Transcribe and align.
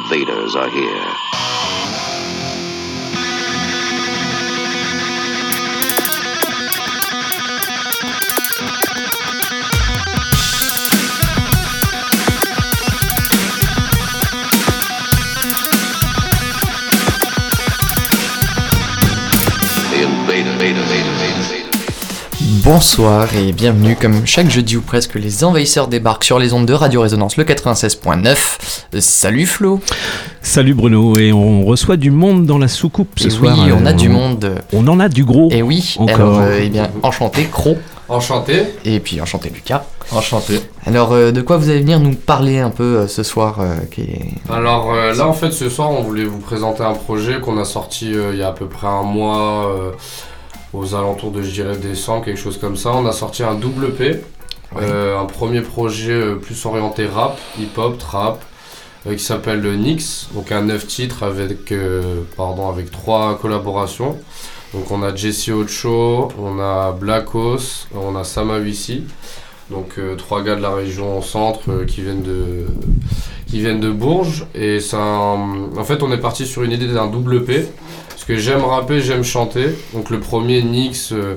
invaders 0.00 0.56
are 0.56 0.70
here. 0.70 2.19
Bonsoir 22.64 23.34
et 23.36 23.52
bienvenue 23.52 23.96
comme 23.96 24.26
chaque 24.26 24.50
jeudi 24.50 24.76
ou 24.76 24.82
presque 24.82 25.14
les 25.14 25.44
envahisseurs 25.44 25.88
débarquent 25.88 26.24
sur 26.24 26.38
les 26.38 26.52
ondes 26.52 26.66
de 26.66 26.74
Radio 26.74 27.00
Résonance 27.00 27.36
le 27.36 27.44
96.9. 27.44 28.36
Euh, 28.94 29.00
Salut 29.00 29.46
Flo 29.46 29.80
Salut 30.42 30.74
Bruno, 30.74 31.16
et 31.16 31.32
on 31.32 31.64
reçoit 31.64 31.96
du 31.96 32.10
monde 32.10 32.44
dans 32.46 32.58
la 32.58 32.68
soucoupe 32.68 33.18
ce 33.18 33.28
Et 33.28 33.30
soir. 33.30 33.56
oui, 33.64 33.72
on 33.72 33.86
a 33.86 33.90
euh, 33.90 33.92
du 33.94 34.08
monde. 34.10 34.54
On 34.72 34.86
en 34.88 35.00
a 35.00 35.08
du 35.08 35.24
gros. 35.24 35.48
Et 35.50 35.62
oui, 35.62 35.94
Encore. 35.98 36.14
alors 36.16 36.40
euh, 36.40 36.60
eh 36.62 36.68
bien 36.68 36.90
enchanté 37.02 37.44
Cro 37.50 37.78
Enchanté. 38.08 38.64
et 38.84 38.98
puis 38.98 39.20
enchanté 39.20 39.50
Lucas. 39.50 39.84
Enchanté. 40.12 40.60
Alors 40.84 41.12
euh, 41.12 41.30
de 41.30 41.40
quoi 41.42 41.56
vous 41.56 41.70
allez 41.70 41.80
venir 41.80 42.00
nous 42.00 42.14
parler 42.14 42.58
un 42.58 42.70
peu 42.70 42.82
euh, 42.98 43.06
ce 43.06 43.22
soir 43.22 43.60
euh, 43.60 43.76
qui 43.92 44.00
est... 44.02 44.34
Alors 44.52 44.92
euh, 44.92 45.14
là 45.14 45.28
en 45.28 45.32
fait 45.32 45.52
ce 45.52 45.68
soir 45.70 45.90
on 45.92 46.02
voulait 46.02 46.24
vous 46.24 46.40
présenter 46.40 46.82
un 46.82 46.94
projet 46.94 47.40
qu'on 47.40 47.56
a 47.58 47.64
sorti 47.64 48.12
euh, 48.12 48.30
il 48.32 48.40
y 48.40 48.42
a 48.42 48.48
à 48.48 48.52
peu 48.52 48.66
près 48.66 48.88
un 48.88 49.04
mois 49.04 49.68
euh, 49.68 49.90
aux 50.72 50.94
alentours 50.94 51.30
de 51.32 51.42
je 51.42 51.50
dirais 51.50 51.76
décembre, 51.76 52.24
quelque 52.24 52.38
chose 52.40 52.58
comme 52.58 52.76
ça. 52.76 52.90
On 52.92 53.06
a 53.06 53.12
sorti 53.12 53.42
un 53.42 53.54
double 53.54 53.92
P, 53.92 54.20
euh, 54.80 55.18
un 55.18 55.24
premier 55.26 55.60
projet 55.62 56.12
euh, 56.12 56.34
plus 56.36 56.64
orienté 56.66 57.06
rap, 57.06 57.38
hip-hop, 57.58 57.98
trap, 57.98 58.42
euh, 59.06 59.14
qui 59.14 59.24
s'appelle 59.24 59.60
le 59.60 59.74
Nix, 59.76 60.28
donc 60.34 60.52
un 60.52 60.62
9 60.62 60.86
titres 60.86 61.22
avec, 61.22 61.72
euh, 61.72 62.22
pardon, 62.36 62.68
avec 62.68 62.90
trois 62.90 63.38
collaborations. 63.40 64.16
Donc 64.72 64.90
on 64.92 65.02
a 65.02 65.12
Jesse 65.14 65.48
Ocho, 65.48 66.28
on 66.38 66.60
a 66.60 66.92
Blackos, 66.92 67.86
on 67.94 68.14
a 68.14 68.22
Sama 68.24 68.58
Wissi. 68.58 69.04
Donc 69.70 69.94
euh, 69.98 70.14
trois 70.16 70.42
gars 70.42 70.54
de 70.56 70.62
la 70.62 70.70
région 70.74 71.22
centre 71.22 71.60
euh, 71.70 71.84
qui 71.84 72.02
viennent 72.02 72.22
de 72.22 72.66
qui 73.46 73.58
viennent 73.60 73.80
de 73.80 73.90
Bourges 73.90 74.46
et 74.54 74.78
un- 74.92 74.96
en 75.76 75.84
fait 75.84 76.02
on 76.04 76.12
est 76.12 76.18
parti 76.18 76.46
sur 76.46 76.62
une 76.62 76.70
idée 76.72 76.86
d'un 76.86 77.06
double 77.08 77.44
P 77.44 77.66
parce 78.20 78.28
que 78.28 78.36
j'aime 78.36 78.62
rapper, 78.62 79.00
j'aime 79.00 79.24
chanter. 79.24 79.70
Donc 79.94 80.10
le 80.10 80.20
premier 80.20 80.62
Nix 80.62 81.12
euh, 81.12 81.36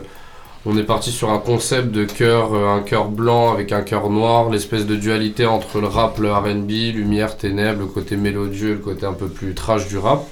on 0.66 0.78
est 0.78 0.84
parti 0.84 1.12
sur 1.12 1.30
un 1.30 1.38
concept 1.38 1.92
de 1.92 2.04
cœur 2.04 2.54
euh, 2.54 2.76
un 2.76 2.82
cœur 2.82 3.08
blanc 3.08 3.54
avec 3.54 3.72
un 3.72 3.84
cœur 3.84 4.10
noir, 4.10 4.50
l'espèce 4.50 4.86
de 4.86 4.98
dualité 4.98 5.46
entre 5.46 5.80
le 5.80 5.88
rap, 5.88 6.20
le 6.20 6.34
R&B, 6.34 6.94
lumière, 6.94 7.38
ténèbres, 7.38 7.80
le 7.80 7.86
côté 7.86 8.18
mélodieux, 8.18 8.74
le 8.74 8.80
côté 8.80 9.06
un 9.06 9.14
peu 9.14 9.28
plus 9.28 9.54
trash 9.54 9.88
du 9.88 9.98
rap. 9.98 10.26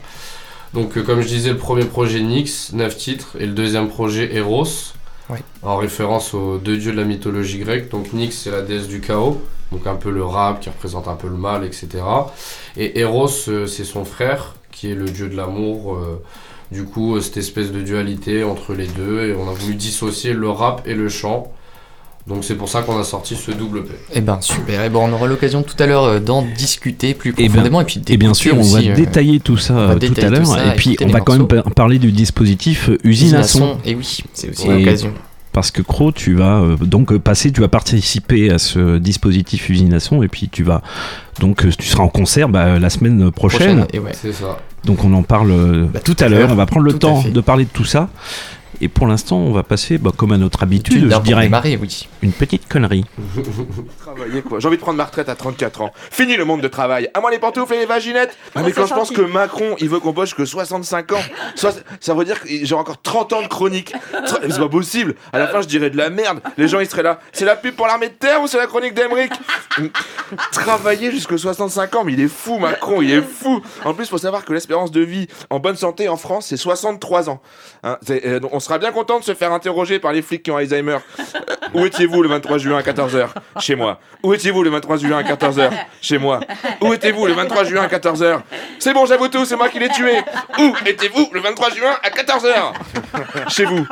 Donc 0.73 0.97
euh, 0.97 1.03
comme 1.03 1.21
je 1.21 1.27
disais 1.29 1.51
le 1.51 1.57
premier 1.57 1.85
projet 1.85 2.19
Nix, 2.19 2.73
9 2.73 2.97
titres 2.97 3.37
et 3.39 3.45
le 3.45 3.53
deuxième 3.53 3.87
projet 3.87 4.35
Eros 4.35 4.93
en 5.63 5.77
référence 5.77 6.33
aux 6.33 6.57
deux 6.57 6.75
dieux 6.75 6.91
de 6.91 6.97
la 6.97 7.05
mythologie 7.05 7.59
grecque. 7.59 7.89
Donc 7.89 8.11
Nyx, 8.11 8.35
c'est 8.35 8.51
la 8.51 8.61
déesse 8.61 8.89
du 8.89 8.99
chaos, 8.99 9.41
donc 9.71 9.87
un 9.87 9.95
peu 9.95 10.11
le 10.11 10.25
rap 10.25 10.59
qui 10.59 10.67
représente 10.67 11.07
un 11.07 11.15
peu 11.15 11.29
le 11.29 11.37
mal, 11.37 11.63
etc. 11.63 11.87
Et 12.75 12.99
Eros, 12.99 13.29
c'est 13.29 13.85
son 13.85 14.03
frère, 14.03 14.55
qui 14.81 14.91
est 14.91 14.95
le 14.95 15.05
dieu 15.05 15.29
de 15.29 15.37
l'amour. 15.37 15.93
euh, 15.95 16.19
du 16.71 16.85
coup, 16.85 17.15
euh, 17.15 17.21
cette 17.21 17.37
espèce 17.37 17.71
de 17.71 17.81
dualité 17.81 18.43
entre 18.43 18.73
les 18.73 18.87
deux, 18.87 19.27
et 19.27 19.35
on 19.35 19.47
a 19.49 19.53
voulu 19.53 19.75
dissocier 19.75 20.33
le 20.33 20.49
rap 20.49 20.81
et 20.87 20.95
le 20.95 21.07
chant. 21.07 21.51
Donc 22.27 22.43
c'est 22.43 22.55
pour 22.55 22.67
ça 22.69 22.81
qu'on 22.81 22.97
a 22.99 23.03
sorti 23.03 23.35
ce 23.35 23.51
double 23.51 23.83
P. 23.83 23.91
Eh 24.13 24.21
ben 24.21 24.39
super, 24.41 24.83
et 24.83 24.89
bon, 24.89 25.07
on 25.07 25.13
aura 25.13 25.27
l'occasion 25.27 25.61
tout 25.63 25.75
à 25.79 25.85
l'heure 25.85 26.03
euh, 26.05 26.19
d'en 26.19 26.41
discuter 26.43 27.13
plus 27.13 27.33
Eh 27.37 27.43
ben, 27.43 27.49
profondément 27.49 27.81
et 27.81 27.85
puis 27.85 28.01
Et 28.07 28.17
bien 28.17 28.31
d'écouter 28.31 28.49
sûr, 28.49 28.57
on 28.57 28.63
va 28.63 28.79
aussi, 28.79 28.89
euh, 28.89 28.95
détailler 28.95 29.39
tout 29.39 29.57
ça 29.57 29.73
tout 29.99 30.21
à 30.21 30.29
l'heure. 30.29 30.67
Et 30.67 30.75
puis, 30.75 30.97
on 31.01 31.07
va 31.07 31.19
quand 31.19 31.37
même 31.37 31.63
parler 31.75 31.99
du 31.99 32.11
dispositif 32.11 32.89
usine 33.03 33.35
à 33.35 33.43
son. 33.43 33.77
Et 33.85 33.93
oui, 33.93 34.23
c'est 34.33 34.49
aussi 34.49 34.67
Et- 34.67 34.79
l'occasion. 34.79 35.13
Parce 35.53 35.71
que 35.71 35.81
Cro, 35.81 36.11
tu 36.11 36.35
vas 36.35 36.61
euh, 36.61 36.77
donc 36.77 37.11
euh, 37.11 37.19
passer, 37.19 37.51
tu 37.51 37.61
vas 37.61 37.67
participer 37.67 38.51
à 38.51 38.57
ce 38.57 38.97
dispositif 38.97 39.69
son. 39.99 40.23
Et 40.23 40.27
puis, 40.27 40.49
tu 40.49 40.63
vas. 40.63 40.81
Donc, 41.39 41.65
euh, 41.65 41.71
tu 41.77 41.87
seras 41.87 42.03
en 42.03 42.07
concert 42.07 42.47
bah, 42.47 42.79
la 42.79 42.89
semaine 42.89 43.31
prochaine. 43.31 43.85
Et 43.93 43.99
ouais. 43.99 44.11
C'est 44.13 44.31
ça. 44.31 44.57
Donc, 44.85 45.03
on 45.03 45.13
en 45.13 45.23
parle 45.23 45.89
Bah, 45.93 45.99
tout 46.03 46.13
tout 46.13 46.23
à 46.23 46.29
l'heure. 46.29 46.49
On 46.51 46.55
va 46.55 46.65
prendre 46.65 46.85
le 46.85 46.93
Tout 46.93 46.99
temps 46.99 47.23
de 47.23 47.41
parler 47.41 47.65
de 47.65 47.69
tout 47.69 47.85
ça. 47.85 48.09
Et 48.79 48.87
pour 48.87 49.07
l'instant, 49.07 49.37
on 49.37 49.51
va 49.51 49.63
passer, 49.63 49.97
bah, 49.97 50.11
comme 50.15 50.31
à 50.31 50.37
notre 50.37 50.63
habitude, 50.63 51.11
je 51.11 51.17
dirais, 51.19 51.43
démarrer, 51.43 51.77
oui. 51.81 52.07
une 52.21 52.31
petite 52.31 52.67
connerie. 52.67 53.05
Travailler 53.99 54.41
quoi. 54.41 54.59
J'ai 54.59 54.67
envie 54.67 54.77
de 54.77 54.81
prendre 54.81 54.97
ma 54.97 55.05
retraite 55.05 55.29
à 55.29 55.35
34 55.35 55.81
ans. 55.81 55.91
Fini 56.09 56.37
le 56.37 56.45
monde 56.45 56.61
de 56.61 56.67
travail. 56.67 57.09
À 57.13 57.21
moi 57.21 57.31
les 57.31 57.39
pantoufles 57.39 57.73
et 57.73 57.79
les 57.79 57.85
vaginettes. 57.85 58.37
Ah, 58.55 58.61
mais 58.63 58.71
quand 58.71 58.85
je 58.85 58.93
pense 58.93 59.11
que 59.11 59.21
Macron, 59.21 59.75
il 59.79 59.89
veut 59.89 59.99
qu'on 59.99 60.13
bosse 60.13 60.33
que 60.33 60.45
65 60.45 61.11
ans, 61.11 61.21
soit, 61.55 61.83
ça 61.99 62.13
veut 62.13 62.25
dire 62.25 62.39
que 62.39 62.47
j'ai 62.47 62.75
encore 62.75 63.01
30 63.01 63.33
ans 63.33 63.41
de 63.41 63.47
chronique. 63.47 63.93
C'est 64.49 64.57
pas 64.57 64.69
possible. 64.69 65.15
À 65.33 65.39
la 65.39 65.47
fin, 65.47 65.61
je 65.61 65.67
dirais 65.67 65.89
de 65.89 65.97
la 65.97 66.09
merde. 66.09 66.41
Les 66.57 66.67
gens, 66.67 66.79
ils 66.79 66.89
seraient 66.89 67.03
là. 67.03 67.19
C'est 67.33 67.45
la 67.45 67.55
pub 67.55 67.75
pour 67.75 67.87
l'armée 67.87 68.09
de 68.09 68.13
terre 68.13 68.41
ou 68.41 68.47
c'est 68.47 68.57
la 68.57 68.67
chronique 68.67 68.93
d'Emeric? 68.93 69.33
Travailler 70.51 71.11
jusque 71.11 71.37
65 71.37 71.95
ans, 71.95 72.03
mais 72.03 72.13
il 72.13 72.21
est 72.21 72.27
fou, 72.27 72.57
Macron, 72.57 73.01
il 73.01 73.11
est 73.11 73.21
fou. 73.21 73.61
En 73.83 73.93
plus, 73.93 74.07
faut 74.07 74.17
savoir 74.17 74.45
que 74.45 74.53
l'espérance 74.53 74.91
de 74.91 75.01
vie 75.01 75.27
en 75.49 75.59
bonne 75.59 75.75
santé 75.75 76.07
en 76.07 76.17
France, 76.17 76.47
c'est 76.47 76.57
63 76.57 77.29
ans. 77.29 77.41
Hein, 77.83 77.97
euh, 78.09 78.39
on 78.51 78.59
sera 78.61 78.77
bien 78.77 78.91
content 78.91 79.19
de 79.19 79.23
se 79.23 79.33
faire 79.33 79.51
interroger 79.51 79.99
par 79.99 80.13
les 80.13 80.21
flics 80.21 80.43
qui 80.43 80.51
ont 80.51 80.57
Alzheimer. 80.57 80.97
Euh, 81.19 81.53
où 81.73 81.85
étiez-vous 81.85 82.21
le 82.21 82.29
23 82.29 82.57
juin 82.57 82.77
à 82.77 82.81
14h 82.81 83.27
Chez 83.59 83.75
moi. 83.75 83.99
Où 84.23 84.33
étiez-vous 84.33 84.63
le 84.63 84.69
23 84.69 84.97
juin 84.97 85.17
à 85.17 85.23
14h 85.23 85.69
Chez 86.01 86.17
moi. 86.17 86.39
Où 86.81 86.93
étiez-vous 86.93 87.27
le 87.27 87.33
23 87.33 87.63
juin 87.65 87.83
à 87.83 87.87
14h 87.87 88.41
C'est 88.79 88.93
bon, 88.93 89.05
j'avoue 89.05 89.27
tout, 89.27 89.45
c'est 89.45 89.55
moi 89.55 89.69
qui 89.69 89.79
l'ai 89.79 89.89
tué. 89.89 90.19
Où 90.59 90.73
étiez-vous 90.85 91.29
le 91.33 91.39
23 91.39 91.69
juin 91.71 91.91
à 92.03 92.09
14h 92.09 93.49
Chez 93.49 93.65
vous. 93.65 93.85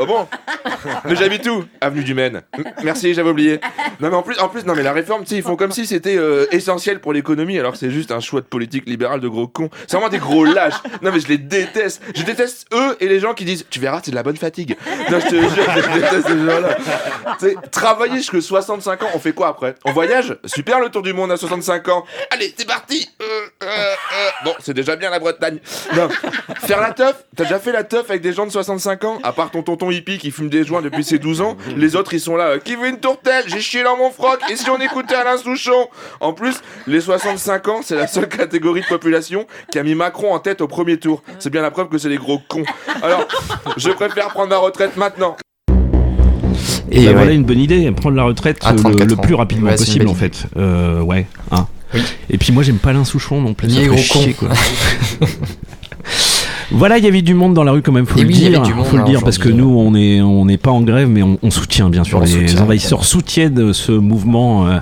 Oh 0.00 0.06
bon? 0.06 0.26
Mais 1.04 1.16
j'habite 1.16 1.46
où? 1.46 1.64
Avenue 1.80 2.04
du 2.04 2.14
Maine. 2.14 2.42
Merci, 2.82 3.14
j'avais 3.14 3.30
oublié. 3.30 3.60
Non 4.00 4.10
mais 4.10 4.16
en 4.16 4.22
plus, 4.22 4.38
en 4.38 4.48
plus, 4.48 4.64
non 4.64 4.74
mais 4.74 4.82
la 4.82 4.92
réforme, 4.92 5.22
tu 5.22 5.30
sais, 5.30 5.36
ils 5.36 5.42
font 5.42 5.56
comme 5.56 5.72
si 5.72 5.86
c'était 5.86 6.16
euh, 6.16 6.46
essentiel 6.52 7.00
pour 7.00 7.12
l'économie, 7.12 7.58
alors 7.58 7.76
c'est 7.76 7.90
juste 7.90 8.12
un 8.12 8.20
choix 8.20 8.40
de 8.40 8.46
politique 8.46 8.88
libérale 8.88 9.20
de 9.20 9.28
gros 9.28 9.48
cons. 9.48 9.70
C'est 9.86 9.96
vraiment 9.96 10.10
des 10.10 10.18
gros 10.18 10.44
lâches. 10.44 10.80
Non 11.02 11.10
mais 11.12 11.20
je 11.20 11.28
les 11.28 11.38
déteste. 11.38 12.02
Je 12.14 12.22
déteste 12.22 12.66
eux 12.72 12.96
et 13.00 13.08
les 13.08 13.20
gens 13.20 13.34
qui 13.34 13.44
disent, 13.44 13.66
tu 13.70 13.80
verras, 13.80 14.00
c'est 14.08 14.12
de 14.12 14.16
la 14.16 14.22
bonne 14.22 14.38
fatigue. 14.38 14.74
Non, 15.10 15.20
je 15.20 15.26
te 15.26 15.34
jure, 15.34 15.50
je 15.76 16.00
déteste 16.00 16.28
ces 16.28 16.46
gens-là. 16.46 17.58
Travailler 17.70 18.16
jusque 18.16 18.40
65 18.40 19.02
ans, 19.02 19.08
on 19.14 19.18
fait 19.18 19.32
quoi 19.32 19.48
après? 19.48 19.74
On 19.84 19.92
voyage? 19.92 20.34
Super 20.46 20.80
le 20.80 20.88
tour 20.88 21.02
du 21.02 21.12
monde 21.12 21.30
à 21.30 21.36
65 21.36 21.88
ans. 21.88 22.06
Allez, 22.30 22.54
c'est 22.56 22.66
parti. 22.66 23.06
Euh, 23.20 23.24
euh, 23.62 23.66
euh. 23.66 24.28
Bon, 24.46 24.54
c'est 24.60 24.72
déjà 24.72 24.96
bien 24.96 25.10
la 25.10 25.18
Bretagne. 25.18 25.58
Faire 25.62 26.80
la 26.80 26.92
teuf? 26.92 27.16
T'as 27.36 27.44
déjà 27.44 27.58
fait 27.58 27.72
la 27.72 27.84
teuf 27.84 28.08
avec 28.08 28.22
des 28.22 28.32
gens 28.32 28.46
de 28.46 28.50
65 28.50 29.04
ans? 29.04 29.18
À 29.22 29.32
part 29.32 29.50
ton 29.50 29.62
tonton 29.62 29.90
hippie 29.90 30.16
qui 30.16 30.30
fume 30.30 30.48
des 30.48 30.64
joints 30.64 30.80
depuis 30.80 31.04
ses 31.04 31.18
12 31.18 31.42
ans, 31.42 31.58
les 31.76 31.94
autres 31.94 32.14
ils 32.14 32.20
sont 32.20 32.36
là. 32.36 32.58
Qui 32.58 32.76
veut 32.76 32.88
une 32.88 33.00
tourtelle? 33.00 33.44
J'ai 33.46 33.60
chié 33.60 33.82
dans 33.82 33.98
mon 33.98 34.10
froc. 34.10 34.40
Et 34.50 34.56
si 34.56 34.70
on 34.70 34.78
écoutait 34.78 35.16
Alain 35.16 35.36
Souchon? 35.36 35.88
En 36.20 36.32
plus, 36.32 36.62
les 36.86 37.02
65 37.02 37.68
ans, 37.68 37.80
c'est 37.82 37.94
la 37.96 38.06
seule 38.06 38.28
catégorie 38.28 38.80
de 38.80 38.86
population 38.86 39.46
qui 39.70 39.78
a 39.78 39.82
mis 39.82 39.94
Macron 39.94 40.32
en 40.32 40.38
tête 40.38 40.62
au 40.62 40.68
premier 40.68 40.98
tour. 40.98 41.22
C'est 41.38 41.50
bien 41.50 41.60
la 41.60 41.70
preuve 41.70 41.90
que 41.90 41.98
c'est 41.98 42.08
des 42.08 42.16
gros 42.16 42.40
cons. 42.48 42.64
Alors, 43.02 43.28
je 43.76 43.90
préfère 43.98 44.28
prendre 44.28 44.48
ma 44.50 44.58
retraite 44.58 44.96
maintenant. 44.96 45.36
Et 46.90 47.00
bah, 47.00 47.06
ouais. 47.08 47.12
voilà 47.14 47.32
une 47.32 47.44
bonne 47.44 47.58
idée, 47.58 47.90
prendre 47.92 48.16
la 48.16 48.24
retraite 48.24 48.58
euh, 48.66 48.72
le, 48.72 48.78
34 48.78 49.08
le 49.08 49.14
ans. 49.14 49.16
plus 49.20 49.34
rapidement 49.34 49.70
Ouais, 49.70 49.76
possible 49.76 50.08
en 50.08 50.14
fait. 50.14 50.46
Euh, 50.56 51.02
ouais, 51.02 51.26
hein. 51.50 51.66
Oui. 51.94 52.00
Et 52.30 52.38
puis 52.38 52.52
moi 52.52 52.62
j'aime 52.62 52.76
pas 52.78 52.90
Alain 52.90 53.04
Souchon 53.04 53.40
non 53.40 53.54
plus. 53.54 53.70
Ça 53.70 53.82
gros 53.86 53.96
chier, 53.96 54.34
quoi. 54.34 54.48
voilà, 56.70 56.98
il 56.98 57.04
y 57.04 57.08
avait 57.08 57.22
du 57.22 57.34
monde 57.34 57.54
dans 57.54 57.64
la 57.64 57.72
rue 57.72 57.82
quand 57.82 57.92
même, 57.92 58.06
faut 58.06 58.18
Et 58.18 58.22
le 58.22 58.28
oui, 58.28 58.34
il 58.36 58.42
y 58.46 58.50
dire. 58.50 58.76
monde, 58.76 58.86
faut 58.86 58.96
le 58.96 59.02
hein, 59.02 59.06
dire 59.06 59.22
parce 59.22 59.38
que 59.38 59.48
nous 59.48 59.68
on 59.68 59.94
est 59.94 60.20
on 60.20 60.44
n'est 60.44 60.58
pas 60.58 60.70
en 60.70 60.82
grève 60.82 61.08
mais 61.08 61.22
on, 61.22 61.38
on 61.42 61.50
soutient 61.50 61.88
bien 61.90 62.04
sûr 62.04 62.18
On 62.18 62.20
les 62.22 62.26
soutient, 62.28 62.62
envahisseurs 62.62 63.04
soutiennent 63.04 63.72
ce 63.72 63.92
mouvement 63.92 64.66
euh, 64.68 64.78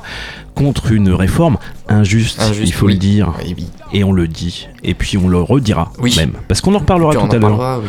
contre 0.54 0.92
une 0.92 1.10
réforme 1.12 1.58
injuste, 1.88 2.40
Injuste, 2.40 2.62
il 2.68 2.72
faut 2.72 2.86
oui. 2.86 2.94
le 2.94 2.98
dire 2.98 3.32
Oui, 3.44 3.54
oui. 3.56 3.66
et 3.92 4.04
on 4.04 4.12
le 4.12 4.26
dit 4.28 4.68
et 4.84 4.94
puis 4.94 5.16
on 5.16 5.28
le 5.28 5.40
redira 5.40 5.92
Oui. 6.00 6.14
même 6.16 6.32
parce 6.48 6.60
qu'on 6.60 6.74
en 6.74 6.78
reparlera 6.78 7.12
tout 7.14 7.18
en 7.20 7.28
à 7.28 7.36
l'heure. 7.38 7.82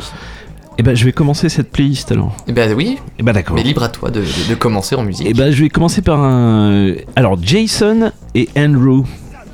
Et 0.80 0.84
ben 0.84 0.96
je 0.96 1.06
vais 1.06 1.12
commencer 1.12 1.50
cette 1.50 1.72
playlist 1.72 2.12
alors. 2.12 2.36
Eh 2.48 2.52
ben 2.52 2.72
oui, 2.76 2.98
Et 3.18 3.24
ben 3.24 3.34
d'accord. 3.34 3.56
mais 3.56 3.64
libre 3.64 3.82
à 3.84 3.90
toi 3.90 4.12
de, 4.12 4.22
de- 4.22 4.50
de 4.50 4.56
commencer 4.56 4.96
en 4.96 5.04
musique. 5.04 5.26
Eh 5.30 5.34
ben, 5.34 5.52
je 5.52 5.64
vais 5.64 5.70
commencer 5.70 6.02
par 6.04 6.20
un. 6.22 6.94
Alors, 7.16 7.38
Jason 7.42 8.12
et 8.36 8.48
Andrew. 8.56 9.04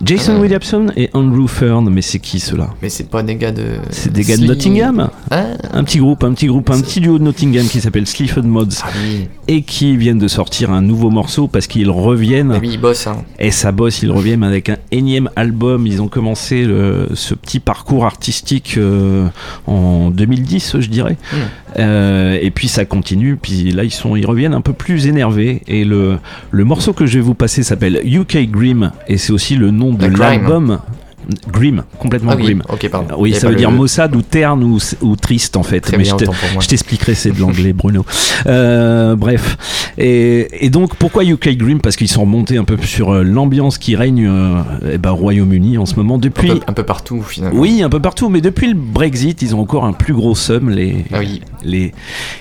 Jason. 0.06 0.40
Williamson 0.42 0.88
et 0.96 1.10
Andrew 1.14 1.48
Fern, 1.48 1.90
mais 1.90 2.02
c'est 2.02 2.20
qui 2.20 2.40
ceux-là? 2.40 2.70
Mais 2.82 2.90
c'est 2.90 3.10
pas 3.10 3.24
des 3.24 3.36
gars 3.36 3.52
de. 3.52 3.64
C'est 3.92 4.12
des 4.12 4.24
gars 4.24 4.38
de 4.38 4.46
Nottingham 4.46 5.10
Ah, 5.32 5.46
Un 5.74 5.84
petit 5.84 6.00
groupe, 6.00 6.24
un 6.24 6.34
petit 6.34 6.48
groupe, 6.48 6.70
un 6.70 6.82
petit 6.82 7.00
duo 7.00 7.18
de 7.20 7.24
Nottingham 7.24 7.66
qui 7.68 7.80
s'appelle 7.82 8.06
Sleaford 8.08 8.44
Mods 8.44 8.66
ah 8.84 8.90
oui. 9.06 9.28
et 9.48 9.62
qui 9.62 9.96
viennent 9.98 10.18
de 10.20 10.28
sortir 10.28 10.72
un 10.72 10.82
nouveau 10.82 11.10
morceau 11.10 11.48
parce 11.48 11.68
qu'ils 11.68 11.90
reviennent. 11.90 12.52
Ah 12.56 12.60
oui, 12.62 12.72
ils 12.74 12.82
bossent, 12.82 13.08
hein. 13.08 13.18
Et 13.40 13.52
ça 13.52 13.72
bosse, 13.72 14.02
ils 14.04 14.12
reviennent 14.12 14.44
avec 14.44 14.70
un 14.70 14.78
énième 14.92 15.30
album. 15.36 15.88
Ils 15.88 16.02
ont 16.02 16.08
commencé 16.08 16.64
le- 16.66 17.10
ce 17.14 17.34
petit 17.36 17.60
parcours 17.60 18.06
artistique 18.06 18.76
euh, 18.78 19.28
en 19.68 20.10
2010, 20.10 20.80
je 20.80 20.88
dirais. 20.90 21.18
Hmm. 21.32 21.36
Euh, 21.80 22.38
et 22.42 22.52
puis 22.52 22.68
ça 22.68 22.86
continue. 22.86 23.36
Puis 23.36 23.72
là, 23.72 23.84
ils, 23.84 23.92
sont, 23.92 24.16
ils 24.16 24.26
reviennent 24.26 24.54
un 24.54 24.62
peu 24.62 24.74
plus 24.74 25.08
énervés. 25.08 25.62
Et 25.68 25.86
le, 25.86 26.18
le 26.52 26.64
morceau 26.66 26.94
que 26.94 27.06
je 27.06 27.16
vais 27.18 27.24
vous 27.24 27.34
passer 27.34 27.64
s'appelle 27.64 28.02
UK 28.04 28.50
Grim. 28.52 28.92
Et 29.08 29.18
c'est 29.18 29.32
aussi 29.34 29.56
le 29.56 29.72
nom 29.72 29.93
de 29.98 30.08
The 30.08 30.14
Grime. 30.14 30.48
l'album. 30.48 30.80
Grim, 31.52 31.84
complètement 32.00 32.32
Ah 32.34 32.38
oui, 32.38 32.44
grim. 32.44 32.62
pardon. 32.92 33.16
Oui, 33.18 33.34
ça 33.34 33.50
veut 33.50 33.56
dire 33.56 33.72
le- 33.72 33.78
maussade 33.78 34.16
ou 34.16 34.22
terne 34.22 34.64
ou, 34.64 34.80
ou 35.02 35.16
triste 35.16 35.56
en 35.58 35.64
fait. 35.64 35.80
Très 35.82 35.98
Mais 35.98 36.04
bien, 36.04 36.18
je 36.20 36.26
te- 36.26 36.68
t'expliquerai, 36.68 37.16
c'est 37.16 37.32
de 37.32 37.40
l'anglais, 37.40 37.74
Bruno. 37.74 38.06
Euh, 38.46 39.16
bref. 39.16 39.58
Et, 39.98 40.66
et 40.66 40.70
donc, 40.70 40.96
pourquoi 40.96 41.24
UK 41.24 41.56
Grim 41.58 41.80
Parce 41.80 41.96
qu'ils 41.96 42.08
sont 42.08 42.22
remontés 42.22 42.58
un 42.58 42.64
peu 42.64 42.78
sur 42.82 43.12
euh, 43.14 43.24
l'ambiance 43.24 43.78
qui 43.78 43.96
règne 43.96 44.26
euh, 44.28 44.62
eh 44.94 44.98
ben, 44.98 45.12
au 45.12 45.16
Royaume-Uni 45.16 45.78
en 45.78 45.86
ce 45.86 45.96
moment. 45.96 46.16
Un 46.16 46.20
Depuis. 46.20 46.48
peu, 46.50 46.60
un 46.68 46.74
peu 46.74 46.84
partout 46.84 47.22
finalement. 47.22 47.60
Oui, 47.60 47.82
un 47.84 47.90
peu 47.90 48.00
partout, 48.00 48.30
mais 48.30 48.42
depuis 48.42 48.68
le 48.68 48.74
Brexit, 48.76 49.42
ils 49.42 49.56
ont 49.56 49.60
encore 49.62 49.86
un 49.86 49.94
plus 49.94 50.14
gros 50.14 50.36
somme, 50.36 50.70
les, 50.70 51.06
Ah 51.14 51.20
oui. 51.20 51.42
les, 51.64 51.94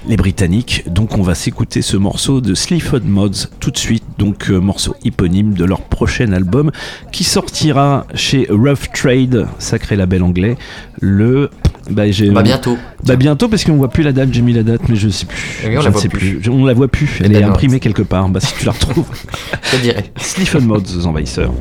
les 0.09 0.17
Britanniques. 0.17 0.85
Donc, 0.91 1.17
on 1.19 1.23
va 1.23 1.35
s'écouter 1.35 1.83
ce 1.83 1.97
morceau 1.97 2.41
de 2.41 2.55
Sleaford 2.55 3.01
Mods 3.05 3.49
tout 3.61 3.71
de 3.71 3.79
suite. 3.79 4.05
Donc, 4.19 4.51
euh, 4.51 4.59
morceau 4.59 4.95
éponyme 5.05 5.53
de 5.55 5.65
leur 5.65 5.83
prochain 5.83 6.33
album 6.33 6.71
qui 7.13 7.25
sortira 7.25 8.07
chez 8.15 8.47
Trade, 8.93 9.47
sacré 9.59 9.97
label 9.97 10.23
anglais, 10.23 10.57
le. 11.01 11.51
Bah, 11.91 12.05
Bah 12.33 12.43
bientôt. 12.43 12.79
bah 13.05 13.17
bientôt 13.17 13.49
parce 13.49 13.65
qu'on 13.65 13.75
voit 13.75 13.89
plus 13.91 14.05
la 14.05 14.13
date, 14.13 14.29
j'ai 14.33 14.41
mis 14.43 14.53
la 14.53 14.63
date 14.63 14.83
mais 14.89 14.95
je 14.95 15.09
sais 15.09 15.27
plus. 15.27 15.63
Oui, 15.65 15.77
on 15.77 15.81
je 15.81 15.85
la 15.85 15.89
ne 15.89 15.93
voit 15.93 16.01
sais 16.01 16.09
plus. 16.09 16.41
On 16.49 16.65
la 16.65 16.75
voit 16.75 16.87
plus, 16.87 17.21
elle 17.25 17.35
est 17.35 17.43
imprimée 17.43 17.81
quelque 17.81 18.03
part. 18.03 18.29
Bah 18.29 18.39
si 18.39 18.55
tu 18.55 18.65
la 18.67 18.71
retrouves. 18.73 19.09
Je 19.73 19.79
dirais. 19.79 20.05
Sleaford 20.17 20.63
Mods 20.63 20.97
aux 20.97 21.07
envahisseurs. 21.07 21.53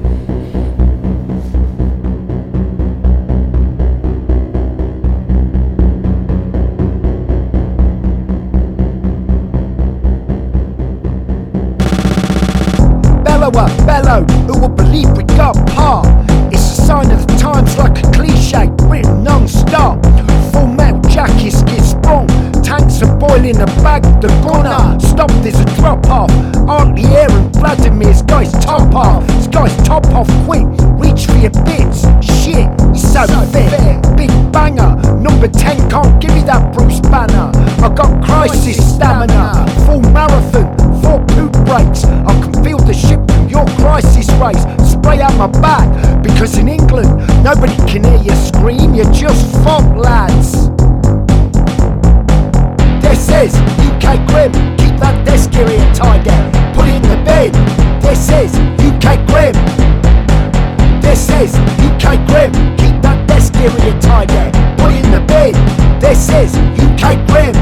This 66.21 66.53
is 66.53 66.57
UK 66.77 67.18
Grim. 67.25 67.56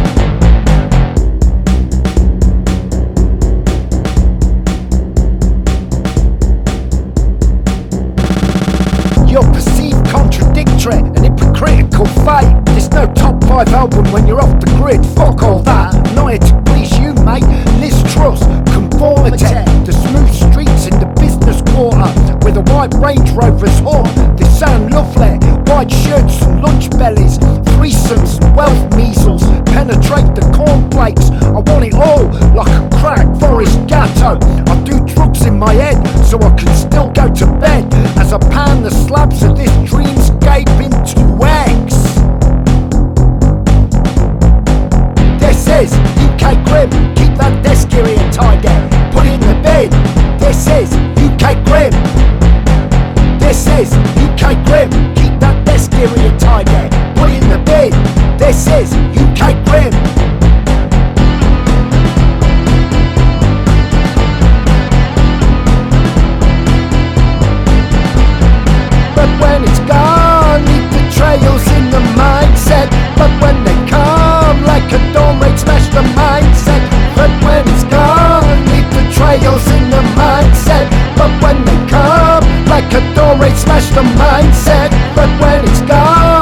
You're 9.30 9.44
perceived 9.54 10.06
contradictory 10.10 10.96
and 10.96 11.20
hypocritical 11.20 12.06
fate. 12.26 12.52
There's 12.66 12.90
no 12.92 13.08
top 13.14 13.42
five 13.46 13.70
album 13.70 14.12
when 14.12 14.28
you're 14.28 14.42
off 14.42 14.60
the 14.60 14.66
grid. 14.76 15.06
Fuck 15.16 15.42
all 15.42 15.60
that. 15.60 15.94
Not 16.14 16.28
here 16.28 16.40
to 16.40 16.62
please 16.66 17.00
you, 17.00 17.14
mate. 17.24 17.48
Liz 17.80 18.04
Truss, 18.14 18.44
conformity. 18.74 19.46
The 19.86 19.94
smooth 19.94 20.34
streets 20.34 20.86
in 20.86 21.00
the 21.00 21.08
business 21.18 21.62
quarter 21.72 22.12
with 22.44 22.58
a 22.58 22.74
white 22.74 22.94
Range 22.96 23.32
Rover's 23.32 23.80
horn. 23.80 24.04
They 24.36 24.44
sound 24.50 24.92
lovely. 24.92 25.38
White 25.72 25.90
shirts 25.90 26.42
and 26.42 26.62
lunch 26.62 26.90
bellies. 26.90 27.40
Threesomes 27.80 28.44
and 28.44 28.58
wealth 28.58 28.94
measles. 28.98 29.42
Penetrate 29.72 30.36
the 30.36 30.44
cornflakes. 30.54 31.32
I 31.32 31.60
want 31.64 31.86
it 31.86 31.94
all 31.94 32.26
like 32.54 32.68
a 32.68 32.90
crack 33.00 33.40
forest 33.40 33.88
gatto. 33.88 34.38
I 34.70 34.84
do 34.84 35.00
drugs 35.06 35.46
in 35.46 35.58
my 35.58 35.72
head 35.74 35.96
so 36.26 36.38
I 36.40 36.54
can 36.58 36.76
still 36.76 37.10
go 37.10 37.34
to 37.34 37.46
bed 37.58 37.88
as 38.20 38.34
I 38.34 38.38
pan 38.38 38.84
the 38.84 38.92
slabs 38.92 39.44
of 39.44 39.56
this 39.56 39.72
dreamscape 39.90 40.68
into 40.84 41.24
eggs. 41.40 41.96
This 45.40 45.66
is 45.70 45.94
UK 46.20 46.60
Grim. 46.68 46.90
Keep 47.16 47.38
that 47.40 47.64
desk 47.64 47.94
area 47.94 48.30
tidy. 48.34 48.68
Put 49.16 49.26
it 49.26 49.36
in 49.36 49.40
the 49.40 49.56
bin. 49.64 49.90
This 50.38 50.68
is 50.68 50.92
UK 51.16 51.64
Grim. 51.64 51.96
This 53.40 53.68
is 53.68 53.94
UK 54.20 54.60
Grim. 54.68 54.92
Keep 55.16 55.40
that 55.40 55.64
desk 55.66 55.94
area 55.94 56.38
tidy. 56.38 57.09
In 57.36 57.44
the 57.50 57.60
bin. 57.66 57.92
This 58.38 58.68
is 58.68 58.94
UK 59.24 59.54
Grim. 59.66 59.94
But 69.16 69.30
when 69.42 69.64
it's 69.64 69.80
gone, 69.82 70.66
leave 70.66 70.90
the 70.92 71.04
trails 71.12 71.66
in 71.78 71.92
the 71.92 72.02
mindset. 72.18 72.90
But 73.20 73.32
when 73.42 73.64
they 73.64 73.78
come, 73.88 74.64
like 74.66 74.90
a 74.92 75.00
dawn 75.14 75.40
raid, 75.40 75.60
smash 75.60 75.88
the 75.90 76.04
mindset. 76.18 76.84
But 77.16 77.32
when 77.44 77.68
it's 77.68 77.84
gone, 77.84 78.66
leave 78.72 78.90
the 78.98 79.06
trails 79.12 79.66
in 79.78 79.90
the 79.90 80.04
mindset. 80.16 80.88
But 81.18 81.32
when 81.44 81.64
they 81.66 81.80
come, 81.90 82.46
like 82.68 82.92
a 82.94 83.02
dawn 83.14 83.40
raid, 83.40 83.58
smash 83.58 83.90
the 83.90 84.04
mindset. 84.18 84.90
But 85.16 85.30
when 85.42 85.66
it's 85.68 85.82
gone, 85.82 86.39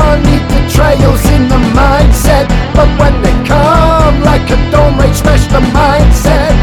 leave 0.78 1.00
the 1.00 1.08
trails 1.08 1.26
in 1.32 1.48
the 1.48 1.58
mindset. 1.74 2.48
But 2.74 2.88
when 3.00 3.22
they 3.22 3.34
come, 3.48 4.22
like 4.24 4.50
a 4.50 4.72
dawn 4.72 4.98
raid, 4.98 5.16
smash 5.16 5.48
the 5.48 5.60
mindset. 5.60 6.56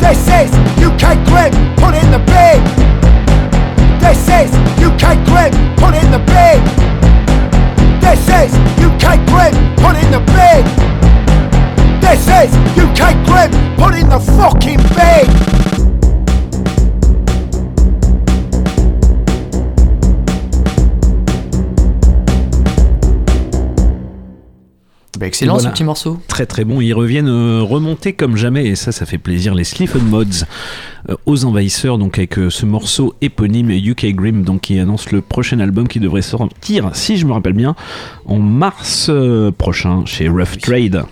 This 0.00 0.26
is 0.28 0.50
UK 0.80 1.16
Grid, 1.26 1.52
put 1.76 1.94
in 1.94 2.10
the 2.10 2.20
bin. 2.26 2.60
This 4.00 4.28
is 4.28 4.50
UK 4.80 5.16
Grid, 5.26 5.52
put 5.76 5.94
in 5.94 6.10
the 6.10 6.22
bin. 6.26 6.60
This 8.00 8.28
is 8.28 8.52
UK 8.80 9.18
Grid, 9.26 9.54
put 9.76 9.96
in 9.96 10.10
the 10.10 10.22
bin. 10.32 10.64
This 12.00 12.26
is 12.28 12.50
UK 12.76 13.14
Grid, 13.26 13.50
put 13.78 13.94
in 13.94 14.08
the 14.08 14.20
fucking 14.20 14.78
bin. 14.96 15.59
Bah, 25.20 25.26
excellent 25.26 25.52
Voilà. 25.52 25.68
ce 25.68 25.74
petit 25.74 25.84
morceau. 25.84 26.18
Très 26.28 26.46
très 26.46 26.64
bon, 26.64 26.80
ils 26.80 26.94
reviennent 26.94 27.28
euh, 27.28 27.60
remonter 27.62 28.14
comme 28.14 28.38
jamais. 28.38 28.64
Et 28.64 28.74
ça 28.74 28.90
ça 28.90 29.04
fait 29.04 29.18
plaisir. 29.18 29.54
Les 29.54 29.64
Sleaford 29.64 30.00
Mods 30.02 30.46
euh, 31.10 31.14
aux 31.26 31.44
envahisseurs 31.44 31.98
donc 31.98 32.16
avec 32.16 32.38
euh, 32.38 32.48
ce 32.48 32.64
morceau 32.64 33.14
éponyme 33.20 33.70
UK 33.70 34.14
Grim 34.14 34.42
donc 34.44 34.62
qui 34.62 34.78
annonce 34.78 35.12
le 35.12 35.20
prochain 35.20 35.60
album 35.60 35.88
qui 35.88 36.00
devrait 36.00 36.22
sortir 36.22 36.90
si 36.94 37.18
je 37.18 37.26
me 37.26 37.32
rappelle 37.32 37.52
bien 37.52 37.76
en 38.24 38.38
mars 38.38 39.10
prochain 39.58 40.04
chez 40.06 40.28
Rough 40.28 40.56
Trade 40.60 41.04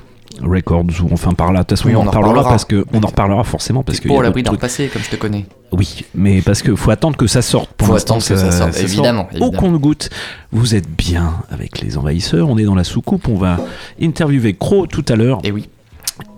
Records 0.42 1.02
ou 1.02 1.08
enfin 1.12 1.32
par 1.32 1.52
là 1.52 1.60
de 1.60 1.66
toute 1.66 1.78
façon 1.78 1.88
Oui, 1.88 1.96
on, 1.96 2.00
on 2.00 2.02
en 2.02 2.06
reparlera 2.06 2.28
reparlera. 2.30 2.50
parce 2.50 2.64
que 2.64 2.84
on 2.92 3.02
en 3.02 3.06
reparlera 3.06 3.44
forcément 3.44 3.82
parce 3.82 4.00
que 4.00 4.08
Pour 4.08 4.22
l'abri 4.22 4.42
d'en 4.42 4.52
repasser, 4.52 4.88
comme 4.88 5.02
je 5.02 5.10
te 5.10 5.16
connais. 5.16 5.46
oui 5.72 6.04
mais 6.14 6.40
parce 6.42 6.62
que 6.62 6.74
faut 6.76 6.90
attendre 6.90 7.16
que 7.16 7.26
ça 7.26 7.42
sorte 7.42 7.70
pour 7.74 7.88
Faut 7.88 7.94
attendre 7.96 8.20
que 8.26 8.36
ça 8.36 8.50
sorte, 8.52 8.78
évidemment, 8.80 9.26
au 9.32 9.36
évidemment. 9.36 9.52
compte-goutte 9.58 10.10
vous 10.52 10.74
êtes 10.74 10.88
bien 10.90 11.34
avec 11.50 11.80
les 11.80 11.96
envahisseurs 11.98 12.48
on 12.48 12.56
est 12.58 12.64
dans 12.64 12.74
la 12.74 12.84
soucoupe 12.84 13.28
on 13.28 13.36
va 13.36 13.58
interviewer 14.00 14.54
Crow 14.54 14.86
tout 14.86 15.04
à 15.08 15.16
l'heure 15.16 15.38
Et 15.44 15.52
oui. 15.52 15.68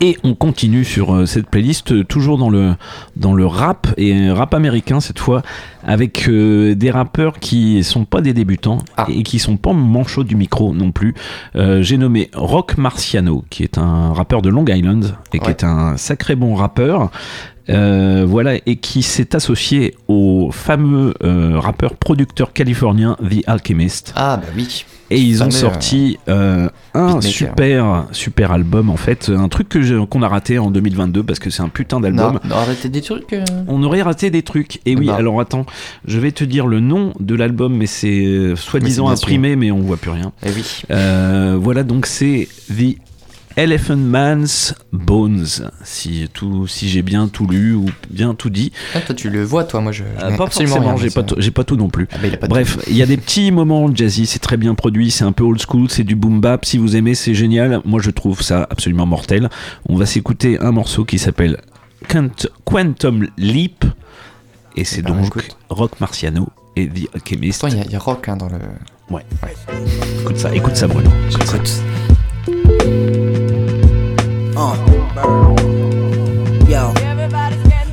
et 0.01 0.19
on 0.25 0.35
continue 0.35 0.85
sur 0.85 1.15
euh, 1.15 1.27
cette 1.27 1.47
playlist, 1.49 1.93
euh, 1.93 2.05
toujours 2.05 2.37
dans 2.39 2.51
le, 2.51 2.75
dans 3.17 3.33
le 3.35 3.47
rap, 3.47 3.87
et 3.97 4.13
euh, 4.13 4.35
rap 4.35 4.53
américain 4.55 5.01
cette 5.01 5.19
fois, 5.19 5.41
avec 5.87 6.29
euh, 6.29 6.75
des 6.75 6.91
rappeurs 6.91 7.39
qui 7.39 7.83
sont 7.85 8.05
pas 8.05 8.21
des 8.21 8.33
débutants 8.33 8.79
Ah. 8.97 9.07
et 9.09 9.23
qui 9.23 9.39
sont 9.39 9.57
pas 9.57 9.73
manchots 9.73 10.25
du 10.25 10.37
micro 10.37 10.75
non 10.75 10.93
plus. 10.93 11.15
Euh, 11.57 11.83
J'ai 11.83 11.97
nommé 11.99 12.31
Rock 12.35 12.77
Marciano, 12.79 13.45
qui 13.51 13.63
est 13.63 13.79
un 13.79 14.13
rappeur 14.13 14.43
de 14.43 14.49
Long 14.51 14.65
Island 14.67 15.15
et 15.33 15.39
qui 15.39 15.51
est 15.51 15.65
un 15.65 15.97
sacré 15.97 16.35
bon 16.37 16.55
rappeur. 16.55 17.11
Euh, 17.69 18.25
voilà, 18.27 18.55
et 18.67 18.77
qui 18.77 19.03
s'est 19.03 19.37
associé 19.37 19.95
au 20.09 20.51
fameux 20.51 21.15
rappeur 21.23 21.95
producteur 21.97 22.53
californien 22.53 23.17
The 23.23 23.47
Alchemist. 23.47 24.13
Ah 24.17 24.39
bah 24.39 24.49
oui. 24.57 24.85
Et 25.13 25.19
ils 25.21 25.43
ont 25.43 25.51
sorti 25.51 26.19
euh, 26.29 26.69
un 26.95 27.21
super, 27.21 28.07
super 28.13 28.53
album 28.53 28.91
en 28.91 28.97
fait, 28.97 29.29
un 29.29 29.49
truc 29.49 29.69
que 29.69 30.05
qu'on 30.05 30.23
a 30.23 30.29
raté 30.29 30.61
en 30.61 30.71
2022 30.71 31.25
parce 31.25 31.41
que 31.41 31.51
c'est 31.51 31.63
un 31.63 31.69
putain 31.69 31.99
d'album. 31.99 32.35
Non, 32.35 32.41
non, 32.49 32.55
arrêtez 32.55 32.89
des 32.89 33.01
trucs. 33.03 33.33
euh. 33.33 33.45
On 33.67 33.83
aurait 33.83 34.03
raté 34.03 34.31
des 34.31 34.43
trucs. 34.43 34.81
Et 34.87 34.95
oui, 34.95 35.07
Bah. 35.07 35.17
alors 35.17 35.41
attends, 35.41 35.67
je 36.07 36.19
vais 36.19 36.33
te 36.33 36.45
dire 36.45 36.67
le 36.67 36.81
nom 36.81 37.13
de 37.21 37.35
l'album, 37.35 37.75
mais 37.77 37.87
c'est 37.87 38.25
euh, 38.25 38.57
soi-disant 38.57 39.09
imprimé, 39.09 39.57
mais 39.57 39.71
on 39.71 39.81
voit 39.81 39.97
plus 39.97 40.11
rien. 40.11 40.33
Eh 40.45 40.51
oui. 40.51 40.65
Euh, 40.91 41.57
voilà, 41.61 41.83
donc 41.83 42.07
c'est 42.07 42.49
The 42.69 42.97
Elephant 43.57 43.97
Man's 43.97 44.75
Bones, 44.93 45.45
si, 45.83 46.29
tout, 46.33 46.69
si 46.69 46.89
j'ai 46.89 47.03
bien 47.03 47.27
tout 47.27 47.49
lu 47.49 47.75
ou 47.75 47.87
bien 48.09 48.35
tout 48.35 48.49
dit. 48.49 48.71
Ah, 48.95 49.01
toi 49.01 49.13
tu 49.15 49.29
le 49.29 49.43
vois, 49.43 49.65
toi, 49.65 49.81
moi 49.81 49.91
je. 49.91 50.05
Euh, 50.05 50.31
pas 50.31 50.37
forcément, 50.37 50.97
j'ai 50.97 51.11
tout- 51.11 51.35
j'ai 51.37 51.51
pas 51.51 51.65
tout 51.65 51.75
non 51.77 51.89
plus. 51.89 52.07
Ah 52.13 52.17
bah, 52.23 52.29
il 52.29 52.39
pas 52.39 52.47
Bref, 52.47 52.79
il 52.89 52.97
y 52.97 53.03
a 53.03 53.07
des 53.07 53.17
petits 53.17 53.51
moments 53.51 53.93
jazzy, 53.93 54.27
c'est 54.27 54.39
très 54.39 54.57
bien 54.57 54.75
produit, 54.77 55.11
c'est 55.11 55.25
un 55.25 55.33
peu 55.33 55.43
old 55.43 55.61
school, 55.61 55.91
c'est 55.91 56.05
du 56.05 56.15
boom 56.15 56.41
bap. 56.41 56.65
Si 56.65 56.79
vous 56.79 56.95
aimez, 56.97 57.17
c'est 57.17 57.35
génial. 57.35 57.81
Moi, 57.85 58.01
je 58.01 58.11
trouve 58.11 58.41
ça 58.41 58.69
absolument 58.71 59.05
mortel. 59.05 59.51
On 59.89 59.97
va 59.97 60.07
s'écouter 60.07 60.59
un 60.61 60.71
morceau 60.71 61.05
qui 61.05 61.19
s'appelle 61.19 61.59
Quant- 62.09 62.47
Quantum 62.65 63.27
Leap, 63.37 63.85
et 64.81 64.85
c'est 64.85 65.01
Eh 65.01 65.03
ben, 65.03 65.15
donc 65.17 65.27
écoute. 65.27 65.57
Rock 65.69 66.01
Marciano 66.01 66.49
et 66.77 66.89
The 66.89 67.09
Alchemist. 67.15 67.65
Il 67.69 67.77
y, 67.77 67.81
a- 67.81 67.85
il 67.85 67.91
y 67.93 67.97
a 67.97 67.99
rock 67.99 68.29
hein, 68.29 68.37
dans 68.37 68.49
le. 68.49 68.59
Écoute 70.23 70.39
ça, 70.39 70.55
écoute 70.55 70.77
ça, 70.77 70.87
Bruno. 70.87 71.11
J'écoute. 71.29 71.71
Uh. 74.57 74.77
Yo. 76.69 76.93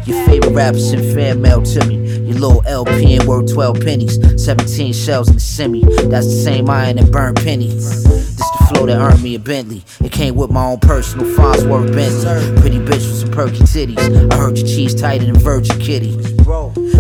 Your 0.05 0.25
favorite 0.25 0.53
rappers 0.53 0.89
send 0.89 1.03
fan 1.13 1.41
mail 1.41 1.61
to 1.63 1.85
me. 1.87 1.95
Your 2.27 2.39
little 2.39 2.63
LP 2.65 3.15
ain't 3.15 3.25
worth 3.25 3.51
12 3.51 3.79
pennies. 3.81 4.19
17 4.43 4.93
shells 4.93 5.27
in 5.27 5.35
the 5.35 5.39
semi. 5.39 5.81
That's 6.09 6.27
the 6.27 6.41
same 6.43 6.69
iron 6.69 6.97
that 6.97 7.11
burned 7.11 7.37
penny. 7.37 7.67
This 7.69 8.03
the 8.03 8.65
flow 8.69 8.85
that 8.85 8.97
earned 8.99 9.23
me 9.23 9.35
a 9.35 9.39
Bentley. 9.39 9.83
It 10.03 10.11
came 10.11 10.35
with 10.35 10.51
my 10.51 10.63
own 10.65 10.79
personal 10.79 11.25
Farnsworth 11.35 11.91
Bentley. 11.93 12.61
Pretty 12.61 12.79
bitch 12.79 13.05
with 13.07 13.17
some 13.21 13.31
perky 13.31 13.59
titties. 13.63 14.31
I 14.31 14.37
heard 14.37 14.57
your 14.57 14.67
cheese 14.67 14.93
tighter 14.93 15.25
than 15.25 15.35
Virgin 15.39 15.77
Kitty. 15.79 16.15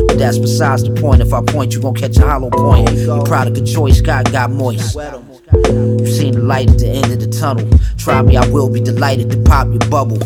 But 0.07 0.19
that's 0.19 0.37
besides 0.37 0.83
the 0.83 0.91
point. 0.99 1.21
If 1.21 1.33
I 1.33 1.41
point, 1.41 1.73
you 1.73 1.81
gon' 1.81 1.95
catch 1.95 2.17
a 2.17 2.25
hollow 2.25 2.49
point. 2.49 2.91
Your 2.93 3.23
product 3.25 3.57
of 3.57 3.67
choice 3.67 4.01
God 4.01 4.31
got 4.31 4.51
moist. 4.51 4.95
You've 4.95 6.09
seen 6.09 6.33
the 6.33 6.41
light 6.41 6.69
at 6.69 6.79
the 6.79 6.87
end 6.87 7.11
of 7.11 7.19
the 7.19 7.27
tunnel. 7.27 7.67
Try 7.97 8.21
me, 8.21 8.37
I 8.37 8.47
will 8.47 8.69
be 8.69 8.79
delighted 8.79 9.29
to 9.31 9.37
pop 9.43 9.67
your 9.67 9.89
bubble. 9.89 10.19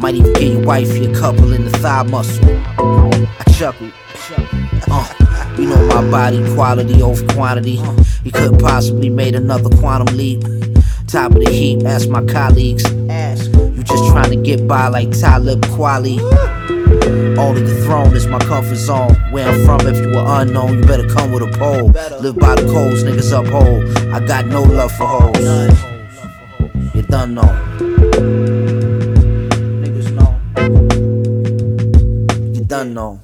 Might 0.00 0.16
even 0.16 0.32
get 0.32 0.42
your 0.42 0.64
wife 0.64 0.96
your 0.96 1.14
couple 1.14 1.52
in 1.52 1.64
the 1.64 1.70
thigh 1.78 2.02
muscle. 2.02 2.44
I 2.44 3.44
chuckle. 3.56 3.90
Uh, 4.90 5.54
you 5.58 5.68
know 5.68 5.86
my 5.86 6.10
body, 6.10 6.42
quality 6.54 7.02
over 7.02 7.24
quantity. 7.34 7.80
You 8.24 8.32
couldn't 8.32 8.58
possibly 8.58 9.08
made 9.08 9.34
another 9.34 9.70
quantum 9.78 10.16
leap. 10.16 10.42
Top 11.06 11.32
of 11.32 11.44
the 11.44 11.50
heap, 11.50 11.84
ask 11.84 12.08
my 12.08 12.24
colleagues. 12.24 12.84
Ask. 13.08 13.52
You 13.52 13.82
just 13.82 14.06
trying 14.06 14.30
to 14.30 14.36
get 14.36 14.66
by 14.66 14.88
like 14.88 15.10
Talib 15.10 15.60
Kweli. 15.66 16.18
Only 17.38 17.62
the 17.62 17.82
throne 17.84 18.14
is 18.16 18.26
my 18.26 18.38
comfort 18.38 18.76
zone. 18.76 19.14
Where 19.32 19.46
I'm 19.48 19.64
from, 19.66 19.86
if 19.86 19.96
you 19.98 20.08
were 20.08 20.24
unknown, 20.26 20.78
you 20.78 20.84
better 20.84 21.08
come 21.08 21.32
with 21.32 21.42
a 21.42 21.58
pole. 21.58 21.88
Live 22.20 22.38
by 22.38 22.54
the 22.54 22.62
codes, 22.72 23.04
niggas 23.04 23.32
uphold. 23.38 23.84
I 24.12 24.24
got 24.26 24.46
no 24.46 24.62
love 24.62 24.92
for 24.92 25.06
hoes. 25.06 25.36
You 26.94 27.02
done 27.02 27.34
know. 27.34 27.42
Niggas 29.82 30.10
know. 30.12 30.38
You 32.54 32.64
done 32.64 32.94
know. 32.94 33.20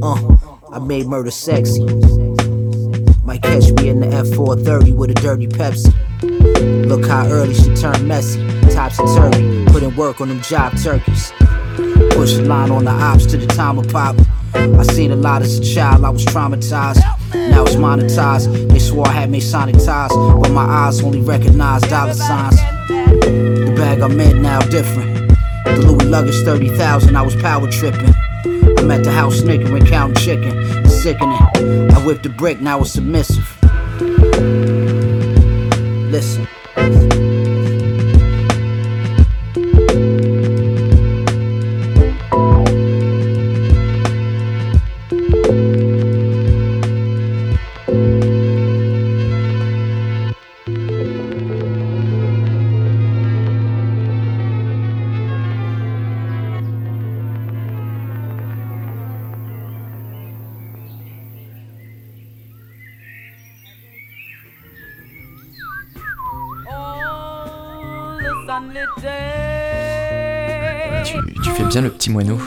Uh, 0.00 0.36
I 0.72 0.78
made 0.78 1.06
murder 1.06 1.30
sexy. 1.30 1.84
Might 3.24 3.42
catch 3.42 3.70
me 3.72 3.90
in 3.90 4.00
the 4.00 4.06
F430 4.06 4.94
with 4.94 5.10
a 5.10 5.14
dirty 5.14 5.46
Pepsi. 5.46 5.92
Look 6.86 7.06
how 7.06 7.26
early 7.26 7.52
she 7.52 7.74
turned 7.74 8.08
messy. 8.08 8.40
Topsy 8.78 9.02
turvy, 9.16 9.66
put 9.72 9.82
in 9.82 9.96
work 9.96 10.20
on 10.20 10.28
them 10.28 10.40
job 10.40 10.72
turkeys. 10.80 11.32
Push 12.12 12.34
the 12.34 12.44
line 12.46 12.70
on 12.70 12.84
the 12.84 12.92
ops 12.92 13.26
to 13.26 13.36
the 13.36 13.48
time 13.48 13.76
of 13.76 13.88
pop. 13.88 14.14
I 14.54 14.84
seen 14.84 15.10
a 15.10 15.16
lot 15.16 15.42
as 15.42 15.58
a 15.58 15.64
child, 15.64 16.04
I 16.04 16.10
was 16.10 16.24
traumatized. 16.24 17.00
Now 17.34 17.64
it's 17.64 17.74
monetized. 17.74 18.70
They 18.70 18.78
swore 18.78 19.08
I 19.08 19.10
had 19.10 19.32
Masonic 19.32 19.74
ties, 19.84 20.12
but 20.12 20.52
my 20.52 20.62
eyes 20.62 21.02
only 21.02 21.20
recognize 21.20 21.82
dollar 21.82 22.14
signs. 22.14 22.54
The 22.86 23.74
bag 23.76 23.98
I'm 23.98 24.20
in 24.20 24.42
now 24.42 24.60
different. 24.60 25.36
The 25.64 25.82
Louis 25.84 26.04
luggage 26.04 26.40
30,000, 26.44 27.16
I 27.16 27.22
was 27.22 27.34
power 27.34 27.68
tripping. 27.68 28.14
I'm 28.78 28.88
at 28.92 29.02
the 29.02 29.10
house 29.10 29.40
snickering, 29.40 29.86
counting 29.86 30.22
chicken. 30.22 30.52
It's 30.84 31.02
sickening. 31.02 31.32
I 31.32 32.00
whipped 32.06 32.22
the 32.22 32.28
brick, 32.28 32.60
now 32.60 32.82
it's 32.82 32.92
submissive. 32.92 33.58
Listen. 36.12 36.46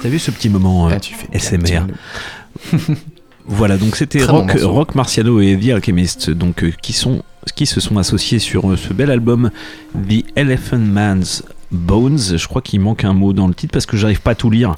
T'as 0.02 0.10
vu 0.10 0.20
ce 0.20 0.32
petit 0.32 0.50
moment 0.50 0.90
euh, 0.90 0.94
Ah, 0.96 1.00
le 1.34 1.40
SMR. 1.40 1.86
Voilà, 3.48 3.78
donc 3.78 3.96
c'était 3.96 4.26
bon 4.26 4.48
Rock, 4.64 4.96
Marciano 4.96 5.42
et 5.42 5.58
The 5.58 5.70
Alchemist, 5.70 6.30
donc 6.30 6.64
euh, 6.64 6.72
qui 6.82 6.94
sont 6.94 7.24
qui 7.56 7.66
se 7.66 7.80
sont 7.82 7.98
associés 7.98 8.38
sur 8.38 8.72
euh, 8.72 8.78
ce 8.78 8.94
bel 8.94 9.10
album 9.10 9.50
The 9.96 10.24
Elephant 10.36 10.78
Man's 10.78 11.44
Bones. 11.72 12.38
Je 12.38 12.48
crois 12.48 12.62
qu'il 12.62 12.80
manque 12.82 13.04
un 13.04 13.14
mot 13.14 13.34
dans 13.34 13.48
le 13.48 13.56
titre 13.56 13.74
parce 13.74 13.88
que 13.88 13.98
j'arrive 13.98 14.22
pas 14.22 14.32
à 14.32 14.36
tout 14.36 14.52
lire 14.52 14.76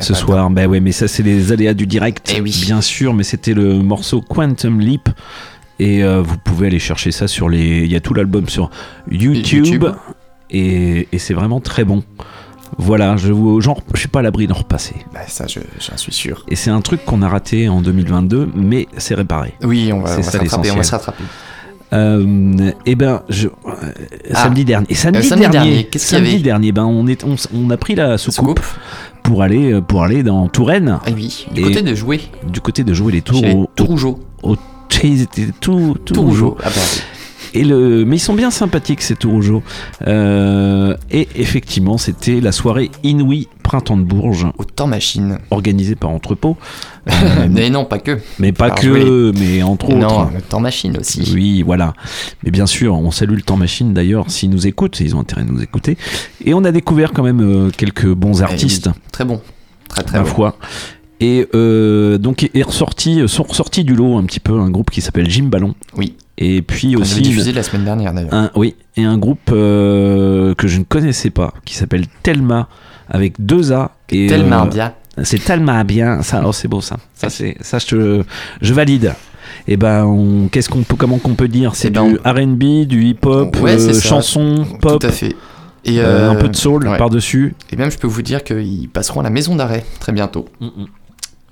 ce 0.00 0.12
bah, 0.12 0.18
soir. 0.18 0.50
Ben 0.50 0.66
ouais, 0.66 0.80
mais 0.80 0.92
ça 0.92 1.08
c'est 1.08 1.22
les 1.22 1.52
aléas 1.52 1.74
du 1.74 1.86
direct, 1.86 2.32
Eh 2.36 2.40
oui. 2.40 2.58
bien 2.64 2.80
sûr. 2.80 3.12
Mais 3.12 3.22
c'était 3.22 3.54
le 3.54 3.74
morceau 3.82 4.22
Quantum 4.22 4.80
Leap. 4.80 5.08
Et 5.78 6.02
euh, 6.02 6.22
vous 6.22 6.38
pouvez 6.38 6.68
aller 6.68 6.78
chercher 6.78 7.12
ça 7.12 7.28
sur 7.28 7.50
les. 7.50 7.82
Il 7.84 7.92
y 7.92 7.96
a 7.96 8.00
tout 8.00 8.14
l'album 8.14 8.48
sur 8.48 8.70
YouTube. 9.10 9.66
YouTube. 9.66 9.84
Et, 10.50 11.06
et 11.12 11.18
c'est 11.18 11.34
vraiment 11.34 11.60
très 11.60 11.84
bon. 11.84 12.02
Voilà, 12.78 13.16
je 13.16 13.32
vous, 13.32 13.60
genre, 13.60 13.80
je 13.94 14.00
suis 14.00 14.08
pas 14.08 14.18
à 14.20 14.22
l'abri 14.22 14.46
d'en 14.46 14.54
repasser. 14.54 14.94
Bah, 15.14 15.20
ça, 15.28 15.46
je- 15.46 15.60
j'en 15.80 15.96
suis 15.96 16.12
sûr. 16.12 16.44
Et 16.48 16.56
c'est 16.56 16.70
un 16.70 16.80
truc 16.80 17.04
qu'on 17.04 17.22
a 17.22 17.28
raté 17.28 17.68
en 17.68 17.80
2022, 17.80 18.48
mais 18.54 18.86
c'est 18.96 19.14
réparé. 19.14 19.54
Oui, 19.62 19.90
on 19.92 20.00
va, 20.00 20.08
C'est 20.08 20.14
on 20.14 20.16
va 20.18 20.22
ça, 20.24 20.30
se 20.32 20.38
rattraper. 20.38 20.70
On 20.72 20.76
va 20.76 20.82
se 20.82 20.90
rattraper. 20.92 21.24
Euh, 21.92 22.70
eh 22.84 22.94
ben, 22.96 23.22
je, 23.28 23.46
euh, 23.48 23.50
Ah. 24.34 24.42
samedi 24.42 24.64
dernier. 24.64 24.92
Samedi, 24.94 25.18
Euh, 25.18 25.22
samedi 25.22 25.48
dernier. 25.48 25.68
dernier, 25.70 25.84
qu'est-ce 25.84 26.08
qu'il 26.08 26.16
y 26.16 26.20
samedi 26.20 26.34
avait 26.34 26.42
dernier, 26.42 26.72
ben 26.72 26.84
on 26.84 27.06
est, 27.06 27.24
on, 27.24 27.70
a 27.70 27.76
pris 27.76 27.94
la 27.94 28.18
soucoupe, 28.18 28.60
pour 29.22 29.42
aller, 29.42 29.72
euh, 29.72 29.80
pour 29.80 30.02
aller 30.02 30.24
dans 30.24 30.48
Touraine, 30.48 30.98
Ah 31.06 31.10
oui, 31.14 31.46
du 31.52 31.60
Et- 31.60 31.64
côté 31.64 31.82
de 31.82 31.94
jouer. 31.94 32.20
du 32.52 32.60
côté 32.60 32.82
de 32.82 32.92
jouer 32.92 33.12
les 33.12 33.22
tours 33.22 33.38
Chez 33.40 33.46
les 33.46 33.54
au, 33.54 33.68
au, 33.78 34.18
au- 34.42 34.56
ils 35.04 35.22
étaient 35.22 35.46
tout, 35.60 35.96
tout 36.04 36.14
Tout 36.14 36.22
rougeaux. 36.22 36.50
rougeaux. 36.50 36.58
Ah 36.64 36.70
Et 37.56 37.64
le, 37.64 38.04
mais 38.04 38.16
ils 38.16 38.20
sont 38.20 38.34
bien 38.34 38.50
sympathiques 38.50 39.00
ces 39.00 39.16
tout 39.16 39.30
rougeaux. 39.30 39.62
Euh, 40.06 40.94
et 41.10 41.26
effectivement, 41.36 41.96
c'était 41.96 42.40
la 42.40 42.52
soirée 42.52 42.90
Inouï 43.02 43.48
Printemps 43.62 43.96
de 43.96 44.02
Bourges, 44.02 44.46
au 44.58 44.64
temps 44.64 44.86
machine. 44.86 45.38
organisée 45.50 45.94
par 45.94 46.10
Entrepôt. 46.10 46.56
Euh, 47.08 47.48
mais 47.50 47.70
non, 47.70 47.84
pas 47.86 47.98
que. 47.98 48.18
mais 48.38 48.52
pas 48.52 48.70
que, 48.70 49.32
mais 49.38 49.62
entre 49.62 49.92
Non, 49.94 50.06
autres. 50.06 50.30
le 50.34 50.42
temps 50.42 50.60
machine 50.60 50.96
aussi. 50.98 51.32
Oui, 51.34 51.62
voilà. 51.62 51.94
Mais 52.44 52.50
bien 52.50 52.66
sûr, 52.66 52.94
on 52.94 53.10
salue 53.10 53.34
le 53.36 53.42
temps 53.42 53.56
machine 53.56 53.94
d'ailleurs 53.94 54.30
s'ils 54.30 54.50
nous 54.50 54.66
écoutent, 54.66 55.00
ils 55.00 55.16
ont 55.16 55.20
intérêt 55.20 55.44
de 55.44 55.50
nous 55.50 55.62
écouter. 55.62 55.96
Et 56.44 56.52
on 56.52 56.62
a 56.64 56.72
découvert 56.72 57.12
quand 57.12 57.22
même 57.22 57.40
euh, 57.40 57.70
quelques 57.70 58.06
bons 58.12 58.42
artistes, 58.42 58.90
Très 59.12 59.24
bon. 59.24 59.40
Très 59.88 60.02
très 60.02 60.18
bon. 60.20 60.26
foi. 60.26 60.56
Et 61.20 61.48
euh, 61.54 62.18
donc 62.18 62.50
est 62.52 62.62
ressorti, 62.62 63.26
sont 63.26 63.44
ressortis 63.44 63.82
du 63.84 63.94
lot 63.94 64.18
un 64.18 64.24
petit 64.24 64.40
peu 64.40 64.52
un 64.60 64.68
groupe 64.68 64.90
qui 64.90 65.00
s'appelle 65.00 65.30
Jim 65.30 65.44
Ballon. 65.44 65.74
Oui. 65.96 66.14
Et 66.38 66.60
puis 66.62 66.96
On 66.96 67.00
aussi 67.00 67.22
diffusé 67.22 67.52
la 67.52 67.62
semaine 67.62 67.84
dernière 67.84 68.12
d'ailleurs. 68.12 68.34
un, 68.34 68.50
oui, 68.56 68.74
et 68.96 69.04
un 69.04 69.16
groupe 69.16 69.50
euh, 69.52 70.54
que 70.54 70.68
je 70.68 70.78
ne 70.78 70.84
connaissais 70.84 71.30
pas 71.30 71.54
qui 71.64 71.74
s'appelle 71.74 72.06
Telma 72.22 72.68
avec 73.08 73.34
deux 73.44 73.72
A 73.72 73.92
et 74.10 74.30
euh, 74.30 74.64
bien. 74.66 74.92
c'est 75.22 75.42
tellement 75.42 75.82
bien 75.84 76.20
ça 76.22 76.38
alors 76.38 76.54
c'est 76.54 76.68
beau 76.68 76.80
ça 76.82 76.96
ça 77.14 77.30
c'est 77.30 77.56
ça 77.60 77.78
je 77.78 77.86
te- 77.86 78.24
je 78.60 78.74
valide 78.74 79.14
et 79.68 79.76
ben 79.78 80.04
on- 80.04 80.48
qu'est-ce 80.48 80.68
qu'on 80.68 80.82
peut 80.82 80.96
comment 80.96 81.18
qu'on 81.18 81.34
peut 81.36 81.48
dire? 81.48 81.74
C'est 81.74 81.88
Eh 81.88 81.90
ben, 81.92 82.08
du 82.10 82.16
R&B 82.24 82.86
du 82.86 83.04
hip 83.04 83.20
hop 83.24 83.56
Ouais, 83.62 83.80
euh, 83.80 83.98
chanson 84.00 84.66
pop 84.80 85.00
Tout 85.00 85.06
à 85.06 85.10
fait. 85.12 85.34
Et 85.84 86.00
Euh, 86.00 86.30
un 86.30 86.34
peu 86.34 86.48
de 86.48 86.56
soul 86.56 86.86
ouais. 86.86 86.98
par-dessus. 86.98 87.54
Et 87.70 87.76
même, 87.76 87.90
je 87.92 87.96
peux 87.96 88.08
vous 88.08 88.22
dire 88.22 88.42
qu'ils 88.42 88.88
passeront 88.88 89.20
à 89.20 89.22
la 89.22 89.30
maison 89.30 89.54
d'arrêt 89.54 89.84
très 90.00 90.10
bientôt. 90.12 90.46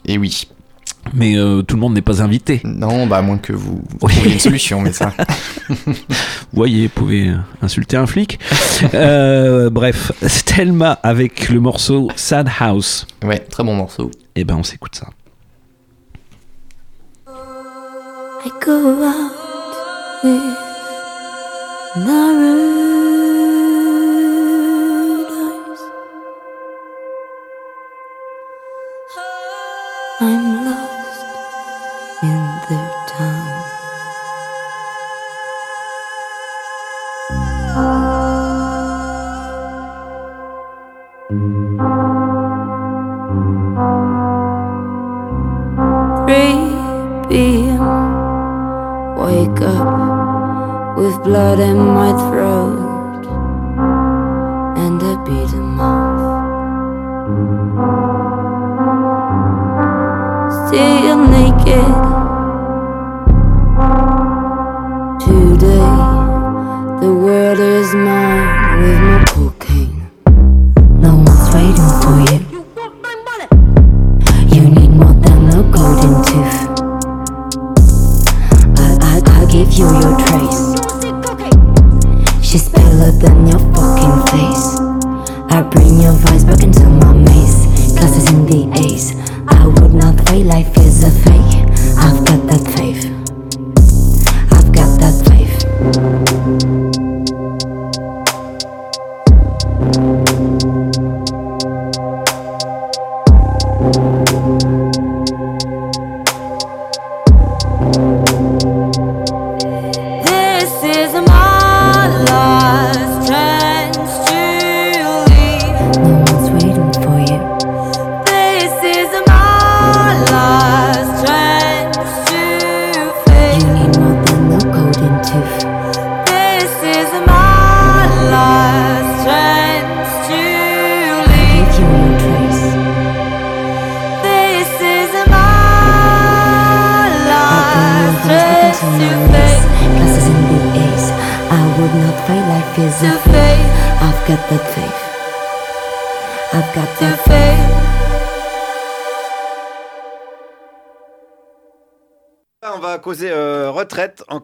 Et 0.07 0.19
oui. 0.19 0.49
Mais 1.13 1.37
euh, 1.37 1.63
tout 1.63 1.77
le 1.77 1.81
monde 1.81 1.95
n'est 1.95 2.03
pas 2.03 2.23
invité. 2.23 2.61
Non, 2.65 3.07
bah, 3.07 3.19
à 3.19 3.23
moins 3.23 3.39
que 3.39 3.53
vous, 3.53 3.77
vous 3.77 3.99
Oui. 4.03 4.13
trouviez 4.15 4.33
une 4.33 4.41
solution, 4.41 4.81
mais 4.81 4.93
ça. 4.93 5.13
Vous 5.69 5.95
voyez, 6.53 6.85
vous 6.87 6.93
pouvez 6.95 7.29
euh, 7.29 7.37
insulter 7.63 7.97
un 7.97 8.07
flic. 8.07 8.39
Euh, 8.95 9.71
bref, 9.71 10.13
Stelma 10.27 10.93
avec 11.03 11.49
le 11.49 11.61
morceau 11.61 12.09
Sad 12.17 12.49
House. 12.61 13.07
Ouais, 13.25 13.39
très 13.39 13.65
bon 13.65 13.75
morceau. 13.75 14.11
Et 14.37 14.45
ben 14.45 14.57
on 14.57 14.63
s'écoute 14.63 14.95
ça. 14.95 15.09
I 18.47 18.51
go 18.65 18.73
out 19.03 19.33
with 20.23 20.43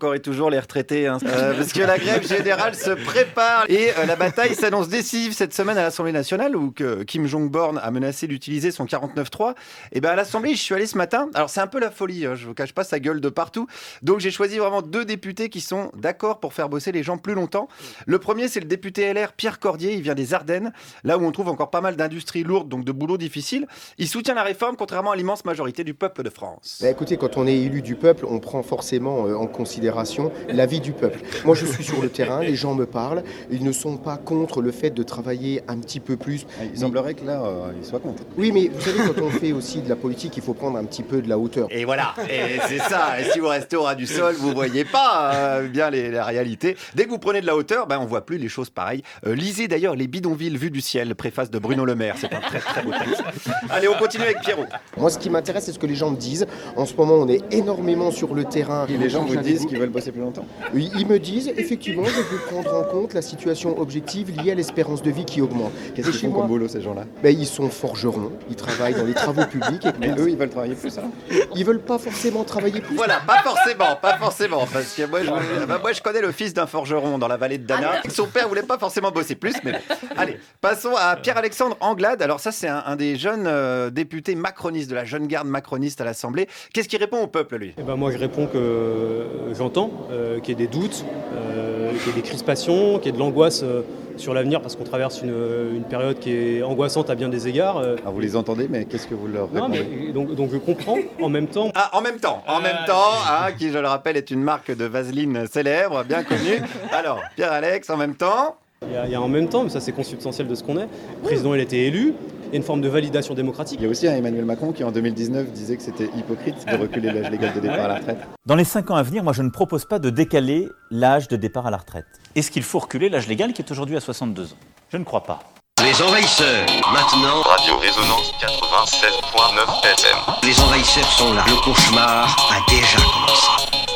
encore 0.00 0.14
et 0.14 0.20
toujours 0.20 0.39
les 0.50 0.58
retraités, 0.58 1.06
hein. 1.06 1.18
Euh, 1.24 1.54
parce 1.54 1.72
que 1.72 1.80
la 1.80 1.98
grève 1.98 2.26
générale 2.26 2.74
se 2.74 2.90
prépare 2.90 3.64
et 3.68 3.90
euh, 3.96 4.06
la 4.06 4.16
bataille 4.16 4.54
s'annonce 4.54 4.88
décisive 4.88 5.32
cette 5.32 5.54
semaine 5.54 5.78
à 5.78 5.82
l'Assemblée 5.82 6.12
nationale 6.12 6.56
où 6.56 6.70
que 6.70 7.02
Kim 7.04 7.26
Jong-born 7.26 7.78
a 7.82 7.90
menacé 7.90 8.26
d'utiliser 8.26 8.70
son 8.70 8.84
49.3. 8.84 9.54
Et 9.92 10.00
ben 10.00 10.10
à 10.10 10.16
l'Assemblée, 10.16 10.54
je 10.54 10.60
suis 10.62 10.74
allé 10.74 10.86
ce 10.86 10.98
matin. 10.98 11.28
Alors 11.34 11.50
c'est 11.50 11.60
un 11.60 11.66
peu 11.66 11.80
la 11.80 11.90
folie, 11.90 12.26
hein, 12.26 12.34
je 12.34 12.46
vous 12.46 12.54
cache 12.54 12.72
pas, 12.72 12.84
ça 12.84 13.00
gueule 13.00 13.20
de 13.20 13.28
partout. 13.28 13.66
Donc 14.02 14.20
j'ai 14.20 14.30
choisi 14.30 14.58
vraiment 14.58 14.82
deux 14.82 15.04
députés 15.04 15.48
qui 15.48 15.60
sont 15.60 15.90
d'accord 15.96 16.40
pour 16.40 16.52
faire 16.52 16.68
bosser 16.68 16.92
les 16.92 17.02
gens 17.02 17.18
plus 17.18 17.34
longtemps. 17.34 17.68
Le 18.06 18.18
premier, 18.18 18.48
c'est 18.48 18.60
le 18.60 18.66
député 18.66 19.12
LR 19.12 19.32
Pierre 19.32 19.58
Cordier, 19.58 19.94
il 19.94 20.02
vient 20.02 20.14
des 20.14 20.34
Ardennes, 20.34 20.72
là 21.04 21.18
où 21.18 21.24
on 21.24 21.32
trouve 21.32 21.48
encore 21.48 21.70
pas 21.70 21.80
mal 21.80 21.96
d'industries 21.96 22.42
lourdes, 22.42 22.68
donc 22.68 22.84
de 22.84 22.92
boulot 22.92 23.16
difficile. 23.16 23.66
Il 23.98 24.08
soutient 24.08 24.34
la 24.34 24.42
réforme 24.42 24.76
contrairement 24.76 25.12
à 25.12 25.16
l'immense 25.16 25.44
majorité 25.44 25.84
du 25.84 25.94
peuple 25.94 26.22
de 26.22 26.30
France. 26.30 26.80
Bah, 26.82 26.90
écoutez, 26.90 27.16
quand 27.16 27.36
on 27.36 27.46
est 27.46 27.56
élu 27.56 27.82
du 27.82 27.94
peuple, 27.94 28.26
on 28.26 28.40
prend 28.40 28.62
forcément 28.62 29.26
euh, 29.26 29.34
en 29.34 29.46
considération 29.46 30.32
l'avis 30.48 30.80
du 30.80 30.92
peuple. 30.92 31.20
Moi, 31.44 31.54
je 31.54 31.66
suis 31.66 31.84
sur 31.84 32.00
le 32.00 32.08
terrain, 32.08 32.40
les 32.40 32.56
gens 32.56 32.74
me 32.74 32.86
parlent, 32.86 33.22
ils 33.50 33.64
ne 33.64 33.72
sont 33.72 33.96
pas 33.96 34.16
contre 34.16 34.60
le 34.60 34.70
fait 34.70 34.90
de 34.90 35.02
travailler 35.02 35.62
un 35.68 35.78
petit 35.78 36.00
peu 36.00 36.16
plus. 36.16 36.46
Il 36.72 36.78
semblerait 36.78 37.14
que 37.14 37.24
là, 37.24 37.42
euh, 37.42 37.72
il 37.78 37.84
soit 37.84 38.00
contre. 38.00 38.22
Oui, 38.36 38.52
mais 38.52 38.68
vous 38.68 38.80
savez, 38.80 38.98
quand 38.98 39.22
on 39.22 39.30
fait 39.30 39.52
aussi 39.52 39.80
de 39.80 39.88
la 39.88 39.96
politique, 39.96 40.36
il 40.36 40.42
faut 40.42 40.54
prendre 40.54 40.78
un 40.78 40.84
petit 40.84 41.02
peu 41.02 41.22
de 41.22 41.28
la 41.28 41.38
hauteur. 41.38 41.68
Et 41.70 41.84
voilà, 41.84 42.14
et 42.30 42.58
c'est 42.68 42.78
ça. 42.78 43.20
Et 43.20 43.24
si 43.24 43.38
vous 43.38 43.48
restez 43.48 43.76
au 43.76 43.82
ras 43.82 43.94
du 43.94 44.06
sol, 44.06 44.34
vous 44.38 44.52
voyez 44.52 44.84
pas 44.84 45.32
euh, 45.34 45.68
bien 45.68 45.90
les, 45.90 46.10
la 46.10 46.24
réalité. 46.24 46.76
Dès 46.94 47.04
que 47.04 47.10
vous 47.10 47.18
prenez 47.18 47.40
de 47.40 47.46
la 47.46 47.56
hauteur, 47.56 47.86
ben 47.86 47.98
on 48.00 48.06
voit 48.06 48.24
plus 48.24 48.38
les 48.38 48.48
choses 48.48 48.70
pareilles. 48.70 49.02
Euh, 49.26 49.34
lisez 49.34 49.68
d'ailleurs 49.68 49.96
les 49.96 50.06
bidonvilles 50.06 50.56
vues 50.56 50.70
du 50.70 50.80
ciel, 50.80 51.14
préface 51.14 51.50
de 51.50 51.58
Bruno 51.58 51.84
Le 51.84 51.94
Maire. 51.94 52.16
C'est 52.18 52.32
un 52.32 52.40
très 52.40 52.60
très 52.60 52.82
beau 52.82 52.90
texte. 52.90 53.22
Allez, 53.70 53.88
on 53.88 53.94
continue 53.94 54.24
avec 54.24 54.40
Pierrot. 54.40 54.66
Moi, 54.96 55.10
ce 55.10 55.18
qui 55.18 55.30
m'intéresse, 55.30 55.64
c'est 55.64 55.72
ce 55.72 55.78
que 55.78 55.86
les 55.86 55.94
gens 55.94 56.10
me 56.10 56.16
disent. 56.16 56.46
En 56.76 56.86
ce 56.86 56.94
moment, 56.94 57.14
on 57.14 57.28
est 57.28 57.42
énormément 57.52 58.10
sur 58.10 58.34
le 58.34 58.44
terrain. 58.44 58.86
Et 58.88 58.96
les 58.96 59.10
gens 59.10 59.24
vous 59.24 59.36
disent 59.36 59.66
qu'ils 59.66 59.78
veulent 59.78 59.90
bosser 59.90 60.12
plus 60.12 60.20
longtemps. 60.20 60.29
Oui, 60.74 60.90
Ils 60.98 61.06
me 61.06 61.18
disent, 61.18 61.52
effectivement, 61.56 62.04
je 62.04 62.22
peux 62.22 62.38
prendre 62.46 62.74
en 62.74 62.84
compte 62.84 63.14
la 63.14 63.22
situation 63.22 63.78
objective 63.78 64.30
liée 64.42 64.52
à 64.52 64.54
l'espérance 64.54 65.02
de 65.02 65.10
vie 65.10 65.24
qui 65.24 65.40
augmente. 65.40 65.72
Qu'est-ce 65.94 66.10
qu'ils 66.10 66.20
font 66.20 66.28
moi, 66.28 66.38
comme 66.40 66.48
boulot 66.48 66.68
ces 66.68 66.80
gens-là? 66.80 67.04
Ben, 67.22 67.36
Ils 67.36 67.46
sont 67.46 67.68
forgerons, 67.68 68.32
ils 68.48 68.56
travaillent 68.56 68.94
dans 68.94 69.04
les 69.04 69.14
travaux 69.14 69.44
publics. 69.46 69.84
Et 69.86 69.92
Mais 69.98 70.10
eux, 70.18 70.28
ils 70.30 70.36
veulent 70.36 70.50
travailler 70.50 70.74
plus, 70.74 70.96
hein 70.98 71.10
ils 71.54 71.64
veulent 71.64 71.80
pas 71.80 71.98
forcément 71.98 72.44
travailler 72.44 72.80
plus. 72.80 72.96
Voilà, 72.96 73.20
pas 73.26 73.42
forcément, 73.42 73.96
pas 74.00 74.16
forcément, 74.18 74.66
parce 74.72 74.94
que 74.94 75.06
moi 75.06 75.20
je, 75.22 75.66
bah, 75.66 75.78
moi, 75.80 75.92
je 75.92 76.00
connais 76.00 76.20
le 76.20 76.32
fils 76.32 76.54
d'un 76.54 76.66
forgeron 76.66 77.18
dans 77.18 77.28
la 77.28 77.36
vallée 77.36 77.58
de 77.58 77.66
Dana. 77.66 78.02
Son 78.08 78.26
père 78.26 78.48
voulait 78.48 78.62
pas 78.62 78.78
forcément 78.78 79.10
bosser 79.10 79.34
plus, 79.34 79.54
mais 79.64 79.72
bon. 79.72 79.78
Allez, 80.16 80.38
passons 80.60 80.94
à 80.96 81.16
Pierre-Alexandre 81.16 81.76
Anglade. 81.80 82.22
Alors 82.22 82.40
ça, 82.40 82.52
c'est 82.52 82.68
un, 82.68 82.82
un 82.86 82.96
des 82.96 83.16
jeunes 83.16 83.46
euh, 83.46 83.90
députés 83.90 84.34
macronistes, 84.34 84.90
de 84.90 84.94
la 84.94 85.04
jeune 85.04 85.26
garde 85.26 85.48
macroniste 85.48 86.00
à 86.00 86.04
l'Assemblée. 86.04 86.48
Qu'est-ce 86.72 86.88
qu'il 86.88 86.98
répond 86.98 87.22
au 87.22 87.26
peuple, 87.26 87.56
lui? 87.56 87.74
Eh 87.78 87.82
ben 87.82 87.96
moi 87.96 88.10
je 88.10 88.18
réponds 88.18 88.46
que 88.46 88.58
euh, 88.58 89.54
j'entends 89.54 89.90
euh, 90.10 90.40
qu'il 90.40 90.58
y 90.58 90.62
ait 90.62 90.66
des 90.66 90.72
doutes, 90.72 91.04
euh, 91.34 91.90
qu'il 91.98 92.08
y 92.08 92.10
ait 92.10 92.20
des 92.20 92.26
crispations, 92.28 92.98
qu'il 92.98 93.06
y 93.06 93.08
ait 93.10 93.12
de 93.12 93.18
l'angoisse 93.18 93.62
euh, 93.62 93.82
sur 94.16 94.34
l'avenir 94.34 94.60
parce 94.60 94.76
qu'on 94.76 94.84
traverse 94.84 95.22
une, 95.22 95.34
une 95.74 95.84
période 95.84 96.18
qui 96.18 96.32
est 96.32 96.62
angoissante 96.62 97.08
à 97.10 97.14
bien 97.14 97.28
des 97.28 97.48
égards. 97.48 97.78
euh. 97.78 97.96
Alors 98.02 98.12
vous 98.12 98.20
les 98.20 98.36
entendez, 98.36 98.66
mais 98.68 98.84
qu'est-ce 98.84 99.06
que 99.06 99.14
vous 99.14 99.26
leur 99.28 99.48
Non, 99.52 99.68
mais, 99.68 100.12
donc, 100.12 100.34
donc 100.34 100.50
je 100.52 100.58
comprends 100.58 100.98
en 101.22 101.28
même 101.28 101.46
temps. 101.46 101.70
Ah, 101.74 101.90
en 101.94 102.02
même 102.02 102.18
temps, 102.18 102.42
en 102.46 102.60
même 102.60 102.76
temps, 102.86 103.14
hein, 103.28 103.52
qui 103.58 103.70
je 103.70 103.78
le 103.78 103.88
rappelle 103.88 104.16
est 104.16 104.30
une 104.30 104.42
marque 104.42 104.76
de 104.76 104.84
vaseline 104.84 105.46
célèbre, 105.50 106.04
bien 106.04 106.22
connue. 106.22 106.60
Alors, 106.92 107.20
Pierre-Alex, 107.36 107.88
en 107.88 107.96
même 107.96 108.14
temps. 108.14 108.56
Il 108.86 108.94
y, 108.94 108.96
a, 108.96 109.04
il 109.04 109.12
y 109.12 109.14
a 109.14 109.20
en 109.20 109.28
même 109.28 109.46
temps, 109.50 109.62
mais 109.62 109.68
ça 109.68 109.78
c'est 109.78 109.92
consubstantiel 109.92 110.48
de 110.48 110.54
ce 110.54 110.62
qu'on 110.62 110.78
est. 110.78 110.88
Le 111.22 111.22
président 111.22 111.52
il 111.54 111.60
a 111.60 111.62
été 111.62 111.86
élu, 111.86 112.14
il 112.44 112.48
y 112.50 112.54
a 112.54 112.56
une 112.56 112.62
forme 112.62 112.80
de 112.80 112.88
validation 112.88 113.34
démocratique. 113.34 113.78
Il 113.78 113.84
y 113.84 113.86
a 113.86 113.90
aussi 113.90 114.08
un 114.08 114.14
Emmanuel 114.16 114.46
Macron 114.46 114.72
qui 114.72 114.82
en 114.84 114.90
2019 114.90 115.52
disait 115.52 115.76
que 115.76 115.82
c'était 115.82 116.08
hypocrite 116.16 116.54
de 116.66 116.76
reculer 116.76 117.12
l'âge 117.12 117.30
légal 117.30 117.52
de 117.52 117.60
départ 117.60 117.84
à 117.84 117.88
la 117.88 117.94
retraite. 117.96 118.18
Dans 118.46 118.54
les 118.54 118.64
5 118.64 118.90
ans 118.90 118.94
à 118.94 119.02
venir, 119.02 119.22
moi 119.22 119.34
je 119.34 119.42
ne 119.42 119.50
propose 119.50 119.84
pas 119.84 119.98
de 119.98 120.08
décaler 120.08 120.66
l'âge 120.90 121.28
de 121.28 121.36
départ 121.36 121.66
à 121.66 121.70
la 121.70 121.76
retraite. 121.76 122.06
Est-ce 122.34 122.50
qu'il 122.50 122.62
faut 122.62 122.78
reculer 122.78 123.10
l'âge 123.10 123.28
légal 123.28 123.52
qui 123.52 123.60
est 123.60 123.70
aujourd'hui 123.70 123.98
à 123.98 124.00
62 124.00 124.44
ans? 124.44 124.48
Je 124.88 124.96
ne 124.96 125.04
crois 125.04 125.24
pas. 125.24 125.40
Les 125.84 126.02
envahisseurs, 126.02 126.64
maintenant. 126.90 127.42
Radio 127.42 127.76
Résonance 127.76 128.32
96.9 128.40 129.84
FM. 129.92 130.48
Les 130.48 130.58
envahisseurs 130.60 131.04
sont 131.04 131.34
là. 131.34 131.44
Le 131.46 131.62
cauchemar 131.62 132.34
a 132.50 132.70
déjà 132.70 132.96
commencé. 132.96 133.89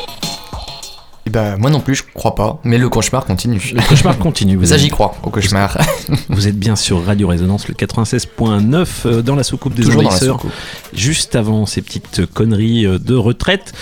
Bah, 1.35 1.57
moi 1.57 1.69
non 1.69 1.81
plus, 1.81 1.95
je 1.95 2.03
crois 2.13 2.33
pas, 2.33 2.61
mais 2.63 2.77
le 2.77 2.87
cauchemar 2.87 3.25
continue. 3.25 3.61
Le 3.73 3.81
cauchemar 3.81 4.17
continue. 4.17 4.55
Vous 4.55 4.67
Ça, 4.67 4.77
j'y 4.77 4.87
crois, 4.87 5.15
au 5.21 5.29
cauchemar. 5.29 5.77
Vous 6.29 6.47
êtes 6.47 6.57
bien 6.57 6.77
sur 6.77 7.03
Radio 7.03 7.27
Résonance, 7.27 7.67
le 7.67 7.73
96.9 7.73 8.87
euh, 9.05 9.21
dans 9.21 9.35
la 9.35 9.43
soucoupe 9.43 9.73
des 9.73 9.83
Toujours 9.83 10.01
dans 10.01 10.09
la 10.09 10.15
envahisseurs. 10.15 10.35
soucoupe. 10.37 10.53
Juste 10.93 11.35
avant 11.35 11.65
ces 11.65 11.81
petites 11.81 12.25
conneries 12.25 12.85
euh, 12.85 12.99
de 12.99 13.15
retraite 13.15 13.73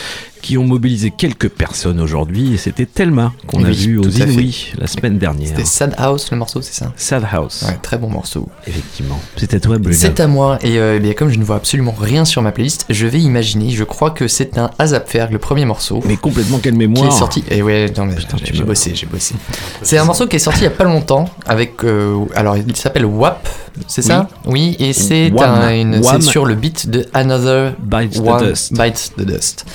qui 0.43 0.57
ont 0.59 0.65
mobilisé 0.65 1.09
quelques 1.09 1.47
personnes 1.49 1.99
aujourd'hui. 1.99 2.53
Et 2.53 2.57
c'était 2.57 2.85
Thelma 2.85 3.31
qu'on 3.47 3.63
a 3.63 3.69
Oui, 3.69 3.73
vu 3.75 3.97
aux. 3.97 4.03
Inouïs 4.09 4.73
la 4.77 4.85
semaine 4.87 5.17
dernière. 5.17 5.47
C'était 5.47 5.65
Sad 5.65 5.95
House 5.97 6.29
le 6.31 6.37
morceau, 6.37 6.61
c'est 6.61 6.73
ça 6.73 6.91
Sad 6.97 7.23
House. 7.31 7.63
Ouais, 7.67 7.77
très 7.81 7.97
bon 7.97 8.09
morceau. 8.09 8.49
Effectivement. 8.67 9.19
C'est 9.37 9.53
à 9.55 9.59
toi, 9.59 9.77
Bruna. 9.79 9.97
C'est 9.97 10.19
à 10.19 10.27
moi, 10.27 10.59
et 10.61 10.77
euh, 10.77 10.97
eh 10.97 10.99
bien, 10.99 11.13
comme 11.13 11.29
je 11.29 11.39
ne 11.39 11.43
vois 11.43 11.55
absolument 11.55 11.95
rien 11.97 12.25
sur 12.25 12.41
ma 12.41 12.51
playlist, 12.51 12.85
je 12.89 13.07
vais 13.07 13.19
imaginer, 13.21 13.69
je 13.71 13.83
crois 13.85 14.11
que 14.11 14.27
c'est 14.27 14.57
un 14.57 14.69
Azapferg, 14.77 15.31
le 15.31 15.39
premier 15.39 15.65
morceau. 15.65 16.01
Mais 16.05 16.17
complètement 16.17 16.59
quelle 16.59 16.73
Qui 16.73 16.79
mémoire. 16.79 17.07
est 17.07 17.17
sorti. 17.17 17.43
Et 17.49 17.61
ouais, 17.61 17.91
non, 17.97 18.05
mais 18.05 18.15
j'ai 18.45 18.53
j'ai 18.53 18.63
bossé, 18.63 18.91
j'ai 18.93 19.05
bossé. 19.07 19.33
C'est 19.81 19.97
un 19.97 20.03
morceau 20.05 20.27
qui 20.27 20.35
est 20.35 20.39
sorti 20.39 20.59
il 20.59 20.63
y 20.65 20.67
a 20.67 20.71
pas 20.71 20.83
longtemps 20.83 21.29
avec. 21.47 21.83
euh, 21.85 22.25
alors, 22.35 22.57
il 22.57 22.75
s'appelle 22.75 23.05
WAP, 23.05 23.47
c'est 23.87 24.01
ça 24.01 24.27
Oui, 24.45 24.75
et 24.79 24.91
c'est 24.91 25.31
Wham. 25.31 25.49
un- 25.49 25.69
une- 25.73 25.95
Wham. 26.03 26.21
c'est 26.21 26.27
sur 26.29 26.45
le 26.45 26.55
beat 26.55 26.89
de 26.89 27.05
Another 27.13 27.73
Bites 27.79 28.13
the 28.21 28.27
One 28.27 28.49
Dust. 28.49 28.73
Bites 28.73 29.11
the 29.17 29.21
Dust. 29.25 29.65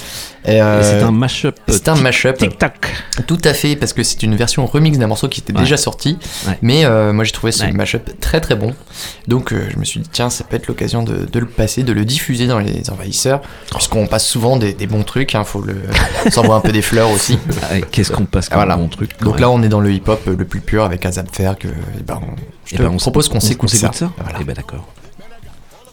Et, 0.49 0.55
Et 0.57 0.63
euh, 0.63 0.83
c'est 0.83 1.03
un 1.05 1.11
mashup. 1.11 1.55
C'est 1.69 1.89
un 1.89 1.97
mashup. 1.97 2.37
Tic-tac. 2.39 2.87
Tout 3.27 3.39
à 3.45 3.53
fait, 3.55 3.77
parce 3.77 3.93
que 3.93 4.03
c'est 4.03 4.23
une 4.23 4.35
version 4.37 4.65
remix 4.67 4.99
d'un 4.99 5.07
morceau 5.07 5.29
qui 5.29 5.41
était 5.41 5.53
Ouais. 5.53 5.61
déjà 5.61 5.77
sorti. 5.77 6.19
Ouais. 6.47 6.59
Mais 6.63 6.85
euh, 6.85 7.13
moi 7.13 7.25
j'ai 7.25 7.33
trouvé 7.33 7.53
ce 7.53 7.65
Ouais. 7.65 7.73
mashup 7.73 8.19
très 8.21 8.41
très 8.41 8.55
bon. 8.57 8.75
Donc 9.27 9.53
euh, 9.53 9.67
je 9.73 9.79
me 9.79 9.85
suis 9.85 10.01
dit, 10.01 10.09
tiens, 10.11 10.31
ça 10.31 10.45
peut 10.45 10.57
être 10.57 10.67
l'occasion 10.69 11.03
de, 11.03 11.27
de 11.31 11.39
le 11.39 11.47
passer, 11.47 11.83
de 11.83 11.93
le 11.93 12.05
diffuser 12.05 12.47
dans 12.47 12.59
les 12.59 12.89
envahisseurs. 12.91 13.41
Puisqu'on 13.75 14.07
passe 14.07 14.27
souvent 14.27 14.57
des, 14.57 14.73
des 14.73 14.87
bons 14.87 15.03
trucs, 15.05 15.35
hein, 15.35 15.45
faut 15.45 15.61
le. 15.63 15.77
on 16.27 16.31
s'envoie 16.31 16.57
un 16.57 16.61
peu 16.61 16.73
des 16.73 16.83
fleurs 16.83 17.11
aussi. 17.11 17.39
Qu'est-ce 17.93 18.11
qu'on 18.13 18.25
passe 18.25 18.49
comme 18.49 18.57
Voilà. 18.59 18.77
bon 18.77 18.89
truc 18.89 19.11
Donc 19.21 19.41
là 19.41 19.51
on 19.51 19.63
est 19.63 19.69
dans 19.69 19.81
le 19.81 19.93
hip-hop 19.93 20.21
le 20.27 20.45
plus 20.45 20.61
pur 20.61 20.85
avec 20.85 21.05
Azapferg. 21.05 21.57
que, 21.59 21.69
eh 21.69 22.03
ben, 22.03 22.21
on- 22.23 22.37
je 22.65 22.77
te 22.77 22.83
ben, 22.83 22.89
on 22.93 22.97
propose 22.97 23.29
qu'on 23.29 23.37
on- 23.39 23.41
s'écoute 23.41 23.71
ça. 23.71 23.91
ça 23.93 24.11
Voilà. 24.19 24.39
Eh 24.41 24.45
ben 24.45 24.55
d'accord. 24.55 24.87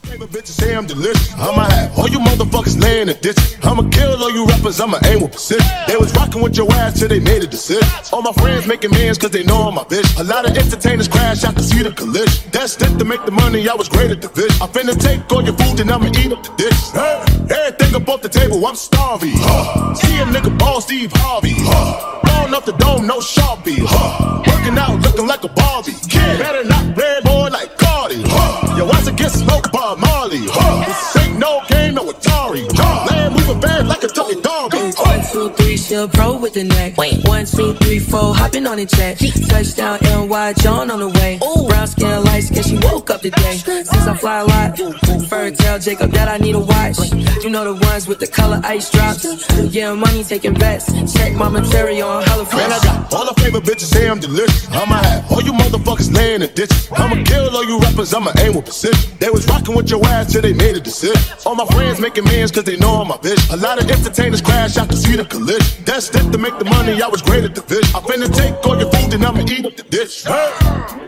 Bitches 0.05 0.59
say 0.61 0.75
I'm 0.75 0.85
delicious. 0.85 1.33
I'ma 1.33 1.65
have 1.65 1.97
all 1.97 2.07
you 2.07 2.19
motherfuckers 2.19 2.79
laying 2.79 3.09
in 3.09 3.17
ditches. 3.21 3.57
I'ma 3.63 3.89
kill 3.89 4.21
all 4.21 4.31
you 4.31 4.45
rappers, 4.45 4.79
I'ma 4.79 4.99
aim 5.05 5.21
with 5.21 5.31
precision. 5.31 5.65
They 5.87 5.97
was 5.97 6.13
rocking 6.13 6.41
with 6.41 6.55
your 6.57 6.71
ass 6.73 6.99
till 6.99 7.07
they 7.07 7.19
made 7.19 7.43
a 7.43 7.47
decision. 7.47 7.87
All 8.13 8.21
my 8.21 8.31
friends 8.33 8.67
making 8.67 8.91
mans 8.91 9.17
cause 9.17 9.31
they 9.31 9.43
know 9.43 9.67
I'm 9.67 9.77
a 9.77 9.85
bitch. 9.85 10.19
A 10.19 10.23
lot 10.23 10.49
of 10.49 10.55
entertainers 10.55 11.07
crash, 11.07 11.43
I 11.43 11.51
can 11.53 11.63
see 11.63 11.81
the 11.83 11.91
collision. 11.91 12.51
Destined 12.51 12.99
to 12.99 13.05
make 13.05 13.25
the 13.25 13.31
money, 13.31 13.67
I 13.67 13.73
was 13.73 13.89
great 13.89 14.11
at 14.11 14.21
the 14.21 14.27
division. 14.27 14.61
I 14.61 14.67
finna 14.67 14.95
take 14.99 15.31
all 15.31 15.43
your 15.43 15.57
food 15.57 15.79
and 15.79 15.91
I'ma 15.91 16.07
eat 16.07 16.31
up 16.31 16.43
the 16.43 16.53
dish. 16.55 16.91
Hey, 16.91 17.23
everything 17.49 17.95
up 17.95 18.07
off 18.07 18.21
the 18.21 18.29
table, 18.29 18.65
I'm 18.65 18.75
starving. 18.75 19.33
Huh. 19.33 19.93
See 19.95 20.17
a 20.19 20.25
nigga 20.25 20.57
ball 20.57 20.81
Steve 20.81 21.11
Harvey. 21.15 21.55
Huh. 21.57 22.21
Blowing 22.23 22.53
up 22.53 22.65
the 22.65 22.73
dome, 22.73 23.07
no 23.07 23.19
Sharpie. 23.19 23.81
Huh. 23.81 24.43
Working 24.47 24.77
out, 24.77 25.01
looking 25.01 25.27
like 25.27 25.43
a 25.43 25.49
Barbie. 25.49 25.93
Kid, 26.09 26.39
better 26.39 26.63
not 26.63 26.93
play 26.95 27.19
boy 27.23 27.49
like 27.51 27.75
party. 28.05 28.21
Huh? 28.27 28.77
Yo, 28.77 28.85
once 28.85 29.07
again, 29.07 29.29
smoke 29.29 29.71
by 29.71 29.95
Molly. 29.95 30.45
Huh? 30.47 31.24
This 31.35 31.43
ain't 31.43 31.51
no 31.51 31.61
game, 31.67 31.93
no 31.95 32.11
Atari. 32.11 32.65
Huh. 32.75 33.07
Land 33.09 33.33
moving 33.35 33.59
bad 33.59 33.87
like 33.87 34.03
a 34.03 34.07
Tony 34.07 34.41
Doggy. 34.41 34.77
One, 34.77 35.21
two, 35.31 35.49
three, 35.51 35.77
shield 35.77 36.13
pro 36.13 36.37
with 36.37 36.53
the 36.53 36.63
neck. 36.63 36.97
Wait. 36.97 37.27
One, 37.27 37.45
two, 37.45 37.73
three, 37.75 37.99
four, 37.99 38.33
hopping 38.33 38.65
on 38.67 38.77
the 38.77 38.85
jet. 38.85 39.19
Touchdown, 39.49 39.99
NY, 40.01 40.53
John 40.53 40.91
on 40.91 40.99
the 40.99 41.09
way. 41.09 41.39
Brown 41.67 41.87
skin, 41.87 42.23
light 42.23 42.43
skin, 42.43 42.63
she 42.63 42.77
woke 42.87 43.09
up 43.09 43.21
today. 43.21 43.57
Since 43.57 43.91
I 43.91 44.15
fly 44.15 44.39
a 44.39 44.45
lot, 44.45 44.77
fur 45.27 45.51
tell 45.51 45.79
Jacob 45.79 46.11
that 46.11 46.27
I 46.29 46.37
need 46.37 46.55
a 46.55 46.59
watch. 46.59 46.99
You 47.43 47.49
know 47.49 47.73
the 47.73 47.85
ones 47.85 48.07
with 48.07 48.19
the 48.19 48.27
color 48.27 48.61
ice 48.63 48.89
drops. 48.91 49.25
Yeah, 49.73 49.93
money 49.93 50.23
taking 50.23 50.53
bets. 50.53 50.91
Check 51.13 51.33
my 51.33 51.49
material 51.49 52.07
on 52.07 52.23
hella 52.23 52.43
Man, 52.55 52.71
I 52.71 52.79
got 52.83 53.13
all 53.13 53.25
the 53.25 53.41
favorite 53.41 53.63
bitches 53.63 53.91
say 53.91 54.09
I'm 54.09 54.19
delicious. 54.19 54.67
I'ma 54.71 54.95
have 54.95 55.31
all 55.31 55.41
you 55.41 55.53
motherfuckers 55.53 56.13
laying 56.15 56.41
in 56.41 56.53
ditches. 56.53 56.89
I'ma 56.91 57.23
kill 57.23 57.55
all 57.55 57.65
you 57.65 57.79
rappers, 57.79 58.13
I'ma 58.13 58.31
aim 58.39 58.55
with 58.55 58.65
precision. 58.65 59.17
They 59.19 59.29
was 59.29 59.47
rocking 59.47 59.75
with 59.75 59.89
your 59.89 60.05
ass 60.05 60.31
till 60.31 60.41
they 60.41 60.53
made 60.53 60.75
a 60.75 60.79
decision. 60.79 61.21
All 61.45 61.55
my 61.55 61.65
friends 61.67 61.99
making 61.99 62.23
mans 62.25 62.51
cause 62.51 62.63
they 62.63 62.77
know 62.77 63.01
I'm 63.01 63.11
a 63.11 63.17
bitch. 63.17 63.53
A 63.53 63.57
lot 63.57 63.81
of 63.81 63.89
entertainers 63.89 64.41
crash, 64.41 64.77
I 64.77 64.85
can 64.85 64.97
see 64.97 65.15
the 65.15 65.25
collision. 65.25 65.83
Destined 65.83 66.31
to 66.31 66.37
make 66.37 66.57
the 66.57 66.65
money, 66.65 67.01
I 67.01 67.07
was 67.07 67.21
great 67.21 67.43
at 67.43 67.53
the 67.53 67.61
division. 67.61 67.95
I 67.95 67.99
finna 67.99 68.33
take 68.33 68.53
all 68.65 68.77
your 68.77 68.91
food 68.91 69.13
and 69.13 69.23
I'ma 69.25 69.41
eat 69.41 69.65
up 69.65 69.75
the 69.75 69.83
dish. 69.83 70.23
Hey, 70.23 70.51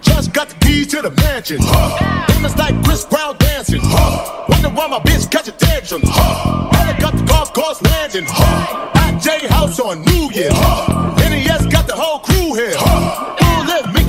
just 0.01 0.34
got 0.34 0.49
the 0.49 0.56
keys 0.65 0.88
to 0.88 1.01
the 1.01 1.12
mansion. 1.12 1.58
Huh. 1.62 2.25
Famous 2.27 2.56
like 2.58 2.75
Chris 2.84 3.06
Brown 3.06 3.38
dancing. 3.38 3.82
Huh. 3.84 4.45
Wonder 4.49 4.69
why 4.69 4.88
my 4.88 4.99
bitch 4.99 5.30
catch 5.32 5.47
a 5.47 5.51
tantrum. 5.51 6.01
Huh. 6.06 6.69
All 6.77 6.99
got 6.99 7.17
the 7.17 7.23
golf 7.23 7.53
course 7.53 7.82
landing. 7.82 8.25
Huh. 8.27 8.91
At 8.95 9.19
J 9.19 9.47
House 9.47 9.80
on 9.80 10.03
New 10.03 10.32
Year. 10.32 10.49
Huh. 10.51 11.15
NES 11.30 11.67
got 11.67 11.88
the 11.88 11.95
whole 11.95 12.19
crew 12.19 12.53
here. 12.53 12.75
Huh. 12.75 13.47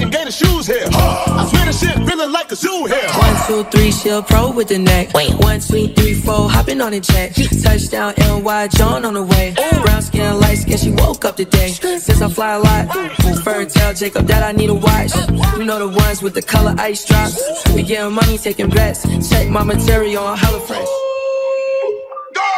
Full 0.08 0.14
lip, 0.14 0.18
making 0.18 0.18
gator 0.18 0.30
shoes 0.30 0.66
here. 0.66 0.88
Huh. 0.90 1.44
I 1.44 1.48
swear 1.48 1.66
the 1.66 1.72
shit 1.72 2.08
feeling 2.08 2.32
like 2.32 2.50
a 2.52 2.56
zoo 2.56 2.86
here. 2.86 3.08
One, 3.08 3.36
two, 3.46 3.64
three, 3.70 3.92
shield 3.92 4.26
pro 4.26 4.50
with 4.50 4.68
the 4.68 4.78
neck. 4.78 5.12
Wait. 5.14 5.34
One, 5.34 5.60
two, 5.60 5.88
three, 5.88 6.14
four, 6.14 6.50
hopping 6.50 6.80
on 6.80 6.92
the 6.92 7.00
jet. 7.00 7.34
Touchdown, 7.62 8.14
NY, 8.18 8.68
John 8.68 9.04
on 9.04 9.14
the 9.14 9.22
way. 9.22 9.54
Brown 9.82 10.02
skin, 10.02 10.40
light 10.40 10.58
skin, 10.58 10.78
she 10.78 10.90
woke 10.90 11.24
up 11.24 11.36
today. 11.36 11.70
Since 11.70 12.22
I 12.22 12.28
fly 12.28 12.54
a 12.54 12.60
lot, 12.60 13.42
fur 13.42 13.64
tell 13.66 13.94
Jacob 13.94 14.26
that 14.26 14.42
I 14.42 14.52
need 14.52 14.70
a 14.70 14.74
watch. 14.74 15.14
You 15.58 15.64
know 15.64 15.78
the 15.78 15.96
ones 15.96 16.22
with 16.22 16.34
the 16.34 16.42
color 16.42 16.74
ice 16.78 17.04
drops. 17.04 17.40
We 17.74 17.82
getting 17.82 18.12
money, 18.14 18.38
taking 18.38 18.70
bets. 18.70 19.02
Check 19.28 19.48
my 19.48 19.64
material 19.64 20.24
on 20.24 20.38
hella 20.38 20.60
fresh. 20.60 20.86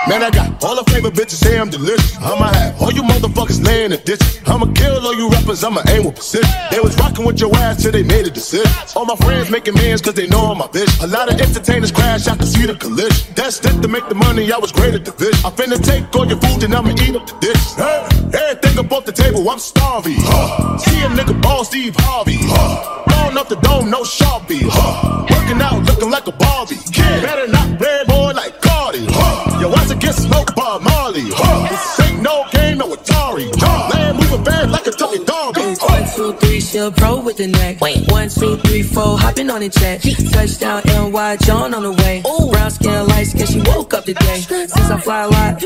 Man, 0.09 0.23
I 0.23 0.31
got 0.31 0.65
all 0.65 0.77
the 0.77 0.91
favorite 0.91 1.15
bitches 1.15 1.39
say 1.45 1.59
I'm 1.59 1.69
delicious. 1.69 2.17
I'ma 2.17 2.49
have 2.55 2.81
all 2.81 2.91
you 2.91 3.03
motherfuckers 3.03 3.65
laying 3.65 3.93
in 3.93 4.01
ditches. 4.01 4.41
I'ma 4.47 4.73
kill 4.73 4.97
all 5.07 5.15
you 5.15 5.29
rappers, 5.29 5.63
I'ma 5.63 5.83
aim 5.89 6.05
with 6.05 6.17
precision. 6.17 6.51
They 6.71 6.81
was 6.81 6.97
rocking 6.97 7.27
with 7.27 7.39
your 7.39 7.55
ass 7.57 7.83
till 7.83 7.93
they 7.93 8.03
made 8.03 8.27
a 8.27 8.31
decision. 8.31 8.73
All 8.97 9.05
my 9.05 9.15
friends 9.17 9.51
making 9.51 9.75
mans 9.75 10.01
cause 10.01 10.15
they 10.15 10.27
know 10.27 10.51
I'm 10.51 10.61
a 10.61 10.69
bitch. 10.69 11.03
A 11.05 11.07
lot 11.07 11.33
of 11.33 11.39
entertainers 11.39 11.93
crash, 11.93 12.27
I 12.29 12.37
can 12.37 12.47
see 12.47 12.67
the 12.67 12.75
collision. 12.75 13.35
Destined 13.35 13.83
to 13.83 13.89
make 13.89 14.09
the 14.09 14.15
money, 14.15 14.51
I 14.51 14.59
was 14.59 14.73
great 14.73 14.95
at 14.95 15.05
the 15.05 15.13
division. 15.13 15.45
I 15.45 15.51
finna 15.51 15.79
take 15.79 16.05
all 16.17 16.27
your 16.27 16.41
food 16.41 16.65
and 16.65 16.75
I'ma 16.75 16.91
eat 16.91 17.15
up 17.15 17.27
the 17.27 17.37
dish. 17.39 17.65
Hey, 17.77 18.01
everything 18.41 18.79
up 18.79 18.93
off 18.93 19.05
the 19.05 19.13
table, 19.13 19.49
I'm 19.51 19.59
starving. 19.59 20.17
Huh. 20.19 20.79
See 20.79 21.01
a 21.03 21.09
nigga 21.09 21.41
ball 21.43 21.63
Steve 21.65 21.95
Harvey. 21.99 22.39
Huh. 22.41 23.05
Blowing 23.07 23.37
up 23.37 23.49
the 23.49 23.57
dome, 23.57 23.91
no 23.91 24.03
Sharpie. 24.03 24.65
Huh. 24.65 25.27
Working 25.29 25.61
out, 25.61 25.85
looking 25.85 26.11
like 26.11 26.27
a 26.27 26.33
Barbie. 26.33 26.77
Kid, 26.91 27.23
better 27.23 27.47
not 27.49 27.79
red 27.79 28.07
boy 28.07 28.33
like 28.33 28.70
Cardi. 28.91 29.07
Huh. 29.11 29.61
Your 29.61 29.75
ass 29.77 29.95
get 29.95 30.15
smoked 30.15 30.55
by 30.57 30.79
Marley. 30.83 31.23
Huh. 31.27 31.69
This 31.69 32.11
ain't 32.11 32.23
no 32.23 32.45
game, 32.53 32.79
no 32.79 32.89
Atari. 32.95 33.51
Huh. 33.57 33.91
Land 33.95 34.19
moving 34.19 34.45
bad 34.45 34.71
like 34.71 34.87
a 34.87 34.91
Tony 34.91 35.25
Doggy. 35.25 36.50
One, 36.71 36.79
two, 36.79 36.91
three, 36.93 36.93
shield 36.93 36.97
pro 36.97 37.21
with 37.21 37.37
the 37.37 37.47
neck. 37.49 37.81
Wait. 37.81 38.11
One, 38.13 38.29
two, 38.29 38.57
three, 38.59 38.83
four, 38.83 39.19
hopping 39.19 39.51
on 39.51 39.61
the 39.61 39.69
jet. 39.69 40.03
Touchdown, 40.31 40.83
NY, 40.87 41.37
John 41.39 41.75
on 41.75 41.83
the 41.83 41.93
way. 41.93 42.23
Brown 42.53 42.71
skin, 42.71 43.07
light 43.09 43.27
skin, 43.27 43.47
she 43.47 43.61
woke 43.71 43.93
up 43.95 44.05
today. 44.05 44.41
Since 44.41 44.77
I 44.77 45.01
fly 45.01 45.23
a 45.25 45.29
lot, 45.29 45.61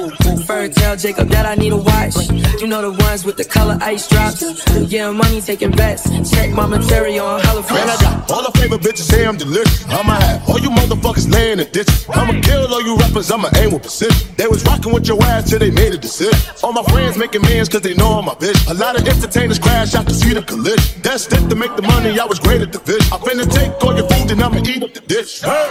fur 0.46 0.68
tell 0.68 0.96
Jacob 0.96 1.28
that 1.28 1.44
I 1.44 1.56
need 1.56 1.72
a 1.72 1.76
watch. 1.76 2.16
You 2.60 2.68
know 2.68 2.80
the 2.80 2.92
ones 3.04 3.24
with 3.24 3.36
the 3.36 3.44
color 3.44 3.76
ice 3.80 4.08
drops. 4.08 4.42
Yeah, 4.90 5.10
money 5.10 5.40
taking 5.40 5.72
bets. 5.72 6.08
Check 6.30 6.50
my 6.52 6.66
material 6.66 7.26
on 7.26 7.40
hella 7.40 7.62
Man, 7.62 7.88
I 7.88 7.96
got 8.00 8.30
all 8.30 8.42
the 8.50 8.58
favorite 8.58 8.80
bitches 8.80 9.10
say 9.10 9.26
I'm 9.26 9.36
delicious. 9.36 9.84
I'ma 9.88 10.14
have 10.14 10.48
all 10.48 10.58
you 10.58 10.70
motherfuckers 10.70 11.30
laying 11.30 11.58
in 11.60 11.70
ditches. 11.72 12.06
I'ma 12.08 12.40
kill 12.40 12.72
all 12.72 12.82
you 12.82 12.96
rappers, 12.96 13.30
I'ma 13.30 13.50
aim 13.56 13.72
with 13.72 13.82
precision. 13.82 14.28
They 14.36 14.46
was 14.46 14.64
rocking 14.64 14.92
with 14.92 15.06
your 15.06 15.22
ass 15.24 15.50
till 15.50 15.58
they 15.58 15.70
made 15.70 15.92
a 15.92 15.98
decision. 15.98 16.38
All 16.62 16.72
my 16.72 16.82
friends 16.84 17.18
making 17.18 17.42
mans 17.42 17.68
cause 17.68 17.82
they 17.82 17.94
know 17.94 18.18
I'm 18.18 18.28
a 18.28 18.36
bitch. 18.36 18.70
A 18.70 18.74
lot 18.74 18.98
of 18.98 19.06
entertainers 19.06 19.58
crash, 19.58 19.94
I 19.94 20.04
can 20.04 20.14
see 20.14 20.32
the 20.32 20.42
collision. 20.42 20.93
Destined 21.02 21.50
to 21.50 21.56
make 21.56 21.74
the 21.76 21.82
money, 21.82 22.18
I 22.18 22.24
was 22.24 22.38
great 22.38 22.62
at 22.62 22.72
the 22.72 22.78
division. 22.78 23.12
I 23.12 23.18
finna 23.18 23.46
take 23.52 23.72
all 23.84 23.94
your 23.96 24.08
food 24.08 24.30
and 24.30 24.42
I'ma 24.42 24.58
eat 24.66 24.82
up 24.82 24.94
the 24.94 25.00
dish. 25.00 25.40
Hey, 25.42 25.68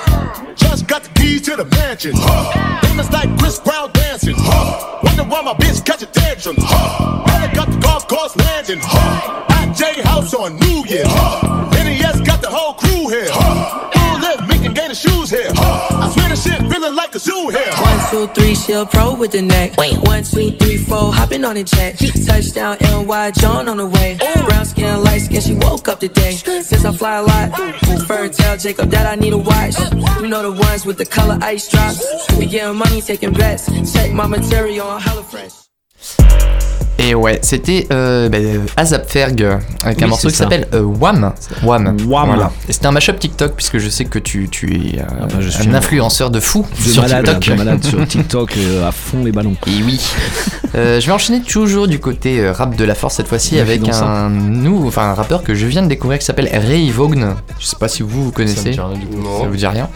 just 0.56 0.88
got 0.88 1.04
the 1.04 1.10
keys 1.10 1.42
to 1.44 1.56
the 1.56 1.66
mansion. 1.66 2.14
Huh. 2.16 2.82
Famous 2.82 3.12
like 3.12 3.30
Chris 3.40 3.60
Brown 3.60 3.92
dancing. 3.94 4.36
Huh. 4.38 5.00
Wonder 5.04 5.24
why 5.24 5.42
my 5.42 5.54
bitch 5.54 5.86
catch 5.86 6.02
a 6.02 6.06
tantrum. 6.08 6.56
Huh. 6.60 7.32
All 7.32 7.56
got 7.56 7.72
the 7.72 7.78
golf 7.80 8.08
course 8.08 8.36
landing. 8.36 8.80
Huh. 8.82 9.46
At 9.50 9.74
J 9.74 10.02
House 10.02 10.34
on 10.34 10.58
New 10.60 10.86
Year. 10.86 11.04
Huh. 11.06 11.73
Shit 16.44 16.60
feeling 16.72 16.96
like 16.96 17.16
a 17.16 17.20
zoo 17.20 17.50
here. 17.50 17.74
One, 17.88 18.00
two, 18.10 18.28
three, 18.34 18.56
shield 18.56 18.90
pro 18.92 19.16
with 19.16 19.32
the 19.32 19.42
neck. 19.42 19.78
Wait. 19.78 19.98
One, 19.98 20.24
two, 20.24 20.52
three, 20.52 20.78
four, 20.78 21.14
hopping 21.14 21.44
on 21.46 21.56
the 21.56 21.64
jet. 21.64 21.98
Touchdown, 22.28 22.78
NY, 22.82 23.32
John 23.32 23.70
on 23.70 23.78
the 23.78 23.88
way. 23.88 24.18
Brown 24.48 24.66
skin, 24.66 25.04
light 25.04 25.22
skin, 25.22 25.42
she 25.42 25.54
woke 25.56 25.88
up 25.88 26.00
today. 26.00 26.34
Since 26.34 26.86
I 26.86 26.92
fly 26.92 27.18
a 27.18 27.24
lot, 27.24 27.58
fur 28.08 28.30
tell 28.30 28.58
Jacob 28.58 28.90
that 28.90 29.06
I 29.06 29.16
need 29.16 29.34
a 29.34 29.38
watch. 29.38 29.80
You 30.22 30.28
know 30.28 30.52
the 30.52 30.52
ones 30.52 30.86
with 30.86 30.98
the 30.98 31.06
color 31.06 31.38
ice 31.42 31.70
drops. 31.70 32.04
We 32.38 32.46
getting 32.46 32.78
money, 32.78 33.02
taking 33.02 33.34
bets. 33.34 33.66
Check 33.94 34.12
my 34.12 34.28
material 34.28 34.88
on 34.88 35.02
hella 35.02 35.24
fresh. 35.24 35.64
Et 37.00 37.16
ouais, 37.16 37.40
c'était 37.42 37.88
euh, 37.92 38.30
bah, 38.30 38.38
euh, 38.40 38.60
Azap 38.78 39.10
Ferg 39.10 39.42
euh, 39.42 39.58
avec 39.84 40.02
un 40.04 40.08
morceau 40.08 40.28
qui 40.30 40.36
ça. 40.36 40.44
s'appelle 40.44 40.68
euh, 40.74 40.82
Wham. 40.82 41.34
Wham. 41.64 41.98
Wham. 42.08 42.28
Voilà. 42.28 42.52
Et 42.70 42.74
c'était 42.74 42.86
un 42.86 42.92
mashup 42.92 43.20
TikTok 43.20 43.54
puisque 43.56 43.80
je 43.80 43.90
sais 43.90 44.06
que 44.06 44.20
tu, 44.20 44.48
tu 44.50 44.74
es 44.96 45.00
euh, 45.00 45.04
bah, 45.22 45.36
je 45.40 45.50
suis 45.50 45.68
un 45.68 45.74
influenceur 45.74 46.30
de 46.30 46.40
fou 46.40 46.66
De 46.86 46.90
sur 46.92 47.02
malade, 47.02 47.26
TikTok. 47.26 47.44
de 47.50 47.54
malade 47.64 47.84
sur 47.84 48.08
TikTok 48.08 48.58
à 48.88 48.92
fond 48.92 49.24
les 49.24 49.32
ballons. 49.32 49.56
Et 49.68 49.84
oui. 49.84 50.00
Je 50.76 51.06
vais 51.06 51.12
enchaîner 51.12 51.42
toujours 51.42 51.88
du 51.88 52.00
côté 52.00 52.50
rap 52.50 52.76
de 52.76 52.84
la 52.86 52.96
force 52.96 53.16
cette 53.16 53.28
fois-ci 53.28 53.56
Ouais, 53.56 53.62
avec 53.62 53.82
ça. 53.94 54.06
un 54.06 54.30
nouveau, 54.30 54.88
enfin 54.88 55.10
un 55.10 55.14
rappeur 55.14 55.44
que 55.44 55.54
je 55.56 55.66
viens 55.68 55.82
de 55.84 55.88
découvrir 55.88 56.20
qui 56.20 56.26
s'appelle 56.26 56.50
Ray 56.52 56.90
Vaughn. 56.90 57.36
Je 57.60 57.66
sais 57.66 57.76
pas 57.76 57.88
si 57.88 58.02
vous 58.04 58.26
vous 58.26 58.32
connaissez. 58.32 58.72
dit 58.72 58.80
rien 58.80 58.94
du 58.98 59.06
tout. 59.06 59.24
Ça 59.42 59.48
vous 59.48 59.56
dit 59.56 59.68
rien. 59.68 59.90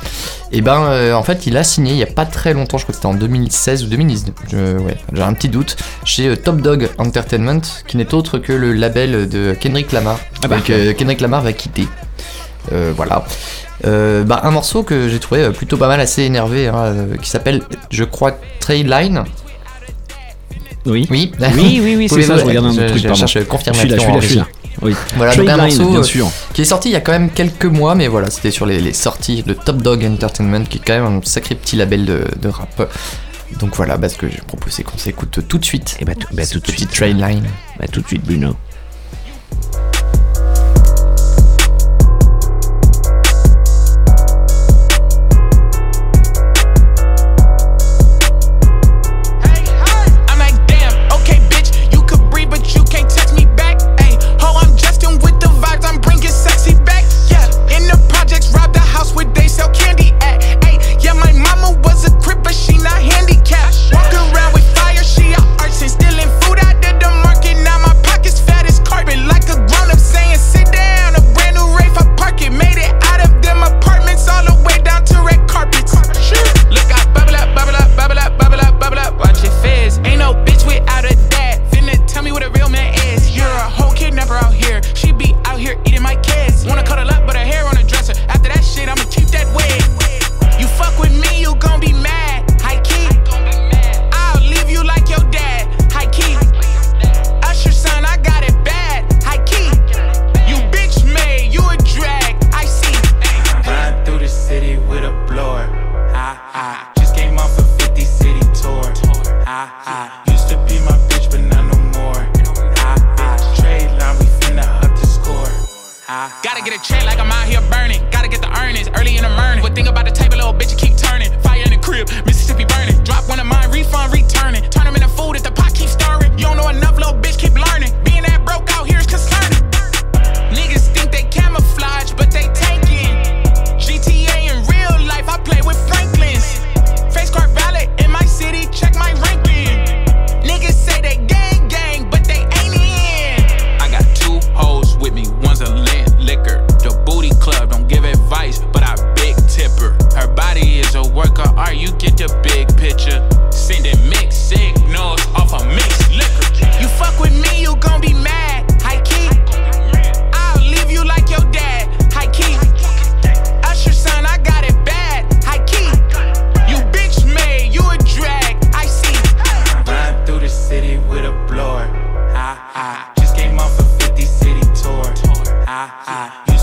Et 0.52 0.62
ben 0.62 0.82
euh, 0.84 1.14
en 1.14 1.24
fait 1.24 1.46
il 1.46 1.58
a 1.58 1.64
signé 1.64 1.92
il 1.92 1.98
y 1.98 2.04
a 2.04 2.08
pas 2.08 2.26
très 2.26 2.54
longtemps, 2.54 2.78
je 2.78 2.84
crois 2.84 2.94
que 2.94 2.98
c'était 2.98 3.08
en 3.08 3.14
2016 3.16 3.84
ou 3.84 3.88
2019. 3.88 4.34
Je, 4.50 4.78
ouais, 4.78 4.98
j'ai 5.14 5.22
un 5.22 5.34
petit 5.34 5.50
doute 5.50 5.76
chez 6.06 6.36
Top 6.38 6.62
Dog 6.62 6.87
Entertainment 6.98 7.62
qui 7.88 7.98
n'est 7.98 8.14
autre 8.14 8.38
que 8.38 8.54
le 8.54 8.74
label 8.74 9.28
de 9.30 9.56
Kendrick 9.60 9.92
Lamar. 9.92 10.20
Ah 10.44 10.48
bah. 10.48 10.58
Donc, 10.58 10.70
euh, 10.70 10.94
Kendrick 10.94 11.22
Lamar 11.22 11.42
va 11.42 11.54
quitter. 11.54 11.88
Euh, 12.72 12.94
voilà. 12.96 13.26
Euh, 13.86 14.24
bah, 14.24 14.42
un 14.44 14.52
morceau 14.52 14.84
que 14.84 15.08
j'ai 15.10 15.20
trouvé 15.20 15.50
plutôt 15.52 15.78
pas 15.78 15.88
mal, 15.88 16.00
assez 16.00 16.24
énervé, 16.24 16.68
hein, 16.68 16.94
qui 17.22 17.30
s'appelle, 17.30 17.62
je 17.92 18.04
crois, 18.04 18.38
Trail 18.60 18.84
Line. 18.84 19.24
Oui. 20.86 21.08
Oui, 21.10 21.32
Oui, 21.56 21.80
oui, 21.84 21.96
oui, 21.98 22.10
c'est 22.10 22.22
ça, 22.24 22.38
je 22.38 22.46
regarde 22.46 22.66
un 22.68 22.70
autre 22.72 22.86
truc, 22.88 23.02
Je 23.02 23.08
pardon. 23.08 23.28
cherche 23.28 23.46
confirmation. 23.48 23.90
Celui-là, 23.90 23.98
celui-là, 24.02 24.18
en 24.18 24.22
celui-là. 24.22 24.44
régie. 24.44 24.58
Oui. 24.82 24.96
Voilà, 25.16 25.36
donc 25.36 25.50
un 25.50 25.58
morceau 25.58 25.90
bien 25.90 26.04
sûr. 26.04 26.28
qui 26.54 26.62
est 26.62 26.66
sorti 26.66 26.90
il 26.90 26.92
y 26.92 26.96
a 26.96 27.02
quand 27.02 27.12
même 27.12 27.32
quelques 27.32 27.66
mois, 27.66 27.96
mais 27.96 28.08
voilà, 28.08 28.30
c'était 28.30 28.52
sur 28.52 28.66
les, 28.68 28.80
les 28.80 28.94
sorties 28.94 29.42
de 29.44 29.54
Top 29.54 29.78
Dog 29.78 30.06
Entertainment, 30.06 30.66
qui 30.66 30.78
est 30.78 30.82
quand 30.86 30.94
même 30.94 31.18
un 31.18 31.20
sacré 31.24 31.56
petit 31.56 31.76
label 31.76 32.06
de, 32.06 32.24
de 32.40 32.48
rap. 32.50 32.90
Donc 33.60 33.76
voilà, 33.76 33.98
bah, 33.98 34.10
ce 34.10 34.18
que 34.18 34.30
j'ai 34.30 34.42
proposé 34.42 34.84
qu'on 34.84 34.98
s'écoute 34.98 35.48
tout 35.48 35.58
de 35.58 35.66
suite. 35.66 35.98
Et 36.00 36.06
bah, 36.06 36.16
tout, 36.16 36.28
bah, 36.34 36.46
tout 36.46 36.60
de 36.60 36.68
suite. 36.68 36.92
Trail 36.92 37.14
Line. 37.14 37.46
Bah, 37.80 37.88
tout 37.92 38.02
de 38.02 38.08
suite, 38.08 38.24
Bruno. 38.24 38.56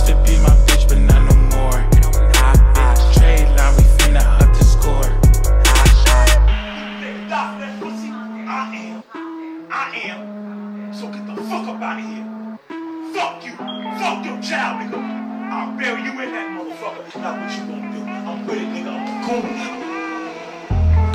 Used 0.04 0.18
to 0.18 0.22
be 0.30 0.38
my 0.42 0.50
bitch, 0.66 0.86
but 0.86 0.98
not 0.98 1.22
no 1.24 1.34
more. 1.56 1.80
Ha 2.36 2.52
ha. 2.76 3.12
Trade 3.14 3.48
line, 3.56 3.74
we 3.74 3.84
finna 3.96 4.20
up 4.20 4.52
the 4.52 4.62
score. 4.62 5.08
Ha. 5.64 5.76
Stop 7.26 7.58
that 7.58 7.80
pussy. 7.80 8.10
I 8.12 8.76
am. 8.84 9.02
I 9.70 9.72
am. 10.04 10.92
So 10.92 11.08
get 11.08 11.24
the 11.24 11.40
fuck 11.44 11.68
up 11.68 11.80
out 11.80 12.00
of 12.00 12.04
here. 12.04 12.26
Fuck 13.14 13.46
you. 13.46 13.56
Fuck 13.96 14.26
your 14.26 14.42
child, 14.42 14.82
nigga. 14.82 15.00
I'll 15.50 15.72
bury 15.78 16.02
you 16.02 16.10
in 16.10 16.32
that 16.32 16.48
motherfucker. 16.52 17.20
Now 17.22 17.40
what 17.40 17.50
you 17.56 17.64
gonna 17.64 17.96
do? 17.96 18.00
I'm 18.04 18.46
with 18.46 18.58
it, 18.58 18.68
nigga. 18.74 18.92
I'm 18.92 19.24
cool. 19.24 19.93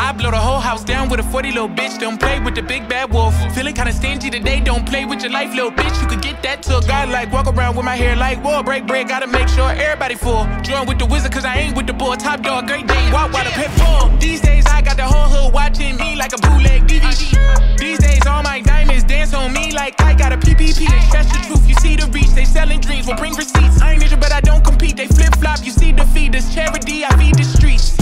I 0.10 0.12
blow 0.12 0.32
the 0.32 0.38
whole 0.38 0.60
house 0.60 0.84
down 0.84 1.08
with 1.08 1.20
a 1.20 1.24
40 1.24 1.52
little 1.52 1.70
bitch. 1.70 2.00
Don't 2.00 2.20
play 2.20 2.40
with 2.40 2.56
the 2.56 2.64
big 2.64 2.90
bad 2.90 3.14
wolf. 3.14 3.36
Feeling 3.54 3.76
kinda 3.76 3.94
stingy 3.94 4.32
today. 4.32 4.60
Don't 4.60 4.84
play 4.84 5.06
with 5.06 5.22
your 5.22 5.32
life, 5.32 5.54
little 5.54 5.70
bitch. 5.70 6.02
You 6.02 6.08
could 6.08 6.24
get 6.24 6.42
that 6.42 6.64
to 6.64 6.80
a 6.80 6.82
guy 6.82 7.06
like 7.06 7.32
walk 7.32 7.46
around 7.46 7.76
with 7.76 7.86
my 7.86 7.96
hair 7.96 8.16
like 8.16 8.44
war. 8.44 8.64
Break 8.64 8.88
bread, 8.88 9.08
gotta 9.08 9.28
make 9.28 9.48
sure 9.48 9.70
everybody 9.70 10.16
full. 10.16 10.48
Join 10.64 10.88
with 10.88 10.98
the 10.98 11.06
wizard, 11.06 11.32
cause 11.32 11.46
I 11.46 11.58
ain't 11.58 11.78
with 11.78 11.86
the 11.86 11.94
bull. 11.94 12.16
Top 12.18 12.42
dog, 12.42 12.66
great 12.66 12.88
day. 12.88 13.12
Walk 13.14 13.32
while 13.32 13.44
the 13.44 13.52
pit. 13.52 13.70
These 14.20 14.42
days 14.42 14.66
I 14.66 14.82
got 14.82 14.98
the 14.98 15.04
whole 15.04 15.30
hood 15.30 15.54
watching 15.54 15.96
me 15.98 16.16
like 16.16 16.34
a 16.34 16.42
bootleg 16.42 16.88
DVD. 16.88 17.78
These 17.78 18.00
days 18.00 18.26
all 18.26 18.42
my 18.42 18.62
diamonds 18.62 19.04
dance 19.04 19.36
on 19.36 19.54
me 19.54 19.74
like 19.74 19.94
I 20.02 20.16
got 20.16 20.34
a 20.34 20.38
PPP. 20.38 20.90
That's 21.14 21.30
the 21.32 21.38
truth. 21.46 21.70
You 21.70 21.76
see 21.76 21.96
the 21.96 22.08
reach. 22.08 22.32
They 22.34 22.46
selling 22.46 22.80
dreams. 22.82 23.06
Will 23.06 23.14
bring 23.16 23.36
receipts. 23.36 23.80
I 23.80 23.94
ain't 23.94 24.02
ninja, 24.02 24.20
but 24.20 24.32
I 24.32 24.42
don't 24.42 24.66
compete. 24.66 24.98
They 24.98 25.06
flip 25.06 25.36
flop. 25.36 25.60
You 25.64 25.72
see 25.72 25.92
the 25.92 26.06
feed. 26.06 26.34
This 26.34 26.52
charity. 26.52 27.06
I 27.06 27.16
feed 27.16 27.36
the 27.36 27.44
streets. 27.44 27.96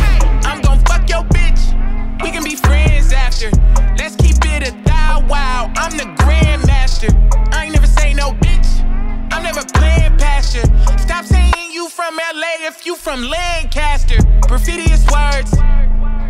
I'm 0.48 0.62
gon' 0.62 0.80
fuck 0.86 1.10
your 1.10 1.24
bitch. 1.26 1.97
We 2.24 2.32
can 2.32 2.44
be 2.44 2.56
friends 2.56 3.14
after. 3.14 3.50
Let's 3.98 4.16
keep 4.16 4.38
it 4.46 4.68
a 4.68 4.72
thou 4.84 5.26
wow. 5.28 5.72
I'm 5.76 5.98
the 5.98 6.06
grandmaster. 6.24 7.12
I 7.54 7.66
ain't 7.66 7.74
never 7.74 7.88
say 7.88 8.14
no 8.14 8.32
bitch. 8.32 8.84
I'm 9.32 9.44
never 9.44 9.64
playing 9.74 10.18
past 10.18 10.56
you. 10.56 10.64
Stop 10.98 11.26
saying 11.26 11.72
you 11.72 11.90
from 11.90 12.16
LA 12.16 12.68
if 12.68 12.86
you 12.86 12.96
from 12.96 13.22
Lancaster. 13.24 14.18
Perfidious 14.44 15.06
words. 15.12 15.54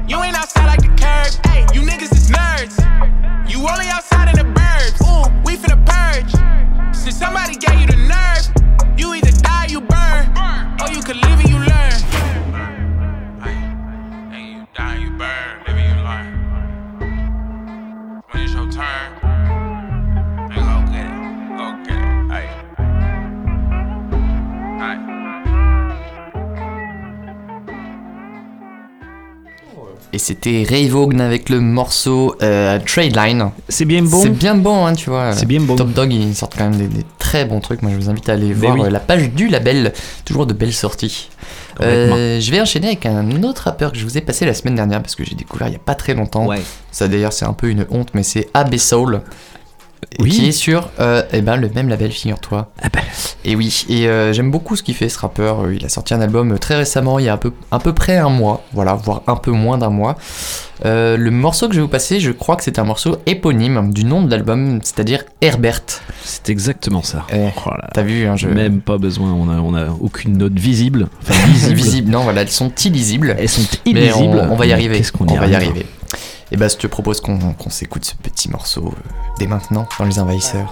You 0.08 0.21
ain't 0.23 0.38
outside 0.38 0.67
like 0.67 0.82
the 0.82 0.93
curb. 0.95 1.32
Hey, 1.47 1.65
you 1.73 1.82
niggas 1.82 2.12
is 2.13 2.30
nerds. 2.30 2.78
You 3.50 3.60
only 3.60 3.88
outside 3.88 4.30
in 4.30 4.36
the 4.36 4.52
burbs. 4.54 5.00
Ooh, 5.08 5.30
we 5.45 5.58
finna 5.58 5.80
purge. 5.86 6.32
Since 6.95 7.17
somebody 7.17 7.56
gave 7.56 7.80
you 7.80 7.88
the 7.88 7.97
nerve, 7.97 9.00
you 9.00 9.13
either 9.13 9.32
die, 9.41 9.67
you 9.69 9.82
burn, 9.82 10.26
or 10.82 10.89
you 10.91 11.02
could 11.02 11.17
live 11.17 11.39
and 11.39 11.50
you 11.50 11.60
learn. 11.60 11.97
Hey, 14.32 14.43
you 14.54 14.67
die, 14.73 14.97
you 14.97 15.12
burn, 15.12 15.56
When 18.31 18.43
it's 18.43 18.53
your 18.53 18.69
turn, 18.69 19.09
then 20.49 20.63
go 20.67 20.77
get 20.91 21.07
it, 21.07 21.57
go 21.57 21.65
get 21.85 21.97
it. 21.97 22.31
Hey, 22.31 22.47
hey. 24.79 25.97
et 30.13 30.19
c'était 30.19 30.65
Ray 30.67 30.87
Vaughan 30.87 31.19
avec 31.19 31.49
le 31.49 31.59
morceau 31.59 32.35
euh, 32.41 32.79
Trade 32.85 33.15
Line. 33.15 33.49
C'est 33.69 33.85
bien 33.85 34.01
bon. 34.03 34.21
C'est 34.21 34.29
bien 34.29 34.55
bon, 34.55 34.85
hein, 34.85 34.93
tu 34.93 35.09
vois. 35.09 35.33
C'est 35.33 35.45
bien 35.45 35.59
bon. 35.61 35.75
Top 35.75 35.91
Dog, 35.93 36.11
ils 36.13 36.33
sortent 36.35 36.55
quand 36.57 36.69
même 36.69 36.77
des, 36.79 36.87
des 36.87 37.05
très 37.19 37.45
bons 37.45 37.59
trucs. 37.59 37.81
Moi, 37.81 37.91
je 37.91 37.97
vous 37.97 38.09
invite 38.09 38.27
à 38.29 38.33
aller 38.33 38.47
Mais 38.47 38.53
voir 38.53 38.75
oui. 38.75 38.81
euh, 38.85 38.89
la 38.89 38.99
page 38.99 39.29
du 39.31 39.47
label. 39.47 39.93
Toujours 40.25 40.45
de 40.45 40.53
belles 40.53 40.73
sorties. 40.73 41.29
Euh, 41.81 42.39
je 42.39 42.51
vais 42.51 42.61
enchaîner 42.61 42.87
avec 42.87 43.05
un 43.05 43.43
autre 43.43 43.63
rappeur 43.63 43.91
que 43.91 43.97
je 43.97 44.03
vous 44.03 44.17
ai 44.17 44.21
passé 44.21 44.45
la 44.45 44.53
semaine 44.53 44.75
dernière 44.75 45.01
parce 45.01 45.15
que 45.15 45.23
j'ai 45.23 45.35
découvert 45.35 45.67
il 45.67 45.73
y 45.73 45.75
a 45.75 45.79
pas 45.79 45.95
très 45.95 46.13
longtemps. 46.13 46.47
Ça 46.91 47.07
d'ailleurs 47.07 47.33
c'est 47.33 47.45
un 47.45 47.53
peu 47.53 47.69
une 47.69 47.85
honte, 47.89 48.09
mais 48.13 48.23
c'est 48.23 48.49
AB 48.53 48.77
Soul. 48.77 49.21
Oui. 50.19 50.29
Qui 50.31 50.47
est 50.47 50.51
sur 50.51 50.89
euh, 50.99 51.21
eh 51.31 51.41
ben, 51.41 51.57
le 51.57 51.69
même 51.75 51.89
label, 51.89 52.12
figure-toi. 52.12 52.71
Ah 52.81 52.88
bah. 52.91 53.01
Et 53.45 53.55
oui, 53.55 53.86
et 53.89 54.07
euh, 54.07 54.33
j'aime 54.33 54.49
beaucoup 54.51 54.75
ce 54.75 54.81
qu'il 54.83 54.95
fait 54.95 55.10
ce 55.10 55.19
rappeur. 55.19 55.62
Euh, 55.65 55.75
Il 55.75 55.86
a 55.86 55.89
sorti 55.89 56.13
un 56.13 56.21
album 56.21 56.57
très 56.60 56.75
récemment, 56.75 57.19
il 57.19 57.25
y 57.25 57.29
a 57.29 57.33
un 57.33 57.38
peu, 57.38 57.51
à 57.71 57.79
peu 57.79 57.93
près 57.93 58.17
un 58.17 58.29
mois, 58.29 58.63
voilà, 58.73 58.93
voire 58.95 59.21
un 59.27 59.36
peu 59.36 59.51
moins 59.51 59.77
d'un 59.77 59.89
mois. 59.89 60.15
Euh, 60.86 61.17
le 61.17 61.31
morceau 61.31 61.67
que 61.67 61.73
je 61.73 61.79
vais 61.79 61.83
vous 61.83 61.88
passer, 61.89 62.19
je 62.19 62.31
crois 62.31 62.55
que 62.55 62.63
c'est 62.63 62.79
un 62.79 62.83
morceau 62.83 63.17
éponyme 63.25 63.91
du 63.91 64.05
nom 64.05 64.21
de 64.23 64.29
l'album, 64.31 64.79
c'est-à-dire 64.83 65.23
Herbert. 65.41 65.81
C'est 66.23 66.49
exactement 66.49 67.03
ça. 67.03 67.25
Eh, 67.33 67.47
Oh. 67.65 67.69
T'as 67.93 68.03
vu, 68.03 68.25
hein, 68.27 68.36
je... 68.36 68.47
Même 68.47 68.81
pas 68.81 68.97
besoin, 68.97 69.31
on 69.31 69.49
a, 69.49 69.60
on 69.60 69.73
a 69.75 69.88
aucune 69.99 70.38
note 70.38 70.57
visible. 70.57 71.07
Enfin, 71.21 71.47
visible. 71.47 71.75
Visible, 71.88 72.12
non, 72.12 72.21
voilà, 72.23 72.41
elles 72.41 72.49
sont 72.49 72.71
illisibles. 72.86 73.36
Elles 73.38 73.49
sont 73.49 73.62
Mais 73.86 73.91
illisibles. 73.91 74.17
on, 74.49 74.53
on 74.53 74.55
va 74.55 74.65
y 74.65 74.73
arriver. 74.73 74.97
qu'est-ce 74.97 75.12
qu'on 75.12 75.25
on 75.25 75.33
y 75.33 75.38
va 75.38 75.47
y 75.47 75.55
arrive 75.55 75.69
arriver. 75.69 75.86
Et 76.51 76.57
bah, 76.57 76.67
je 76.69 76.77
te 76.77 76.88
propose 76.88 77.19
qu'on 77.19 77.69
s'écoute 77.69 78.05
ce 78.05 78.15
petit 78.15 78.49
morceau 78.49 78.88
euh, 78.88 79.10
dès 79.38 79.47
maintenant 79.47 79.88
dans 79.99 80.05
Les 80.05 80.19
Envahisseurs. 80.19 80.69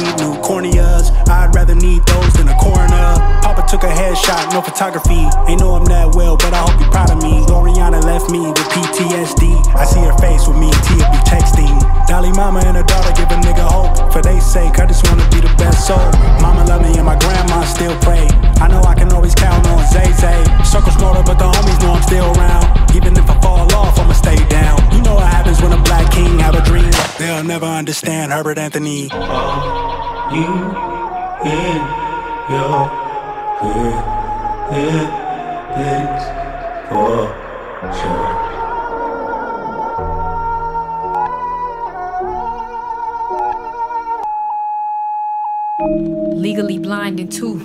Need 0.00 0.16
new 0.18 0.34
corneas. 0.42 1.10
I'd 1.28 1.54
rather 1.54 1.74
need 1.74 2.04
those 2.06 2.32
than 2.34 2.48
a 2.48 2.56
coroner. 2.56 3.39
Took 3.70 3.86
a 3.86 3.94
headshot, 3.94 4.50
no 4.50 4.60
photography. 4.60 5.30
Ain't 5.46 5.62
know 5.62 5.78
him 5.78 5.86
that 5.94 6.10
well, 6.18 6.34
but 6.34 6.50
I 6.50 6.58
hope 6.66 6.74
you're 6.82 6.90
proud 6.90 7.14
of 7.14 7.22
me. 7.22 7.38
Gloriana 7.46 8.02
left 8.02 8.26
me 8.26 8.42
with 8.50 8.66
PTSD. 8.74 9.62
I 9.78 9.86
see 9.86 10.02
her 10.02 10.16
face 10.18 10.50
with 10.50 10.58
me 10.58 10.74
and 10.74 10.82
Tia 10.90 11.06
be 11.06 11.22
texting. 11.22 11.70
Dolly 12.10 12.34
mama 12.34 12.66
and 12.66 12.74
her 12.74 12.82
daughter 12.82 13.14
give 13.14 13.30
a 13.30 13.38
nigga 13.38 13.62
hope. 13.62 14.10
For 14.10 14.26
they 14.26 14.42
sake, 14.42 14.82
I 14.82 14.90
just 14.90 15.06
wanna 15.06 15.22
be 15.30 15.38
the 15.38 15.54
best 15.54 15.86
soul. 15.86 16.02
Mama 16.42 16.66
love 16.66 16.82
me 16.82 16.98
and 16.98 17.06
my 17.06 17.14
grandma 17.22 17.62
still 17.62 17.94
pray. 18.02 18.26
I 18.58 18.66
know 18.66 18.82
I 18.82 18.98
can 18.98 19.06
always 19.14 19.38
count 19.38 19.62
on 19.70 19.86
Zay 19.86 20.10
Zay. 20.18 20.42
Circle 20.66 20.90
smaller, 20.98 21.22
but 21.22 21.38
the 21.38 21.46
homies 21.46 21.78
know 21.78 21.94
I'm 21.94 22.02
still 22.02 22.26
around. 22.42 22.66
Even 22.98 23.14
if 23.14 23.30
I 23.30 23.38
fall 23.38 23.70
off, 23.70 23.94
I'ma 24.02 24.18
stay 24.18 24.42
down. 24.50 24.82
You 24.90 24.98
know 25.06 25.14
what 25.14 25.30
happens 25.30 25.62
when 25.62 25.70
a 25.70 25.80
black 25.86 26.10
king 26.10 26.42
have 26.42 26.58
a 26.58 26.62
dream. 26.66 26.90
They'll 27.22 27.46
never 27.46 27.70
understand 27.70 28.34
Herbert 28.34 28.58
Anthony. 28.58 29.14
You 30.34 30.50
and 31.46 31.82
your. 32.50 32.99
Legally 46.40 46.78
blind 46.78 47.20
in 47.20 47.28
two. 47.28 47.60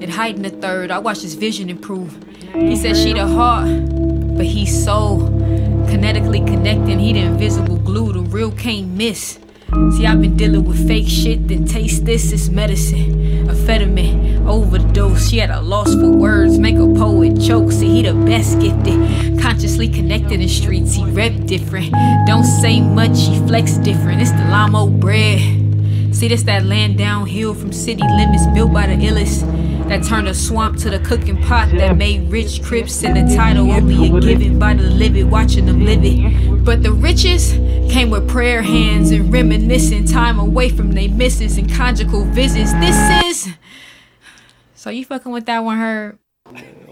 It 0.00 0.10
heightened 0.10 0.46
a 0.46 0.50
third. 0.50 0.92
I 0.92 0.98
watched 0.98 1.22
his 1.22 1.34
vision 1.34 1.68
improve. 1.70 2.16
He 2.54 2.76
said 2.76 2.96
she 2.96 3.12
the 3.12 3.26
heart, 3.26 3.68
but 4.36 4.46
he's 4.46 4.84
soul. 4.84 5.22
Kinetically 5.88 6.46
connecting, 6.46 7.00
he 7.00 7.12
the 7.14 7.22
invisible 7.22 7.78
glue. 7.78 8.12
The 8.12 8.20
real 8.20 8.52
can't 8.52 8.86
miss. 8.90 9.40
See, 9.96 10.06
I've 10.06 10.20
been 10.20 10.36
dealing 10.36 10.64
with 10.64 10.86
fake 10.86 11.08
shit, 11.08 11.48
then 11.48 11.64
taste 11.64 12.04
this, 12.04 12.32
it's 12.32 12.48
medicine. 12.48 13.19
Amphetamine, 13.60 14.46
overdose. 14.46 15.28
She 15.28 15.38
had 15.38 15.50
a 15.50 15.60
loss 15.60 15.92
for 15.94 16.10
words, 16.10 16.58
make 16.58 16.76
a 16.76 16.86
poet 16.94 17.40
choke. 17.40 17.70
See, 17.70 17.88
he 17.88 18.02
the 18.02 18.14
best 18.14 18.58
gifted. 18.58 19.38
Consciously 19.40 19.88
connected 19.88 20.40
in 20.40 20.48
streets, 20.48 20.94
he 20.94 21.04
rep 21.04 21.32
different. 21.44 21.92
Don't 22.26 22.44
say 22.44 22.80
much, 22.80 23.18
he 23.18 23.38
flex 23.46 23.74
different. 23.74 24.22
It's 24.22 24.32
the 24.32 24.44
Lamo 24.44 24.88
bread. 24.88 25.40
See, 26.14 26.28
this 26.28 26.42
that 26.44 26.64
land 26.64 26.96
downhill 26.98 27.54
from 27.54 27.72
city 27.72 28.02
limits 28.02 28.46
built 28.54 28.72
by 28.72 28.86
the 28.86 28.94
illest. 28.94 29.46
That 29.88 30.04
turned 30.04 30.28
a 30.28 30.34
swamp 30.34 30.78
to 30.78 30.90
the 30.90 31.00
cooking 31.00 31.40
pot 31.42 31.70
that 31.72 31.96
made 31.96 32.30
rich 32.30 32.62
crips 32.62 33.02
and 33.04 33.16
the 33.16 33.36
title 33.36 33.70
only 33.70 34.08
a 34.08 34.20
given 34.20 34.58
by 34.58 34.74
the 34.74 34.84
livid, 34.84 35.30
watching 35.30 35.66
them 35.66 35.84
live 35.84 36.00
it. 36.02 36.49
But 36.62 36.82
the 36.84 36.92
riches 36.92 37.52
came 37.92 38.10
with 38.10 38.28
prayer 38.28 38.62
hands 38.62 39.10
and 39.10 39.32
reminiscing 39.32 40.04
time 40.04 40.38
away 40.38 40.68
from 40.68 40.92
they 40.92 41.08
misses 41.08 41.58
and 41.58 41.68
conjugal 41.68 42.24
visits. 42.26 42.72
This 42.74 43.24
is. 43.24 43.54
So 44.74 44.90
you 44.90 45.04
fucking 45.04 45.32
with 45.32 45.46
that 45.46 45.64
one, 45.64 45.78
her? 45.78 46.19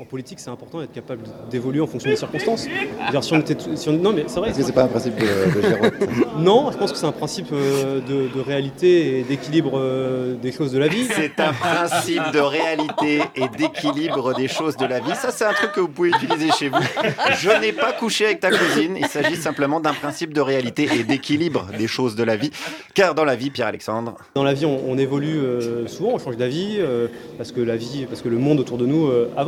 En 0.00 0.04
politique, 0.04 0.38
c'est 0.40 0.48
important 0.50 0.78
d'être 0.80 0.92
capable 0.92 1.22
d'évoluer 1.50 1.80
en 1.80 1.86
fonction 1.88 2.08
des 2.08 2.16
circonstances. 2.16 2.62
C'est-à-dire, 2.62 3.24
si 3.24 3.32
on 3.32 3.40
était 3.40 3.56
tout- 3.56 3.74
si 3.74 3.88
on- 3.88 3.92
Non, 3.92 4.12
mais 4.12 4.24
c'est 4.28 4.38
vrai. 4.38 4.50
Est-ce 4.50 4.58
que 4.58 4.64
c'est 4.64 4.72
pas 4.72 4.84
un 4.84 4.88
principe 4.88 5.16
de, 5.16 5.26
de 5.60 5.60
Géraud? 5.66 5.86
Non, 6.38 6.70
je 6.70 6.78
pense 6.78 6.92
que 6.92 6.98
c'est 6.98 7.06
un 7.06 7.10
principe 7.12 7.48
euh, 7.52 8.00
de, 8.00 8.28
de 8.32 8.40
réalité 8.40 9.18
et 9.18 9.22
d'équilibre 9.24 9.72
euh, 9.74 10.36
des 10.36 10.52
choses 10.52 10.70
de 10.72 10.78
la 10.78 10.86
vie. 10.86 11.04
C'est 11.10 11.40
un 11.40 11.52
principe 11.52 12.22
de 12.32 12.38
réalité 12.38 13.22
et 13.34 13.48
d'équilibre 13.48 14.34
des 14.34 14.46
choses 14.46 14.76
de 14.76 14.86
la 14.86 15.00
vie. 15.00 15.14
Ça, 15.16 15.32
c'est 15.32 15.44
un 15.44 15.52
truc 15.52 15.72
que 15.72 15.80
vous 15.80 15.88
pouvez 15.88 16.10
utiliser 16.10 16.50
chez 16.52 16.68
vous. 16.68 16.78
Je 17.40 17.50
n'ai 17.60 17.72
pas 17.72 17.92
couché 17.92 18.26
avec 18.26 18.38
ta 18.40 18.50
cousine. 18.50 18.96
Il 18.96 19.06
s'agit 19.06 19.34
simplement 19.36 19.80
d'un 19.80 19.94
principe 19.94 20.32
de 20.32 20.40
réalité 20.40 20.88
et 20.98 21.02
d'équilibre 21.02 21.66
des 21.76 21.88
choses 21.88 22.14
de 22.14 22.22
la 22.22 22.36
vie. 22.36 22.52
Car 22.94 23.16
dans 23.16 23.24
la 23.24 23.34
vie, 23.34 23.50
Pierre-Alexandre, 23.50 24.14
Dans 24.36 24.44
la 24.44 24.54
vie, 24.54 24.64
on, 24.64 24.80
on 24.88 24.96
évolue 24.96 25.38
euh, 25.38 25.88
souvent, 25.88 26.10
on 26.14 26.18
change 26.18 26.36
d'avis 26.36 26.76
euh, 26.78 27.08
parce 27.36 27.50
que 27.50 27.60
la 27.60 27.76
vie, 27.76 28.06
parce 28.08 28.22
que 28.22 28.28
le 28.28 28.38
monde 28.38 28.60
autour 28.60 28.78
de 28.78 28.86
nous 28.86 29.08
euh, 29.08 29.28
avance. 29.36 29.47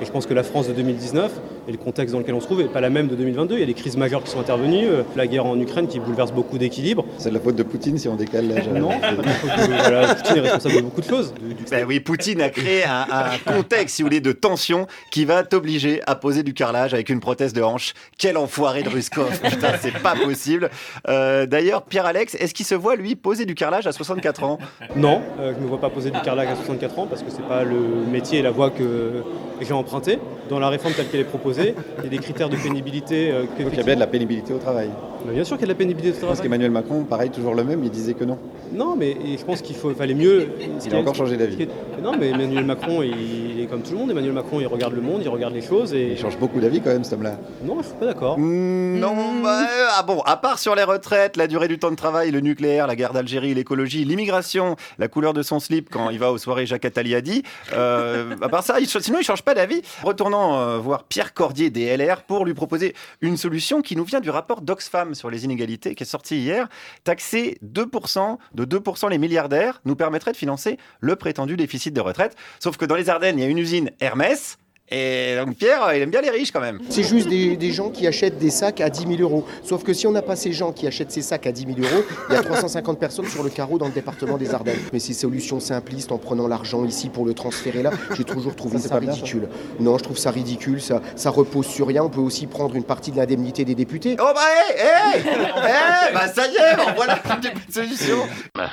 Et 0.00 0.04
je 0.04 0.10
pense 0.10 0.26
que 0.26 0.34
la 0.34 0.42
France 0.42 0.68
de 0.68 0.72
2019 0.72 1.30
et 1.68 1.72
le 1.72 1.78
contexte 1.78 2.12
dans 2.12 2.20
lequel 2.20 2.34
on 2.34 2.40
se 2.40 2.46
trouve 2.46 2.58
n'est 2.62 2.68
pas 2.68 2.80
la 2.80 2.90
même 2.90 3.08
de 3.08 3.14
2022. 3.16 3.54
Il 3.56 3.60
y 3.60 3.62
a 3.62 3.66
des 3.66 3.74
crises 3.74 3.96
majeures 3.96 4.22
qui 4.22 4.30
sont 4.30 4.40
intervenues, 4.40 4.86
euh, 4.86 5.02
la 5.16 5.26
guerre 5.26 5.46
en 5.46 5.58
Ukraine 5.58 5.86
qui 5.88 5.98
bouleverse 6.00 6.32
beaucoup 6.32 6.56
d'équilibres. 6.58 7.04
c'est 7.18 7.28
de 7.30 7.34
la 7.34 7.40
faute 7.40 7.56
de 7.56 7.62
Poutine 7.62 7.98
si 7.98 8.08
on 8.08 8.14
décale 8.16 8.48
l'âge. 8.48 8.68
Non, 8.68 8.90
c'est 9.02 9.16
de 9.16 9.22
la 9.22 9.32
faute 9.32 9.50
de- 9.68 9.74
voilà, 9.82 10.14
Poutine 10.14 10.36
est 10.36 10.40
responsable 10.40 10.74
de 10.76 10.80
beaucoup 10.80 11.00
de 11.00 11.06
choses. 11.06 11.34
Du- 11.40 11.54
du- 11.54 11.64
Ben 11.70 11.84
oui, 11.86 12.00
Poutine 12.00 12.40
a 12.42 12.48
créé 12.50 12.84
un, 12.84 13.06
un 13.10 13.52
contexte, 13.56 13.96
si 13.96 14.02
vous 14.02 14.06
voulez, 14.08 14.20
de 14.20 14.32
tension 14.32 14.86
qui 15.10 15.24
va 15.24 15.42
t'obliger 15.42 16.00
à 16.06 16.14
poser 16.14 16.42
du 16.42 16.54
carrelage 16.54 16.94
avec 16.94 17.08
une 17.08 17.20
prothèse 17.20 17.52
de 17.52 17.62
hanche. 17.62 17.94
Quel 18.18 18.36
enfoiré 18.36 18.82
de 18.82 18.88
Ruskov 18.88 19.40
Putain, 19.42 19.72
c'est 19.80 19.98
pas 19.98 20.14
possible. 20.14 20.70
Euh, 21.08 21.46
D'ailleurs, 21.46 21.82
Pierre-Alex, 21.82 22.34
est-ce 22.36 22.54
qu'il 22.54 22.66
se 22.66 22.74
voit, 22.74 22.96
lui, 22.96 23.16
poser 23.16 23.44
du 23.44 23.54
carrelage 23.54 23.86
à 23.86 23.92
64 23.92 24.44
ans? 24.44 24.58
Non, 24.96 25.20
euh, 25.40 25.52
je 25.54 25.58
ne 25.58 25.64
me 25.64 25.68
vois 25.68 25.80
pas 25.80 25.90
poser 25.90 26.10
du 26.10 26.20
carrelage 26.20 26.48
à 26.48 26.56
64 26.56 26.98
ans 26.98 27.06
parce 27.06 27.22
que 27.22 27.30
c'est 27.30 27.46
pas 27.46 27.64
le 27.64 27.76
métier 28.10 28.38
et 28.38 28.42
la 28.42 28.50
voie 28.50 28.70
que 28.70 29.22
j'ai 29.60 29.72
emprunté. 29.72 30.18
Dans 30.48 30.58
la 30.58 30.68
réforme 30.68 30.94
telle 30.94 31.06
qu'elle 31.08 31.20
est 31.20 31.24
proposée, 31.24 31.74
il 31.98 32.04
y 32.04 32.06
a 32.08 32.10
des 32.10 32.18
critères 32.18 32.48
de 32.48 32.56
pénibilité. 32.56 33.30
euh, 33.30 33.44
que- 33.56 33.62
Il 33.70 33.76
y 33.76 33.80
a 33.80 33.82
bien 33.84 33.94
de 33.94 34.00
la 34.00 34.06
pénibilité 34.06 34.52
au 34.52 34.58
travail. 34.58 34.90
Mais 35.26 35.34
bien 35.34 35.44
sûr 35.44 35.56
qu'il 35.56 35.66
y 35.66 35.70
a 35.70 35.72
de 35.74 35.78
la 35.78 35.78
pénibilité 35.78 36.10
pense 36.12 36.20
travail. 36.20 36.40
qu'Emmanuel 36.42 36.70
Macron, 36.70 37.04
pareil, 37.04 37.30
toujours 37.30 37.54
le 37.54 37.62
même, 37.62 37.84
il 37.84 37.90
disait 37.90 38.14
que 38.14 38.24
non. 38.24 38.38
Non, 38.72 38.96
mais 38.96 39.16
je 39.38 39.44
pense 39.44 39.60
qu'il 39.62 39.76
fallait 39.76 40.14
mieux. 40.14 40.48
Il 40.86 40.94
a 40.94 40.98
encore 40.98 41.14
changé 41.14 41.36
d'avis. 41.36 41.68
Non, 42.02 42.12
mais 42.18 42.30
Emmanuel 42.30 42.64
Macron, 42.64 43.02
il 43.02 43.60
est 43.60 43.66
comme 43.66 43.82
tout 43.82 43.92
le 43.92 43.98
monde. 43.98 44.10
Emmanuel 44.10 44.32
Macron, 44.32 44.58
il 44.60 44.66
regarde 44.66 44.94
le 44.94 45.02
monde, 45.02 45.20
il 45.22 45.28
regarde 45.28 45.54
les 45.54 45.60
choses 45.62 45.92
et. 45.94 46.12
Il 46.12 46.18
change 46.18 46.38
beaucoup 46.38 46.58
d'avis 46.58 46.80
quand 46.80 46.90
même, 46.90 47.04
cet 47.04 47.12
homme-là. 47.14 47.38
Non, 47.64 47.76
je 47.80 47.86
suis 47.86 47.94
pas 47.96 48.06
d'accord. 48.06 48.38
Non, 48.38 49.14
bah, 49.42 49.60
euh, 49.62 49.86
ah 49.98 50.02
bon, 50.02 50.20
à 50.22 50.36
part 50.36 50.58
sur 50.58 50.74
les 50.74 50.84
retraites, 50.84 51.36
la 51.36 51.46
durée 51.46 51.68
du 51.68 51.78
temps 51.78 51.90
de 51.90 51.96
travail, 51.96 52.30
le 52.30 52.40
nucléaire, 52.40 52.86
la 52.86 52.96
guerre 52.96 53.12
d'Algérie, 53.12 53.54
l'écologie, 53.54 54.04
l'immigration, 54.04 54.76
la 54.98 55.08
couleur 55.08 55.32
de 55.34 55.42
son 55.42 55.60
slip 55.60 55.88
quand 55.90 56.10
il 56.10 56.18
va 56.18 56.32
aux 56.32 56.38
soirées 56.38 56.66
Jacques 56.66 56.84
Attali 56.86 57.14
a 57.14 57.20
dit, 57.20 57.42
euh, 57.74 58.34
à 58.40 58.48
part 58.48 58.62
ça, 58.64 58.80
il, 58.80 58.86
sinon 58.88 59.18
il 59.20 59.24
change 59.24 59.42
pas 59.42 59.54
d'avis. 59.54 59.82
Retournant 60.02 60.58
euh, 60.58 60.78
voir 60.78 61.04
Pierre 61.04 61.34
Cordier 61.34 61.70
des 61.70 61.96
LR 61.96 62.22
pour 62.22 62.44
lui 62.44 62.54
proposer 62.54 62.94
une 63.20 63.36
solution 63.36 63.82
qui 63.82 63.96
nous 63.96 64.04
vient 64.04 64.20
du 64.20 64.30
rapport 64.30 64.62
d'Oxfam 64.62 65.14
sur 65.14 65.30
les 65.30 65.44
inégalités 65.44 65.94
qui 65.94 66.02
est 66.02 66.06
sorti 66.06 66.38
hier. 66.38 66.68
Taxer 67.04 67.58
2%, 67.64 68.38
de 68.54 68.64
2% 68.64 69.10
les 69.10 69.18
milliardaires 69.18 69.80
nous 69.84 69.96
permettrait 69.96 70.32
de 70.32 70.36
financer 70.36 70.78
le 71.00 71.16
prétendu 71.16 71.56
déficit 71.56 71.94
de 71.94 72.00
retraite. 72.00 72.36
Sauf 72.58 72.76
que 72.76 72.84
dans 72.84 72.96
les 72.96 73.10
Ardennes, 73.10 73.38
il 73.38 73.42
y 73.42 73.46
a 73.46 73.50
une 73.50 73.58
usine 73.58 73.90
Hermès. 74.00 74.58
Et 74.92 75.36
donc 75.36 75.54
Pierre, 75.56 75.94
il 75.94 76.02
aime 76.02 76.10
bien 76.10 76.20
les 76.20 76.30
riches 76.30 76.50
quand 76.50 76.60
même. 76.60 76.80
C'est 76.88 77.04
juste 77.04 77.28
des, 77.28 77.56
des 77.56 77.70
gens 77.70 77.90
qui 77.90 78.08
achètent 78.08 78.38
des 78.38 78.50
sacs 78.50 78.80
à 78.80 78.90
10 78.90 79.06
000 79.16 79.20
euros. 79.20 79.46
Sauf 79.62 79.84
que 79.84 79.92
si 79.92 80.06
on 80.08 80.10
n'a 80.10 80.22
pas 80.22 80.34
ces 80.34 80.52
gens 80.52 80.72
qui 80.72 80.86
achètent 80.88 81.12
ces 81.12 81.22
sacs 81.22 81.46
à 81.46 81.52
10 81.52 81.66
000 81.76 81.78
euros, 81.80 82.04
il 82.28 82.34
y 82.34 82.36
a 82.36 82.42
350 82.42 82.98
personnes 82.98 83.28
sur 83.28 83.44
le 83.44 83.50
carreau 83.50 83.78
dans 83.78 83.86
le 83.86 83.92
département 83.92 84.36
des 84.36 84.52
Ardennes. 84.52 84.80
Mais 84.92 84.98
ces 84.98 85.14
solutions 85.14 85.60
simplistes 85.60 86.10
en 86.10 86.18
prenant 86.18 86.48
l'argent 86.48 86.84
ici 86.84 87.08
pour 87.08 87.24
le 87.24 87.34
transférer 87.34 87.82
là, 87.84 87.92
j'ai 88.16 88.24
toujours 88.24 88.56
trouvé 88.56 88.78
Ça, 88.78 88.98
bien, 88.98 89.12
ridicule. 89.12 89.48
Non, 89.78 89.96
je 89.96 90.02
trouve 90.02 90.18
ça 90.18 90.32
ridicule. 90.32 90.80
Ça, 90.80 91.00
ça 91.14 91.30
repose 91.30 91.66
sur 91.66 91.86
rien. 91.86 92.02
On 92.02 92.10
peut 92.10 92.20
aussi 92.20 92.48
prendre 92.48 92.74
une 92.74 92.84
partie 92.84 93.12
de 93.12 93.16
l'indemnité 93.16 93.64
des 93.64 93.76
députés. 93.76 94.16
Oh 94.18 94.32
bah 94.34 94.40
hé, 94.70 95.18
hé, 95.18 95.20
hé, 95.20 96.14
bah 96.14 96.26
ça 96.26 96.48
y 96.48 96.56
est, 96.56 96.76
bon, 96.76 96.92
voilà 96.96 97.20
une 97.24 97.72
solutions. 97.72 98.26
Bah, 98.56 98.70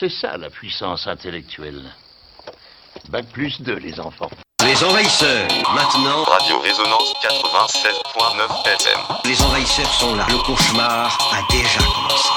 C'est 0.00 0.10
ça 0.10 0.36
la 0.36 0.50
puissance 0.50 1.06
intellectuelle. 1.06 1.82
Bac 3.08 3.26
plus 3.32 3.60
2, 3.62 3.76
les 3.76 4.00
enfants. 4.00 4.30
Les 4.64 4.84
envahisseurs, 4.84 5.48
maintenant. 5.74 6.22
Radio 6.24 6.58
Résonance 6.60 7.14
96.9 7.22 8.66
FM. 8.66 9.30
Les 9.30 9.42
envahisseurs 9.42 9.92
sont 9.92 10.14
là. 10.14 10.26
Le 10.28 10.36
cauchemar 10.44 11.18
a 11.32 11.52
déjà 11.52 11.78
commencé. 11.78 12.28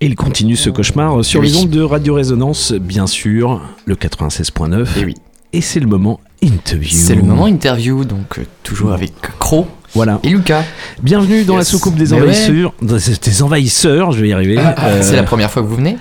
Et 0.00 0.06
il 0.06 0.14
continue 0.16 0.56
ce 0.56 0.70
cauchemar 0.70 1.24
sur 1.24 1.40
Oui. 1.40 1.48
les 1.48 1.56
ondes 1.56 1.70
de 1.70 1.82
Radio 1.82 2.14
Résonance, 2.14 2.72
bien 2.72 3.06
sûr, 3.06 3.60
le 3.86 3.94
96.9. 3.94 4.98
Et 5.00 5.04
oui. 5.04 5.14
Et 5.52 5.60
c'est 5.60 5.80
le 5.80 5.86
moment 5.86 6.20
interview. 6.42 6.90
C'est 6.90 7.14
le 7.14 7.22
moment 7.22 7.46
interview, 7.46 8.04
donc 8.04 8.38
euh, 8.38 8.46
toujours 8.62 8.92
avec 8.92 9.12
Cro 9.38 9.66
Voilà. 9.94 10.18
et 10.22 10.28
Lucas. 10.30 10.62
Bienvenue 11.02 11.44
dans 11.44 11.56
la 11.56 11.64
soucoupe 11.64 11.94
des 11.94 12.12
ouais. 12.12 12.20
envahisseurs. 12.22 12.72
Des 12.82 13.42
envahisseurs, 13.42 14.12
je 14.12 14.20
vais 14.20 14.28
y 14.28 14.32
arriver. 14.32 14.58
Euh, 14.58 15.02
C'est 15.02 15.16
la 15.16 15.22
première 15.24 15.50
fois 15.50 15.62
que 15.62 15.66
vous 15.68 15.76
venez 15.76 15.96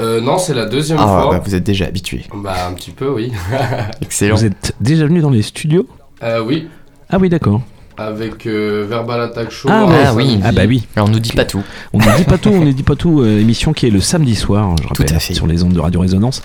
Euh, 0.00 0.20
non, 0.20 0.38
c'est 0.38 0.54
la 0.54 0.66
deuxième 0.66 0.98
Ah, 1.00 1.06
fois. 1.06 1.30
bah, 1.32 1.42
vous 1.44 1.54
êtes 1.54 1.64
déjà 1.64 1.86
habitué. 1.86 2.24
Bah, 2.34 2.54
un 2.68 2.72
petit 2.72 2.90
peu, 2.92 3.08
oui. 3.10 3.32
Excellent. 4.02 4.36
Vous 4.36 4.44
êtes 4.44 4.74
déjà 4.80 5.06
venu 5.06 5.20
dans 5.20 5.30
les 5.30 5.42
studios 5.42 5.86
Euh, 6.22 6.42
oui, 6.42 6.68
Ah 7.10 7.18
oui, 7.20 7.28
d'accord. 7.28 7.60
avec 7.98 8.46
euh, 8.46 8.86
Verbal 8.88 9.20
Attack 9.20 9.50
Show. 9.50 9.68
Ah, 9.70 9.84
ouais. 9.86 10.02
Ah 10.06 10.14
oui. 10.14 10.40
Ah 10.42 10.50
bah 10.52 10.62
oui. 10.66 10.86
Alors, 10.96 11.08
on 11.08 11.12
nous 11.12 11.18
dit 11.20 11.32
pas 11.32 11.44
tout. 11.44 11.62
On 11.92 11.98
ne 11.98 12.16
dit 12.16 12.24
pas 12.24 12.38
tout, 12.38 12.48
on 12.50 12.64
ne 12.64 12.72
dit 12.72 12.82
pas 12.82 12.96
tout. 12.96 13.20
euh, 13.20 13.38
émission 13.38 13.72
qui 13.74 13.86
est 13.86 13.90
le 13.90 14.00
samedi 14.00 14.34
soir, 14.34 14.74
je 14.82 14.88
rappelle, 14.88 15.14
à 15.14 15.18
fait. 15.20 15.34
sur 15.34 15.46
les 15.46 15.62
ondes 15.62 15.74
de 15.74 15.80
Radio 15.80 16.00
Résonance. 16.00 16.42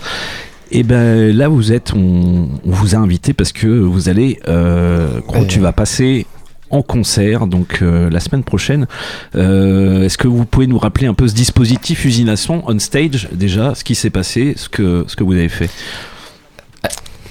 Et 0.70 0.82
ben 0.82 1.34
là, 1.34 1.48
vous 1.48 1.72
êtes, 1.72 1.94
on, 1.94 2.48
on 2.66 2.70
vous 2.70 2.94
a 2.94 2.98
invité 2.98 3.32
parce 3.32 3.52
que 3.52 3.66
vous 3.66 4.10
allez, 4.10 4.38
euh, 4.48 5.20
Ouais. 5.32 5.46
tu 5.46 5.58
vas 5.60 5.72
passer 5.72 6.26
en 6.70 6.82
concert, 6.82 7.46
donc 7.46 7.78
euh, 7.82 8.10
la 8.10 8.20
semaine 8.20 8.44
prochaine. 8.44 8.86
Euh, 9.36 10.04
Est-ce 10.04 10.18
que 10.18 10.28
vous 10.28 10.44
pouvez 10.44 10.66
nous 10.66 10.78
rappeler 10.78 11.06
un 11.06 11.14
peu 11.14 11.28
ce 11.28 11.34
dispositif 11.34 12.04
Usination 12.04 12.62
on 12.66 12.78
stage 12.78 13.28
déjà, 13.32 13.74
ce 13.74 13.84
qui 13.84 13.94
s'est 13.94 14.10
passé, 14.10 14.54
ce 14.56 14.68
que 14.68 15.04
ce 15.06 15.16
que 15.16 15.24
vous 15.24 15.32
avez 15.32 15.48
fait 15.48 15.70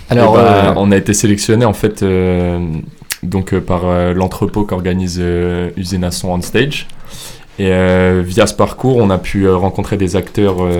Alors, 0.09 0.37
Eh 0.39 0.43
ben, 0.43 0.69
euh, 0.69 0.73
on 0.77 0.91
a 0.91 0.97
été 0.97 1.13
sélectionné 1.13 1.65
en 1.65 1.73
fait 1.73 2.03
euh, 2.03 2.59
donc 3.23 3.53
euh, 3.53 3.61
par 3.61 3.81
euh, 3.85 4.13
l'entrepôt 4.13 4.63
qu'organise 4.63 5.17
euh, 5.19 5.69
Usinasson 5.77 6.29
on 6.29 6.41
stage. 6.41 6.87
Et 7.59 7.71
euh, 7.71 8.21
via 8.23 8.45
ce 8.45 8.53
parcours, 8.53 8.97
on 8.97 9.09
a 9.09 9.17
pu 9.17 9.45
euh, 9.47 9.55
rencontrer 9.55 9.97
des 9.97 10.15
acteurs 10.15 10.57
euh, 10.59 10.79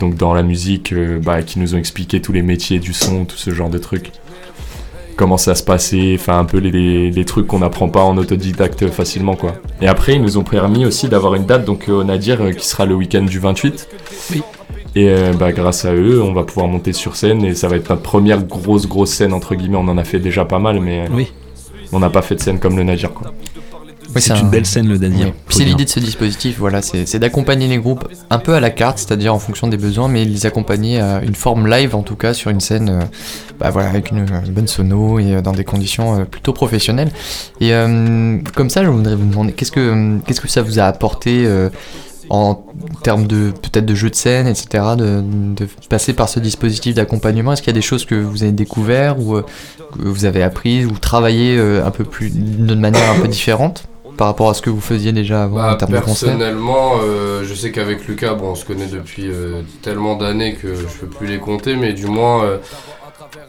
donc 0.00 0.14
dans 0.14 0.32
la 0.32 0.42
musique 0.42 0.92
euh, 0.94 1.18
bah, 1.22 1.42
qui 1.42 1.58
nous 1.58 1.74
ont 1.74 1.78
expliqué 1.78 2.22
tous 2.22 2.32
les 2.32 2.40
métiers 2.40 2.78
du 2.78 2.94
son, 2.94 3.26
tout 3.26 3.36
ce 3.36 3.50
genre 3.50 3.68
de 3.68 3.76
trucs. 3.76 4.12
Comment 5.16 5.38
ça 5.38 5.54
se 5.54 5.62
passait, 5.62 6.14
enfin 6.18 6.38
un 6.38 6.44
peu 6.44 6.58
les, 6.58 6.70
les- 6.70 7.10
les 7.10 7.24
trucs 7.24 7.46
qu'on 7.46 7.60
n'apprend 7.60 7.88
pas 7.88 8.02
en 8.02 8.18
autodidacte 8.18 8.86
facilement 8.88 9.34
quoi. 9.34 9.54
Et 9.80 9.88
après, 9.88 10.14
ils 10.14 10.20
nous 10.22 10.36
ont 10.36 10.44
permis 10.44 10.84
aussi 10.84 11.08
d'avoir 11.08 11.34
une 11.34 11.46
date 11.46 11.64
donc 11.64 11.88
euh, 11.88 11.94
au 12.00 12.04
Nadir 12.04 12.42
euh, 12.42 12.52
qui 12.52 12.66
sera 12.66 12.84
le 12.84 12.94
week-end 12.94 13.22
du 13.22 13.38
28. 13.38 13.88
Oui. 14.32 14.42
Et 14.94 15.08
euh, 15.08 15.32
bah, 15.32 15.52
grâce 15.52 15.84
à 15.86 15.94
eux, 15.94 16.22
on 16.22 16.32
va 16.34 16.42
pouvoir 16.44 16.68
monter 16.68 16.92
sur 16.92 17.16
scène 17.16 17.44
et 17.44 17.54
ça 17.54 17.68
va 17.68 17.76
être 17.76 17.88
notre 17.88 18.02
première 18.02 18.42
grosse 18.42 18.86
grosse 18.86 19.10
scène 19.10 19.32
entre 19.32 19.54
guillemets. 19.54 19.78
On 19.78 19.88
en 19.88 19.96
a 19.98 20.04
fait 20.04 20.18
déjà 20.18 20.44
pas 20.44 20.58
mal, 20.58 20.80
mais 20.80 21.04
Oui. 21.12 21.32
on 21.92 21.98
n'a 21.98 22.10
pas 22.10 22.20
fait 22.22 22.34
de 22.34 22.40
scène 22.40 22.58
comme 22.58 22.76
le 22.76 22.82
Nadir 22.84 23.12
quoi. 23.14 23.32
Oui, 24.16 24.22
C'est 24.22 24.32
un- 24.32 24.40
une 24.40 24.50
belle 24.50 24.66
scène 24.66 24.88
le 24.88 24.98
Daniel. 24.98 25.28
Oui. 25.28 25.32
Puis 25.46 25.56
c'est 25.58 25.64
l'idée 25.64 25.84
de 25.84 25.90
ce 25.90 26.00
dispositif, 26.00 26.56
voilà, 26.58 26.82
c'est 26.82 27.18
d'accompagner 27.18 27.68
les 27.68 27.78
groupes 27.78 28.06
un 28.30 28.38
peu 28.38 28.54
à 28.54 28.60
la 28.60 28.70
carte, 28.70 28.98
c'est-à-dire 28.98 29.32
en 29.34 29.38
fonction 29.38 29.68
des 29.68 29.76
besoins, 29.76 30.08
mais 30.08 30.24
les 30.24 30.46
accompagner 30.46 31.00
à 31.00 31.22
une 31.22 31.34
forme 31.34 31.68
live 31.68 31.94
en 31.94 32.02
tout 32.02 32.16
cas 32.16 32.34
sur 32.34 32.50
une 32.50 32.60
scène, 32.60 32.88
euh, 32.88 33.00
bah 33.60 33.70
voilà, 33.70 33.88
avec 33.90 34.10
une, 34.10 34.26
une 34.46 34.52
bonne 34.52 34.66
sono 34.68 35.18
et 35.18 35.34
euh, 35.36 35.40
dans 35.40 35.52
des 35.52 35.64
conditions 35.64 36.20
euh, 36.20 36.24
plutôt 36.24 36.52
professionnelles. 36.52 37.10
Et 37.60 37.72
euh, 37.72 38.38
comme 38.54 38.70
ça, 38.70 38.82
je 38.82 38.88
voudrais 38.88 39.14
vous 39.14 39.26
demander, 39.26 39.52
qu'est-ce 39.52 39.72
que 39.72 40.18
qu'est-ce 40.26 40.40
que 40.40 40.48
ça 40.48 40.62
vous 40.62 40.78
a 40.78 40.84
apporté 40.84 41.44
euh, 41.46 41.68
en 42.28 42.64
termes 43.04 43.26
de 43.28 43.52
peut-être 43.52 43.86
de 43.86 43.94
jeu 43.94 44.10
de 44.10 44.16
scène, 44.16 44.48
etc., 44.48 44.66
de, 44.98 45.22
de 45.22 45.68
passer 45.88 46.12
par 46.12 46.28
ce 46.28 46.40
dispositif 46.40 46.94
d'accompagnement? 46.94 47.52
Est-ce 47.52 47.62
qu'il 47.62 47.70
y 47.72 47.76
a 47.76 47.80
des 47.80 47.82
choses 47.82 48.04
que 48.04 48.16
vous 48.16 48.42
avez 48.42 48.52
découvert 48.52 49.18
ou 49.20 49.36
euh, 49.36 49.44
que 49.96 50.08
vous 50.08 50.24
avez 50.24 50.42
apprises 50.42 50.86
ou 50.86 50.98
travaillé 50.98 51.56
euh, 51.56 51.86
un 51.86 51.90
peu 51.92 52.02
plus 52.04 52.30
d'une 52.30 52.80
manière 52.80 53.08
un 53.10 53.20
peu 53.20 53.28
différente? 53.28 53.84
Par 54.16 54.28
rapport 54.28 54.48
à 54.50 54.54
ce 54.54 54.62
que 54.62 54.70
vous 54.70 54.80
faisiez 54.80 55.12
déjà 55.12 55.44
avant 55.44 55.58
en 55.58 55.70
Bah, 55.70 55.76
termes 55.78 55.92
de 55.92 55.98
concert 55.98 56.30
personnellement, 56.30 56.92
euh, 57.02 57.44
je 57.44 57.54
sais 57.54 57.70
qu'avec 57.70 58.06
Lucas, 58.06 58.34
bon, 58.34 58.50
on 58.50 58.54
se 58.54 58.64
connaît 58.64 58.86
depuis 58.86 59.28
euh, 59.28 59.62
tellement 59.82 60.16
d'années 60.16 60.54
que 60.54 60.74
je 60.74 61.00
peux 61.00 61.06
plus 61.06 61.26
les 61.26 61.38
compter, 61.38 61.76
mais 61.76 61.92
du 61.92 62.06
moins, 62.06 62.44
euh, 62.44 62.58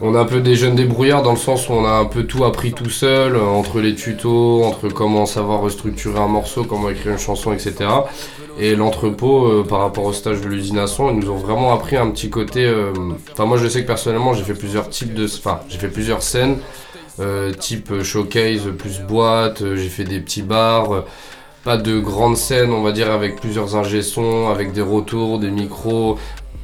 on 0.00 0.14
est 0.14 0.18
un 0.18 0.24
peu 0.24 0.40
des 0.40 0.54
jeunes 0.54 0.74
débrouillards 0.74 1.22
dans 1.22 1.30
le 1.32 1.38
sens 1.38 1.68
où 1.68 1.72
on 1.72 1.84
a 1.84 1.90
un 1.92 2.04
peu 2.04 2.24
tout 2.24 2.44
appris 2.44 2.72
tout 2.72 2.90
seul, 2.90 3.36
entre 3.36 3.80
les 3.80 3.94
tutos, 3.94 4.62
entre 4.64 4.88
comment 4.88 5.24
savoir 5.26 5.60
restructurer 5.60 6.18
un 6.18 6.28
morceau, 6.28 6.64
comment 6.64 6.90
écrire 6.90 7.12
une 7.12 7.18
chanson, 7.18 7.52
etc. 7.52 7.74
Et 8.60 8.74
l'entrepôt, 8.74 9.64
par 9.68 9.80
rapport 9.80 10.04
au 10.04 10.12
stage 10.12 10.40
de 10.40 10.48
l'usination, 10.48 11.10
ils 11.10 11.18
nous 11.18 11.30
ont 11.30 11.36
vraiment 11.36 11.72
appris 11.72 11.96
un 11.96 12.10
petit 12.10 12.28
côté. 12.28 12.68
Enfin, 13.32 13.44
moi, 13.46 13.56
je 13.56 13.68
sais 13.68 13.82
que 13.82 13.86
personnellement, 13.86 14.34
j'ai 14.34 14.42
fait 14.42 14.54
plusieurs 14.54 14.88
types 14.88 15.14
de. 15.14 15.26
Enfin, 15.26 15.60
j'ai 15.68 15.78
fait 15.78 15.88
plusieurs 15.88 16.22
scènes, 16.22 16.56
type 17.52 17.90
euh, 17.90 18.04
showcase 18.04 18.62
plus 18.78 19.00
boîte. 19.00 19.62
euh, 19.62 19.76
j'ai 19.76 19.88
fait 19.88 20.04
des 20.04 20.20
petits 20.20 20.42
bars. 20.42 20.92
euh, 20.92 21.00
pas 21.64 21.76
de 21.76 21.98
grandes 21.98 22.36
scènes, 22.36 22.72
on 22.72 22.82
va 22.82 22.92
dire, 22.92 23.10
avec 23.10 23.40
plusieurs 23.40 23.76
ingé 23.76 24.00
sons, 24.02 24.48
avec 24.48 24.72
des 24.72 24.80
retours, 24.80 25.38
des 25.38 25.50
micros. 25.50 26.16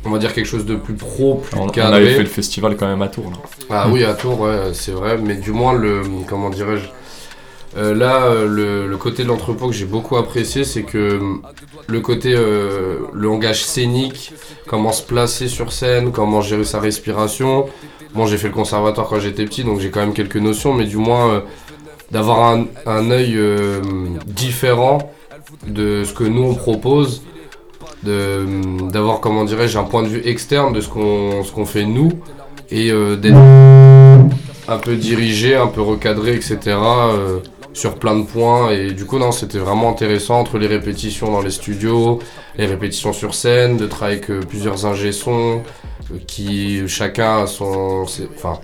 on 0.07 0.11
va 0.11 0.19
dire 0.19 0.33
quelque 0.33 0.47
chose 0.47 0.65
de 0.67 0.77
plus 0.77 0.95
pro, 0.95 1.37
plus 1.37 1.59
On, 1.59 1.67
on 1.67 1.93
avait 1.93 2.15
fait 2.15 2.23
le 2.23 2.29
festival 2.29 2.77
quand 2.77 2.87
même 2.87 3.03
à 3.03 3.09
Tours. 3.09 3.31
Là. 3.31 3.37
Ah 3.71 3.89
oui, 3.91 4.05
à 4.05 4.15
Tours, 4.15 4.41
ouais, 4.41 4.73
c'est 4.73 4.93
vrai, 4.93 5.19
mais 5.19 5.35
du 5.35 5.51
moins, 5.51 5.73
le, 5.73 6.03
comment 6.29 6.49
dirais-je, 6.51 6.89
euh, 7.77 7.93
là, 7.93 8.23
euh, 8.27 8.47
le, 8.47 8.87
le 8.87 8.97
côté 8.97 9.25
de 9.25 9.29
l'entrepôt 9.29 9.67
que 9.67 9.75
j'ai 9.75 9.85
beaucoup 9.87 10.17
apprécié, 10.17 10.63
c'est 10.65 10.85
que 10.85 10.99
euh, 10.99 11.21
le 11.89 12.01
côté, 12.01 12.33
euh, 12.33 12.99
le 13.13 13.23
langage 13.29 13.65
scénique, 13.65 14.33
comment 14.69 14.93
se 14.93 15.03
placer 15.03 15.49
sur 15.49 15.73
scène, 15.73 16.13
comment 16.13 16.41
gérer 16.41 16.65
sa 16.65 16.79
respiration. 16.81 17.67
Bon, 18.15 18.27
j'ai 18.27 18.39
fait 18.39 18.47
le 18.47 18.55
conservatoire 18.55 19.09
quand 19.09 19.19
j'étais 19.19 19.45
petit, 19.45 19.65
donc 19.65 19.81
j'ai 19.81 19.91
quand 19.91 19.99
même 19.99 20.13
quelques 20.13 20.37
notions, 20.37 20.73
mais 20.73 20.85
du 20.85 20.99
moins, 20.99 21.31
euh, 21.31 21.41
d'avoir 22.13 22.57
un, 22.87 23.11
œil 23.11 23.35
euh, 23.37 23.81
différent 24.25 24.99
de 25.67 26.05
ce 26.05 26.13
que 26.13 26.23
nous 26.23 26.43
on 26.43 26.55
propose, 26.55 27.23
d'avoir, 28.05 29.19
comment 29.19 29.45
dirais-je, 29.45 29.79
un 29.79 29.83
point 29.83 30.05
de 30.05 30.09
vue 30.09 30.23
externe 30.25 30.73
de 30.73 30.81
ce 30.81 30.89
qu'on 30.89 31.67
fait 31.67 31.87
nous, 31.87 32.13
et 32.71 32.93
euh, 32.93 33.17
d'être 33.17 33.37
un 34.69 34.79
peu 34.79 34.95
dirigé, 34.95 35.57
un 35.57 35.67
peu 35.67 35.81
recadré, 35.81 36.37
etc. 36.37 36.77
sur 37.73 37.97
plein 37.97 38.17
de 38.17 38.25
points. 38.25 38.71
Et 38.71 38.93
du 38.93 39.07
coup, 39.07 39.19
non, 39.19 39.33
c'était 39.33 39.59
vraiment 39.59 39.91
intéressant 39.91 40.39
entre 40.39 40.59
les 40.59 40.69
répétitions 40.69 41.33
dans 41.33 41.43
les 41.43 41.51
studios, 41.51 42.21
les 42.59 42.67
répétitions 42.67 43.13
sur 43.13 43.35
scène, 43.35 43.77
de 43.77 43.87
travailler 43.87 44.23
avec 44.29 44.47
plusieurs 44.47 44.87
ingé 44.87 45.11
sons, 45.11 45.63
euh, 45.63 45.84
qui 46.27 46.87
chacun 46.89 47.43
a 47.45 47.47
son. 47.47 48.05
Enfin. 48.35 48.59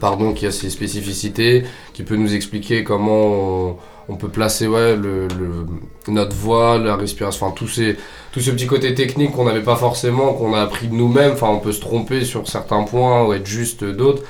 Pardon, 0.00 0.32
qui 0.32 0.46
a 0.46 0.50
ses 0.50 0.70
spécificités, 0.70 1.64
qui 1.92 2.02
peut 2.02 2.16
nous 2.16 2.34
expliquer 2.34 2.84
comment 2.84 3.76
on, 4.08 4.16
peut 4.16 4.28
placer 4.28 4.66
ouais, 4.66 4.96
le, 4.96 5.28
le- 5.28 5.66
notre 6.12 6.34
voix, 6.34 6.78
la 6.78 6.96
respiration, 6.96 7.46
enfin 7.46 7.54
tout, 7.54 7.68
ces, 7.68 7.96
tout 8.32 8.40
ce 8.40 8.50
petit 8.50 8.66
côté 8.66 8.94
technique 8.94 9.32
qu'on 9.32 9.44
n'avait 9.44 9.62
pas 9.62 9.76
forcément, 9.76 10.34
qu'on 10.34 10.54
a 10.54 10.60
appris 10.60 10.88
de 10.88 10.94
nous-mêmes. 10.94 11.32
Enfin, 11.32 11.48
on 11.48 11.58
peut 11.58 11.72
se 11.72 11.80
tromper 11.80 12.24
sur 12.24 12.48
certains 12.48 12.82
points 12.84 13.24
ou 13.24 13.32
être 13.32 13.46
juste 13.46 13.84
d'autres. 13.84 14.22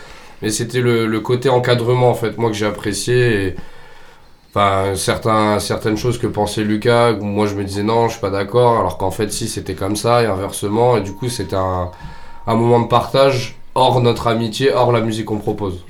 Mais 0.42 0.50
c'était 0.50 0.80
le, 0.80 1.06
le 1.06 1.20
côté 1.20 1.48
encadrement 1.48 2.10
en 2.10 2.14
fait, 2.14 2.38
moi 2.38 2.50
que 2.50 2.56
j'ai 2.56 2.66
apprécié. 2.66 3.54
Enfin, 4.58 4.94
certains, 4.94 5.58
certaines 5.60 5.96
choses 5.96 6.18
que 6.18 6.26
pensait 6.26 6.62
Lucas, 6.64 7.12
où 7.12 7.24
moi 7.24 7.46
je 7.46 7.54
me 7.54 7.64
disais 7.64 7.82
non, 7.82 8.08
je 8.08 8.12
suis 8.12 8.20
pas 8.20 8.30
d'accord, 8.30 8.78
alors 8.78 8.98
qu'en 8.98 9.10
fait 9.10 9.32
si 9.32 9.48
c'était 9.48 9.74
comme 9.74 9.96
ça 9.96 10.22
et 10.22 10.26
inversement. 10.26 10.96
Et 10.96 11.00
du 11.00 11.12
coup, 11.12 11.28
c'était 11.28 11.56
un, 11.56 11.90
un 12.46 12.54
moment 12.54 12.80
de 12.80 12.88
partage 12.88 13.56
hors 13.74 14.00
notre 14.00 14.26
amitié, 14.26 14.72
hors 14.72 14.90
la 14.92 15.00
musique 15.00 15.26
qu'on 15.26 15.38
propose. 15.38 15.84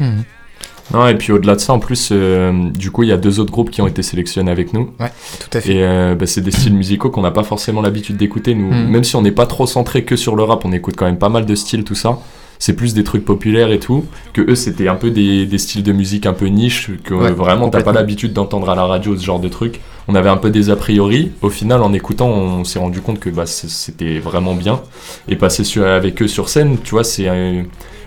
Non, 0.92 1.06
et 1.06 1.14
puis 1.16 1.32
au-delà 1.32 1.54
de 1.54 1.60
ça, 1.60 1.74
en 1.74 1.78
plus, 1.80 2.08
euh, 2.12 2.70
du 2.70 2.90
coup, 2.90 3.02
il 3.02 3.10
y 3.10 3.12
a 3.12 3.18
deux 3.18 3.40
autres 3.40 3.52
groupes 3.52 3.70
qui 3.70 3.82
ont 3.82 3.86
été 3.86 4.02
sélectionnés 4.02 4.50
avec 4.50 4.72
nous. 4.72 4.90
Ouais, 4.98 5.12
tout 5.38 5.58
à 5.58 5.60
fait. 5.60 5.72
Et 5.74 5.84
euh, 5.84 6.14
bah, 6.14 6.24
c'est 6.26 6.40
des 6.40 6.50
styles 6.50 6.72
musicaux 6.72 7.10
qu'on 7.10 7.20
n'a 7.20 7.30
pas 7.30 7.42
forcément 7.42 7.82
l'habitude 7.82 8.16
d'écouter. 8.16 8.54
Nous, 8.54 8.70
Mhm. 8.72 8.88
même 8.88 9.04
si 9.04 9.14
on 9.14 9.20
n'est 9.20 9.30
pas 9.32 9.44
trop 9.44 9.66
centré 9.66 10.04
que 10.04 10.16
sur 10.16 10.34
le 10.34 10.44
rap, 10.44 10.64
on 10.64 10.72
écoute 10.72 10.94
quand 10.96 11.04
même 11.04 11.18
pas 11.18 11.28
mal 11.28 11.44
de 11.44 11.54
styles, 11.54 11.84
tout 11.84 11.94
ça. 11.94 12.18
C'est 12.58 12.72
plus 12.72 12.94
des 12.94 13.04
trucs 13.04 13.24
populaires 13.24 13.70
et 13.70 13.78
tout. 13.78 14.04
Que 14.32 14.42
eux, 14.42 14.54
c'était 14.54 14.88
un 14.88 14.96
peu 14.96 15.10
des, 15.10 15.46
des 15.46 15.58
styles 15.58 15.82
de 15.82 15.92
musique 15.92 16.26
un 16.26 16.32
peu 16.32 16.46
niche, 16.46 16.90
que 17.04 17.14
Ouais, 17.14 17.30
vraiment 17.30 17.68
t'as 17.68 17.82
pas 17.82 17.92
l'habitude 17.92 18.32
d'entendre 18.32 18.68
à 18.70 18.74
la 18.74 18.84
radio 18.84 19.16
ce 19.16 19.24
genre 19.24 19.40
de 19.40 19.48
trucs. 19.48 19.80
On 20.08 20.14
avait 20.14 20.30
un 20.30 20.36
peu 20.38 20.50
des 20.50 20.70
a 20.70 20.76
priori. 20.76 21.32
Au 21.42 21.50
final, 21.50 21.82
en 21.82 21.92
écoutant, 21.92 22.28
on 22.28 22.64
s'est 22.64 22.78
rendu 22.78 23.00
compte 23.00 23.20
que 23.20 23.30
bah, 23.30 23.46
c'était 23.46 24.18
vraiment 24.18 24.54
bien. 24.54 24.80
Et 25.28 25.36
passer 25.36 25.64
sur, 25.64 25.86
avec 25.86 26.22
eux 26.22 26.28
sur 26.28 26.48
scène, 26.48 26.78
tu 26.82 26.90
vois, 26.92 27.04
c'est 27.04 27.28
euh, 27.28 27.62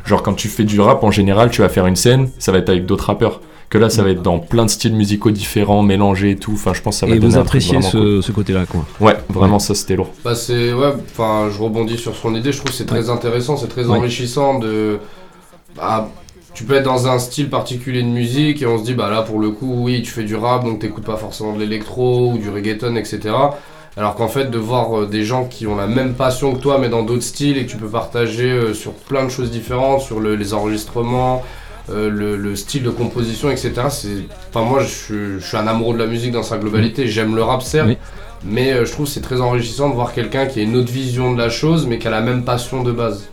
genre 0.05 0.23
quand 0.23 0.33
tu 0.33 0.47
fais 0.47 0.63
du 0.63 0.79
rap 0.79 1.03
en 1.03 1.11
général, 1.11 1.51
tu 1.51 1.61
vas 1.61 1.69
faire 1.69 1.87
une 1.87 1.95
scène, 1.95 2.29
ça 2.39 2.51
va 2.51 2.57
être 2.57 2.69
avec 2.69 2.85
d'autres 2.85 3.05
rappeurs. 3.05 3.41
Que 3.72 3.78
là, 3.78 3.89
ça 3.89 4.03
va 4.03 4.09
être 4.11 4.22
dans 4.22 4.38
plein 4.38 4.65
de 4.65 4.69
styles 4.69 4.93
musicaux 4.93 5.32
différents, 5.32 5.82
mélangés 5.82 6.32
et 6.32 6.36
tout. 6.36 6.51
Enfin, 6.53 6.74
je 6.74 6.82
pense 6.82 6.95
que 6.97 6.99
ça 6.99 7.05
va 7.07 7.15
Et 7.15 7.19
donner 7.19 7.34
vous 7.36 7.39
un 7.39 7.43
truc 7.45 7.61
appréciez 7.63 7.82
ce, 7.82 7.97
cool. 7.97 8.24
ce 8.24 8.32
côté-là, 8.34 8.65
quoi. 8.65 8.86
Ouais, 8.99 9.15
vraiment, 9.30 9.59
ça 9.59 9.74
c'était 9.74 9.95
lourd. 9.95 10.09
Bah 10.24 10.36
c'est 10.36 10.74
ouais, 10.74 10.93
enfin 11.11 11.49
je 11.51 11.59
rebondis 11.61 11.97
sur 11.97 12.15
son 12.15 12.36
idée, 12.36 12.51
je 12.51 12.57
trouve 12.57 12.72
que 12.72 12.78
c'est 12.78 12.86
très 12.86 13.09
intéressant, 13.09 13.55
c'est 13.57 13.69
très 13.69 13.86
Ouais. 13.86 13.97
enrichissant 13.97 14.59
de 14.59 14.99
bah, 15.76 16.09
tu 16.53 16.65
peux 16.65 16.74
être 16.76 16.84
dans 16.84 17.07
un 17.07 17.17
style 17.17 17.49
particulier 17.49 18.03
de 18.03 18.09
musique 18.09 18.61
et 18.61 18.65
on 18.67 18.78
se 18.78 18.84
dit 18.84 18.93
bah 18.93 19.09
là 19.09 19.22
pour 19.22 19.39
le 19.39 19.51
coup 19.51 19.74
oui 19.86 20.01
tu 20.01 20.11
fais 20.11 20.24
du 20.24 20.36
rap 20.36 20.65
donc 20.65 20.80
t'écoutes 20.80 21.05
pas 21.05 21.15
forcément 21.15 21.53
de 21.53 21.59
l'électro 21.59 22.32
ou 22.34 22.38
du 22.38 22.49
reggaeton 22.49 22.97
etc. 22.97 23.34
Alors 23.95 24.15
qu'en 24.15 24.28
fait 24.28 24.51
de 24.51 24.57
voir 24.57 24.99
euh, 24.99 25.05
des 25.05 25.24
gens 25.24 25.45
qui 25.45 25.65
ont 25.67 25.78
la 25.78 25.88
même 25.88 26.13
passion 26.13 26.53
que 26.53 26.59
toi 26.59 26.78
mais 26.78 26.89
dans 26.89 27.03
d'autres 27.03 27.24
styles 27.24 27.57
et 27.57 27.65
que 27.65 27.72
tu 27.72 27.78
peux 27.78 27.88
partager 27.88 28.51
euh, 28.51 28.74
sur 28.74 28.91
plein 28.91 29.24
de 29.24 29.30
choses 29.30 29.49
différentes, 29.49 30.01
sur 30.01 30.19
le- 30.19 30.36
les 30.36 30.53
enregistrements, 30.53 31.41
euh, 31.91 32.09
le, 32.09 32.37
le 32.37 32.55
style 32.55 32.83
de 32.83 32.89
composition 32.89 33.49
etc. 33.51 33.73
Enfin 34.49 34.65
moi 34.65 34.81
je, 34.83 35.39
suis- 35.39 35.57
un 35.57 35.67
amoureux 35.67 35.93
de 35.93 35.99
la 35.99 36.07
musique 36.07 36.31
dans 36.31 36.43
sa 36.43 36.57
globalité, 36.57 37.07
j'aime 37.07 37.35
le 37.35 37.43
rap 37.43 37.61
certes. 37.61 37.87
Mais 38.43 38.71
euh, 38.73 38.85
je 38.85 38.91
trouve 38.91 39.05
que 39.05 39.11
c'est 39.11 39.21
très 39.21 39.39
enrichissant 39.41 39.89
de 39.89 39.95
voir 39.95 40.13
quelqu'un 40.13 40.45
qui 40.45 40.59
a 40.59 40.63
une 40.63 40.75
autre 40.75 40.91
vision 40.91 41.33
de 41.33 41.37
la 41.37 41.49
chose, 41.49 41.85
mais 41.87 41.99
qui 41.99 42.07
a 42.07 42.11
la 42.11 42.21
même 42.21 42.43
passion 42.43 42.83
de 42.83 42.91
base. 42.91 43.27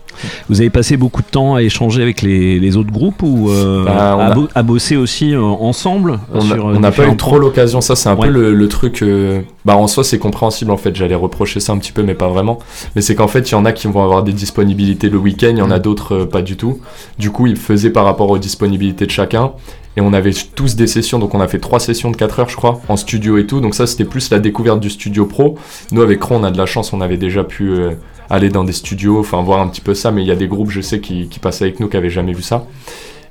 Vous 0.48 0.60
avez 0.60 0.70
passé 0.70 0.96
beaucoup 0.96 1.22
de 1.22 1.28
temps 1.28 1.54
à 1.54 1.62
échanger 1.62 2.02
avec 2.02 2.22
les, 2.22 2.58
les 2.58 2.76
autres 2.76 2.90
groupes 2.90 3.22
ou 3.22 3.50
euh, 3.50 3.84
Bah, 3.84 4.16
on 4.18 4.20
à, 4.20 4.24
a- 4.26 4.34
bo- 4.34 4.48
à 4.52 4.62
bosser 4.64 4.96
aussi 4.96 5.32
euh, 5.32 5.40
ensemble 5.40 6.18
On 6.34 6.40
euh, 6.74 6.78
n'a 6.80 6.90
pas 6.90 7.06
eu 7.06 7.16
trop 7.16 7.38
l'occasion, 7.38 7.80
ça 7.80 7.94
c'est 7.94 8.08
un 8.08 8.16
Ouais. 8.16 8.26
peu 8.26 8.32
le, 8.32 8.52
le 8.52 8.68
truc. 8.68 9.02
euh, 9.02 9.42
bah 9.64 9.76
en 9.76 9.86
soi 9.86 10.02
c'est 10.02 10.18
compréhensible 10.18 10.72
en 10.72 10.76
fait, 10.76 10.96
j'allais 10.96 11.14
reprocher 11.14 11.60
ça 11.60 11.72
un 11.72 11.78
petit 11.78 11.92
peu 11.92 12.02
mais 12.02 12.14
pas 12.14 12.26
vraiment. 12.28 12.58
Mais 12.96 13.02
c'est 13.02 13.14
qu'en 13.14 13.28
fait 13.28 13.48
il 13.48 13.52
y 13.52 13.54
en 13.54 13.64
a 13.64 13.70
qui 13.72 13.86
vont 13.86 14.02
avoir 14.02 14.24
des 14.24 14.32
disponibilités 14.32 15.08
le 15.08 15.18
week-end, 15.18 15.50
il 15.52 15.58
y 15.58 15.62
en 15.62 15.70
a 15.70 15.78
d'autres 15.78 16.14
euh, 16.22 16.26
pas 16.26 16.42
du 16.42 16.56
tout. 16.56 16.80
Du 17.18 17.30
coup 17.30 17.46
ils 17.46 17.56
faisaient 17.56 17.90
par 17.90 18.04
rapport 18.04 18.28
aux 18.30 18.38
disponibilités 18.38 19.06
de 19.06 19.12
chacun. 19.12 19.52
Et 19.96 20.00
on 20.00 20.12
avait 20.12 20.30
tous 20.54 20.76
des 20.76 20.86
sessions, 20.86 21.18
donc 21.18 21.34
on 21.34 21.40
a 21.40 21.48
fait 21.48 21.58
trois 21.58 21.80
sessions 21.80 22.12
de 22.12 22.16
4 22.16 22.38
heures 22.38 22.48
je 22.48 22.54
crois, 22.56 22.80
en 22.88 22.96
studio 22.96 23.36
et 23.36 23.46
tout. 23.46 23.60
Donc 23.60 23.74
ça 23.74 23.86
c'était 23.86 24.04
plus 24.04 24.30
la 24.30 24.38
découverte 24.38 24.78
du 24.78 24.90
studio 24.98 25.26
pro. 25.26 25.56
Nous 25.92 26.02
avec 26.02 26.22
Ron 26.22 26.40
on 26.40 26.44
a 26.44 26.50
de 26.50 26.58
la 26.58 26.66
chance, 26.66 26.92
on 26.92 27.00
avait 27.00 27.16
déjà 27.16 27.44
pu 27.44 27.70
euh, 27.70 27.92
aller 28.28 28.48
dans 28.48 28.64
des 28.64 28.72
studios, 28.72 29.20
enfin 29.20 29.40
voir 29.42 29.60
un 29.60 29.68
petit 29.68 29.80
peu 29.80 29.94
ça. 29.94 30.10
Mais 30.10 30.22
il 30.22 30.28
y 30.28 30.32
a 30.32 30.36
des 30.36 30.48
groupes 30.48 30.70
je 30.70 30.80
sais 30.80 31.00
qui, 31.00 31.28
passaient 31.40 31.64
avec 31.64 31.80
nous 31.80 31.88
qui 31.88 31.96
avaient 31.96 32.10
jamais 32.10 32.32
vu 32.32 32.42
ça. 32.42 32.66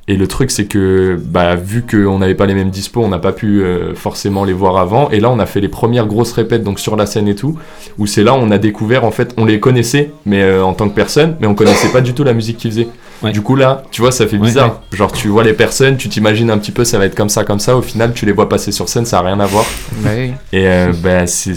Et 0.09 0.15
le 0.15 0.26
truc, 0.26 0.51
c'est 0.51 0.68
que, 0.68 1.20
bah, 1.22 1.55
vu 1.57 1.84
qu'on 1.86 2.20
n'avait 2.20 2.34
pas 2.34 2.45
les 2.45 2.53
mêmes 2.53 2.70
dispos, 2.70 3.03
on 3.03 3.09
n'a 3.09 3.20
pas 3.20 3.34
pu 3.34 3.61
euh, 3.61 3.93
forcément 3.93 4.45
les 4.45 4.53
voir 4.53 4.78
avant. 4.78 5.09
Et 5.09 5.20
là, 5.20 5.30
on 5.30 5.38
a 5.38 5.45
fait 5.45 5.59
les 5.59 5.68
premières 5.68 6.07
grosses 6.07 6.32
répètes, 6.32 6.63
donc 6.63 6.80
sur 6.80 6.95
la 6.95 7.05
scène 7.05 7.28
et 7.28 7.36
tout, 7.36 7.59
où 7.97 8.07
c'est 8.07 8.24
là 8.24 8.34
on 8.34 8.49
a 8.49 8.57
découvert, 8.57 9.03
en 9.03 9.11
fait, 9.11 9.34
on 9.36 9.43
les 9.43 9.59
connaissait, 9.59 10.11
mais 10.26 10.43
euh, 10.43 10.63
en 10.63 10.74
tant 10.74 10.88
que 10.88 10.95
personne, 10.95 11.36
mais 11.41 11.47
on 11.47 11.55
connaissait 11.55 11.91
pas 11.91 11.99
du 11.99 12.13
tout 12.13 12.24
la 12.24 12.34
musique 12.34 12.55
qu'ils 12.55 12.72
faisaient. 12.72 12.88
Du 13.34 13.41
coup, 13.41 13.55
là, 13.55 13.82
tu 13.91 14.01
vois, 14.01 14.11
ça 14.11 14.28
fait 14.28 14.38
Ouais, 14.38 14.43
bizarre. 14.45 14.82
Genre, 14.93 15.11
tu 15.11 15.28
vois 15.28 15.43
les 15.43 15.53
personnes, 15.53 15.97
tu 15.97 16.07
t'imagines 16.07 16.51
un 16.51 16.57
petit 16.59 16.72
peu, 16.72 16.84
ça 16.86 16.99
va 16.99 17.05
être 17.05 17.15
comme 17.15 17.30
ça, 17.30 17.43
comme 17.43 17.59
ça. 17.59 17.76
Au 17.76 17.82
final, 17.82 18.13
tu 18.13 18.26
les 18.28 18.32
vois 18.32 18.47
passer 18.47 18.72
sur 18.72 18.88
scène, 18.89 19.05
ça 19.05 19.20
a 19.20 19.22
rien 19.24 19.39
à 19.39 19.45
voir. 19.47 19.65
Bah. 20.03 20.11
Et 20.53 20.68
euh, 20.68 20.93
bah, 21.03 21.26
c'est 21.26 21.53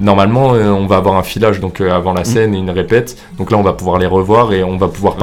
normalement, 0.00 0.52
euh, 0.54 0.68
on 0.70 0.86
va 0.86 0.96
avoir 0.96 1.16
un 1.16 1.22
filage 1.22 1.60
donc 1.60 1.80
euh, 1.80 1.90
avant 1.92 2.12
la 2.12 2.24
scène 2.24 2.54
et 2.54 2.58
une 2.58 2.70
répète. 2.70 3.16
Donc 3.38 3.50
là, 3.50 3.56
on 3.56 3.62
va 3.62 3.72
pouvoir 3.72 3.98
les 3.98 4.06
revoir 4.06 4.52
et 4.52 4.62
on 4.62 4.76
va 4.76 4.88
pouvoir 4.88 5.16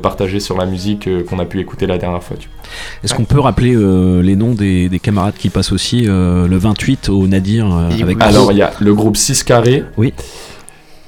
partager 0.00 0.38
sur 0.38 0.56
la 0.56 0.64
musique 0.66 1.08
euh, 1.08 1.24
qu'on 1.24 1.38
a 1.40 1.44
pu 1.44 1.58
écouter 1.60 1.86
la 1.86 1.98
dernière 1.98 2.22
fois. 2.22 2.36
tu 2.38 2.48
vois. 2.48 2.70
Est-ce 3.02 3.14
qu'on 3.14 3.24
peut 3.24 3.40
rappeler 3.40 3.74
euh, 3.74 4.22
les 4.22 4.36
noms 4.36 4.52
des, 4.54 4.88
des 4.88 5.00
camarades 5.00 5.34
qui 5.36 5.48
passent 5.50 5.72
aussi 5.72 6.04
euh, 6.08 6.46
le 6.46 6.56
28 6.56 7.08
au 7.08 7.26
Nadir 7.26 7.66
euh, 7.66 7.90
avec 8.02 8.16
Alors, 8.22 8.52
il 8.52 8.58
y 8.58 8.62
a 8.62 8.72
le 8.78 8.94
groupe 8.94 9.16
6 9.16 9.42
carré. 9.42 9.82
Oui. 9.96 10.14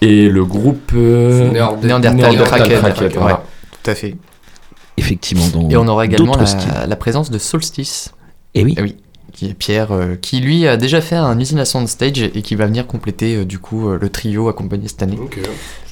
Et 0.01 0.29
le 0.29 0.45
groupe. 0.45 0.91
euh, 0.95 1.51
Néandertal, 1.51 2.15
Néandertal 2.17 2.61
Kraken. 2.63 2.79
Kraken, 2.81 3.07
Ouais, 3.07 3.13
voilà. 3.19 3.43
Tout 3.85 3.91
à 3.91 3.95
fait. 3.95 4.17
Effectivement, 4.97 5.47
dans 5.49 5.69
Et 5.71 5.77
on 5.77 5.87
aura 5.89 6.05
également 6.05 6.37
la, 6.37 6.97
présence 6.97 7.31
de 7.31 7.39
Solstice. 7.39 8.13
Et 8.55 8.65
oui. 8.65 8.97
Qui 9.33 9.47
est 9.51 9.55
Pierre, 9.55 9.91
euh, 9.91 10.15
qui 10.15 10.39
lui 10.41 10.69
a 10.69 10.77
déjà 10.77 11.01
fait 11.01 11.17
un 11.17 11.37
Usine 11.41 11.59
à 11.59 11.65
Sound 11.65 11.89
Stage 11.89 12.23
et 12.23 12.43
qui 12.43 12.55
va 12.55 12.67
venir 12.67 12.87
compléter 12.87 13.35
euh, 13.35 13.45
du 13.45 13.59
coup 13.59 13.89
euh, 13.89 13.99
le 14.01 14.09
trio 14.09 14.49
accompagné 14.49 14.87
cette 14.87 15.03
année. 15.03 15.19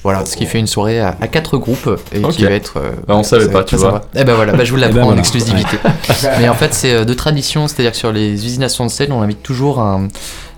Voilà, 0.01 0.23
ce 0.25 0.37
qui 0.37 0.45
fait 0.45 0.59
une 0.59 0.67
soirée 0.67 1.01
à, 1.01 1.17
à 1.19 1.27
quatre 1.27 1.57
groupes 1.57 1.89
et 2.13 2.21
qui 2.21 2.43
va 2.45 2.51
être. 2.51 2.77
euh, 2.77 2.93
Bah, 3.05 3.17
on 3.17 3.23
savait 3.23 3.49
pas, 3.49 3.65
tu 3.65 3.75
vois. 3.75 3.91
sympa. 3.91 4.05
Eh 4.15 4.23
ben 4.23 4.35
voilà, 4.35 4.53
bah, 4.53 4.63
je 4.63 4.71
vous 4.71 4.77
Eh 4.77 4.81
l'apprends 4.81 5.09
ben 5.09 5.15
en 5.15 5.17
exclusivité. 5.17 5.75
Ouais. 5.83 6.29
Mais 6.39 6.47
en 6.47 6.53
fait, 6.53 6.73
c'est 6.73 6.93
euh, 6.93 7.03
de 7.03 7.13
tradition, 7.13 7.67
c'est-à-dire 7.67 7.91
que 7.91 7.97
sur 7.97 8.13
les 8.13 8.45
Usines 8.45 8.63
à 8.63 8.69
Sound 8.69 8.89
Stage, 8.89 9.09
on 9.11 9.21
invite 9.21 9.43
toujours 9.43 9.81
un. 9.81 10.07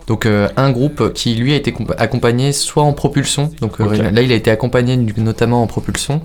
Donc 0.07 0.25
euh, 0.25 0.47
un 0.55 0.69
groupe 0.71 1.13
qui 1.13 1.33
lui 1.35 1.53
a 1.53 1.55
été 1.55 1.71
compa- 1.71 1.95
accompagné 1.97 2.51
soit 2.53 2.83
en 2.83 2.93
propulsion, 2.93 3.49
donc 3.59 3.79
euh, 3.81 3.85
là 4.11 4.21
il 4.21 4.31
a 4.31 4.35
été 4.35 4.51
accompagné 4.51 4.97
notamment 5.17 5.63
en 5.63 5.67
propulsion, 5.67 6.21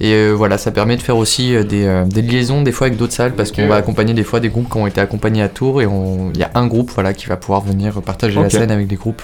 et 0.00 0.12
euh, 0.14 0.32
voilà 0.32 0.58
ça 0.58 0.72
permet 0.72 0.96
de 0.96 1.02
faire 1.02 1.16
aussi 1.16 1.52
des, 1.64 2.04
des 2.06 2.22
liaisons 2.22 2.62
des 2.62 2.72
fois 2.72 2.88
avec 2.88 2.98
d'autres 2.98 3.12
salles 3.12 3.34
parce 3.36 3.52
qu'on 3.52 3.62
va 3.68 3.76
accompagner 3.76 4.14
des 4.14 4.24
fois 4.24 4.40
des 4.40 4.48
groupes 4.48 4.68
qui 4.70 4.76
ont 4.78 4.86
été 4.86 5.00
accompagnés 5.00 5.42
à 5.42 5.48
Tours 5.48 5.80
et 5.80 5.86
il 6.34 6.40
y 6.40 6.42
a 6.42 6.50
un 6.56 6.66
groupe 6.66 6.90
voilà 6.92 7.12
qui 7.12 7.26
va 7.26 7.36
pouvoir 7.36 7.60
venir 7.60 8.00
partager 8.02 8.34
la 8.42 8.48
scène 8.60 8.70
avec 8.72 8.88
des 8.88 8.96
groupes 8.96 9.22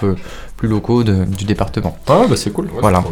plus 0.55 0.67
locaux 0.69 1.03
de- 1.03 1.25
du 1.25 1.43
département. 1.45 1.97
Ah 2.07 2.21
bah 2.29 2.35
c'est 2.37 2.51
cool. 2.51 2.69
Voilà. 2.79 3.03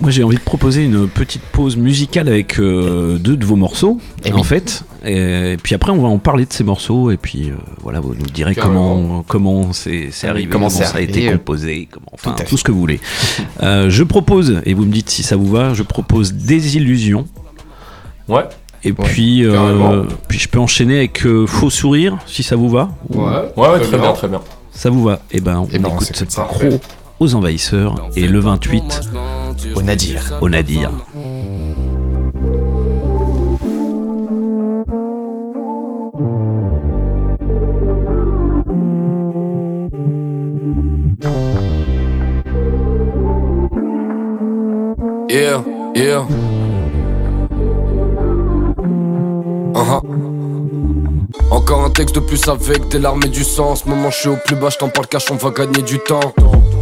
Moi 0.00 0.10
j'ai 0.10 0.24
envie 0.24 0.36
de 0.36 0.42
proposer 0.42 0.84
une 0.84 1.08
petite 1.08 1.42
pause 1.42 1.76
musicale 1.76 2.28
avec 2.28 2.58
euh, 2.58 3.16
deux 3.18 3.36
de 3.36 3.44
vos 3.46 3.54
morceaux 3.56 4.00
Eh 4.24 4.32
en 4.32 4.38
oui. 4.38 4.44
fait. 4.44 4.82
Et 5.06 5.56
puis 5.62 5.74
après 5.74 5.92
on 5.92 6.02
va 6.02 6.08
en 6.08 6.18
parler 6.18 6.46
de 6.46 6.52
ces 6.52 6.64
morceaux. 6.64 7.10
Et 7.12 7.16
puis 7.16 7.50
euh, 7.50 7.54
voilà 7.82 8.00
vous 8.00 8.14
nous 8.14 8.26
direz 8.26 8.54
comment 8.56 9.24
comment 9.26 9.72
c'est 9.72 10.10
arrivé 10.24 10.48
comment 10.48 10.68
ça 10.68 10.96
a 10.96 11.00
été 11.00 11.30
composé 11.30 11.88
comment 11.90 12.06
enfin 12.12 12.34
tout 12.48 12.56
ce 12.56 12.64
que 12.64 12.72
vous 12.72 12.80
voulez. 12.80 13.00
Euh, 13.62 13.88
je 13.88 14.02
propose 14.02 14.60
et 14.66 14.74
vous 14.74 14.84
me 14.84 14.92
dites 14.92 15.08
si 15.10 15.22
ça 15.22 15.36
vous 15.36 15.48
va 15.48 15.74
je 15.74 15.82
propose 15.84 16.32
des 16.34 16.76
illusions. 16.76 17.26
Ouais. 18.28 18.42
Et 18.82 18.92
puis 18.92 19.44
euh, 19.46 20.02
puis 20.28 20.38
je 20.38 20.48
peux 20.48 20.58
enchaîner 20.58 20.98
avec 20.98 21.24
euh, 21.24 21.46
faux 21.46 21.70
sourire 21.70 22.18
si 22.26 22.42
ça 22.42 22.56
vous 22.56 22.68
va. 22.68 22.90
Ouais. 23.10 23.22
Ouais, 23.56 23.68
ouais, 23.68 23.80
très 23.80 23.96
bien, 23.98 24.12
très 24.12 24.28
bien. 24.28 24.40
ça 24.72 24.90
vous 24.90 25.04
va. 25.04 25.20
Et 25.30 25.40
ben 25.40 25.60
on 25.60 25.68
Eh 25.72 25.78
ben, 25.78 25.88
on 25.90 25.94
écoute 25.94 26.06
s'écoute 26.08 26.30
ça. 26.32 26.42
Croc 26.50 26.80
aux 27.20 27.34
envahisseurs 27.34 27.94
et 28.16 28.26
le 28.26 28.38
28 28.40 29.10
au 29.74 29.82
Nadir. 29.82 30.38
Au 30.40 30.48
Nadir. 30.48 30.90
Yeah, 45.30 45.64
yeah. 45.96 46.26
Uh-huh. 49.74 50.23
Encore 51.54 51.84
un 51.84 51.90
texte 51.90 52.16
de 52.16 52.20
plus 52.20 52.48
avec 52.48 52.88
des 52.88 52.98
larmes 52.98 53.22
et 53.24 53.28
du 53.28 53.44
sang. 53.44 53.74
En 53.74 53.88
moment, 53.88 54.10
je 54.10 54.18
suis 54.18 54.28
au 54.28 54.36
plus 54.44 54.56
bas, 54.56 54.70
je 54.70 54.76
t'en 54.76 54.88
parle 54.88 55.06
cache, 55.06 55.30
on 55.30 55.36
va 55.36 55.50
gagner 55.50 55.82
du 55.82 56.00
temps. 56.00 56.34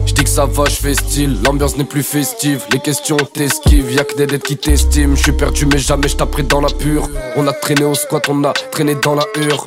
Je 0.06 0.14
dis 0.14 0.24
que 0.24 0.30
ça 0.30 0.46
va, 0.46 0.64
je 0.64 0.76
fais 0.76 0.94
style. 0.94 1.36
L'ambiance 1.44 1.76
n'est 1.76 1.84
plus 1.84 2.02
festive. 2.02 2.64
Les 2.72 2.78
questions 2.78 3.18
t'esquivent, 3.18 3.92
y'a 3.92 4.04
que 4.04 4.16
des 4.16 4.26
dettes 4.26 4.44
qui 4.44 4.56
t'estiment. 4.56 5.14
Je 5.14 5.24
suis 5.24 5.32
perdu, 5.32 5.66
mais 5.66 5.76
jamais 5.76 6.08
je 6.08 6.16
dans 6.44 6.62
la 6.62 6.70
pure. 6.70 7.06
On 7.36 7.46
a 7.48 7.52
traîné 7.52 7.84
au 7.84 7.94
squat, 7.94 8.24
on 8.30 8.42
a 8.44 8.54
traîné 8.70 8.94
dans 8.94 9.14
la 9.14 9.24
hure. 9.36 9.62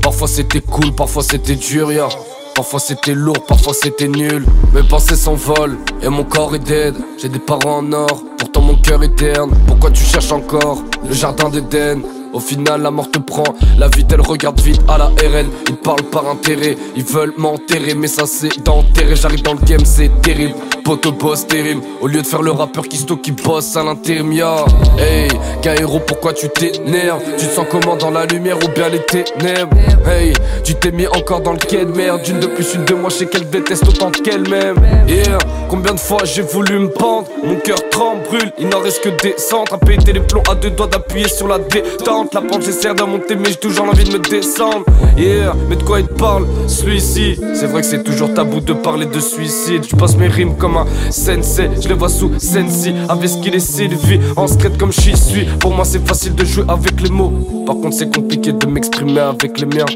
Parfois 0.00 0.28
c'était 0.28 0.60
cool, 0.60 0.94
parfois 0.94 1.24
c'était 1.24 1.56
dur, 1.56 1.90
ya. 1.90 2.08
Parfois 2.54 2.78
c'était 2.78 3.14
lourd, 3.14 3.44
parfois 3.48 3.74
c'était 3.74 4.06
nul. 4.06 4.46
Mes 4.72 4.84
pensées 4.84 5.16
s'envolent 5.16 5.76
et 6.00 6.08
mon 6.08 6.22
corps 6.22 6.54
est 6.54 6.60
dead. 6.60 6.94
J'ai 7.20 7.28
des 7.28 7.40
parents 7.40 7.78
en 7.78 7.92
or, 7.92 8.22
pourtant 8.38 8.60
mon 8.60 8.76
cœur 8.76 9.02
est 9.02 9.16
terne. 9.16 9.50
Pourquoi 9.66 9.90
tu 9.90 10.04
cherches 10.04 10.30
encore 10.30 10.84
le 11.04 11.12
jardin 11.12 11.48
d'Éden? 11.48 12.02
Au 12.36 12.40
final, 12.40 12.82
la 12.82 12.90
mort 12.90 13.10
te 13.10 13.18
prend. 13.18 13.44
La 13.78 13.88
vie, 13.88 14.04
elle 14.12 14.20
regarde 14.20 14.60
vite 14.60 14.80
à 14.88 14.98
la 14.98 15.06
RN. 15.06 15.48
Ils 15.68 15.76
parlent 15.76 16.04
par 16.04 16.28
intérêt, 16.28 16.76
ils 16.94 17.04
veulent 17.04 17.32
m'enterrer. 17.36 17.94
Mais 17.94 18.08
ça, 18.08 18.24
c'est 18.26 18.62
d'enterrer. 18.62 19.16
J'arrive 19.16 19.42
dans 19.42 19.54
le 19.54 19.60
game, 19.60 19.84
c'est 19.84 20.10
terrible. 20.22 20.54
Poto 20.84 21.12
boss 21.12 21.46
terrible. 21.46 21.82
Au 22.00 22.06
lieu 22.06 22.22
de 22.22 22.26
faire 22.26 22.42
le 22.42 22.52
rappeur 22.52 22.84
qui 22.86 22.98
stocke, 22.98 23.22
qui 23.22 23.32
bosse 23.32 23.76
à 23.76 23.82
l'intérim. 23.82 24.32
ya. 24.32 24.64
Hey, 24.98 25.28
Kairo, 25.62 25.98
pourquoi 26.00 26.32
tu 26.32 26.48
t'énerves? 26.48 27.22
Tu 27.38 27.46
te 27.46 27.52
sens 27.52 27.66
comment 27.70 27.96
dans 27.96 28.10
la 28.10 28.26
lumière 28.26 28.58
ou 28.62 28.68
bien 28.68 28.88
les 28.88 29.02
ténèbres? 29.04 29.76
Hey, 30.06 30.32
tu 30.62 30.74
t'es 30.74 30.92
mis 30.92 31.06
encore 31.06 31.40
dans 31.40 31.52
le 31.52 31.58
quai 31.58 31.84
de 31.84 31.92
merde. 31.92 32.22
D'une 32.22 32.38
de 32.38 32.46
plus, 32.46 32.74
une 32.74 32.84
de 32.84 32.94
moi, 32.94 33.10
je 33.10 33.16
sais 33.16 33.26
qu'elle 33.26 33.48
déteste 33.48 33.88
autant 33.88 34.10
qu'elle-même. 34.10 34.76
Yeah, 35.08 35.38
combien 35.68 35.94
de 35.94 36.00
fois 36.00 36.18
j'ai 36.24 36.42
voulu 36.42 36.78
me 36.78 36.88
pendre? 36.88 37.28
Mon 37.42 37.56
cœur 37.56 37.78
tremble, 37.90 38.22
brûle, 38.24 38.52
il 38.58 38.68
n'en 38.68 38.80
reste 38.80 39.02
que 39.02 39.08
des 39.22 39.34
centres. 39.38 39.74
À 39.74 39.78
péter 39.78 40.12
les 40.12 40.20
plombs 40.20 40.42
à 40.50 40.54
deux 40.54 40.70
doigts 40.70 40.86
d'appuyer 40.86 41.28
sur 41.28 41.48
la 41.48 41.58
détente. 41.58 42.25
La 42.32 42.40
pente, 42.40 42.62
j'essaie 42.62 42.92
de 42.94 43.02
monter, 43.02 43.36
mais 43.36 43.50
j'ai 43.50 43.56
toujours 43.56 43.88
envie 43.88 44.04
de 44.04 44.12
me 44.12 44.18
descendre. 44.18 44.84
Yeah, 45.16 45.54
mais 45.68 45.76
de 45.76 45.82
quoi 45.82 46.00
il 46.00 46.06
parle 46.06 46.46
Celui-ci, 46.66 47.38
c'est 47.54 47.66
vrai 47.66 47.80
que 47.80 47.86
c'est 47.86 48.02
toujours 48.02 48.32
tabou 48.34 48.60
de 48.60 48.72
parler 48.72 49.06
de 49.06 49.20
suicide. 49.20 49.84
Je 49.88 49.96
passe 49.96 50.16
mes 50.16 50.28
rimes 50.28 50.56
comme 50.56 50.76
un 50.76 50.86
sensei, 51.10 51.70
je 51.80 51.88
les 51.88 51.94
vois 51.94 52.08
sous 52.08 52.30
sensi. 52.38 52.94
Avec 53.08 53.28
ce 53.28 53.38
qu'il 53.38 53.54
est 53.54 53.60
Sylvie, 53.60 54.20
en 54.36 54.46
secret 54.46 54.72
comme 54.78 54.92
j'y 54.92 55.16
suis. 55.16 55.44
Pour 55.60 55.74
moi, 55.74 55.84
c'est 55.84 56.06
facile 56.06 56.34
de 56.34 56.44
jouer 56.44 56.64
avec 56.68 57.00
les 57.00 57.10
mots. 57.10 57.32
Par 57.64 57.76
contre, 57.76 57.94
c'est 57.94 58.14
compliqué 58.14 58.52
de 58.52 58.66
m'exprimer 58.66 59.20
avec 59.20 59.58
les 59.60 59.66
miens. 59.66 59.86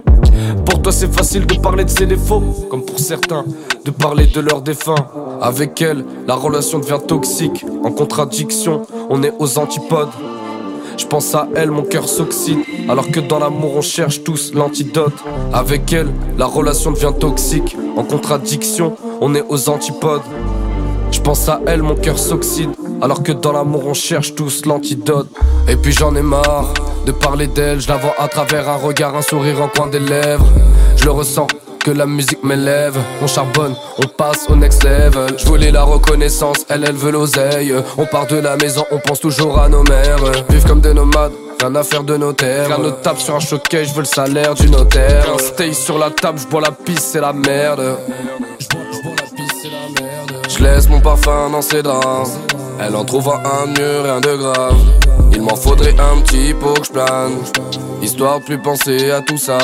Pour 0.64 0.80
toi, 0.80 0.92
c'est 0.92 1.12
facile 1.12 1.46
de 1.46 1.54
parler 1.54 1.84
de 1.84 1.90
ses 1.90 2.06
défauts, 2.06 2.42
comme 2.70 2.84
pour 2.84 2.98
certains, 2.98 3.44
de 3.84 3.90
parler 3.90 4.26
de 4.26 4.40
leurs 4.40 4.62
défunts. 4.62 5.06
Avec 5.42 5.80
elle, 5.82 6.04
la 6.26 6.34
relation 6.34 6.78
devient 6.78 7.00
toxique, 7.06 7.64
en 7.84 7.90
contradiction, 7.90 8.82
on 9.08 9.22
est 9.22 9.32
aux 9.38 9.58
antipodes. 9.58 10.08
Je 11.00 11.06
pense 11.06 11.34
à 11.34 11.48
elle, 11.56 11.70
mon 11.70 11.82
cœur 11.82 12.06
s'oxyde. 12.06 12.58
Alors 12.86 13.10
que 13.10 13.20
dans 13.20 13.38
l'amour, 13.38 13.72
on 13.74 13.80
cherche 13.80 14.22
tous 14.22 14.52
l'antidote. 14.52 15.14
Avec 15.50 15.90
elle, 15.94 16.12
la 16.36 16.44
relation 16.44 16.92
devient 16.92 17.14
toxique. 17.18 17.74
En 17.96 18.04
contradiction, 18.04 18.96
on 19.22 19.34
est 19.34 19.42
aux 19.48 19.70
antipodes. 19.70 20.20
Je 21.10 21.18
pense 21.22 21.48
à 21.48 21.62
elle, 21.66 21.80
mon 21.80 21.94
cœur 21.94 22.18
s'oxyde. 22.18 22.72
Alors 23.00 23.22
que 23.22 23.32
dans 23.32 23.52
l'amour, 23.52 23.86
on 23.86 23.94
cherche 23.94 24.34
tous 24.34 24.66
l'antidote. 24.66 25.28
Et 25.68 25.76
puis 25.76 25.92
j'en 25.92 26.14
ai 26.14 26.22
marre 26.22 26.74
de 27.06 27.12
parler 27.12 27.46
d'elle. 27.46 27.80
Je 27.80 27.88
la 27.88 27.96
vois 27.96 28.14
à 28.18 28.28
travers 28.28 28.68
un 28.68 28.76
regard, 28.76 29.16
un 29.16 29.22
sourire 29.22 29.62
en 29.62 29.68
coin 29.68 29.86
des 29.86 30.00
lèvres. 30.00 30.46
Je 30.96 31.06
le 31.06 31.12
ressens. 31.12 31.46
Que 31.84 31.90
la 31.92 32.04
musique 32.04 32.44
m'élève, 32.44 32.98
on 33.22 33.26
charbonne, 33.26 33.74
on 33.96 34.06
passe 34.06 34.46
au 34.50 34.54
next 34.54 34.84
level. 34.84 35.34
Je 35.38 35.46
voulais 35.46 35.70
la 35.70 35.82
reconnaissance, 35.82 36.58
elle, 36.68 36.84
elle 36.86 36.94
veut 36.94 37.10
l'oseille. 37.10 37.74
On 37.96 38.04
part 38.04 38.26
de 38.26 38.36
la 38.36 38.56
maison, 38.56 38.84
on 38.90 38.98
pense 38.98 39.20
toujours 39.20 39.58
à 39.58 39.68
nos 39.68 39.82
mères. 39.84 40.18
Vivre 40.50 40.68
comme 40.68 40.82
des 40.82 40.92
nomades, 40.92 41.32
rien 41.58 41.74
à 41.74 41.82
faire 41.82 42.04
de 42.04 42.18
notaire. 42.18 42.66
Rien 42.66 42.78
ne 42.78 42.90
tape 42.90 43.18
sur 43.18 43.34
un 43.34 43.40
choquet, 43.40 43.86
je 43.86 43.94
veux 43.94 44.00
le 44.00 44.04
salaire 44.04 44.54
du 44.54 44.68
notaire. 44.68 45.24
Un 45.34 45.38
stay 45.38 45.72
sur 45.72 45.98
la 45.98 46.10
table, 46.10 46.38
je 46.38 46.46
bois 46.48 46.60
la 46.60 46.70
pisse, 46.70 47.12
c'est 47.12 47.20
la 47.20 47.32
merde. 47.32 47.96
Je 50.48 50.62
laisse 50.62 50.86
mon 50.88 51.00
parfum 51.00 51.48
dans 51.50 51.62
ses 51.62 51.82
draps. 51.82 52.38
Elle 52.78 52.94
en 52.94 53.06
trouve 53.06 53.30
un 53.30 53.66
mieux, 53.66 54.00
rien 54.02 54.20
de 54.20 54.36
grave. 54.36 54.76
Il 55.32 55.40
m'en 55.40 55.56
faudrait 55.56 55.96
un 55.98 56.20
petit 56.20 56.52
pour 56.52 56.74
que 56.74 56.86
je 56.86 56.92
plane. 56.92 57.38
Histoire 58.02 58.40
de 58.40 58.44
plus 58.44 58.58
penser 58.58 59.10
à 59.10 59.22
tout 59.22 59.38
ça. 59.38 59.58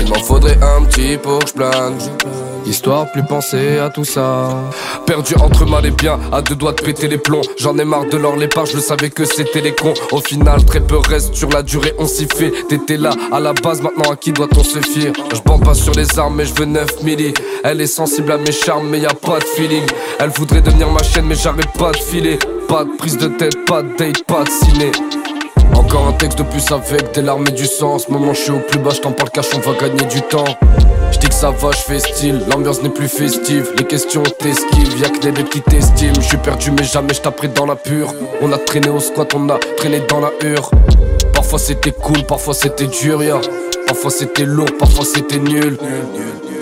Il 0.00 0.08
m'en 0.08 0.18
faudrait 0.18 0.58
un 0.62 0.84
petit 0.84 1.18
pour 1.18 1.38
que 1.38 1.46
je. 1.46 2.68
Histoire 2.70 3.10
plus 3.10 3.22
penser 3.22 3.78
à 3.78 3.88
tout 3.88 4.04
ça. 4.04 4.48
Perdu 5.06 5.34
entre 5.36 5.66
mal 5.66 5.84
et 5.86 5.90
bien, 5.90 6.18
à 6.30 6.40
deux 6.40 6.54
doigts 6.54 6.72
de 6.72 6.80
péter 6.82 7.08
les 7.08 7.18
plombs. 7.18 7.42
J'en 7.58 7.76
ai 7.78 7.84
marre 7.84 8.06
de 8.06 8.16
leur 8.16 8.36
lépard, 8.36 8.66
je 8.66 8.78
savais 8.78 9.10
que 9.10 9.24
c'était 9.24 9.60
les 9.60 9.74
cons. 9.74 9.94
Au 10.12 10.20
final, 10.20 10.64
très 10.64 10.80
peu 10.80 10.98
reste 10.98 11.34
sur 11.34 11.48
la 11.50 11.62
durée, 11.62 11.94
on 11.98 12.06
s'y 12.06 12.26
fait. 12.26 12.52
T'étais 12.68 12.96
là 12.96 13.10
à 13.32 13.40
la 13.40 13.52
base, 13.52 13.82
maintenant 13.82 14.12
à 14.12 14.16
qui 14.16 14.32
doit-on 14.32 14.62
se 14.62 14.78
fier? 14.80 15.12
Je 15.34 15.40
bande 15.40 15.64
pas 15.64 15.74
sur 15.74 15.94
les 15.94 16.18
armes, 16.18 16.36
mais 16.36 16.44
je 16.44 16.54
veux 16.54 16.66
9 16.66 17.02
milli. 17.02 17.34
Elle 17.64 17.80
est 17.80 17.86
sensible 17.86 18.32
à 18.32 18.38
mes 18.38 18.52
charmes, 18.52 18.88
mais 18.88 19.00
y 19.00 19.06
a 19.06 19.14
pas 19.14 19.38
de 19.38 19.44
feeling. 19.44 19.84
Elle 20.18 20.30
voudrait 20.30 20.62
devenir 20.62 20.90
ma 20.90 21.02
chaîne, 21.02 21.26
mais 21.26 21.34
j'arrête 21.34 21.72
pas 21.78 21.92
de 21.92 21.98
filer. 21.98 22.38
Pas 22.68 22.84
de 22.84 22.90
prise 22.96 23.18
de 23.18 23.28
tête, 23.28 23.64
pas 23.66 23.82
de 23.82 23.96
date, 23.96 24.24
pas 24.24 24.44
de 24.44 24.50
ciné. 24.50 24.92
Encore 25.74 26.06
un 26.06 26.12
texte 26.12 26.38
de 26.38 26.42
plus 26.44 26.70
avec 26.70 27.14
des 27.14 27.22
larmes 27.22 27.46
et 27.48 27.52
du 27.52 27.66
sang. 27.66 27.94
En 27.94 27.98
ce 27.98 28.10
moment, 28.10 28.34
je 28.34 28.40
suis 28.40 28.50
au 28.52 28.58
plus 28.58 28.78
bas, 28.78 28.90
je 28.94 29.00
t'en 29.00 29.12
parle 29.12 29.30
cache, 29.30 29.46
on 29.54 29.58
va 29.58 29.78
gagner 29.78 30.04
du 30.06 30.22
temps. 30.22 30.44
Je 31.12 31.18
dis 31.18 31.28
que 31.28 31.34
ça 31.34 31.50
va, 31.50 31.70
je 31.72 31.78
fais 31.78 31.98
style, 31.98 32.40
l'ambiance 32.48 32.82
n'est 32.82 32.90
plus 32.90 33.08
festive. 33.08 33.72
Les 33.76 33.84
questions 33.84 34.22
t'esquivent, 34.22 35.00
y'a 35.00 35.08
que 35.08 35.18
des 35.18 35.32
bêtes 35.32 35.50
qui 35.50 35.60
t'estiment. 35.60 36.14
Je 36.20 36.28
suis 36.28 36.36
perdu, 36.36 36.70
mais 36.70 36.84
jamais 36.84 37.14
je 37.14 37.20
t'apprête 37.20 37.54
dans 37.54 37.66
la 37.66 37.76
pure. 37.76 38.12
On 38.40 38.52
a 38.52 38.58
traîné 38.58 38.88
au 38.88 39.00
squat, 39.00 39.34
on 39.34 39.48
a 39.48 39.58
traîné 39.76 40.00
dans 40.08 40.20
la 40.20 40.30
hure. 40.42 40.70
Parfois 41.32 41.58
c'était 41.58 41.92
cool, 41.92 42.22
parfois 42.24 42.54
c'était 42.54 42.86
dur, 42.86 43.22
ya. 43.22 43.40
Parfois 43.86 44.10
c'était 44.10 44.44
lourd, 44.44 44.68
parfois 44.78 45.04
c'était 45.04 45.38
nul. 45.38 45.78
Yeah, 45.82 46.59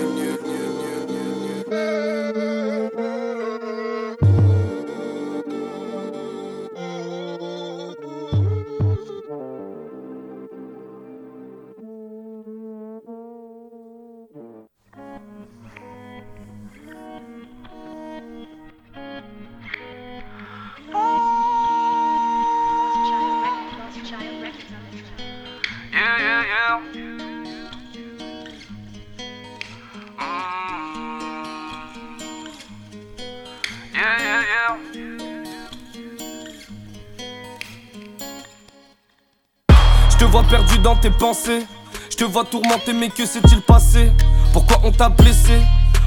Vois 42.31 42.45
tourmenté, 42.45 42.93
mais 42.93 43.09
que 43.09 43.25
s'est-il 43.25 43.59
passé? 43.61 44.11
Pourquoi 44.53 44.79
on 44.83 44.91
t'a 44.91 45.09
blessé? 45.09 45.61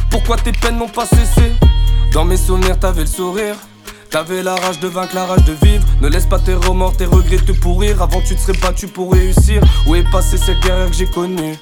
Pourquoi 0.08 0.36
tes 0.36 0.52
peines 0.52 0.78
n'ont 0.78 0.88
pas 0.88 1.04
cessé? 1.04 1.52
Dans 2.12 2.24
mes 2.24 2.36
souvenirs, 2.36 2.78
t'avais 2.78 3.00
le 3.00 3.08
sourire. 3.08 3.56
T'avais 4.08 4.44
la 4.44 4.54
rage 4.54 4.78
de 4.78 4.86
vaincre, 4.86 5.16
la 5.16 5.26
rage 5.26 5.42
de 5.44 5.52
vivre. 5.66 5.84
Ne 6.00 6.06
laisse 6.06 6.26
pas 6.26 6.38
tes 6.38 6.54
remords, 6.54 6.96
tes 6.96 7.06
regrets 7.06 7.38
te 7.38 7.50
pourrir. 7.50 8.00
Avant, 8.00 8.20
tu 8.20 8.36
te 8.36 8.40
serais 8.40 8.56
battu 8.58 8.86
pour 8.86 9.12
réussir. 9.12 9.62
Où 9.88 9.96
est 9.96 10.08
passée 10.12 10.38
cette 10.38 10.60
guerre 10.60 10.88
que 10.88 10.94
j'ai 10.94 11.06
connue? 11.06 11.58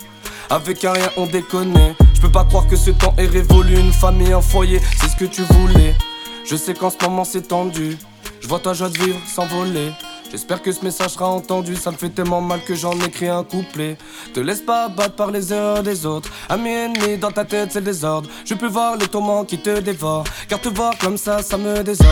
Avec 0.51 0.85
un 0.85 0.93
rien, 0.93 1.11
on 1.17 1.27
déconne. 1.27 1.75
Je 2.15 2.21
peux 2.21 2.31
pas 2.31 2.45
croire 2.45 2.67
que 2.67 2.77
ce 2.77 2.91
temps 2.91 3.15
est 3.17 3.27
révolu. 3.27 3.79
Une 3.79 3.93
famille, 3.93 4.35
un 4.35 4.43
foyer, 4.43 4.79
c'est 5.01 5.09
ce 5.09 5.17
que 5.17 5.25
tu 5.25 5.43
voulais. 5.43 5.97
Je 6.45 6.55
sais 6.55 6.75
qu'en 6.75 6.91
ce 6.91 6.97
moment 7.03 7.25
c'est 7.25 7.49
tendu. 7.49 7.97
Je 8.43 8.47
vois 8.47 8.59
ta 8.59 8.75
joie 8.75 8.91
de 8.91 8.99
vivre 8.99 9.19
s'envoler. 9.27 9.93
J'espère 10.31 10.63
que 10.63 10.71
ce 10.71 10.85
message 10.85 11.11
sera 11.11 11.29
entendu. 11.29 11.75
Ça 11.75 11.91
me 11.91 11.97
fait 11.97 12.09
tellement 12.09 12.41
mal 12.41 12.61
que 12.63 12.75
j'en 12.75 12.93
écris 13.01 13.29
un 13.29 13.43
couplet. 13.43 13.99
Te 14.33 14.39
laisse 14.39 14.61
pas 14.61 14.85
abattre 14.85 15.17
par 15.17 15.31
les 15.31 15.53
erreurs 15.53 15.83
des 15.83 16.07
autres. 16.07 16.31
Ami 16.49 16.71
ennemi 16.71 17.19
dans 17.19 17.33
ta 17.33 17.45
tête, 17.45 17.71
c'est 17.73 17.81
le 17.81 17.87
désordre. 17.87 18.31
Je 18.45 18.55
peux 18.55 18.69
voir 18.69 18.97
les 18.97 19.09
tourments 19.09 19.45
qui 19.45 19.59
te 19.59 19.81
dévorent. 19.81 20.25
Car 20.49 20.61
te 20.61 20.69
voir 20.69 20.97
comme 20.99 21.17
ça, 21.17 21.43
ça 21.43 21.57
me 21.57 21.83
désole. 21.83 22.07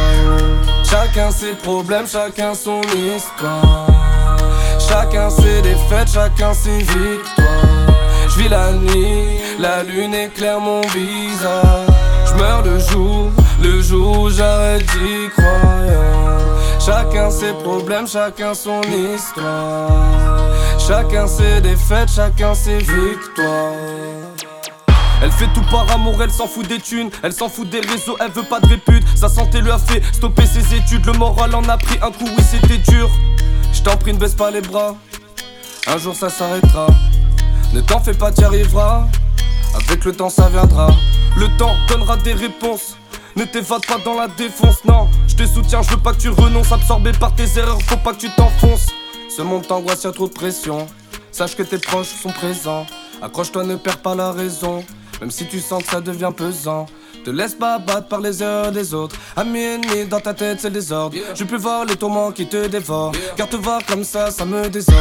Chacun 0.91 1.31
ses 1.31 1.53
problèmes, 1.53 2.09
chacun 2.09 2.55
son 2.55 2.81
histoire. 2.83 3.87
Chacun 4.81 5.31
ses 5.31 5.63
défaites, 5.63 6.11
chacun 6.13 6.53
ses 6.55 6.79
victoires. 6.79 7.87
Je 8.29 8.39
vis 8.43 8.49
la 8.49 8.73
nuit, 8.73 9.41
la 9.61 9.85
lune 9.85 10.15
éclaire 10.15 10.61
mon 10.61 10.81
visage. 10.81 11.89
Je 12.27 12.35
meurs 12.35 12.63
le 12.63 12.79
jour 12.79 13.31
Le 13.63 13.81
jour 13.83 14.21
où 14.21 14.31
j'arrête 14.31 14.87
d'y 14.87 15.29
croire. 15.31 16.18
Chacun 16.89 17.31
ses 17.31 17.53
problèmes, 17.53 18.09
chacun 18.09 18.55
son 18.55 18.81
histoire. 18.81 19.91
Chacun 20.79 21.27
ses 21.27 21.61
défaites, 21.61 22.09
chacun 22.11 22.55
ses 22.55 22.79
victoires. 22.79 23.75
Elle 25.23 25.31
fait 25.31 25.49
tout 25.53 25.65
par 25.71 25.91
amour, 25.93 26.15
elle 26.23 26.31
s'en 26.31 26.47
fout 26.47 26.67
des 26.67 26.79
thunes, 26.79 27.11
elle 27.23 27.35
s'en 27.35 27.51
fout 27.51 27.69
des 27.69 27.81
réseaux, 27.81 28.17
elle 28.21 28.31
veut 28.31 28.43
pas 28.43 28.59
de 28.61 28.69
répute. 28.69 29.05
Sa 29.15 29.29
santé 29.29 29.61
lui 29.61 29.71
a 29.71 29.77
fait 29.77 30.03
stopper 30.15 30.47
ses 30.47 30.75
études, 30.75 31.05
le 31.05 31.13
moral 31.13 31.55
en 31.55 31.69
a 31.69 31.77
pris 31.77 31.99
un 32.01 32.11
coup, 32.11 32.25
oui 32.25 32.43
c'était 32.43 32.79
dur. 32.79 33.11
Je 33.71 33.83
t'en 33.83 33.99
prie, 33.99 34.15
ne 34.15 34.19
baisse 34.19 34.35
pas 34.35 34.51
les 34.51 34.63
bras, 34.63 34.95
un 35.89 35.99
jour 35.99 36.17
ça 36.17 36.31
s'arrêtera. 36.31 36.87
Ne 37.75 37.83
t'en 37.83 38.01
fais 38.01 38.15
pas, 38.15 38.33
t'y 38.33 38.45
arriveras. 38.45 39.05
Avec 39.75 40.07
le 40.07 40.13
temps 40.13 40.31
ça 40.31 40.49
viendra. 40.49 40.89
Le 41.37 41.55
temps 41.59 41.77
donnera 41.87 42.17
des 42.17 42.33
réponses. 42.33 42.97
Ne 43.37 43.45
t'évade 43.45 43.87
pas 43.87 43.99
dans 44.05 44.15
la 44.15 44.29
défonce, 44.29 44.85
non. 44.85 45.09
Je 45.27 45.35
te 45.37 45.47
soutiens, 45.47 45.83
je 45.83 45.91
veux 45.91 45.99
pas 46.01 46.13
que 46.13 46.21
tu 46.21 46.29
renonces. 46.29 46.73
Absorbé 46.73 47.13
par 47.13 47.35
tes 47.35 47.59
erreurs, 47.59 47.79
faut 47.83 47.97
pas 47.97 48.13
que 48.13 48.19
tu 48.19 48.31
t'enfonces. 48.31 48.87
Ce 49.35 49.43
monde 49.43 49.67
t'angoisse, 49.67 50.05
y'a 50.05 50.13
trop 50.13 50.29
de 50.29 50.33
pression. 50.33 50.87
Sache 51.31 51.55
que 51.57 51.63
tes 51.63 51.79
proches 51.79 52.09
sont 52.09 52.31
présents. 52.31 52.87
Accroche-toi, 53.23 53.65
ne 53.65 53.77
perds 53.77 53.99
pas 53.99 54.15
la 54.15 54.33
raison. 54.33 54.85
Même 55.21 55.31
si 55.31 55.47
tu 55.47 55.61
sens 55.61 55.83
que 55.83 55.91
ça 55.91 56.01
devient 56.01 56.33
pesant. 56.37 56.87
Te 57.25 57.31
laisse 57.31 57.55
pas 57.55 57.75
abattre 57.75 58.09
par 58.09 58.21
les 58.21 58.43
erreurs 58.43 58.73
des 58.73 58.95
autres. 58.95 59.17
Amis 59.37 59.61
ennemis, 59.61 60.07
dans 60.07 60.21
ta 60.21 60.33
tête 60.35 60.61
c'est 60.61 60.69
le 60.69 60.75
désordre. 60.75 61.17
Je 61.35 61.45
peux 61.45 61.57
voir 61.57 61.85
les 61.85 61.97
tourments 61.97 62.31
qui 62.31 62.47
te 62.47 62.67
dévorent. 62.69 63.13
Car 63.37 63.49
te 63.49 63.57
voir 63.57 63.81
comme 63.87 64.05
ça, 64.05 64.31
ça 64.31 64.45
me 64.45 64.69
désole. 64.69 64.95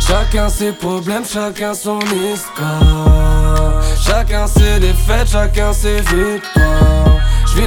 Chacun 0.00 0.48
ses 0.48 0.72
problèmes, 0.72 1.24
chacun 1.24 1.74
son 1.74 2.00
histoire. 2.00 3.82
Chacun 4.04 4.46
ses 4.46 4.80
défaites, 4.80 5.28
chacun 5.28 5.72
ses 5.72 6.00
victoires. 6.00 7.06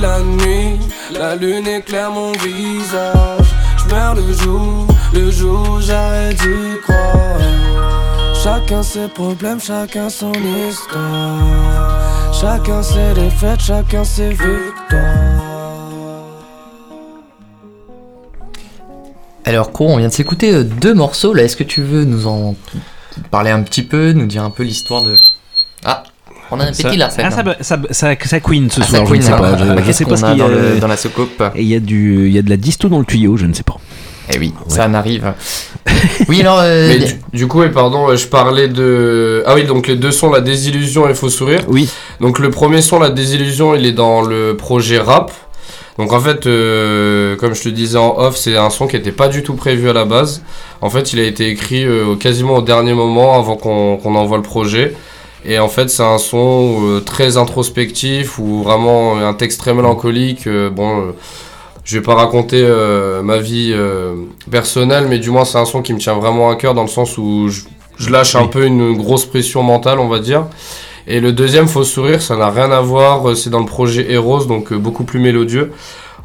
La 0.01 0.21
nuit, 0.21 0.79
la 1.11 1.35
lune 1.35 1.67
éclaire 1.67 2.11
mon 2.11 2.31
visage. 2.31 3.47
Je 3.77 3.93
meurs 3.93 4.15
le 4.15 4.31
jour, 4.31 4.87
le 5.13 5.29
jour 5.29 5.81
j'arrête 5.81 6.37
d'y 6.37 6.79
croire. 6.83 7.37
Chacun 8.41 8.81
ses 8.81 9.09
problèmes, 9.09 9.59
chacun 9.59 10.09
son 10.09 10.31
histoire. 10.31 12.33
Chacun 12.33 12.81
ses 12.81 13.13
défaites, 13.13 13.59
chacun 13.59 14.05
ses 14.05 14.29
victoires. 14.29 15.03
Alors, 19.43 19.73
Cour, 19.73 19.89
on 19.89 19.97
vient 19.97 20.07
de 20.07 20.13
s'écouter 20.13 20.53
euh, 20.53 20.63
deux 20.63 20.93
morceaux 20.93 21.33
là. 21.33 21.43
Est-ce 21.43 21.57
que 21.57 21.65
tu 21.65 21.81
veux 21.81 22.05
nous 22.05 22.27
en 22.27 22.55
parler 23.31 23.51
un 23.51 23.63
petit 23.63 23.83
peu, 23.83 24.13
nous 24.13 24.27
dire 24.27 24.43
un 24.43 24.51
peu 24.51 24.63
l'histoire 24.63 25.03
de. 25.03 25.17
Ah, 25.83 26.03
on 26.51 26.59
a 26.59 26.65
un 26.65 26.71
petit 26.71 26.97
là, 26.97 27.09
ça. 27.09 27.23
ah, 27.25 27.31
ça, 27.31 27.43
ça, 27.61 27.77
ça, 27.91 28.15
ça 28.25 28.39
queen 28.39 28.69
ce 28.69 28.81
Ah, 28.81 28.85
soir, 28.85 29.05
je 29.05 29.13
ne 29.15 29.21
sais 29.21 29.31
pas. 29.31 29.57
Je, 29.57 29.63
Bah, 29.65 29.75
je 29.77 29.81
qu'est-ce 29.85 29.97
sais 29.99 30.03
pas 30.05 30.09
qu'on 30.11 30.17
ce 30.17 30.25
a 30.25 30.29
qu'il 30.29 30.37
y 30.37 30.39
dans 30.39 30.45
a 30.47 30.49
le- 30.49 30.79
dans 30.79 30.87
la 30.87 30.97
soucoupe. 30.97 31.43
Et 31.55 31.61
il 31.61 31.67
y 31.67 31.75
a 31.75 31.79
du, 31.79 32.27
il 32.27 32.33
y 32.33 32.37
a 32.37 32.41
de 32.41 32.49
la 32.49 32.57
disto 32.57 32.89
dans 32.89 32.99
le 32.99 33.05
tuyau, 33.05 33.37
je 33.37 33.45
ne 33.45 33.53
sais 33.53 33.63
pas. 33.63 33.77
Eh 34.31 34.37
oui, 34.37 34.53
ça 34.67 34.87
en 34.87 34.93
arrive. 34.93 35.33
Oui, 36.27 36.41
alors. 36.41 36.59
euh, 36.61 36.87
Mais 36.87 36.99
du, 36.99 37.13
du 37.33 37.47
coup, 37.47 37.63
et 37.63 37.69
pardon, 37.69 38.09
euh, 38.09 38.15
je 38.15 38.27
parlais 38.27 38.67
de. 38.67 39.43
Ah 39.47 39.55
oui, 39.55 39.63
donc 39.65 39.87
les 39.87 39.95
deux 39.95 40.11
sons, 40.11 40.31
La 40.31 40.39
Désillusion 40.41 41.07
et 41.09 41.13
Faux 41.15 41.29
Sourire. 41.29 41.61
Oui. 41.67 41.89
Donc 42.21 42.39
le 42.39 42.49
premier 42.51 42.81
son, 42.81 42.99
La 42.99 43.09
Désillusion, 43.09 43.73
il 43.75 43.85
est 43.85 43.91
dans 43.91 44.21
le 44.21 44.55
projet 44.55 44.99
rap. 44.99 45.31
Donc 45.97 46.13
en 46.13 46.19
fait, 46.21 46.45
euh, 46.47 47.35
comme 47.37 47.53
je 47.55 47.63
te 47.63 47.69
disais 47.69 47.97
en 47.97 48.17
off, 48.17 48.37
c'est 48.37 48.55
un 48.55 48.69
son 48.69 48.87
qui 48.87 48.95
n'était 48.95 49.11
pas 49.11 49.27
du 49.27 49.43
tout 49.43 49.55
prévu 49.55 49.89
à 49.89 49.93
la 49.93 50.05
base. 50.05 50.41
En 50.81 50.89
fait, 50.89 51.11
il 51.11 51.19
a 51.19 51.23
été 51.23 51.47
écrit 51.49 51.83
euh, 51.83 52.15
quasiment 52.15 52.55
au 52.57 52.61
dernier 52.61 52.93
moment 52.93 53.37
avant 53.37 53.55
qu'on 53.57 53.97
qu'on 53.97 54.15
envoie 54.15 54.37
le 54.37 54.43
projet. 54.43 54.93
Et 55.45 55.57
en 55.59 55.69
fait, 55.69 55.89
c'est 55.89 56.03
un 56.03 56.17
son 56.17 56.79
euh, 56.83 56.99
très 56.99 57.37
introspectif 57.37 58.39
ou 58.39 58.61
vraiment 58.63 59.17
un 59.17 59.33
texte 59.33 59.59
très 59.59 59.73
mélancolique. 59.73 60.47
euh, 60.47 60.69
bon, 60.69 60.99
euh, 60.99 61.11
je 61.85 61.97
vais 61.97 62.03
pas 62.03 62.13
raconter 62.15 62.61
euh, 62.61 63.21
ma 63.23 63.37
vie 63.39 63.73
personnelle, 64.51 65.07
mais 65.09 65.17
du 65.17 65.31
moins, 65.31 65.45
c'est 65.45 65.57
un 65.57 65.65
son 65.65 65.81
qui 65.81 65.93
me 65.93 65.97
tient 65.99 66.13
vraiment 66.13 66.49
à 66.49 66.55
cœur 66.55 66.73
dans 66.73 66.83
le 66.83 66.87
sens 66.89 67.17
où 67.17 67.47
je, 67.49 67.61
je 67.97 68.09
lâche 68.11 68.35
un 68.35 68.47
peu 68.47 68.65
une 68.65 68.95
grosse 68.97 69.25
pression 69.25 69.63
mentale, 69.63 69.99
on 69.99 70.07
va 70.07 70.19
dire. 70.19 70.45
Et 71.07 71.19
le 71.19 71.31
deuxième, 71.31 71.67
Faux 71.67 71.83
Sourire, 71.85 72.21
ça 72.21 72.35
n'a 72.35 72.49
rien 72.51 72.69
à 72.71 72.81
voir, 72.81 73.35
c'est 73.35 73.49
dans 73.49 73.59
le 73.61 73.65
projet 73.65 74.11
Eros, 74.11 74.45
donc 74.45 74.71
beaucoup 74.73 75.03
plus 75.03 75.19
mélodieux. 75.19 75.71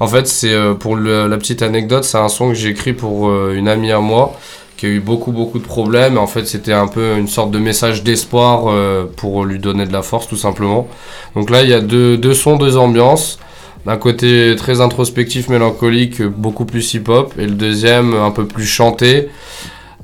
En 0.01 0.07
fait, 0.09 0.27
c'est 0.27 0.55
pour 0.81 0.97
le- 0.97 1.29
la 1.29 1.37
petite 1.39 1.63
anecdote, 1.63 2.05
c'est 2.05 2.19
un 2.19 2.29
son 2.29 2.49
que 2.49 2.55
j'ai 2.55 2.69
écrit 2.71 2.93
pour 2.93 3.33
une 3.51 3.69
amie 3.69 3.93
à 3.93 4.01
moi 4.01 4.35
qui 4.77 4.87
a 4.87 4.89
eu 4.89 5.01
beaucoup 5.01 5.33
beaucoup 5.33 5.59
de 5.59 5.65
problèmes. 5.65 6.19
En 6.19 6.27
fait, 6.27 6.47
c'était 6.47 6.73
un 6.73 6.87
peu 6.87 7.17
une 7.17 7.29
sorte 7.29 7.51
de 7.51 7.59
message 7.59 8.03
d'espoir 8.03 8.65
euh, 8.67 9.05
pour 9.17 9.45
lui 9.45 9.59
donner 9.59 9.87
de 9.87 9.93
la 9.93 10.03
force, 10.03 10.27
tout 10.29 10.37
simplement. 10.37 10.89
Donc 11.35 11.51
là, 11.51 11.63
il 11.63 11.71
y 11.71 11.75
a 11.75 11.81
deux, 11.81 12.17
deux 12.17 12.35
sons, 12.35 12.57
deux 12.57 12.77
ambiances. 12.77 13.39
D'un 13.87 13.99
côté 13.99 14.55
très 14.57 14.81
introspectif, 14.81 15.49
mélancolique, 15.49 16.23
beaucoup 16.23 16.65
plus 16.65 16.95
hip-hop, 16.95 17.35
et 17.39 17.45
le 17.45 17.53
deuxième 17.53 18.15
un 18.15 18.31
peu 18.31 18.47
plus 18.47 18.65
chanté, 18.65 19.29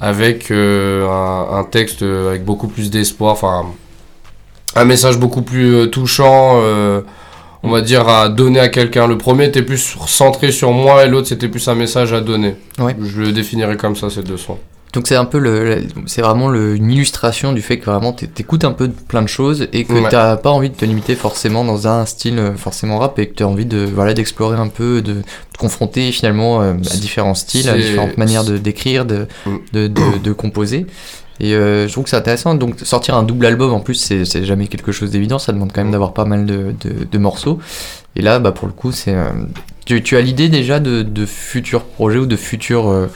avec 0.01 0.51
euh, 0.51 1.09
un, 1.09 1.65
texte 1.65 2.03
avec 2.03 2.45
beaucoup 2.45 2.69
plus 2.69 2.91
d'espoir, 2.91 3.33
enfin 3.33 3.65
un 4.77 4.85
message 4.85 5.19
beaucoup 5.19 5.41
plus 5.41 5.75
euh, 5.75 5.87
touchant, 5.87 6.61
on 7.63 7.71
va 7.71 7.81
dire 7.81 8.09
à 8.09 8.29
donner 8.29 8.61
à 8.61 8.69
quelqu'un. 8.69 9.07
Le 9.07 9.19
premier 9.19 9.45
était 9.47 9.63
plus 9.63 9.97
centré 10.07 10.51
sur 10.53 10.73
moi 10.73 11.05
et 11.05 11.09
l'autre 11.09 11.29
c'était 11.29 11.49
plus 11.49 11.67
un 11.69 11.75
message 11.75 12.13
à 12.13 12.21
donner. 12.21 12.57
Ouais. 12.79 12.97
Je 13.03 13.21
le 13.23 13.33
définirais 13.33 13.77
comme 13.77 13.97
ça 13.97 14.09
ces 14.11 14.23
deux 14.23 14.37
sons. 14.39 14.59
Donc 14.93 15.07
c'est 15.07 15.15
un 15.15 15.25
peu 15.25 15.39
le, 15.39 15.85
c'est 16.07 16.21
vraiment 16.21 16.49
le- 16.49 16.75
une 16.75 16.91
illustration 16.91 17.53
du 17.53 17.63
fait 17.63 17.79
que 17.79 17.85
vraiment 17.85 18.13
t'é- 18.13 18.27
t'écoutes 18.27 18.65
un 18.65 18.73
peu 18.73 18.89
plein 18.89 19.23
de 19.23 19.29
choses 19.29 19.69
et 19.73 19.85
que 19.85 19.93
Ouais. 19.93 20.09
t'as 20.11 20.37
pas 20.37 20.51
envie 20.51 20.69
de 20.69 20.75
te 20.75 20.85
limiter 20.85 21.15
forcément 21.15 21.65
dans 21.65 21.87
un 21.87 22.05
style 22.07 22.41
euh, 22.41 22.57
forcément 22.57 22.99
rap 22.99 23.17
et 23.21 23.29
que 23.29 23.35
t'as 23.35 23.45
envie 23.45 23.67
de 23.67 23.85
voilà 23.85 24.15
d'explorer 24.15 24.57
un 24.59 24.67
peu, 24.67 25.01
de 25.01 25.23
te 25.53 25.59
confronter 25.59 26.11
finalement 26.11 26.61
euh, 26.61 26.73
à 26.73 26.97
différents 26.97 27.37
styles, 27.37 27.69
à 27.69 27.77
différentes 27.77 28.19
manières 28.19 28.43
de 28.43 28.59
d'écrire, 28.59 29.05
de, 29.05 29.29
de, 29.73 29.87
de, 29.87 30.19
de 30.25 30.33
composer. 30.33 30.87
Et 31.41 31.55
euh, 31.55 31.89
je 31.89 31.93
trouve 31.93 32.05
que 32.05 32.11
c'est 32.11 32.17
intéressant. 32.17 32.55
Donc 32.55 32.75
sortir 32.83 33.17
un 33.17 33.23
double 33.23 33.47
album 33.47 33.73
en 33.73 33.81
plus, 33.81 33.95
c'est 33.95 34.45
jamais 34.45 34.67
quelque 34.67 34.93
chose 34.93 35.11
d'évident. 35.11 35.39
Ça 35.39 35.53
demande 35.53 35.73
quand 35.73 35.83
même 35.83 35.93
d'avoir 35.93 36.13
pas 36.13 36.27
mal 36.27 36.47
de, 36.47 37.19
morceaux. 37.19 37.59
Et 38.17 38.23
là, 38.23 38.39
bah 38.39 38.53
pour 38.53 38.67
le 38.67 38.73
coup, 38.75 38.93
c'est 38.93 39.15
euh, 39.15 39.31
tu, 39.85 40.17
as 40.17 40.21
l'idée 40.21 40.49
déjà 40.49 40.81
de, 40.81 41.27
futurs 41.27 41.85
projets 41.85 42.19
ou 42.19 42.27
de 42.27 42.37
futurs 42.37 42.91
euh, 42.91 43.07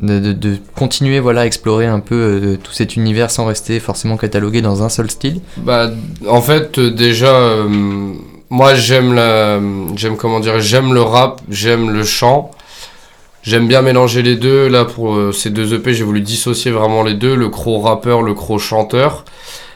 de, 0.00 0.56
continuer 0.76 1.20
voilà 1.20 1.42
à 1.42 1.46
explorer 1.46 1.86
un 1.86 2.00
peu 2.00 2.56
tout 2.62 2.72
cet 2.72 2.96
univers 2.96 3.30
sans 3.30 3.46
rester 3.46 3.80
forcément 3.80 4.16
catalogué 4.16 4.62
dans 4.62 4.82
un 4.82 4.88
seul 4.88 5.10
style? 5.10 5.40
Bah, 5.58 5.90
en 6.26 6.40
fait, 6.40 6.80
déjà, 6.80 7.54
moi 8.48 8.74
j'aime 8.74 9.12
la, 9.12 9.60
j'aime 9.94 10.16
comment 10.16 10.40
dire, 10.40 10.60
j'aime 10.60 10.94
le 10.94 11.02
rap, 11.02 11.42
j'aime 11.50 11.90
le 11.90 12.04
chant. 12.04 12.50
J'aime 13.48 13.66
bien 13.66 13.80
mélanger 13.80 14.20
les 14.20 14.36
deux. 14.36 14.68
Là, 14.68 14.84
pour 14.84 15.14
euh, 15.14 15.32
ces 15.32 15.48
deux 15.48 15.72
EP, 15.72 15.94
j'ai 15.94 16.04
voulu 16.04 16.20
dissocier 16.20 16.70
vraiment 16.70 17.02
les 17.02 17.14
deux, 17.14 17.34
le 17.34 17.48
croc 17.48 17.82
rappeur, 17.82 18.20
le 18.20 18.34
croc 18.34 18.58
chanteur. 18.58 19.24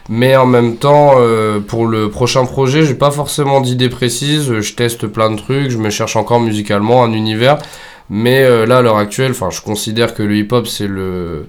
Mais 0.09 0.35
en 0.35 0.45
même 0.45 0.75
temps, 0.75 1.15
euh, 1.17 1.59
pour 1.59 1.87
le 1.87 2.11
prochain 2.11 2.45
projet, 2.45 2.85
j'ai 2.85 2.93
pas 2.93 3.09
forcément 3.09 3.61
d'idée 3.61 3.89
précise. 3.89 4.59
Je 4.59 4.75
teste 4.75 5.07
plein 5.07 5.31
de 5.31 5.37
trucs, 5.37 5.71
je 5.71 5.79
me 5.79 5.89
cherche 5.89 6.15
encore 6.15 6.39
musicalement 6.39 7.03
un 7.03 7.13
univers. 7.13 7.57
Mais 8.11 8.43
euh, 8.43 8.67
là, 8.67 8.77
à 8.77 8.81
l'heure 8.83 8.97
actuelle, 8.97 9.31
enfin, 9.31 9.49
je 9.49 9.61
considère 9.61 10.13
que 10.13 10.21
le 10.21 10.35
hip-hop, 10.35 10.67
c'est 10.67 10.85
le, 10.85 11.47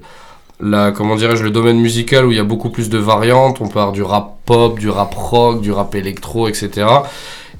la, 0.60 0.92
comment 0.92 1.16
dirais-je, 1.16 1.42
le 1.42 1.50
domaine 1.50 1.78
musical 1.78 2.24
où 2.24 2.30
il 2.30 2.38
y 2.38 2.40
a 2.40 2.44
beaucoup 2.44 2.70
plus 2.70 2.88
de 2.88 2.96
variantes. 2.96 3.60
On 3.60 3.68
part 3.68 3.92
du 3.92 4.02
rap 4.02 4.38
pop, 4.46 4.78
du 4.78 4.88
rap 4.88 5.14
rock, 5.14 5.60
du 5.60 5.72
rap 5.72 5.94
électro, 5.94 6.48
etc. 6.48 6.86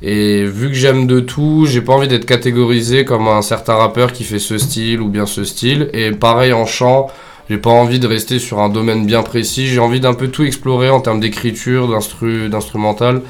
Et 0.03 0.45
vu 0.45 0.69
que 0.69 0.75
j'aime 0.75 1.07
de 1.07 1.21
tout, 1.21 1.67
j'ai 1.67 1.81
pas 1.81 1.93
envie 1.93 2.09
d'être 2.09 2.27
catégorisé 2.27 3.05
comme 3.05 3.29
un 3.29 3.43
certain 3.43 3.75
rappeur 3.75 4.13
qui 4.13 4.25
fait 4.25 4.39
ce 4.39 4.59
style 4.59 5.01
ou 5.01 5.09
bien 5.09 5.27
ce 5.27 5.45
style. 5.45 5.89
Et 5.93 6.11
pareil 6.11 6.53
en 6.53 6.67
chant, 6.67 7.09
j'ai 7.49 7.59
pas 7.59 7.71
envie 7.71 7.99
de 7.99 8.07
rester 8.07 8.39
sur 8.39 8.59
un 8.61 8.69
domaine 8.69 9.07
bien 9.07 9.23
précis. 9.23 9.67
J'ai 9.67 9.81
envie 9.81 10.01
d'un 10.01 10.15
peu 10.15 10.29
tout 10.29 10.45
explorer 10.45 10.91
en 10.91 11.01
termes 11.01 11.21
d'écriture, 11.21 11.89
d'instru, 11.89 12.49
d'instrumental. 12.49 13.23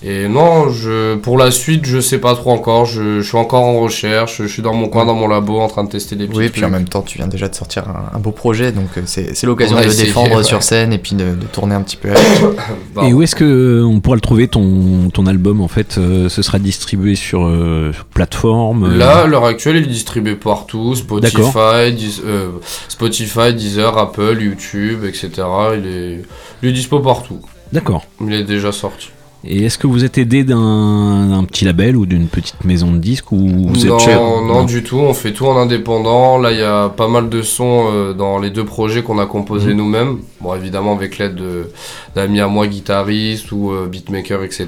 Et 0.00 0.28
non, 0.28 0.68
je, 0.70 1.16
pour 1.16 1.36
la 1.38 1.50
suite, 1.50 1.84
je 1.84 1.98
sais 1.98 2.18
pas 2.18 2.36
trop 2.36 2.52
encore. 2.52 2.84
Je, 2.84 3.20
je 3.20 3.26
suis 3.26 3.36
encore 3.36 3.64
en 3.64 3.80
recherche. 3.80 4.40
Je 4.42 4.46
suis 4.46 4.62
dans 4.62 4.72
mon 4.72 4.86
coin, 4.88 5.04
dans 5.04 5.14
mon 5.16 5.26
labo, 5.26 5.58
en 5.58 5.66
train 5.66 5.82
de 5.82 5.88
tester 5.88 6.14
des 6.14 6.28
petits 6.28 6.38
Oui, 6.38 6.44
et 6.44 6.48
trucs. 6.50 6.56
puis 6.62 6.64
en 6.64 6.70
même 6.70 6.88
temps, 6.88 7.02
tu 7.02 7.18
viens 7.18 7.26
déjà 7.26 7.48
de 7.48 7.54
sortir 7.56 7.88
un, 7.88 8.16
un 8.16 8.20
beau 8.20 8.30
projet, 8.30 8.70
donc 8.70 8.90
euh, 8.96 9.00
c'est 9.06 9.42
l'occasion 9.44 9.76
On 9.76 9.80
de 9.80 9.86
le 9.86 9.94
défendre 9.94 10.36
ouais. 10.36 10.44
sur 10.44 10.62
scène 10.62 10.92
et 10.92 10.98
puis 10.98 11.16
de, 11.16 11.34
de 11.34 11.46
tourner 11.52 11.74
un 11.74 11.82
petit 11.82 11.96
peu 11.96 12.10
avec. 12.96 13.08
Et 13.08 13.12
où 13.12 13.22
est-ce 13.22 13.34
que 13.34 13.42
euh, 13.44 13.84
on 13.84 13.98
pourra 13.98 14.14
le 14.14 14.20
trouver 14.20 14.46
ton, 14.46 15.10
ton 15.12 15.26
album 15.26 15.60
en 15.60 15.66
fait 15.68 15.98
euh, 15.98 16.28
Ce 16.28 16.42
sera 16.42 16.60
distribué 16.60 17.16
sur 17.16 17.44
euh, 17.44 17.90
plateforme 18.14 18.84
euh, 18.92 18.96
Là, 18.96 19.22
à 19.22 19.26
l'heure 19.26 19.46
actuelle, 19.46 19.78
il 19.78 19.82
est 19.82 19.86
distribué 19.86 20.36
partout. 20.36 20.94
Spotify, 20.94 21.92
Deez- 21.92 22.22
euh, 22.24 22.50
Spotify, 22.88 23.52
Deezer, 23.52 23.98
Apple, 23.98 24.38
YouTube, 24.40 25.04
etc. 25.04 25.28
Il 25.76 25.86
est, 25.88 26.22
il 26.62 26.68
est 26.68 26.72
dispo 26.72 27.00
partout. 27.00 27.40
D'accord. 27.72 28.04
Il 28.24 28.32
est 28.32 28.44
déjà 28.44 28.70
sorti. 28.70 29.10
Et 29.44 29.64
est-ce 29.64 29.78
que 29.78 29.86
vous 29.86 30.04
êtes 30.04 30.18
aidé 30.18 30.42
d'un 30.42 31.44
petit 31.46 31.64
label 31.64 31.96
ou 31.96 32.06
d'une 32.06 32.26
petite 32.26 32.64
maison 32.64 32.90
de 32.90 32.98
disques 32.98 33.30
ou 33.30 33.38
vous 33.38 33.86
non, 33.86 33.96
êtes 33.98 34.16
non, 34.18 34.64
du 34.64 34.82
tout. 34.82 34.98
On 34.98 35.14
fait 35.14 35.32
tout 35.32 35.46
en 35.46 35.56
indépendant. 35.56 36.38
Là, 36.38 36.50
il 36.50 36.58
y 36.58 36.62
a 36.62 36.88
pas 36.88 37.06
mal 37.06 37.28
de 37.28 37.40
sons 37.42 37.86
euh, 37.92 38.12
dans 38.14 38.40
les 38.40 38.50
deux 38.50 38.64
projets 38.64 39.02
qu'on 39.04 39.18
a 39.18 39.26
composés 39.26 39.70
Mhm. 39.70 39.76
nous-mêmes. 39.76 40.18
Bon, 40.40 40.54
évidemment, 40.56 40.92
avec 40.96 41.18
l'aide 41.18 41.36
de- 41.36 41.70
d'amis 42.16 42.40
à 42.40 42.48
moi, 42.48 42.66
guitaristes 42.66 43.52
ou 43.52 43.70
euh, 43.70 43.86
beatmakers, 43.86 44.42
etc. 44.42 44.66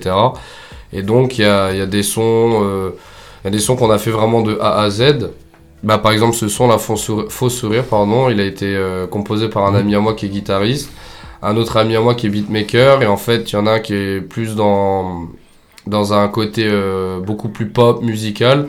Et 0.92 1.02
donc, 1.02 1.38
il 1.38 1.42
y 1.42 1.44
a, 1.46 1.74
y 1.74 1.80
a 1.80 1.86
des 1.86 2.04
sons, 2.04 2.60
euh, 2.62 2.90
il 3.42 3.46
y 3.46 3.48
a 3.48 3.50
des 3.50 3.58
sons 3.60 3.74
qu'on 3.74 3.90
a 3.90 3.98
fait 3.98 4.10
vraiment 4.12 4.40
de 4.40 4.56
A 4.60 4.82
à 4.82 4.90
Z. 4.90 5.30
Bah, 5.82 5.98
par 5.98 6.12
exemple, 6.12 6.36
ce 6.36 6.46
son, 6.46 6.68
la 6.68 6.78
Faux 6.78 7.48
Sourire, 7.48 7.84
pardon, 7.84 8.28
il 8.30 8.38
a 8.38 8.44
été 8.44 8.66
euh, 8.66 9.06
composé 9.08 9.48
par 9.48 9.66
un 9.66 9.74
ami 9.74 9.94
à 9.96 10.00
moi 10.00 10.14
qui 10.14 10.26
est 10.26 10.28
guitariste, 10.28 10.90
un 11.42 11.56
autre 11.56 11.76
ami 11.76 11.96
à 11.96 12.00
moi 12.00 12.14
qui 12.14 12.26
est 12.26 12.30
beatmaker, 12.30 13.02
et 13.02 13.06
en 13.06 13.16
fait, 13.16 13.50
il 13.50 13.54
y 13.54 13.56
en 13.56 13.66
a 13.66 13.72
un 13.72 13.78
qui 13.80 13.94
est 13.94 14.20
plus 14.20 14.54
dans, 14.56 15.28
dans 15.86 16.12
un 16.12 16.28
côté 16.28 16.64
euh, 16.66 17.20
beaucoup 17.20 17.48
plus 17.48 17.66
pop, 17.66 18.02
musical, 18.02 18.66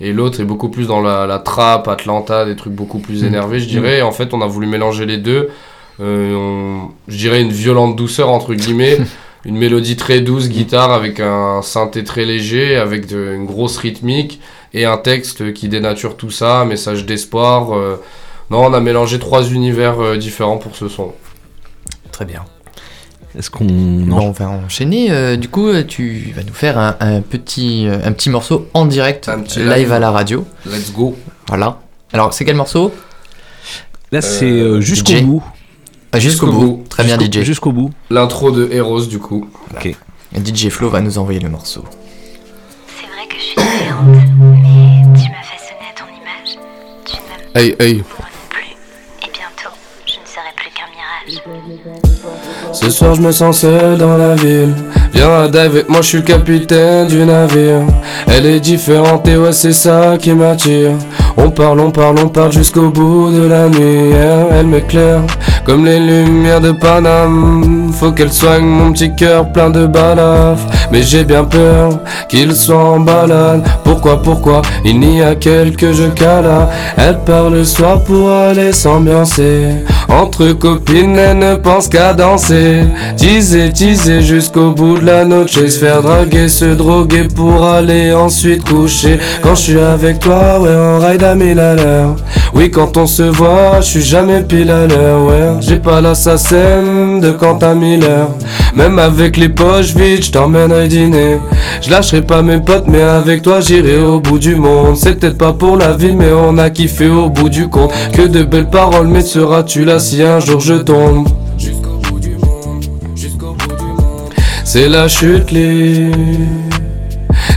et 0.00 0.12
l'autre 0.12 0.40
est 0.40 0.44
beaucoup 0.44 0.68
plus 0.68 0.86
dans 0.86 1.00
la, 1.00 1.26
la 1.26 1.38
trap, 1.38 1.86
Atlanta, 1.88 2.44
des 2.44 2.56
trucs 2.56 2.72
beaucoup 2.72 2.98
plus 2.98 3.22
Mm. 3.22 3.26
énervés, 3.26 3.58
je 3.60 3.68
dirais. 3.68 3.98
Et 3.98 4.02
en 4.02 4.12
fait, 4.12 4.34
on 4.34 4.40
a 4.40 4.46
voulu 4.46 4.66
mélanger 4.66 5.06
les 5.06 5.18
deux. 5.18 5.50
Euh, 6.00 6.34
on- 6.34 6.88
je 7.08 7.16
dirais 7.16 7.40
une 7.42 7.52
violente 7.52 7.96
douceur, 7.96 8.28
entre 8.30 8.54
guillemets. 8.54 8.98
une 9.44 9.56
mélodie 9.56 9.96
très 9.96 10.20
douce, 10.20 10.48
guitare 10.48 10.92
avec 10.92 11.18
un 11.20 11.62
synthé 11.62 12.04
très 12.04 12.24
léger, 12.24 12.76
avec 12.76 13.06
de- 13.06 13.32
une 13.34 13.44
grosse 13.46 13.76
rythmique 13.76 14.40
et 14.72 14.84
un 14.84 14.96
texte 14.96 15.52
qui 15.52 15.68
dénature 15.68 16.16
tout 16.16 16.30
ça, 16.30 16.60
un 16.60 16.64
message 16.64 17.04
d'espoir. 17.06 17.74
euh. 17.76 17.96
Non, 18.50 18.64
on 18.66 18.72
a 18.74 18.80
mélangé 18.80 19.18
trois 19.18 19.44
univers 19.50 20.00
euh, 20.00 20.16
différents 20.16 20.58
pour 20.58 20.76
ce 20.76 20.88
son. 20.88 21.12
Très 22.12 22.24
bien. 22.24 22.44
Est-ce 23.36 23.50
qu'on 23.50 23.64
Bon, 23.64 24.20
on 24.20 24.30
va 24.30 24.48
enchaîner. 24.50 25.10
euh, 25.10 25.36
du 25.36 25.48
coup, 25.48 25.68
euh, 25.68 25.82
tu 25.84 26.32
vas 26.36 26.42
nous 26.42 26.52
faire 26.52 26.78
un, 26.78 26.96
un 27.00 27.22
petit, 27.22 27.86
euh, 27.88 27.98
un 28.04 28.12
petit 28.12 28.28
morceau 28.28 28.68
en 28.74 28.84
direct, 28.84 29.30
petit 29.44 29.58
live, 29.60 29.68
live. 29.74 29.92
à 29.92 29.98
la 29.98 30.10
radio. 30.10 30.44
Let's 30.66 30.92
go. 30.92 31.16
Voilà. 31.48 31.80
Alors, 32.12 32.34
c'est 32.34 32.44
quel 32.44 32.56
morceau? 32.56 32.92
Là, 34.12 34.20
c'est 34.20 34.44
euh, 34.44 34.80
jusqu'au 34.82 35.20
bout. 35.22 35.42
Ah, 36.12 36.18
jusqu'au 36.20 36.52
bout. 36.52 36.84
Très 36.90 37.04
bien, 37.04 37.18
Jusqu'au- 37.18 37.40
DJ. 37.40 37.42
Jusqu'au 37.44 37.72
bout. 37.72 37.90
L'intro 38.10 38.50
de 38.50 38.68
Eros, 38.70 39.06
du 39.06 39.18
coup. 39.18 39.48
Ok. 39.74 39.96
DJ 40.36 40.68
Flo 40.68 40.90
va 40.90 41.00
nous 41.00 41.16
envoyer 41.16 41.40
le 41.40 41.48
morceau. 41.48 41.84
C'est 43.00 43.06
vrai 43.06 43.26
que 43.26 43.36
je 43.36 43.40
suis 43.40 43.54
différente, 43.56 44.06
mais 44.62 45.02
tu 45.18 45.30
m'as 45.30 45.42
façonné 45.42 45.86
à 45.88 45.98
ton 45.98 46.04
image. 46.08 46.58
Tu 47.06 47.16
m'aimes 47.16 47.50
Hey, 47.54 47.76
hey. 47.80 48.02
Ce 52.82 52.90
soir 52.90 53.14
je 53.14 53.20
me 53.20 53.30
sens 53.30 53.60
seul 53.60 53.96
dans 53.96 54.16
la 54.16 54.34
ville. 54.34 54.74
Viens 55.14 55.42
à 55.42 55.48
dive 55.48 55.60
avec 55.60 55.88
moi 55.88 56.00
je 56.02 56.08
suis 56.08 56.18
le 56.18 56.24
capitaine 56.24 57.06
du 57.06 57.24
navire. 57.24 57.82
Elle 58.26 58.44
est 58.44 58.58
différente 58.58 59.28
et 59.28 59.36
ouais 59.36 59.52
c'est 59.52 59.72
ça 59.72 60.16
qui 60.18 60.32
m'attire 60.32 60.92
On 61.36 61.50
parle, 61.50 61.80
on 61.80 61.90
parle, 61.90 62.16
on 62.24 62.28
parle 62.28 62.52
jusqu'au 62.52 62.90
bout 62.90 63.30
de 63.30 63.46
la 63.46 63.68
nuit 63.68 64.14
hein, 64.14 64.46
Elle 64.52 64.66
m'éclaire 64.66 65.22
comme 65.64 65.84
les 65.84 66.00
lumières 66.00 66.60
de 66.60 66.72
Paname. 66.72 67.92
Faut 67.92 68.12
qu'elle 68.12 68.32
soigne 68.32 68.64
mon 68.64 68.92
petit 68.92 69.14
cœur 69.14 69.52
plein 69.52 69.70
de 69.70 69.86
balafres. 69.86 70.66
Mais 70.90 71.02
j'ai 71.02 71.24
bien 71.24 71.44
peur 71.44 72.00
qu'il 72.28 72.54
soit 72.54 72.76
en 72.76 73.00
balade. 73.00 73.62
Pourquoi, 73.84 74.22
pourquoi 74.22 74.62
il 74.84 74.98
n'y 74.98 75.22
a 75.22 75.34
qu'elle 75.34 75.76
que 75.76 75.92
je 75.92 76.04
cala 76.08 76.68
Elle 76.96 77.18
part 77.20 77.50
le 77.50 77.64
soir 77.64 78.02
pour 78.02 78.30
aller 78.30 78.72
s'ambiancer. 78.72 79.68
Entre 80.08 80.52
copines 80.52 81.16
elle 81.16 81.38
ne 81.38 81.54
pense 81.54 81.88
qu'à 81.88 82.12
danser. 82.12 82.84
Teaser, 83.16 83.72
teaser 83.72 84.20
jusqu'au 84.20 84.72
bout 84.72 84.98
de 84.98 85.06
la 85.06 85.24
noche 85.24 85.52
Se 85.52 85.68
faire 85.68 86.02
draguer, 86.02 86.48
se 86.48 86.64
droguer 86.64 87.28
pour 87.34 87.64
aller 87.64 88.12
ensuite 88.12 88.68
coucher. 88.68 89.18
Quand 89.42 89.54
je 89.54 89.62
suis 89.62 89.78
avec 89.78 90.18
toi, 90.18 90.60
ouais 90.60 90.70
on 90.74 90.98
ride 90.98 91.21
Oui 92.54 92.70
quand 92.70 92.96
on 92.96 93.06
se 93.06 93.22
voit, 93.22 93.80
je 93.80 93.86
suis 93.86 94.02
jamais 94.02 94.42
pile 94.42 94.70
à 94.70 94.86
l'heure, 94.88 95.24
ouais. 95.24 95.60
J'ai 95.60 95.76
pas 95.76 96.00
l'assassin 96.00 97.18
de 97.20 97.30
Quentin 97.30 97.74
Miller. 97.74 98.28
Même 98.74 98.98
avec 98.98 99.36
les 99.36 99.48
poches 99.48 99.94
vides, 99.94 100.24
je 100.24 100.32
t'emmènerai 100.32 100.88
dîner. 100.88 101.38
Je 101.80 101.90
lâcherai 101.90 102.22
pas 102.22 102.42
mes 102.42 102.58
potes, 102.58 102.88
mais 102.88 103.02
avec 103.02 103.42
toi 103.42 103.60
j'irai 103.60 103.98
au 103.98 104.18
bout 104.18 104.40
du 104.40 104.56
monde. 104.56 104.96
C'est 104.96 105.20
peut-être 105.20 105.38
pas 105.38 105.52
pour 105.52 105.76
la 105.76 105.92
vie, 105.92 106.12
mais 106.12 106.32
on 106.32 106.58
a 106.58 106.70
kiffé 106.70 107.08
au 107.08 107.28
bout 107.28 107.48
du 107.48 107.68
compte. 107.68 107.92
Que 108.12 108.22
de 108.22 108.42
belles 108.42 108.70
paroles, 108.70 109.06
mais 109.06 109.22
seras-tu 109.22 109.84
là 109.84 110.00
si 110.00 110.22
un 110.22 110.40
jour 110.40 110.60
je 110.60 110.74
tombe? 110.74 111.28
C'est 114.64 114.88
la 114.88 115.06
chute 115.06 115.52
libre. 115.52 116.16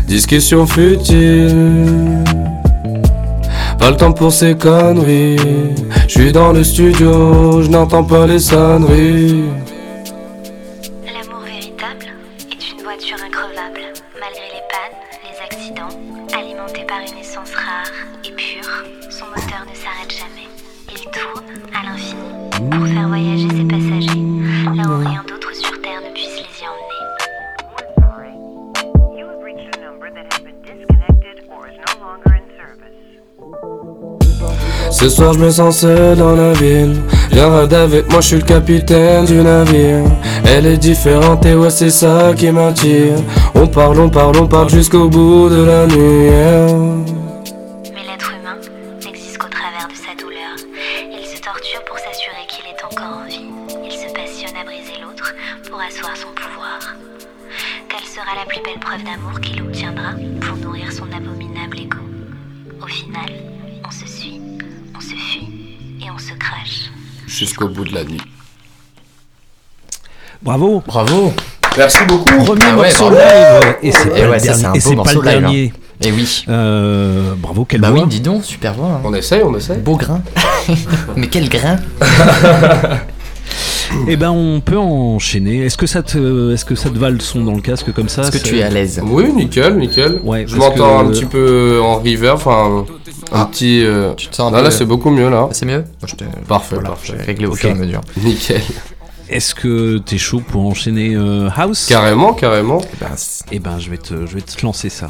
Discussion 0.08 0.68
futile 0.68 2.06
Pas 3.86 3.92
le 3.92 3.98
temps 3.98 4.14
pour 4.14 4.34
ces 4.34 4.58
conneries 4.58 5.38
Je 6.08 6.20
suis 6.20 6.32
dans 6.32 6.52
le 6.52 6.64
studio, 6.64 7.62
je 7.62 7.70
n'entends 7.70 8.04
pas 8.04 8.26
les 8.26 8.40
sonneries 8.40 9.44
L'amour 11.06 11.42
véritable 11.46 12.08
est 12.50 12.72
une 12.72 12.82
voiture 12.82 13.18
increvable. 13.24 13.94
Malgré 14.20 14.48
les 14.56 14.66
pannes, 14.74 14.98
les 15.24 15.38
accidents, 15.40 15.96
alimenté 16.36 16.84
par 16.88 16.98
une 17.02 17.20
essence 17.20 17.54
rare 17.54 17.94
et 18.24 18.32
pure, 18.32 18.86
son 19.12 19.26
moteur 19.28 19.64
ne 19.70 19.76
s'arrête 19.76 20.12
jamais. 20.12 20.50
Il 20.92 21.04
tourne 21.12 21.46
à 21.72 21.86
l'infini 21.86 22.70
pour 22.72 22.88
faire 22.88 23.08
voyager 23.08 23.50
ses 23.50 23.66
passagers, 23.66 23.85
soir 35.16 35.34
je 35.34 35.40
me 35.40 35.50
sens 35.50 35.80
seul 35.80 36.18
dans 36.18 36.36
la 36.36 36.52
ville. 36.54 36.98
Viens 37.32 37.58
ride 37.58 37.74
avec 37.74 38.12
moi 38.12 38.20
je 38.20 38.28
suis 38.28 38.36
le 38.38 38.44
capitaine 38.44 39.26
du 39.26 39.36
navire. 39.36 40.04
Elle 40.46 40.66
est 40.66 40.78
différente 40.78 41.46
et 41.46 41.56
ouais 41.56 41.70
c'est 41.70 41.90
ça 41.90 42.34
qui 42.36 42.52
m'attire. 42.52 43.16
On 43.56 43.66
parle, 43.66 44.00
on 44.00 44.10
parle, 44.10 44.36
on 44.38 44.48
parle 44.48 44.70
jusqu'au 44.70 45.08
bout 45.08 45.50
de 45.50 45.64
la 45.64 45.88
nuit. 45.88 47.25
Jusqu'au 67.46 67.68
bout 67.70 67.86
de 67.86 67.94
la 67.94 68.04
nuit. 68.04 68.22
Bravo. 70.42 70.82
Bravo. 70.86 71.34
Merci 71.78 72.00
beaucoup. 72.08 72.44
Premier 72.44 72.62
Ah 72.66 72.70
ouais, 72.78 72.88
morceau 72.90 73.10
bravo. 73.10 73.16
live. 73.18 73.76
Et 73.84 73.92
c'est 73.92 74.10
pas, 74.10 74.16
ouais, 74.16 74.34
le 74.34 74.40
ça, 74.40 74.54
c'est 74.54 74.62
dernier. 74.62 74.68
un 74.68 74.74
Et 74.92 74.96
beau 74.96 75.04
pas 75.04 75.14
le 75.14 75.22
dernier. 75.22 75.74
Et 76.02 76.12
oui. 76.12 76.44
Euh, 76.50 77.34
bravo, 77.38 77.66
quelle 77.66 77.82
Bah 77.82 77.92
voix. 77.92 78.02
oui, 78.02 78.08
dis 78.10 78.20
donc, 78.22 78.44
super 78.44 78.74
voix. 78.74 78.88
hein. 78.96 79.02
On 79.04 79.14
essaye, 79.14 79.44
on 79.44 79.56
essaye. 79.56 79.78
Beau 79.80 79.96
grain. 79.96 80.22
Mais 81.16 81.28
quel 81.28 81.48
grain 81.50 81.78
Eh 84.08 84.16
ben, 84.18 84.32
on 84.32 84.60
peut 84.62 84.78
enchaîner. 84.78 85.62
Est-ce 85.66 85.78
que 85.78 85.88
ça 85.88 86.04
te, 86.04 86.54
est-ce 86.54 86.66
que 86.66 86.76
ça 86.76 86.90
te 86.90 86.98
va 86.98 87.10
le 87.10 87.20
son 87.20 87.44
dans 87.44 87.54
le 87.54 87.62
casque 87.62 87.92
comme 87.94 88.10
ça 88.10 88.24
Est-ce 88.24 88.32
que 88.32 88.38
tu 88.38 88.58
es 88.58 88.64
à 88.64 88.70
l'aise 88.70 89.02
Oui, 89.04 89.32
nickel, 89.34 89.78
nickel. 89.78 90.20
Ouais, 90.24 90.46
je 90.48 90.56
m'entends 90.56 91.02
que- 91.04 91.06
un 91.08 91.10
petit 91.12 91.26
peu 91.26 91.80
en 91.82 91.96
reverb, 92.00 92.36
enfin 92.38 92.86
un 93.32 93.42
Ah. 93.42 93.50
petit. 93.52 93.84
euh, 93.84 94.14
Tu 94.16 94.28
te 94.28 94.36
sens 94.36 94.50
un 94.50 94.52
là, 94.52 94.60
peu- 94.60 94.64
là, 94.66 94.72
c'est 94.72 94.86
beaucoup 94.86 95.10
mieux 95.10 95.30
là. 95.30 95.48
C'est 95.52 95.66
mieux 95.66 95.84
Parfait, 96.48 96.76
Voilà, 96.76 96.90
parfait. 96.90 97.08
je 97.08 97.18
vais 97.18 97.24
régler 97.24 97.48
au 97.48 97.56
fur 97.56 97.70
et 97.70 97.74
à 97.74 97.76
mesure. 97.76 98.02
Nickel. 98.24 98.62
Est-ce 99.28 99.56
que 99.56 99.98
t'es 99.98 100.20
chaud 100.20 100.42
pour 100.48 100.66
enchaîner 100.68 101.16
euh, 101.16 101.50
House? 101.56 101.88
Carrément, 101.90 102.34
carrément. 102.34 102.80
Eh 103.52 103.60
ben, 103.60 103.80
je 103.80 103.90
vais 103.90 103.98
te, 103.98 104.26
je 104.28 104.36
vais 104.36 104.42
te 104.42 104.64
lancer 104.64 104.90
ça. 104.90 105.10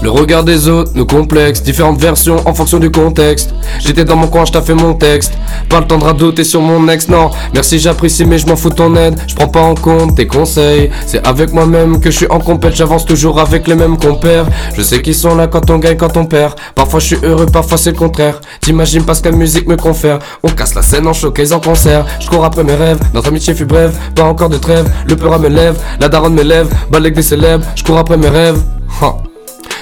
Le 0.00 0.10
regard 0.10 0.44
des 0.44 0.68
autres 0.68 0.92
nous 0.94 1.06
complexe, 1.06 1.62
différentes 1.62 1.98
versions 1.98 2.36
en 2.46 2.54
fonction 2.54 2.78
du 2.78 2.90
contexte. 2.90 3.52
J'étais 3.80 4.04
dans 4.04 4.14
mon 4.14 4.28
coin, 4.28 4.44
je 4.44 4.60
fait 4.60 4.74
mon 4.74 4.94
texte. 4.94 5.32
Pas 5.68 5.80
le 5.80 5.86
temps 5.86 5.98
de 5.98 6.42
sur 6.44 6.60
mon 6.60 6.88
ex, 6.88 7.08
non. 7.08 7.30
Merci, 7.52 7.80
j'apprécie, 7.80 8.24
mais 8.24 8.38
je 8.38 8.46
m'en 8.46 8.54
fous 8.54 8.70
ton 8.70 8.94
aide. 8.94 9.18
Je 9.26 9.34
prends 9.34 9.48
pas 9.48 9.60
en 9.60 9.74
compte 9.74 10.14
tes 10.14 10.26
conseils. 10.26 10.90
C'est 11.06 11.26
avec 11.26 11.52
moi-même 11.52 12.00
que 12.00 12.10
je 12.10 12.16
suis 12.18 12.26
en 12.30 12.38
compète, 12.38 12.76
j'avance 12.76 13.04
toujours 13.04 13.40
avec 13.40 13.66
les 13.66 13.74
mêmes 13.74 13.98
compères. 13.98 14.46
Je 14.74 14.82
sais 14.82 15.02
qu'ils 15.02 15.14
sont 15.14 15.34
là 15.34 15.48
quand 15.48 15.68
on 15.70 15.78
gagne, 15.78 15.96
quand 15.96 16.16
on 16.16 16.26
perd. 16.26 16.54
Parfois 16.74 17.00
je 17.00 17.06
suis 17.06 17.18
heureux, 17.24 17.46
parfois 17.46 17.76
c'est 17.76 17.90
le 17.90 17.96
contraire. 17.96 18.40
T'imagines 18.60 19.04
pas 19.04 19.14
ce 19.14 19.22
que 19.22 19.28
la 19.30 19.36
musique 19.36 19.66
me 19.66 19.76
confère. 19.76 20.20
On 20.44 20.48
casse 20.48 20.74
la 20.74 20.82
scène 20.82 21.06
en 21.08 21.12
showcase, 21.12 21.52
en 21.52 21.60
concert. 21.60 22.06
Je 22.20 22.28
cours 22.28 22.44
après 22.44 22.62
mes 22.62 22.74
rêves, 22.74 22.98
notre 23.14 23.28
amitié 23.28 23.52
fut 23.54 23.64
brève. 23.64 23.96
Pas 24.14 24.24
encore 24.24 24.48
de 24.48 24.58
trêve, 24.58 24.88
le 25.08 25.16
peur 25.16 25.38
me 25.40 25.48
lève, 25.48 25.76
la 26.00 26.08
daronne 26.08 26.34
me 26.34 26.42
lève. 26.42 26.68
Balèque 26.90 27.14
des 27.14 27.22
célèbres, 27.22 27.64
je 27.74 27.82
cours 27.82 27.98
après 27.98 28.16
mes 28.16 28.28
rêves. 28.28 28.60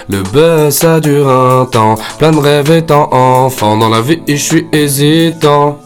Le 0.08 0.22
buzz 0.22 0.76
ça 0.76 1.00
dure 1.00 1.28
un 1.28 1.64
temps, 1.64 1.96
plein 2.18 2.30
de 2.30 2.38
rêves 2.38 2.70
étant 2.70 3.08
enfant. 3.12 3.76
Dans 3.76 3.88
la 3.88 4.00
vie, 4.00 4.20
je 4.28 4.36
suis 4.36 4.66
hésitant. 4.72 5.78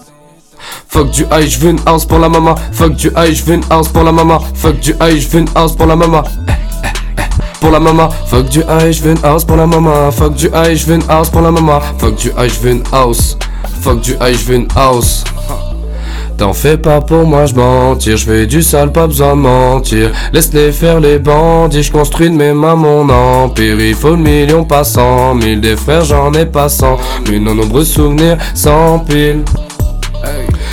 Fuck 0.88 1.10
du 1.10 1.22
high, 1.32 1.48
j'veux 1.48 1.70
une 1.70 1.80
house 1.86 2.04
pour 2.04 2.18
la 2.18 2.28
maman. 2.28 2.54
Fuck 2.72 2.96
du 2.96 3.08
high, 3.16 3.32
j'veux 3.32 3.54
une 3.54 3.64
house 3.70 3.88
pour 3.88 4.02
la 4.02 4.12
maman. 4.12 4.40
Fuck 4.54 4.78
du 4.80 4.90
high, 5.00 5.18
j'veux 5.18 5.38
une 5.40 5.48
house 5.54 5.74
pour 5.74 5.86
la 5.86 5.96
maman. 5.96 6.22
Pour 7.60 7.70
la 7.70 7.80
maman. 7.80 8.10
Fuck 8.26 8.48
du 8.50 8.60
high, 8.60 8.92
je 8.92 9.02
veux 9.02 9.12
une 9.12 9.24
house 9.24 9.44
pour 9.44 9.56
la 9.56 9.66
maman. 9.66 10.10
Fuck 10.10 10.34
du 10.34 10.48
high, 10.48 10.76
je 10.76 10.86
veux 10.86 10.96
une 10.96 11.10
house 11.10 11.30
pour 11.30 11.40
la 11.40 11.50
maman. 11.50 11.80
Fuck 11.98 12.16
du 12.16 12.28
high, 12.28 12.50
je 12.50 12.60
veux 12.60 12.70
une 12.72 12.84
house. 12.92 13.38
Fuck 13.80 14.00
du 14.00 14.12
high, 14.20 14.36
je 14.36 14.44
veux 14.44 14.56
une 14.56 14.68
house. 14.76 15.24
T'en 16.40 16.54
fais 16.54 16.78
pas 16.78 17.02
pour 17.02 17.26
moi, 17.26 17.44
je 17.44 17.54
mentir, 17.54 18.16
je 18.16 18.24
fais 18.24 18.46
du 18.46 18.62
sale, 18.62 18.92
pas 18.92 19.06
besoin 19.06 19.36
de 19.36 19.42
mentir. 19.42 20.10
Laisse-les 20.32 20.72
faire 20.72 20.98
les 20.98 21.18
bandits, 21.18 21.82
je 21.82 21.92
construis 21.92 22.30
de 22.30 22.34
mes 22.34 22.54
mains 22.54 22.76
mon 22.76 23.06
empire. 23.10 23.78
Il 23.78 23.94
faut 23.94 24.12
le 24.12 24.16
million, 24.16 24.64
pas 24.64 24.82
cent 24.82 25.34
mille. 25.34 25.60
Des 25.60 25.76
frères, 25.76 26.02
j'en 26.02 26.32
ai 26.32 26.46
pas 26.46 26.70
cent. 26.70 26.96
Mais 27.28 27.38
nos 27.38 27.52
nombreux 27.52 27.84
souvenirs 27.84 28.38
s'empilent. 28.54 29.44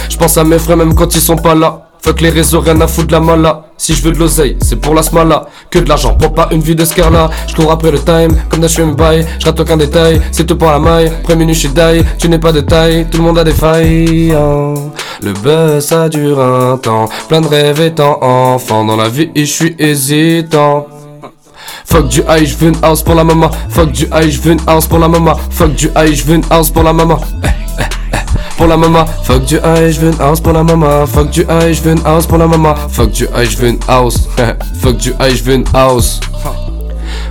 Je 0.09 0.15
pense 0.15 0.37
à 0.37 0.45
mes 0.45 0.57
frères 0.57 0.77
même 0.77 0.95
quand 0.95 1.13
ils 1.13 1.19
sont 1.19 1.35
pas 1.35 1.53
là. 1.53 1.86
Fuck 2.07 2.21
les 2.21 2.29
réseaux, 2.29 2.61
rien 2.61 2.79
à 2.79 2.87
foutre 2.87 3.07
de 3.07 3.11
la 3.11 3.19
mala. 3.19 3.63
Si 3.75 3.93
je 3.93 4.01
veux 4.01 4.13
de 4.13 4.17
l'oseille, 4.17 4.55
c'est 4.61 4.77
pour 4.77 4.95
la 4.95 5.03
smala. 5.03 5.45
Que 5.69 5.79
de 5.79 5.89
l'argent 5.89 6.13
pour 6.13 6.33
pas 6.33 6.47
une 6.51 6.61
vie 6.61 6.73
de 6.73 6.85
scarla. 6.85 7.29
Je 7.49 7.53
cours 7.53 7.69
après 7.69 7.91
le 7.91 7.99
time, 7.99 8.33
comme 8.47 8.61
des 8.61 8.81
me 8.81 8.93
bail. 8.93 9.25
Je 9.39 9.45
rate 9.45 9.59
aucun 9.59 9.75
détail, 9.75 10.21
c'est 10.31 10.45
tout 10.45 10.55
pour 10.55 10.71
la 10.71 10.79
maille. 10.79 11.11
Préminu, 11.23 11.53
je 11.53 11.59
suis 11.59 11.67
die, 11.67 12.05
tu 12.17 12.29
n'es 12.29 12.39
pas 12.39 12.53
de 12.53 12.61
taille. 12.61 13.07
Tout 13.11 13.17
le 13.17 13.25
monde 13.25 13.39
a 13.39 13.43
des 13.43 13.51
failles. 13.51 14.31
hein. 14.31 14.73
Le 15.21 15.33
buzz, 15.33 15.83
ça 15.85 16.07
dure 16.07 16.39
un 16.39 16.77
temps. 16.77 17.09
Plein 17.27 17.41
de 17.41 17.47
rêves 17.47 17.81
étant 17.81 18.19
enfant. 18.21 18.85
Dans 18.85 18.95
la 18.95 19.09
vie, 19.09 19.29
je 19.35 19.43
suis 19.43 19.75
hésitant. 19.77 20.87
Fuck 21.83 22.07
du 22.07 22.21
high, 22.29 22.45
je 22.45 22.55
veux 22.55 22.69
une 22.69 22.77
house 22.83 23.01
pour 23.01 23.15
la 23.15 23.25
maman. 23.25 23.49
Fuck 23.67 23.91
du 23.91 24.05
high, 24.13 24.29
je 24.29 24.39
veux 24.39 24.53
une 24.53 24.61
house 24.65 24.87
pour 24.87 24.99
la 24.99 25.09
maman. 25.09 25.33
Fuck 25.49 25.75
du 25.75 25.87
high, 25.87 26.13
je 26.15 26.23
veux 26.23 26.35
une 26.35 26.45
house 26.49 26.69
pour 26.69 26.83
la 26.83 26.93
maman. 26.93 27.19
Pour 28.57 28.65
la 28.65 28.75
maman, 28.75 29.05
fuck 29.23 29.45
du 29.45 29.57
high, 29.57 29.91
je 29.91 30.01
veux 30.01 30.11
une 30.11 30.19
house 30.19 30.39
pour 30.41 30.51
la 30.51 30.63
maman. 30.63 31.05
Fuck 31.05 31.29
du 31.29 31.41
high, 31.41 31.73
je 31.73 31.81
veux 31.83 31.91
une 31.91 32.05
house 32.05 32.25
pour 32.25 32.39
la 32.39 32.47
maman. 32.47 32.73
Fuck 32.89 33.11
du 33.11 33.25
high, 33.25 33.47
je 33.47 33.57
veux 33.57 33.69
une 33.69 33.79
house. 33.87 34.27
fuck 34.81 34.97
du 34.97 35.11
high, 35.19 35.35
je 35.35 35.43
veux 35.43 35.53
une 35.53 35.65
house. 35.73 36.19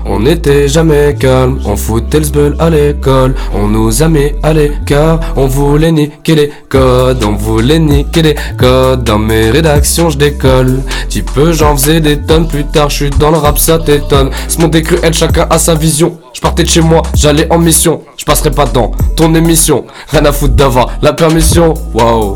On 0.08 0.20
n'était 0.20 0.68
jamais 0.68 1.16
calme, 1.18 1.58
on 1.64 1.76
foutait 1.76 2.18
le 2.18 2.24
sbeul 2.24 2.56
à 2.60 2.70
l'école. 2.70 3.34
On 3.52 3.66
nous 3.66 4.02
a 4.02 4.08
mis 4.08 4.32
à 4.42 4.52
l'écart, 4.52 5.18
on 5.36 5.46
voulait 5.46 5.90
niquer 5.90 6.34
les 6.36 6.52
codes. 6.68 7.24
On 7.24 7.34
voulait 7.34 7.80
niquer 7.80 8.22
les 8.22 8.36
codes. 8.56 9.02
Dans 9.02 9.18
mes 9.18 9.50
rédactions, 9.50 10.08
je 10.10 10.16
décolle. 10.16 10.80
Petit 11.08 11.22
peu, 11.22 11.52
j'en 11.52 11.76
faisais 11.76 12.00
des 12.00 12.18
tonnes. 12.18 12.46
Plus 12.46 12.64
tard, 12.64 12.88
je 12.88 12.96
suis 12.96 13.10
dans 13.10 13.30
le 13.30 13.38
rap, 13.38 13.58
ça 13.58 13.78
t'étonne. 13.78 14.30
Ce 14.48 14.60
monde 14.60 14.74
est 14.76 14.82
cruel, 14.82 15.12
chacun 15.12 15.46
a 15.50 15.58
sa 15.58 15.74
vision. 15.74 16.18
Je 16.32 16.40
partais 16.40 16.62
de 16.62 16.68
chez 16.68 16.82
moi, 16.82 17.02
j'allais 17.14 17.50
en 17.52 17.58
mission. 17.58 18.02
Je 18.16 18.24
passerai 18.24 18.52
pas 18.52 18.66
dans 18.66 18.92
ton 19.16 19.34
émission. 19.34 19.86
Rien 20.08 20.24
à 20.24 20.32
foutre 20.32 20.54
d'avoir 20.54 20.90
la 21.02 21.14
permission. 21.14 21.74
Wow, 21.94 22.34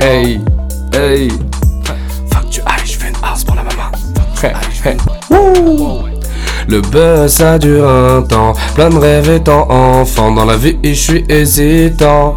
hey, 0.00 0.40
hey. 0.92 1.30
Fuck 2.30 2.50
du 2.50 2.60
high, 2.60 2.84
je 2.84 2.98
fais 2.98 3.08
une 3.08 3.16
house 3.22 3.42
pour 3.42 3.54
la 3.54 3.62
maman. 3.62 3.90
Hey, 4.42 4.52
hey. 4.84 4.96
Wouh. 5.30 6.15
Le 6.68 6.80
buzz 6.80 7.32
ça 7.32 7.58
dure 7.58 7.88
un 7.88 8.22
temps, 8.22 8.52
plein 8.74 8.90
de 8.90 8.96
rêves 8.96 9.30
étant 9.30 9.70
enfant. 9.70 10.32
Dans 10.32 10.44
la 10.44 10.56
vie, 10.56 10.76
je 10.82 10.92
suis 10.92 11.24
hésitant. 11.28 12.36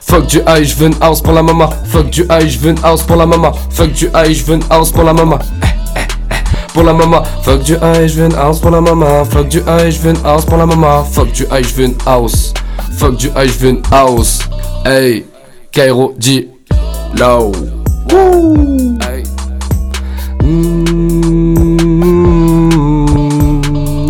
Fuck 0.00 0.26
du 0.26 0.38
high, 0.46 0.64
je 0.64 0.76
veux 0.76 0.86
une 0.86 0.94
house 1.00 1.20
pour 1.20 1.32
la 1.32 1.42
maman. 1.42 1.68
Fuck 1.86 2.10
du 2.10 2.22
high, 2.30 2.48
je 2.48 2.58
veux 2.58 2.70
une 2.70 2.84
house 2.84 3.02
pour 3.02 3.16
la 3.16 3.26
maman. 3.26 3.52
Fuck 3.70 3.92
du 3.92 4.06
high, 4.14 4.32
je 4.32 4.44
veux 4.44 4.54
une 4.54 4.64
house 4.70 4.90
pour 4.90 5.02
la 5.02 5.12
maman. 5.12 5.38
Eh, 5.62 5.66
eh, 5.96 6.00
eh, 6.30 6.72
Pour 6.72 6.84
la 6.84 6.92
maman, 6.94 7.22
fuck 7.42 7.62
du 7.62 7.74
high, 7.74 8.06
je 8.06 8.20
veux 8.20 8.26
une 8.26 8.34
house 8.36 8.60
pour 8.60 8.70
la 8.70 8.80
maman. 8.80 9.24
Fuck 9.24 9.48
du 9.48 9.58
high, 9.58 9.90
je 9.90 9.98
veux 9.98 10.10
une 10.10 10.24
house 10.24 10.44
pour 10.44 10.56
la 10.56 10.66
maman. 10.66 11.04
Fuck 11.04 11.32
du 11.32 11.42
high, 11.50 11.66
je 11.66 11.74
veux 11.74 11.84
une 11.86 11.96
house. 12.06 12.54
Fuck 12.96 13.16
du 13.16 13.26
high, 13.28 13.48
je 13.48 13.58
veux 13.58 13.70
une 13.70 13.82
house. 13.90 14.40
Hey, 14.84 15.26
Cairo 15.72 16.14
dit 16.16 16.48
low. 17.18 17.52
Hey. 19.02 19.24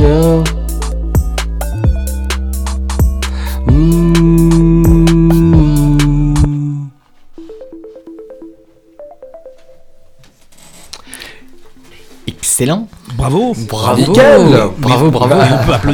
Mm, 0.06 0.08
yeah. 0.08 0.44
Mm. 3.66 3.96
Excellent. 12.26 12.88
Bravo. 13.16 13.54
Bravo. 13.68 14.00
Nickel. 14.00 14.70
Bravo, 14.78 15.10
bravo. 15.10 15.34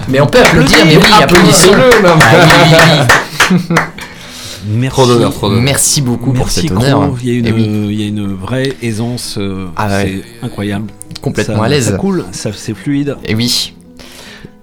Mais 0.09 0.21
on 0.21 0.27
peut 0.27 0.41
applaudir, 0.41 0.79
mais 0.87 0.97
oui, 0.97 1.03
applaudissons. 1.23 1.73
Applaudissez-le, 1.73 2.03
non, 2.03 2.17
mais- 2.17 2.25
Ah, 2.25 3.07
oui, 3.51 3.51
oui, 3.51 3.59
oui. 3.59 3.77
Merci. 4.65 4.95
Trop 4.95 5.07
d'honneur, 5.07 5.33
trop 5.33 5.49
d'honneur. 5.49 5.65
Merci 5.65 6.03
beaucoup 6.03 6.33
pour 6.33 6.45
Merci, 6.45 6.61
cet 6.63 6.71
honneur. 6.71 7.01
Gros. 7.09 7.17
Il 7.23 7.29
y 7.29 7.37
a 7.37 7.39
une, 7.39 7.47
Eh 7.49 7.53
oui. 7.53 7.65
il 7.91 8.01
y 8.01 8.05
a 8.05 8.07
une 8.07 8.35
vraie 8.35 8.73
aisance. 8.81 9.35
euh, 9.39 9.67
Ah 9.77 9.89
ouais. 9.89 10.23
C'est 10.41 10.47
incroyable. 10.47 10.87
Complètement 11.21 11.59
Ça- 11.59 11.65
à 11.65 11.69
l'aise. 11.69 11.91
Ça 11.91 11.97
coule, 11.97 12.25
ça 12.33 12.51
c'est 12.55 12.75
fluide. 12.75 13.17
Et 13.25 13.35
oui. 13.35 13.75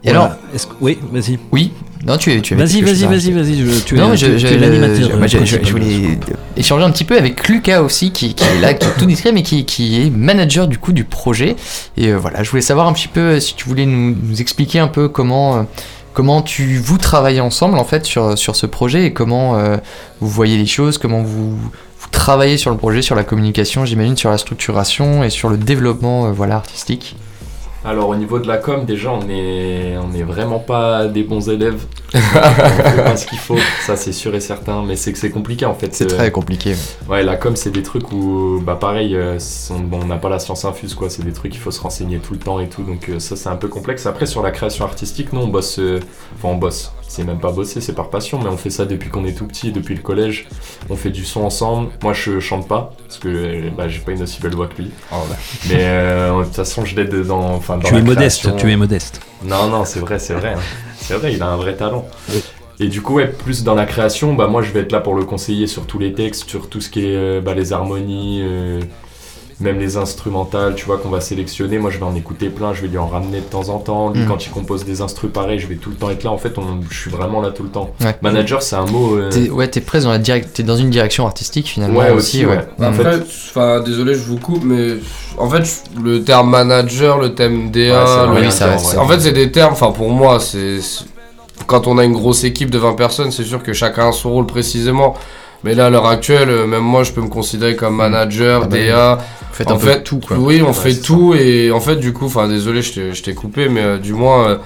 Et 0.03 0.09
Voilà. 0.11 0.25
alors 0.25 0.37
Est-ce 0.53 0.67
que- 0.67 0.73
oui, 0.81 0.97
vas-y. 1.11 1.37
Oui. 1.51 1.71
Non, 2.05 2.15
tu 2.17 2.31
es. 2.31 2.39
tu 2.39 2.55
Vas-y, 2.55 2.81
vas-y, 2.81 3.03
vas-y, 3.05 3.31
vas-y, 3.33 3.83
tu 3.83 3.95
es- 3.95 3.97
non, 3.99 4.11
tu- 4.11 4.17
je, 4.19 4.25
tu 4.27 4.39
je- 4.39 4.47
es 4.47 4.57
l'animateur, 4.57 5.17
moi, 5.17 5.27
je, 5.27 5.31
je- 5.33 5.57
principal. 5.57 5.65
je 5.65 5.71
voulais 5.73 6.17
échanger 6.55 6.85
un 6.85 6.91
petit 6.91 7.03
peu 7.03 7.17
avec 7.17 7.45
Lucas 7.49 7.81
aussi, 7.81 8.11
qui, 8.11 8.33
qui 8.35 8.43
est 8.45 8.61
là, 8.61 8.73
qui 8.73 8.87
est 8.87 8.91
tout 8.97 9.05
discret, 9.05 9.33
mais 9.33 9.43
qui, 9.43 9.65
qui 9.65 10.01
est 10.01 10.09
manager 10.09 10.69
du 10.69 10.77
coup 10.77 10.93
du 10.93 11.03
projet. 11.03 11.57
Et 11.97 12.07
euh, 12.07 12.15
voilà, 12.17 12.41
je 12.43 12.49
voulais 12.49 12.61
savoir 12.61 12.87
un 12.87 12.93
petit 12.93 13.09
peu 13.09 13.19
euh, 13.19 13.39
si 13.41 13.53
tu 13.55 13.67
voulais 13.67 13.85
nous, 13.85 14.15
nous 14.23 14.39
expliquer 14.41 14.79
un 14.79 14.87
peu 14.87 15.09
comment. 15.09 15.57
euh, 15.57 15.63
Comment 16.11 16.41
tu 16.41 16.77
vous 16.79 16.97
travaillez 16.97 17.39
ensemble 17.39 17.77
en 17.77 17.85
fait 17.85 18.03
sur, 18.03 18.37
sur 18.37 18.55
ce 18.55 18.65
projet 18.65 19.05
et 19.05 19.13
comment 19.13 19.57
euh, 19.57 19.77
vous 20.19 20.27
voyez 20.27 20.57
les 20.57 20.65
choses, 20.65 20.97
comment 20.97 21.21
vous, 21.21 21.51
vous 21.55 22.07
travaillez 22.11 22.57
sur 22.57 22.71
le 22.71 22.77
projet, 22.77 23.01
sur 23.01 23.15
la 23.15 23.23
communication, 23.23 23.85
j'imagine, 23.85 24.17
sur 24.17 24.29
la 24.31 24.37
structuration 24.39 25.23
et 25.23 25.29
sur 25.29 25.49
le 25.49 25.55
développement 25.55 26.31
voilà, 26.31 26.55
artistique. 26.55 27.15
Alors 27.85 28.09
au 28.09 28.15
niveau 28.15 28.39
de 28.39 28.47
la 28.47 28.57
com, 28.57 28.85
déjà 28.85 29.09
on 29.11 29.29
est 29.29 29.95
on 29.97 30.13
est 30.13 30.23
vraiment 30.23 30.59
pas 30.59 31.07
des 31.07 31.23
bons 31.23 31.49
élèves. 31.49 31.81
on 32.13 32.19
fait 32.19 33.03
pas 33.03 33.15
ce 33.15 33.25
qu'il 33.25 33.37
faut, 33.37 33.57
ça 33.85 33.95
c'est 33.95 34.11
sûr 34.11 34.35
et 34.35 34.41
certain. 34.41 34.83
Mais 34.85 34.95
c'est 34.97 35.13
que 35.13 35.17
c'est 35.17 35.29
compliqué 35.31 35.65
en 35.65 35.73
fait. 35.73 35.95
C'est 35.95 36.11
Euh, 36.11 36.15
très 36.17 36.31
compliqué. 36.31 36.75
Ouais, 37.07 37.23
la 37.23 37.37
com 37.37 37.55
c'est 37.55 37.71
des 37.71 37.83
trucs 37.83 38.11
où 38.11 38.61
bah 38.65 38.75
pareil, 38.79 39.15
euh, 39.15 39.39
on 39.91 40.05
n'a 40.05 40.17
pas 40.17 40.29
la 40.29 40.39
science 40.39 40.65
infuse 40.65 40.93
quoi. 40.93 41.09
C'est 41.09 41.23
des 41.23 41.31
trucs 41.33 41.55
il 41.55 41.59
faut 41.59 41.71
se 41.71 41.79
renseigner 41.81 42.19
tout 42.19 42.33
le 42.33 42.39
temps 42.39 42.59
et 42.59 42.67
tout. 42.67 42.83
Donc 42.83 43.07
euh, 43.09 43.19
ça 43.19 43.35
c'est 43.37 43.49
un 43.49 43.55
peu 43.55 43.69
complexe. 43.69 44.05
Après 44.05 44.25
sur 44.25 44.41
la 44.43 44.51
création 44.51 44.83
artistique, 44.83 45.31
nous 45.31 45.39
on 45.41 45.47
bosse, 45.47 45.79
enfin 46.35 46.49
on 46.49 46.55
bosse. 46.55 46.91
C'est 47.11 47.23
même 47.23 47.39
pas 47.39 47.51
bosser, 47.51 47.81
c'est 47.81 47.93
par 47.95 48.11
passion, 48.11 48.39
mais 48.41 48.49
on 48.49 48.55
fait 48.55 48.69
ça 48.69 48.85
depuis 48.85 49.09
qu'on 49.09 49.25
est 49.25 49.33
tout 49.33 49.47
petit, 49.47 49.71
depuis 49.71 49.95
le 49.95 50.01
collège. 50.01 50.47
On 50.91 50.95
fait 50.95 51.09
du 51.09 51.25
son 51.25 51.41
ensemble. 51.41 51.89
Moi 52.03 52.13
je 52.13 52.39
chante 52.39 52.67
pas 52.67 52.93
parce 53.07 53.17
que 53.17 53.69
bah, 53.75 53.87
j'ai 53.89 53.99
pas 53.99 54.11
une 54.11 54.21
aussi 54.21 54.39
belle 54.41 54.53
voix 54.53 54.67
que 54.67 54.79
lui. 54.81 54.91
Mais 55.69 55.79
euh, 55.79 56.37
de 56.39 56.43
toute 56.45 56.55
façon 56.55 56.85
je 56.85 56.95
l'aide 56.95 57.25
dans, 57.25 57.41
enfin 57.55 57.77
dans 57.77 57.87
Tu 57.87 57.93
la 57.95 57.99
es 57.99 58.03
modeste, 58.03 58.41
création. 58.41 58.57
tu 58.59 58.71
es 58.71 58.75
modeste. 58.77 59.21
Non, 59.43 59.67
non, 59.69 59.85
c'est 59.85 59.99
vrai, 60.01 60.19
c'est 60.19 60.35
vrai. 60.35 60.53
hein. 60.55 60.59
C'est 60.97 61.15
vrai, 61.15 61.33
il 61.33 61.41
a 61.41 61.47
un 61.47 61.57
vrai 61.57 61.75
talent. 61.75 62.05
Et 62.79 62.87
du 62.87 63.01
coup, 63.01 63.15
ouais, 63.15 63.27
plus 63.27 63.63
dans 63.63 63.75
la 63.75 63.85
création, 63.85 64.35
bah 64.35 64.47
moi 64.47 64.61
je 64.61 64.71
vais 64.71 64.81
être 64.81 64.91
là 64.91 65.01
pour 65.01 65.15
le 65.15 65.25
conseiller 65.25 65.65
sur 65.67 65.85
tous 65.87 65.97
les 65.99 66.13
textes, 66.13 66.47
sur 66.47 66.69
tout 66.69 66.79
ce 66.79 66.89
qui 66.89 67.01
est 67.07 67.15
euh, 67.15 67.41
bah, 67.41 67.53
les 67.55 67.73
harmonies, 67.73 68.41
euh, 68.43 68.79
même 69.59 69.77
les 69.79 69.97
instrumentales, 69.97 70.75
tu 70.75 70.85
vois, 70.85 70.97
qu'on 70.97 71.09
va 71.09 71.19
sélectionner. 71.21 71.77
Moi 71.79 71.91
je 71.91 71.97
vais 71.97 72.05
en 72.05 72.15
écouter 72.15 72.49
plein, 72.49 72.73
je 72.73 72.81
vais 72.81 72.87
lui 72.87 72.97
en 72.97 73.07
ramener 73.07 73.39
de 73.39 73.45
temps 73.45 73.69
en 73.69 73.79
temps. 73.79 74.09
Lui, 74.11 74.21
Mm. 74.23 74.27
quand 74.27 74.45
il 74.45 74.49
compose 74.51 74.85
des 74.85 75.01
instrus 75.01 75.31
pareils, 75.31 75.59
je 75.59 75.67
vais 75.67 75.75
tout 75.75 75.89
le 75.89 75.95
temps 75.95 76.09
être 76.09 76.23
là. 76.23 76.31
En 76.31 76.37
fait, 76.37 76.57
on- 76.57 76.81
je 76.89 76.97
suis 76.97 77.11
vraiment 77.11 77.41
là 77.41 77.49
tout 77.51 77.63
le 77.63 77.69
temps. 77.69 77.89
Ouais. 78.01 78.15
Manager, 78.21 78.61
c'est 78.61 78.75
un 78.77 78.85
mot. 78.85 79.15
euh, 79.17 79.29
T'es, 79.29 79.49
ouais, 79.49 79.67
t'es 79.67 79.81
presque 79.81 80.05
dans, 80.05 80.11
la 80.11 80.17
direct, 80.19 80.49
t'es 80.53 80.63
dans 80.63 80.77
une 80.77 80.89
direction 80.89 81.25
artistique 81.25 81.67
finalement 81.67 81.99
Ouais, 81.99 82.11
aussi. 82.11 82.37
aussi, 82.37 82.45
ouais. 82.45 82.57
ouais. 82.57 82.65
Mm. 82.77 82.83
Après, 82.83 83.19
enfin, 83.49 83.81
désolé, 83.81 84.13
je 84.13 84.19
vous 84.23 84.37
coupe, 84.37 84.63
mais 84.63 84.95
en 85.37 85.49
fait, 85.49 85.83
le 86.01 86.23
terme 86.23 86.49
manager, 86.49 87.17
le 87.19 87.35
terme 87.35 87.69
DA, 87.71 88.25
le- 88.27 88.31
vrai, 88.39 88.51
ça 88.51 88.75
en 88.97 89.07
fait, 89.07 89.19
c'est 89.19 89.31
des 89.33 89.51
termes, 89.51 89.73
enfin, 89.73 89.91
pour 89.91 90.09
moi, 90.09 90.39
c'est. 90.39 90.79
c'est- 90.81 91.05
Quand 91.67 91.87
on 91.87 91.97
a 91.97 92.05
une 92.05 92.13
grosse 92.13 92.45
équipe 92.45 92.69
de 92.71 92.77
20 92.79 92.93
personnes, 92.93 93.31
c'est 93.31 93.43
sûr 93.43 93.61
que 93.61 93.73
chacun 93.73 94.07
a 94.09 94.11
son 94.13 94.31
rôle 94.31 94.45
précisément. 94.45 95.15
Mais 95.63 95.75
là, 95.75 95.87
à 95.87 95.89
l'heure 95.89 96.07
actuelle, 96.07 96.49
euh, 96.49 96.65
même 96.67 96.83
moi, 96.83 97.03
je 97.03 97.11
peux 97.11 97.21
me 97.21 97.27
considérer 97.27 97.75
comme 97.75 97.95
manager, 97.95 98.61
Ah 98.63 98.67
bah. 98.67 98.77
DA. 98.77 99.15
Vous 99.49 99.55
faites 99.55 99.71
en 99.71 99.75
un 99.75 99.79
fait, 99.79 100.03
tout, 100.03 100.19
quoi. 100.25 100.37
Oui, 100.37 100.61
on 100.65 100.71
fait 100.73 100.95
tout. 100.95 101.33
Et 101.33 101.71
en 101.71 101.81
fait, 101.81 101.97
du 101.97 102.13
coup, 102.13 102.25
enfin, 102.27 102.47
désolé, 102.47 102.81
je 102.81 102.93
t'ai- 102.93 103.13
je 103.13 103.23
t'ai 103.23 103.33
coupé, 103.33 103.67
mais 103.67 103.81
euh, 103.83 103.97
du 103.97 104.13
moins, 104.13 104.47
euh, 104.49 104.57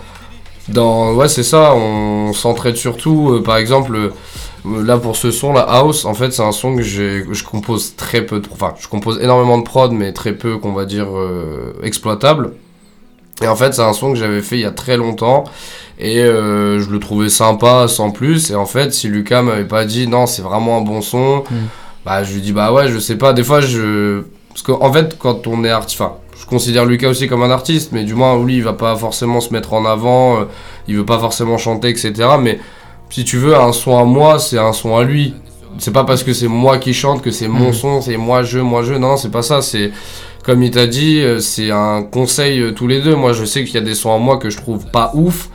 dans. 0.69 1.13
Ouais, 1.13 1.27
c'est 1.27 1.43
ça, 1.43 1.73
on 1.75 2.31
s'entraide 2.33 2.75
surtout. 2.77 3.31
euh, 3.33 3.43
par 3.43 3.57
exemple, 3.57 3.95
euh, 3.95 4.83
là, 4.83 4.97
pour 4.97 5.15
ce 5.15 5.31
son, 5.31 5.51
la 5.53 5.61
House, 5.61 6.05
en 6.05 6.13
fait, 6.13 6.31
c'est 6.31 6.43
un 6.43 6.51
son 6.51 6.75
que 6.75 6.81
j'ai- 6.83 7.23
je 7.31 7.43
compose 7.43 7.95
très 7.95 8.21
peu 8.25 8.39
de. 8.39 8.47
Enfin, 8.51 8.73
je 8.79 8.87
compose 8.87 9.19
énormément 9.21 9.57
de 9.57 9.63
prod, 9.63 9.91
mais 9.91 10.13
très 10.13 10.33
peu, 10.33 10.57
qu'on 10.57 10.73
va 10.73 10.85
dire, 10.85 11.07
euh, 11.17 11.73
exploitable. 11.83 12.51
Et 13.41 13.47
en 13.47 13.55
fait, 13.55 13.73
c'est 13.73 13.81
un 13.81 13.93
son 13.93 14.11
que 14.13 14.17
j'avais 14.17 14.41
fait 14.41 14.57
il 14.57 14.61
y 14.61 14.65
a 14.65 14.71
très 14.71 14.95
longtemps. 14.97 15.43
Et 15.99 16.21
euh, 16.23 16.79
je 16.79 16.89
le 16.89 16.99
trouvais 16.99 17.29
sympa 17.29 17.87
sans 17.87 18.11
plus. 18.11 18.51
Et 18.51 18.55
en 18.55 18.65
fait, 18.65 18.93
si 18.93 19.07
Lucas 19.07 19.41
m'avait 19.41 19.65
pas 19.65 19.85
dit 19.85 20.07
non, 20.07 20.25
c'est 20.25 20.41
vraiment 20.41 20.77
un 20.77 20.81
bon 20.81 21.01
son, 21.01 21.43
bah 22.05 22.23
je 22.23 22.33
lui 22.33 22.41
dis 22.41 22.51
bah 22.53 22.71
ouais, 22.73 22.87
je 22.89 22.99
sais 22.99 23.17
pas. 23.17 23.33
Des 23.33 23.43
fois, 23.43 23.61
je. 23.61 24.23
Parce 24.49 24.61
qu'en 24.61 24.91
fait, 24.93 25.17
quand 25.17 25.47
on 25.47 25.63
est 25.63 25.69
artiste. 25.69 25.99
Enfin, 26.01 26.13
je 26.39 26.45
considère 26.45 26.85
Lucas 26.85 27.07
aussi 27.09 27.27
comme 27.27 27.41
un 27.43 27.49
artiste, 27.51 27.91
mais 27.91 28.03
du 28.03 28.13
moins, 28.15 28.43
lui, 28.43 28.57
il 28.57 28.63
va 28.63 28.73
pas 28.73 28.95
forcément 28.95 29.39
se 29.39 29.51
mettre 29.53 29.73
en 29.73 29.85
avant, 29.85 30.39
euh, 30.41 30.43
il 30.87 30.95
veut 30.97 31.05
pas 31.05 31.17
forcément 31.19 31.57
chanter, 31.57 31.89
etc. 31.89 32.13
Mais 32.39 32.59
si 33.09 33.23
tu 33.23 33.37
veux, 33.37 33.55
un 33.55 33.71
son 33.71 33.97
à 33.97 34.03
moi, 34.03 34.39
c'est 34.39 34.57
un 34.59 34.73
son 34.73 34.95
à 34.97 35.03
lui. 35.03 35.33
C'est 35.79 35.93
pas 35.93 36.03
parce 36.03 36.23
que 36.23 36.33
c'est 36.33 36.47
moi 36.47 36.77
qui 36.77 36.93
chante 36.93 37.21
que 37.23 37.31
c'est 37.31 37.47
mon 37.47 37.67
Mhm. 37.67 37.73
son, 37.73 38.01
c'est 38.01 38.17
moi 38.17 38.43
je, 38.43 38.59
moi 38.59 38.83
je. 38.83 38.93
Non, 38.93 39.17
c'est 39.17 39.31
pas 39.31 39.41
ça. 39.41 39.61
C'est 39.61 39.91
comme 40.43 40.61
il 40.63 40.71
t'a 40.71 40.87
dit, 40.87 41.19
euh, 41.21 41.39
c'est 41.39 41.71
un 41.71 42.03
conseil 42.03 42.59
euh, 42.59 42.71
tous 42.71 42.87
les 42.87 43.01
deux. 43.01 43.15
Moi, 43.15 43.33
je 43.33 43.45
sais 43.45 43.63
qu'il 43.63 43.75
y 43.75 43.77
a 43.77 43.81
des 43.81 43.95
sons 43.95 44.09
en 44.09 44.19
moi 44.19 44.37
que 44.37 44.49
je 44.49 44.57
trouve 44.57 44.85
pas 44.87 45.11
ouf. 45.13 45.49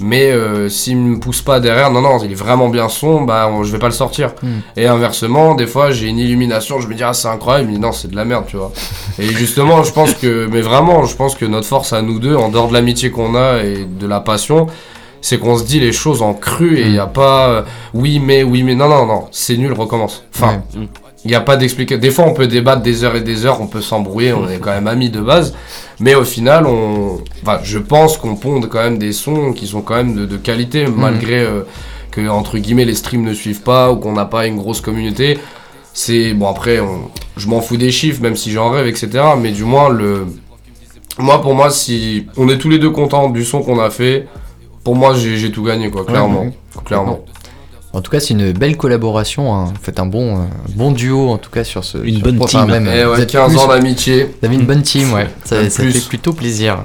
Mais 0.00 0.30
euh, 0.30 0.68
s'il 0.68 0.96
me 0.96 1.18
pousse 1.18 1.42
pas 1.42 1.58
derrière, 1.58 1.90
non, 1.90 2.00
non, 2.00 2.18
il 2.22 2.30
est 2.30 2.34
vraiment 2.36 2.68
bien 2.68 2.88
son, 2.88 3.22
bah 3.22 3.50
on- 3.52 3.64
je 3.64 3.72
vais 3.72 3.80
pas 3.80 3.88
le 3.88 3.92
sortir. 3.92 4.32
Hmm. 4.44 4.60
Et 4.76 4.86
inversement, 4.86 5.56
des 5.56 5.66
fois 5.66 5.90
j'ai 5.90 6.06
une 6.06 6.18
illumination, 6.20 6.78
je 6.78 6.86
me 6.86 6.94
dis 6.94 7.02
ah 7.02 7.12
c'est 7.14 7.26
incroyable, 7.26 7.72
dit 7.72 7.80
non 7.80 7.90
c'est 7.90 8.06
de 8.08 8.14
la 8.14 8.24
merde, 8.24 8.44
tu 8.46 8.56
vois. 8.58 8.70
Et 9.18 9.26
justement, 9.26 9.82
je 9.82 9.90
pense 9.92 10.14
que, 10.14 10.46
mais 10.52 10.60
vraiment, 10.60 11.04
je 11.04 11.16
pense 11.16 11.34
que 11.34 11.44
notre 11.44 11.66
force 11.66 11.92
à 11.92 12.00
nous 12.00 12.20
deux, 12.20 12.36
en 12.36 12.48
dehors 12.48 12.68
de 12.68 12.74
l'amitié 12.74 13.10
qu'on 13.10 13.34
a 13.34 13.64
et 13.64 13.84
de 13.86 14.06
la 14.06 14.20
passion, 14.20 14.68
c'est 15.20 15.38
qu'on 15.40 15.58
se 15.58 15.64
dit 15.64 15.80
les 15.80 15.90
choses 15.90 16.22
en 16.22 16.32
cru 16.32 16.78
et 16.78 16.82
il 16.82 16.94
y 16.94 17.00
a 17.00 17.06
pas 17.08 17.48
euh, 17.48 17.62
oui 17.92 18.20
mais 18.20 18.44
oui 18.44 18.62
mais 18.62 18.76
non 18.76 18.88
non 18.88 19.04
non, 19.04 19.24
c'est 19.32 19.56
nul, 19.56 19.72
recommence. 19.72 20.22
Enfin, 20.32 20.62
il 21.24 21.28
n'y 21.30 21.34
a 21.34 21.40
pas 21.40 21.56
d'explication. 21.56 22.00
Des 22.00 22.10
fois 22.10 22.24
on 22.26 22.34
peut 22.34 22.46
débattre 22.46 22.82
des 22.82 23.04
heures 23.04 23.16
et 23.16 23.20
des 23.20 23.44
heures, 23.44 23.60
on 23.60 23.66
peut 23.66 23.80
s'embrouiller, 23.82 24.32
on 24.32 24.48
est 24.48 24.58
quand 24.58 24.70
même 24.70 24.86
amis 24.86 25.10
de 25.10 25.20
base. 25.20 25.54
Mais 26.00 26.14
au 26.14 26.24
final, 26.24 26.66
on, 26.66 27.18
enfin, 27.42 27.58
je 27.64 27.78
pense 27.78 28.16
qu'on 28.18 28.36
ponde 28.36 28.68
quand 28.68 28.78
même 28.82 28.98
des 28.98 29.12
sons 29.12 29.52
qui 29.52 29.66
sont 29.66 29.82
quand 29.82 29.96
même 29.96 30.14
de, 30.14 30.26
de 30.26 30.36
qualité, 30.36 30.86
malgré 30.86 31.40
euh, 31.40 31.62
que 32.12 32.26
entre 32.28 32.58
guillemets 32.58 32.84
les 32.84 32.94
streams 32.94 33.24
ne 33.24 33.34
suivent 33.34 33.62
pas 33.62 33.90
ou 33.92 33.96
qu'on 33.96 34.12
n'a 34.12 34.24
pas 34.26 34.46
une 34.46 34.56
grosse 34.56 34.80
communauté. 34.80 35.38
C'est 35.92 36.34
bon 36.34 36.48
après, 36.48 36.78
on- 36.80 37.10
je 37.36 37.48
m'en 37.48 37.60
fous 37.60 37.76
des 37.76 37.90
chiffres, 37.90 38.22
même 38.22 38.36
si 38.36 38.50
j'en 38.52 38.70
rêve, 38.70 38.86
etc. 38.86 39.08
Mais 39.40 39.50
du 39.50 39.64
moins 39.64 39.88
le, 39.88 40.26
moi 41.18 41.42
pour 41.42 41.54
moi, 41.54 41.70
si 41.70 42.26
on 42.36 42.48
est 42.48 42.58
tous 42.58 42.68
les 42.68 42.78
deux 42.78 42.90
contents 42.90 43.28
du 43.28 43.44
son 43.44 43.62
qu'on 43.62 43.80
a 43.80 43.90
fait, 43.90 44.26
pour 44.84 44.94
moi 44.94 45.14
j'ai 45.14 45.50
tout 45.50 45.64
gagné 45.64 45.90
quoi, 45.90 46.04
clairement, 46.04 46.42
ouais. 46.42 46.52
clairement. 46.84 47.20
En 47.98 48.00
tout 48.00 48.10
cas, 48.12 48.20
c'est 48.20 48.32
une 48.34 48.52
belle 48.52 48.76
collaboration. 48.76 49.54
hein. 49.54 49.64
Vous 49.66 49.82
faites 49.82 49.98
un 49.98 50.06
bon, 50.06 50.36
euh, 50.36 50.44
bon 50.76 50.92
duo, 50.92 51.30
en 51.30 51.38
tout 51.38 51.50
cas, 51.50 51.64
sur 51.64 51.84
ce. 51.84 51.98
Une 51.98 52.16
sur 52.16 52.24
bonne 52.32 52.38
team. 52.46 52.66
Même, 52.66 52.88
Eh 52.94 53.04
vous 53.04 53.10
ouais, 53.12 53.22
êtes 53.22 53.30
15 53.30 53.50
plus- 53.50 53.58
ans 53.58 53.66
d'amitié. 53.68 54.24
Vous 54.40 54.46
avez 54.46 54.54
une 54.54 54.66
bonne 54.66 54.82
team, 54.82 55.12
ouais. 55.12 55.26
Ça, 55.44 55.68
ça 55.68 55.82
fait 55.82 56.06
plutôt 56.08 56.32
plaisir. 56.32 56.84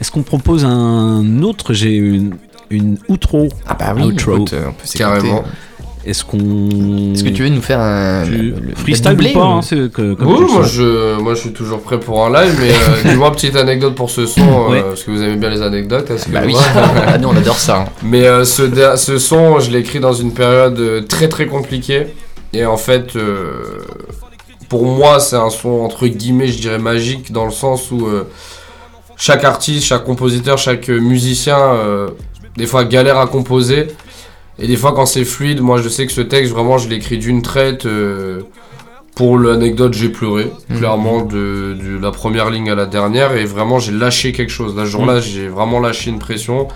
Est-ce 0.00 0.10
qu'on 0.12 0.22
propose 0.22 0.64
un 0.64 1.42
autre? 1.42 1.72
J'ai 1.74 1.94
une, 1.96 2.36
une 2.70 2.98
outro. 3.08 3.48
Ah 3.66 3.74
bah 3.78 3.94
oui, 3.96 4.02
outro. 4.04 4.34
écoute, 4.36 4.52
euh, 4.52 4.66
on 4.68 4.72
peut 4.72 4.84
s'écouter. 4.86 4.98
Carrément. 4.98 5.44
Est-ce 6.04 6.24
qu'on. 6.24 7.12
Est-ce 7.14 7.22
que 7.22 7.28
tu 7.28 7.44
veux 7.44 7.48
nous 7.48 7.62
faire 7.62 7.78
un. 7.80 8.24
Tu- 8.24 8.32
le- 8.32 8.74
freestyle 8.74 9.12
ou 9.12 9.32
pas 9.38 9.44
hein, 9.44 9.62
c'est 9.62 9.90
que- 9.92 10.14
comme 10.14 10.26
moi 10.52 10.64
je, 10.64 11.16
moi 11.20 11.34
je 11.34 11.40
suis 11.40 11.52
toujours 11.52 11.80
prêt 11.80 12.00
pour 12.00 12.24
un 12.26 12.30
live, 12.32 12.56
mais 12.60 12.70
euh, 12.72 13.08
dis-moi 13.10 13.30
petite 13.30 13.54
anecdote 13.54 13.94
pour 13.94 14.10
ce 14.10 14.26
son, 14.26 14.72
euh, 14.72 14.82
parce 14.82 15.04
que 15.04 15.12
vous 15.12 15.22
aimez 15.22 15.36
bien 15.36 15.50
les 15.50 15.62
anecdotes. 15.62 16.10
est-ce 16.10 16.26
que 16.26 16.32
Bah 16.32 16.40
oui, 16.44 16.54
Ah, 17.06 17.18
nous 17.18 17.28
on 17.28 17.36
adore 17.36 17.56
ça. 17.58 17.78
hein. 17.82 17.84
mais 18.02 18.26
euh, 18.26 18.44
ce, 18.44 18.62
ce 18.96 19.18
son, 19.18 19.60
je 19.60 19.70
l'ai 19.70 19.78
écrit 19.78 20.00
dans 20.00 20.12
une 20.12 20.32
période 20.34 20.78
euh, 20.80 21.02
très 21.02 21.28
très 21.28 21.46
compliquée, 21.46 22.08
et 22.52 22.66
en 22.66 22.76
fait, 22.76 23.14
euh, 23.14 23.62
pour 24.68 24.84
moi, 24.86 25.20
c'est 25.20 25.36
un 25.36 25.50
son 25.50 25.82
entre 25.82 26.06
guillemets, 26.08 26.48
je 26.48 26.58
dirais 26.60 26.78
magique, 26.80 27.30
dans 27.30 27.44
le 27.44 27.52
sens 27.52 27.92
où 27.92 28.06
euh, 28.06 28.24
chaque 29.16 29.44
artiste, 29.44 29.84
chaque 29.84 30.02
compositeur, 30.04 30.58
chaque 30.58 30.88
musicien, 30.88 31.58
euh, 31.58 32.08
des 32.56 32.66
fois 32.66 32.84
galère 32.84 33.18
à 33.18 33.28
composer. 33.28 33.86
Et 34.58 34.66
des 34.66 34.76
fois, 34.76 34.92
quand 34.92 35.06
c'est 35.06 35.24
fluide, 35.24 35.60
moi 35.60 35.80
je 35.80 35.88
sais 35.88 36.06
que 36.06 36.12
ce 36.12 36.20
texte, 36.20 36.52
vraiment, 36.52 36.78
je 36.78 36.88
l'ai 36.88 36.96
écrit 36.96 37.18
d'une 37.18 37.42
traite. 37.42 37.86
euh, 37.86 38.42
pour 39.14 39.36
l'anecdote, 39.38 39.92
j'ai 39.92 40.08
pleuré, 40.08 40.50
Mhm. 40.70 40.78
clairement, 40.78 41.20
de, 41.20 41.76
de 41.78 41.98
la 42.00 42.10
première 42.12 42.48
ligne 42.48 42.70
à 42.70 42.74
la 42.74 42.86
dernière. 42.86 43.36
Et 43.36 43.44
vraiment, 43.44 43.78
j'ai 43.78 43.92
lâché 43.92 44.32
quelque 44.32 44.48
chose. 44.50 44.74
Là, 44.74 44.86
ce 44.86 44.90
jour-là, 44.90 45.16
Mhm. 45.16 45.20
j'ai 45.20 45.48
vraiment 45.48 45.80
lâché 45.80 46.08
une 46.10 46.18
pression. 46.18 46.66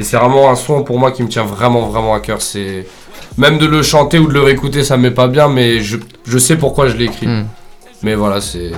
Et 0.00 0.02
c'est 0.02 0.16
vraiment 0.16 0.50
un 0.50 0.56
son 0.56 0.82
pour 0.82 0.98
moi 0.98 1.12
qui 1.12 1.22
me 1.22 1.28
tient 1.28 1.44
vraiment, 1.44 1.86
vraiment 1.88 2.12
à 2.14 2.18
cœur. 2.20 2.42
C'est 2.42 2.84
Même 3.38 3.58
de 3.58 3.66
le 3.66 3.82
chanter 3.82 4.18
ou 4.20 4.26
de 4.28 4.32
le 4.32 4.40
réécouter, 4.42 4.82
ça 4.84 4.96
me 4.96 5.02
met 5.04 5.10
pas 5.10 5.26
bien, 5.28 5.48
mais 5.48 5.80
je, 5.80 5.96
je 6.26 6.38
sais 6.38 6.56
pourquoi 6.56 6.88
je 6.88 6.96
l'ai 6.96 7.04
écrit. 7.06 7.26
Hmm. 7.28 7.46
Mais 8.02 8.14
voilà, 8.16 8.40
c'est. 8.40 8.70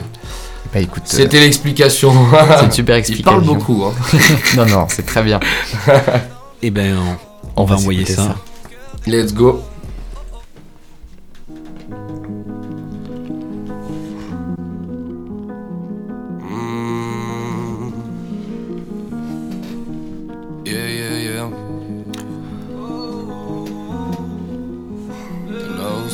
Bah 0.72 0.80
écoute. 0.80 1.02
euh, 1.04 1.16
C'était 1.16 1.40
l'explication. 1.40 2.12
C'est 2.58 2.64
une 2.66 2.70
super 2.72 2.96
Il 2.96 2.98
explication. 3.00 3.30
parle 3.32 3.44
beaucoup. 3.44 3.84
Hein. 3.84 3.92
non, 4.56 4.64
non, 4.66 4.86
c'est 4.88 5.04
très 5.06 5.22
bien. 5.22 5.40
Eh 6.62 6.70
ben, 6.70 6.96
on, 6.98 7.16
On 7.56 7.64
va 7.64 7.74
va 7.74 7.80
envoyer 7.80 8.04
ça. 8.04 8.14
ça. 8.14 8.36
Let's 9.06 9.32
go. 9.32 9.62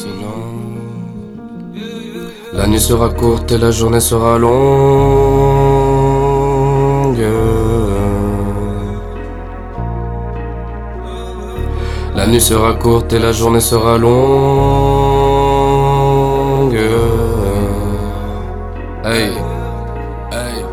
Long. 0.05 0.72
La 2.53 2.66
nuit 2.66 2.80
sera 2.80 3.09
courte 3.11 3.53
et 3.53 3.59
la 3.59 3.70
journée 3.70 4.01
sera 4.01 4.38
longue. 4.38 5.51
Nuit 12.32 12.40
sera 12.40 12.72
courte 12.72 13.12
et 13.12 13.18
la 13.18 13.30
journée 13.30 13.60
sera 13.60 13.98
longue. 13.98 14.22
Hey, 19.04 19.32
hey. 20.32 20.64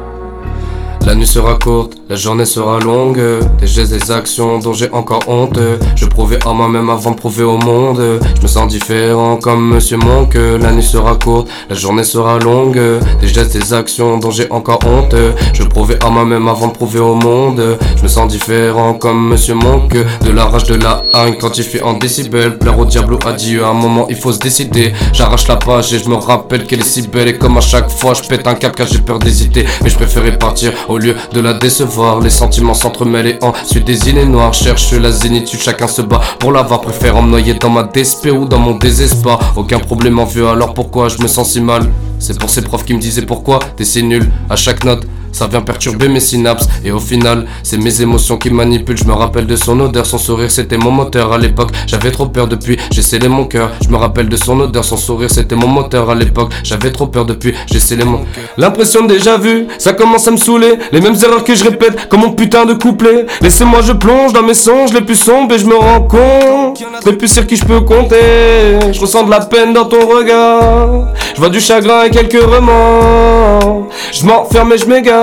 La 1.06 1.16
nuit 1.16 1.28
sera 1.28 1.56
courte, 1.56 1.99
la 2.10 2.16
journée 2.16 2.46
sera 2.46 2.80
longue. 2.80 3.22
Des 3.60 3.68
gestes, 3.68 3.94
des 3.94 4.12
actions 4.12 4.58
dont 4.58 4.74
j'ai 4.74 4.90
encore 4.92 5.22
honte. 5.28 5.60
Je 5.96 6.06
prouvais 6.08 6.44
en 6.44 6.56
moi-même 6.56 6.90
avant 6.90 7.12
de 7.12 7.16
prouver 7.16 7.44
au 7.44 7.58
monde. 7.58 8.20
Je 8.36 8.42
me 8.42 8.48
sens 8.48 8.68
différent 8.68 9.38
comme 9.38 9.76
Monsieur 9.76 9.98
Monk. 9.98 10.34
La 10.34 10.72
nuit 10.72 10.82
sera 10.82 11.16
courte, 11.16 11.48
la 11.70 11.76
journée 11.76 12.04
sera 12.04 12.40
longue. 12.40 12.82
Des 13.22 13.28
gestes, 13.28 13.54
des 13.54 13.74
actions 13.74 14.18
dont 14.18 14.32
j'ai 14.32 14.52
encore 14.52 14.80
honte. 14.88 15.14
Je 15.54 15.62
prouvais 15.64 16.04
en 16.04 16.10
moi-même 16.10 16.48
avant 16.48 16.70
de 16.70 16.74
prouver 16.74 16.98
au 17.00 17.14
monde. 17.14 17.78
Je 17.96 18.02
me 18.02 18.08
sens 18.08 18.28
différent 18.28 18.96
comme 18.96 19.30
Monsieur 19.30 19.54
Monk. 19.54 19.94
De 19.94 20.32
la 20.32 20.46
rage, 20.46 20.64
de 20.64 20.76
la 20.76 21.04
haine, 21.14 21.38
quantifié 21.38 21.84
en 21.84 21.94
décibels. 21.94 22.58
Plaire 22.58 22.80
au 22.80 22.86
diable 22.86 23.14
ou 23.14 23.20
adieu, 23.28 23.64
à 23.64 23.68
un 23.68 23.74
moment 23.74 24.08
il 24.10 24.16
faut 24.16 24.32
se 24.32 24.40
décider. 24.40 24.94
J'arrache 25.14 25.48
la 25.48 25.58
page 25.58 25.94
et 25.94 26.00
je 26.00 26.10
me 26.10 26.16
rappelle 26.16 26.66
qu'elle 26.66 26.80
est 26.80 26.84
si 26.84 27.08
belle. 27.08 27.28
Et 27.28 27.38
comme 27.38 27.58
à 27.58 27.62
chaque 27.62 27.92
fois, 27.92 28.16
je 28.16 28.28
pète 28.28 28.48
un 28.48 28.56
cap 28.56 28.76
car 28.76 28.88
j'ai 28.88 28.98
peur 28.98 29.20
d'hésiter. 29.20 29.64
Mais 29.84 29.92
je 29.92 29.96
préférais 29.96 30.36
partir 30.40 30.74
au 30.88 30.98
lieu 30.98 31.16
de 31.34 31.40
la 31.40 31.54
décevoir. 31.54 31.99
Les 32.22 32.30
sentiments 32.30 32.74
s'entremêlent 32.74 33.28
et 33.28 33.40
ensuite 33.42 33.86
des 33.86 34.10
idées 34.10 34.26
noires. 34.26 34.54
Cherche 34.54 34.94
la 34.94 35.12
zénitude, 35.12 35.60
chacun 35.60 35.88
se 35.88 36.02
bat 36.02 36.22
pour 36.40 36.52
l'avoir. 36.52 36.80
Préfère 36.82 37.22
me 37.22 37.30
noyer 37.30 37.56
dans 37.56 37.70
ma 37.70 37.84
désespé 37.84 38.32
ou 38.32 38.46
dans 38.46 38.60
mon 38.60 38.76
désespoir. 38.76 39.54
Aucun 39.58 39.80
problème 39.80 40.18
en 40.20 40.26
vue, 40.26 40.46
alors 40.46 40.74
pourquoi 40.74 41.10
je 41.10 41.22
me 41.22 41.28
sens 41.28 41.52
si 41.52 41.62
mal? 41.62 41.90
C'est 42.18 42.40
pour 42.40 42.50
ces 42.50 42.62
profs 42.62 42.86
qui 42.86 42.94
me 42.94 43.00
disaient 43.00 43.26
pourquoi 43.26 43.60
t'es 43.76 43.86
si 43.86 44.02
nul 44.04 44.32
à 44.50 44.56
chaque 44.56 44.84
note. 44.86 45.06
Ça 45.32 45.48
vient 45.48 45.62
perturber 45.62 46.08
mes 46.08 46.20
synapses. 46.20 46.68
Et 46.84 46.92
au 46.92 47.00
final 47.00 47.46
c'est 47.64 47.78
mes 47.78 48.02
émotions 48.02 48.38
qui 48.38 48.50
manipulent. 48.50 48.98
Je 48.98 49.06
me 49.06 49.14
rappelle 49.14 49.46
de 49.46 49.56
son 49.56 49.80
odeur, 49.80 50.06
son 50.06 50.18
sourire 50.18 50.52
c'était 50.52 50.78
mon 50.78 50.92
moteur 50.92 51.34
à 51.34 51.38
l'époque. 51.38 51.72
J'avais 51.88 52.12
trop 52.12 52.28
peur 52.28 52.48
depuis, 52.48 52.78
j'ai 52.92 53.02
scellé 53.02 53.28
mon 53.28 53.46
cœur. 53.46 53.72
Je 53.84 53.90
me 53.90 53.98
rappelle 53.98 54.30
de 54.30 54.38
son 54.38 54.60
odeur, 54.60 54.84
son 54.84 54.98
sourire 54.98 55.30
c'était 55.30 55.56
mon 55.56 55.68
moteur 55.68 56.10
à 56.10 56.16
l'époque. 56.16 56.52
J'avais 56.64 56.92
trop 56.92 57.08
peur 57.08 57.26
depuis, 57.26 57.54
j'ai 57.72 57.80
scellé 57.80 58.04
mon 58.04 58.22
L'impression 58.58 59.04
de 59.04 59.08
déjà 59.08 59.38
vu, 59.38 59.68
ça 59.78 59.94
commence 59.94 60.28
à 60.28 60.32
me 60.32 60.38
saouler. 60.38 60.74
Les 60.92 61.02
mêmes 61.02 61.16
erreurs 61.24 61.44
que 61.44 61.56
je 61.56 61.64
répète 61.64 62.08
comme 62.10 62.22
mon 62.22 62.32
putain 62.32 62.66
de 62.66 62.74
couplet. 62.74 63.26
Laissez-moi 63.42 63.82
je 63.82 63.94
plonge 63.94 64.34
dans 64.34 64.44
mes 64.44 64.54
songes 64.54 64.94
les 64.94 65.02
plus 65.02 65.16
sombres 65.16 65.54
Et 65.54 65.60
je 65.60 65.66
me 65.66 65.76
rends 65.76 66.02
compte 66.02 66.84
des 67.06 67.14
plus 67.14 67.28
sur 67.28 67.46
qui 67.48 67.56
je 67.56 67.66
peux 67.66 67.82
compter. 67.82 68.80
Je 68.92 69.00
ressens 69.00 69.24
de 69.24 69.32
la 69.32 69.42
peine 69.42 69.74
dans 69.74 69.86
ton 69.86 70.06
regard. 70.08 71.14
Je 71.34 71.40
vois 71.40 71.50
du 71.50 71.60
chagrin 71.60 72.04
et 72.04 72.10
quelques 72.10 72.42
remords. 72.42 73.88
Je 74.12 74.26
m'enferme 74.26 74.74
et 74.74 74.78
je 74.78 74.86
m'égare 74.86 75.19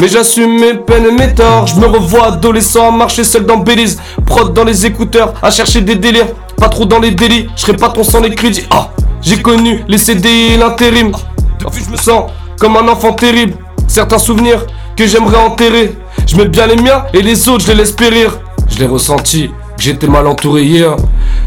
Mais 0.00 0.08
j'assume 0.08 0.58
mes 0.60 0.74
peines 0.74 1.06
et 1.06 1.12
mes 1.12 1.34
torts. 1.34 1.66
Je 1.66 1.76
me 1.80 1.86
revois 1.86 2.26
adolescent 2.26 2.88
à 2.88 2.90
marcher 2.90 3.24
seul 3.24 3.44
dans 3.46 3.58
Belize. 3.58 3.98
Prod 4.24 4.52
dans 4.52 4.64
les 4.64 4.86
écouteurs 4.86 5.34
à 5.42 5.50
chercher 5.50 5.80
des 5.80 5.96
délires. 5.96 6.28
Pas 6.56 6.68
trop 6.68 6.86
dans 6.86 6.98
les 6.98 7.10
délits, 7.10 7.48
je 7.54 7.60
serai 7.62 7.74
pas 7.74 7.90
ton 7.90 8.02
sang 8.02 8.20
les 8.20 8.34
crédits 8.34 8.66
Ah, 8.70 8.88
j'ai 9.20 9.40
connu 9.42 9.84
les 9.88 9.98
CD 9.98 10.28
et 10.28 10.56
l'intérim. 10.56 11.12
Je 11.60 11.90
me 11.90 11.96
sens 11.96 12.30
comme 12.58 12.76
un 12.76 12.88
enfant 12.88 13.12
terrible. 13.12 13.54
Certains 13.88 14.18
souvenirs 14.18 14.66
que 14.96 15.06
j'aimerais 15.06 15.38
enterrer. 15.38 15.96
Je 16.26 16.36
mets 16.36 16.48
bien 16.48 16.66
les 16.66 16.76
miens 16.76 17.04
et 17.12 17.22
les 17.22 17.48
autres 17.48 17.64
je 17.64 17.72
les 17.72 17.78
laisse 17.78 17.92
périr 17.92 18.38
Je 18.68 18.78
l'ai 18.78 18.86
ressenti, 18.86 19.50
j'étais 19.78 20.06
mal 20.06 20.26
entouré 20.26 20.62
hier. 20.62 20.96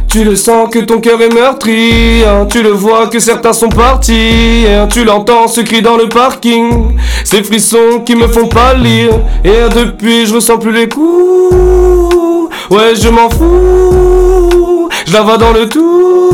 Tu 0.08 0.24
le 0.24 0.36
sens 0.36 0.70
que 0.72 0.80
ton 0.80 1.00
cœur 1.02 1.22
est 1.22 1.34
meurtri, 1.34 2.24
hein. 2.26 2.48
tu 2.50 2.64
le 2.64 2.72
vois 2.72 3.08
que 3.08 3.20
certains 3.20 3.54
sont 3.54 3.70
partis, 3.70 4.66
hein. 4.68 4.88
tu 4.88 5.04
l'entends 5.04 5.48
ce 5.48 5.62
cri 5.62 5.84
dans 5.84 5.98
le 5.98 6.10
parking, 6.10 6.96
ces 7.24 7.44
frissons 7.44 8.02
qui 8.04 8.16
me 8.16 8.28
font 8.28 8.48
pâlir, 8.48 9.12
et 9.44 9.70
depuis 9.76 10.26
je 10.26 10.34
ressens 10.34 10.58
plus 10.58 10.72
les 10.72 10.90
coups, 10.90 12.50
ouais 12.72 12.96
je 12.96 13.10
m'en 13.10 13.30
fous, 13.30 14.90
je 15.06 15.14
la 15.14 15.22
vois 15.22 15.38
dans 15.38 15.52
le 15.52 15.70
tout, 15.70 16.32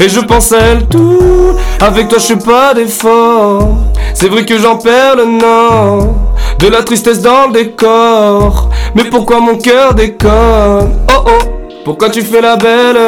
et 0.00 0.08
je 0.08 0.20
pense 0.20 0.52
à 0.52 0.58
elle 0.58 0.86
tout, 0.86 1.56
avec 1.80 2.08
toi 2.08 2.18
je 2.18 2.26
fais 2.26 2.36
pas 2.36 2.74
d'effort, 2.74 3.76
c'est 4.14 4.28
vrai 4.28 4.44
que 4.44 4.58
j'en 4.58 4.76
perds 4.76 5.16
le 5.16 5.26
nord, 5.26 6.14
de 6.58 6.68
la 6.68 6.82
tristesse 6.82 7.20
dans 7.20 7.46
le 7.48 7.52
décor, 7.52 8.70
mais 8.94 9.04
pourquoi 9.04 9.40
mon 9.40 9.56
cœur 9.56 9.94
déconne, 9.94 10.92
oh 11.08 11.24
oh. 11.26 11.58
Pourquoi 11.88 12.10
tu 12.10 12.20
fais 12.20 12.42
la 12.42 12.56
belle? 12.56 12.98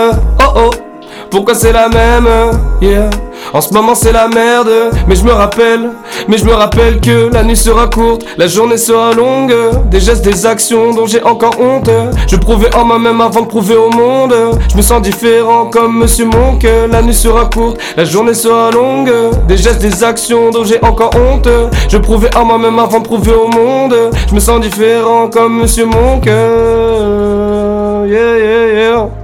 Oh 0.40 0.52
oh 0.56 0.70
Pourquoi 1.30 1.54
c'est 1.54 1.72
la 1.72 1.88
même 1.88 2.28
Yeah. 2.80 3.10
En 3.52 3.60
ce 3.60 3.72
moment 3.74 3.94
c'est 3.94 4.12
la 4.12 4.28
merde, 4.28 4.70
mais 5.08 5.14
je 5.14 5.24
me 5.24 5.32
rappelle, 5.32 5.90
mais 6.28 6.38
je 6.38 6.44
me 6.44 6.52
rappelle 6.52 7.00
que 7.00 7.32
la 7.32 7.42
nuit 7.42 7.56
sera 7.56 7.88
courte, 7.88 8.24
la 8.38 8.46
journée 8.46 8.76
sera 8.76 9.12
longue, 9.12 9.52
des 9.90 9.98
gestes, 10.00 10.24
des 10.24 10.46
actions 10.46 10.94
dont 10.94 11.06
j'ai 11.06 11.22
encore 11.22 11.58
honte. 11.60 11.90
Je 12.28 12.36
prouvais 12.36 12.74
en 12.74 12.84
moi-même 12.84 13.20
avant 13.20 13.42
de 13.42 13.46
prouver 13.46 13.76
au 13.76 13.90
monde. 13.90 14.34
Je 14.70 14.76
me 14.76 14.82
sens 14.82 15.02
différent 15.02 15.66
comme 15.66 15.98
Monsieur 15.98 16.26
Monk. 16.26 16.66
La 16.90 17.02
nuit 17.02 17.14
sera 17.14 17.46
courte, 17.46 17.78
la 17.96 18.04
journée 18.04 18.34
sera 18.34 18.70
longue, 18.70 19.12
des 19.48 19.56
gestes, 19.56 19.82
des 19.82 20.04
actions 20.04 20.50
dont 20.50 20.64
j'ai 20.64 20.82
encore 20.82 21.10
honte. 21.16 21.48
Je 21.88 21.98
prouvais 21.98 22.34
en 22.36 22.44
moi-même 22.44 22.78
avant 22.78 23.00
de 23.00 23.04
prouver 23.04 23.34
au 23.34 23.48
monde. 23.48 23.94
Je 24.28 24.34
me 24.34 24.40
sens 24.40 24.60
différent 24.60 25.28
comme 25.28 25.60
Monsieur 25.60 25.86
Monk. 25.86 26.26
Yeah, 26.26 28.06
yeah, 28.06 28.66
yeah. 28.74 29.19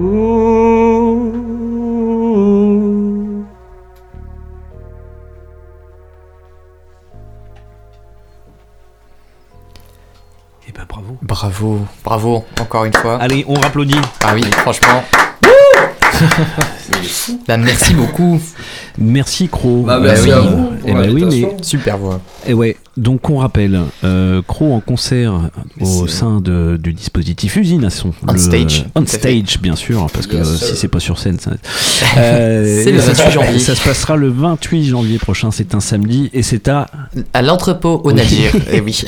Et 0.00 0.02
ben 10.72 10.84
bravo. 10.88 11.18
Bravo, 11.20 11.80
bravo, 12.04 12.44
encore 12.60 12.84
une 12.84 12.94
fois. 12.94 13.16
Allez, 13.20 13.44
on 13.48 13.54
rapplaudit. 13.54 14.00
Ah 14.22 14.34
oui, 14.34 14.44
franchement. 14.52 15.02
Bah, 17.46 17.56
merci 17.56 17.94
beaucoup. 17.94 18.40
Merci 18.98 19.48
Cro. 19.48 19.82
Bah, 19.82 20.00
merci 20.00 20.30
à 20.30 20.40
vous 20.40 20.56
pour 20.66 20.88
Eh 20.88 20.92
ben 20.92 21.10
oui, 21.12 21.14
mais 21.14 21.20
l'invitation. 21.40 21.56
Super 21.62 21.98
voix. 21.98 22.20
Et 22.46 22.54
ouais, 22.54 22.76
donc 22.96 23.28
on 23.30 23.36
rappelle, 23.38 23.78
euh, 24.04 24.42
Cro 24.46 24.74
en 24.74 24.80
concert 24.80 25.50
au 25.80 26.06
sein 26.08 26.40
de, 26.40 26.76
du 26.82 26.92
dispositif 26.92 27.56
Usine 27.56 27.84
à 27.84 27.90
son. 27.90 28.12
On 28.26 28.32
le- 28.32 28.38
stage, 28.38 28.86
On 28.94 29.06
stage, 29.06 29.58
bien 29.60 29.76
sûr, 29.76 30.06
parce 30.12 30.26
que 30.26 30.36
Yes, 30.36 30.64
si 30.64 30.76
c'est 30.76 30.88
pas 30.88 31.00
sur 31.00 31.18
scène, 31.18 31.38
ça. 31.38 31.52
Euh, 32.16 32.82
C'est 32.84 32.92
le 32.92 32.98
28 32.98 33.30
janvier. 33.30 33.58
Ça 33.58 33.74
se 33.74 33.82
passera 33.84 34.16
le 34.16 34.28
28 34.28 34.84
janvier 34.86 35.18
prochain, 35.18 35.50
c'est 35.50 35.74
un 35.74 35.80
samedi, 35.80 36.30
et 36.32 36.42
c'est 36.42 36.68
à. 36.68 36.86
À 37.34 37.42
l'entrepôt 37.42 38.00
au 38.04 38.08
Oui. 38.08 38.14
Nadir. 38.14 38.52
Eh 38.72 38.80
oui. 38.80 39.02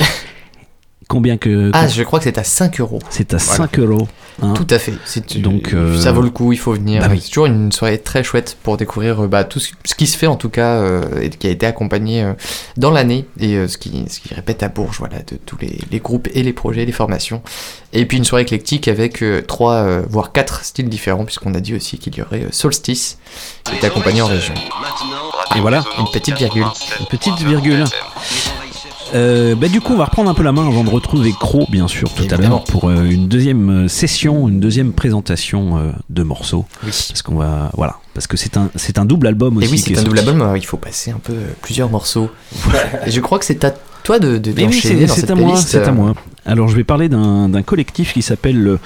Combien 1.11 1.35
que. 1.37 1.69
Ah, 1.73 1.87
je 1.87 2.03
crois 2.03 2.19
que 2.19 2.23
c'est 2.25 2.37
à 2.37 2.43
5 2.43 2.79
euros. 2.79 2.99
C'est 3.09 3.33
à 3.33 3.37
Voilà. 3.37 3.57
5 3.69 3.79
euros. 3.79 4.07
hein. 4.41 4.53
Tout 4.53 4.65
à 4.69 4.79
fait. 4.79 4.93
Donc, 5.39 5.73
euh, 5.73 5.99
ça 5.99 6.11
vaut 6.13 6.21
le 6.21 6.29
coup, 6.29 6.53
il 6.53 6.57
faut 6.57 6.71
venir. 6.73 7.01
bah 7.01 7.09
oui. 7.11 7.19
C'est 7.21 7.27
toujours 7.27 7.47
une 7.47 7.71
soirée 7.73 7.97
très 7.99 8.23
chouette 8.23 8.57
pour 8.63 8.77
découvrir 8.77 9.23
euh, 9.23 9.27
bah, 9.27 9.43
tout 9.43 9.59
ce, 9.59 9.71
ce 9.83 9.93
qui 9.93 10.07
se 10.07 10.17
fait 10.17 10.27
en 10.27 10.37
tout 10.37 10.47
cas 10.49 10.75
euh, 10.77 11.01
et 11.21 11.29
qui 11.29 11.47
a 11.47 11.49
été 11.49 11.65
accompagné 11.65 12.23
euh, 12.23 12.33
dans 12.77 12.91
l'année 12.91 13.25
et 13.39 13.55
euh, 13.55 13.67
ce, 13.67 13.77
qui, 13.77 14.05
ce 14.09 14.19
qui 14.21 14.33
répète 14.33 14.63
à 14.63 14.69
Bourges, 14.69 14.99
voilà, 14.99 15.17
de 15.19 15.37
tous 15.45 15.57
les, 15.59 15.77
les 15.91 15.99
groupes 15.99 16.29
et 16.33 16.43
les 16.43 16.53
projets, 16.53 16.85
les 16.85 16.91
formations. 16.93 17.41
Et 17.93 18.05
puis 18.05 18.17
une 18.17 18.23
soirée 18.23 18.43
éclectique 18.43 18.87
avec 18.87 19.21
euh, 19.21 19.41
trois, 19.41 19.73
euh, 19.83 20.03
voire 20.09 20.31
quatre 20.31 20.63
styles 20.63 20.87
différents, 20.87 21.25
puisqu'on 21.25 21.53
a 21.53 21.59
dit 21.59 21.75
aussi 21.75 21.97
qu'il 21.97 22.15
y 22.15 22.21
aurait 22.21 22.43
euh, 22.43 22.47
Solstice 22.51 23.17
qui 23.65 23.75
était 23.75 23.87
accompagné 23.87 24.21
en 24.21 24.27
région. 24.27 24.53
Et 25.57 25.59
voilà, 25.59 25.83
une 25.99 26.07
petite 26.13 26.37
virgule. 26.37 26.65
Une 27.01 27.05
petite 27.07 27.37
virgule. 27.39 27.83
Euh, 29.13 29.55
bah, 29.55 29.67
du 29.67 29.81
coup, 29.81 29.93
on 29.93 29.97
va 29.97 30.05
reprendre 30.05 30.29
un 30.29 30.33
peu 30.33 30.43
la 30.43 30.51
main 30.51 30.67
avant 30.67 30.83
de 30.83 30.89
retrouver 30.89 31.33
Cro, 31.37 31.65
bien 31.69 31.87
sûr, 31.87 32.13
tout 32.13 32.25
à 32.29 32.37
l'heure, 32.37 32.63
pour 32.63 32.89
euh, 32.89 33.03
une 33.03 33.27
deuxième 33.27 33.85
euh, 33.85 33.87
session, 33.87 34.47
une 34.47 34.59
deuxième 34.59 34.93
présentation 34.93 35.77
euh, 35.77 35.91
de 36.09 36.23
morceaux. 36.23 36.65
Parce 36.81 37.21
qu'on 37.21 37.35
va, 37.35 37.71
voilà, 37.75 37.97
parce 38.13 38.27
que 38.27 38.37
c'est 38.37 38.57
un, 38.57 38.69
c'est 38.75 38.97
un 38.97 39.05
double 39.05 39.27
album 39.27 39.57
aussi. 39.57 39.67
Et 39.67 39.71
oui, 39.71 39.77
c'est 39.77 39.91
est 39.91 39.99
un 39.99 40.03
double 40.03 40.19
album, 40.19 40.53
il 40.55 40.65
faut 40.65 40.77
passer 40.77 41.11
un 41.11 41.19
peu 41.21 41.35
plusieurs 41.61 41.89
morceaux. 41.89 42.29
et 43.05 43.11
je 43.11 43.19
crois 43.19 43.39
que 43.39 43.45
c'est 43.45 43.63
à 43.63 43.73
toi 44.03 44.19
de, 44.19 44.37
de 44.37 44.51
oui, 44.51 44.79
c'est 44.81 44.95
dans 44.95 45.13
cette 45.13 45.31
à 45.31 45.35
moi, 45.35 45.55
c'est 45.57 45.83
à 45.83 45.91
moi. 45.91 46.13
Alors 46.45 46.67
je 46.67 46.75
vais 46.75 46.83
parler 46.83 47.07
d'un 47.09 47.49
d'un 47.49 47.61
collectif 47.61 48.13
qui 48.13 48.21
s'appelle, 48.21 48.61
le- 48.61 48.79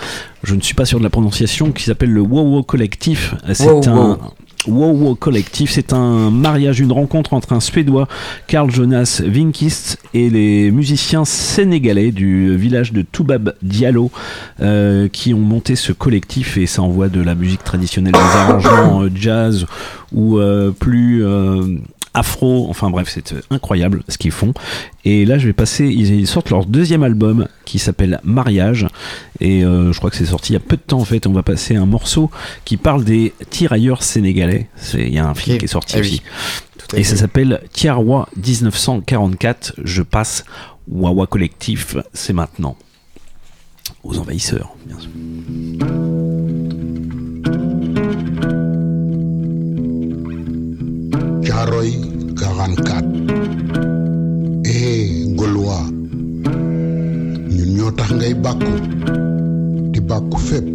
je 0.44 0.56
ne 0.56 0.61
suis 0.61 0.73
pas 0.76 0.86
sûr 0.86 0.99
de 0.99 1.03
la 1.03 1.10
prononciation, 1.10 1.72
qui 1.72 1.84
s'appelle 1.84 2.11
le 2.11 2.22
Wow 2.22 2.64
Collectif. 2.64 3.34
C'est 3.53 3.65
Wow 3.72 3.82
un 3.88 3.95
Wow. 3.95 4.18
Wow 4.68 4.91
Wow 4.94 5.15
Collectif, 5.15 5.69
c'est 5.72 5.94
un 5.94 6.32
mariage, 6.32 6.80
une 6.80 6.91
rencontre 6.91 7.34
entre 7.34 7.53
un 7.53 7.60
Suédois, 7.60 8.07
Karl 8.48 8.72
Jonas 8.72 9.22
Vinkist, 9.23 9.99
et 10.15 10.30
les 10.32 10.72
musiciens 10.72 11.23
sénégalais 11.23 12.11
du 12.11 12.57
village 12.57 12.91
de 12.91 13.03
Toubab 13.03 13.53
Diallo, 13.61 14.10
euh, 14.61 15.07
qui 15.07 15.34
ont 15.36 15.40
monté 15.40 15.76
ce 15.76 15.91
collectif 15.94 16.57
et 16.57 16.65
ça 16.65 16.82
envoie 16.82 17.10
de 17.10 17.22
la 17.22 17.36
musique 17.36 17.64
traditionnelle, 17.64 18.14
des 18.14 18.19
arrangements 18.19 19.03
euh, 19.03 19.10
jazz 19.14 19.65
ou 20.11 20.40
euh, 20.40 20.72
plus 20.72 21.23
afro, 22.15 22.67
enfin 22.69 22.89
bref, 22.89 23.09
c'est 23.13 23.33
euh, 23.33 23.41
incroyable 23.51 24.03
ce 24.09 24.17
qu'ils 24.17 24.31
font. 24.31 24.53
Et 25.03 25.25
là, 25.25 25.37
je 25.37 25.45
vais 25.47 25.53
passer, 25.53 25.85
ils 25.85 26.25
sortent 26.27 26.49
leur 26.49 26.65
deuxième 26.65 27.03
album 27.03 27.47
qui 27.65 27.77
s'appelle 27.77 28.19
Mariage, 28.23 28.87
et 29.39 29.63
euh, 29.63 29.91
je 29.93 29.97
crois 29.99 30.09
que 30.09 30.15
c'est 30.17 30.25
sorti 30.25 30.51
il 30.51 30.53
y 30.53 30.57
a 30.57 30.61
peu 30.61 30.77
de 30.77 30.81
temps 30.81 30.99
en 30.99 31.05
fait. 31.05 31.27
On 31.27 31.31
va 31.33 31.43
passer 31.43 31.75
un 31.75 31.85
morceau 31.85 32.31
qui 32.63 32.77
parle 32.77 33.03
des 33.03 33.33
tirailleurs 33.49 34.01
sénégalais. 34.03 34.69
C'est- 34.75 35.05
Il 35.05 35.13
y 35.13 35.19
a 35.19 35.27
un 35.27 35.35
film 35.35 35.57
qui 35.57 35.65
est 35.65 35.67
sorti 35.67 35.95
Ah 35.97 35.99
aussi. 35.99 36.21
oui, 36.93 36.99
Et 36.99 37.03
ça 37.03 37.15
s'appelle 37.15 37.61
Tiarois 37.71 38.27
1944. 38.37 39.73
Je 39.83 40.01
passe 40.01 40.45
Wawa 40.87 41.27
Collectif, 41.27 41.97
c'est 42.13 42.33
maintenant. 42.33 42.75
Aux 44.03 44.17
envahisseurs, 44.17 44.75
bien 44.85 44.97
sûr. 44.99 45.09
Caaroy 51.45 51.91
44 52.35 53.05
eh 54.65 55.26
Gaulois 55.38 55.85
ñun 57.55 57.69
ñoo 57.77 57.91
tax 57.97 58.09
ngay 58.17 58.34
bàkku 58.43 58.72
di 59.93 59.99
bàkku 60.09 60.38
fépp. 60.47 60.65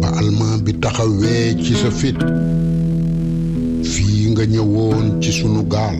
Ba 0.00 0.08
almaan 0.20 0.62
bi 0.64 0.72
taxawee 0.82 1.54
ci 1.62 1.74
sa 1.74 1.90
fit. 1.90 2.18
Fii 3.90 4.30
nga 4.30 4.44
ñëwoon 4.46 5.20
ci 5.22 5.30
sunu 5.32 5.62
gaal 5.72 5.98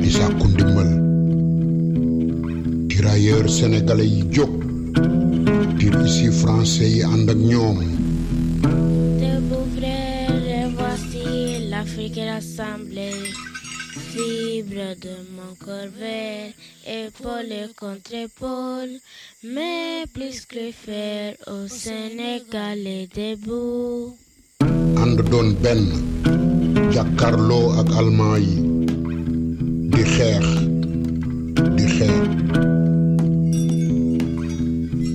di 0.00 0.08
sàkku 0.10 0.46
ndimbal. 0.48 0.90
Tirailleurs 2.88 3.48
sénégalais 3.56 4.10
yi 4.16 4.22
jóg 4.34 4.50
tir 5.78 5.94
ici 6.06 6.28
français 6.30 6.90
yi 6.96 7.02
ànd 7.02 7.30
ak 7.30 7.38
ñoom 7.50 7.78
l'Afrique 11.84 12.18
rassemblée. 12.26 13.12
Fibre 14.10 14.96
de 15.04 15.14
mon 15.36 15.54
corps 15.64 15.92
vert, 16.00 16.50
épaule 16.86 17.68
contre 17.78 18.14
épaule, 18.14 18.98
mais 19.44 20.04
plus 20.12 20.46
que 20.46 20.72
fer 20.72 21.34
au 21.46 21.68
Sénégal 21.68 22.78
est 22.86 23.08
debout. 23.14 24.16
ànd 25.04 25.20
doon 25.30 25.48
benn 25.62 25.82
jàkkarloo 26.94 27.66
ak 27.80 27.88
almaa 28.00 28.38
yi 28.46 28.54
di 29.92 30.02
xeex 30.14 30.46
di 31.76 31.84
xeex 31.96 32.24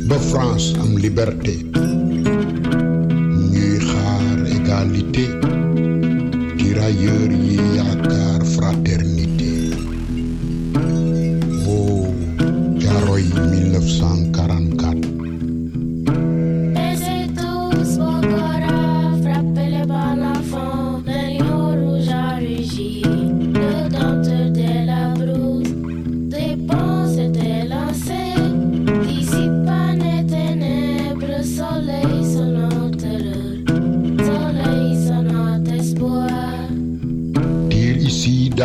ba 0.09 0.17
France 0.29 0.67
am 0.83 0.91
liberté 1.05 1.55
ñuy 3.51 3.77
égalité 4.57 5.25
tirailleurs 6.89 7.33
yi 7.47 7.57
yaakaar 7.77 8.41
fraternité 8.53 9.53
oh 11.67 12.07
Thiaroye 12.79 13.29
1944 13.33 14.58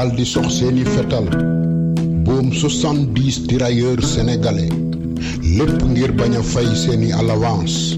dal 0.04 0.12
di 0.20 0.24
sox 0.28 0.60
seeni 0.60 0.84
fetal. 0.84 1.24
Boom 2.28 2.52
70 2.52 3.46
tirailleurs 3.48 4.04
sénégalais. 4.04 4.68
Lépp 5.56 5.80
ngir 5.80 6.12
bañ 6.12 6.36
a 6.36 6.42
fay 6.42 6.68
seeni 6.76 7.08
alawans 7.12 7.96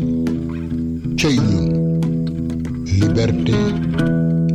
cëy 1.18 1.34
ñun. 1.50 1.66
Liberté 3.00 3.58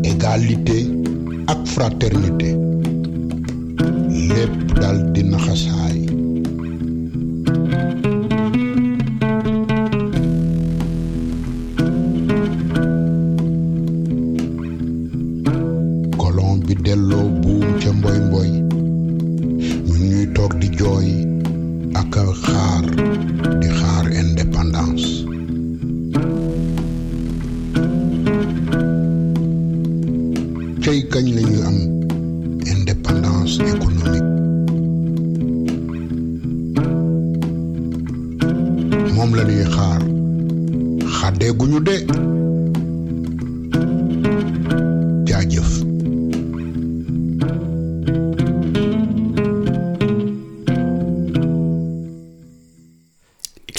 égalité 0.08 0.88
ak 1.52 1.60
fraternité. 1.68 2.56
Lépp 4.32 4.56
dal 4.80 5.12
di 5.12 5.24
naxasaay 5.28 6.11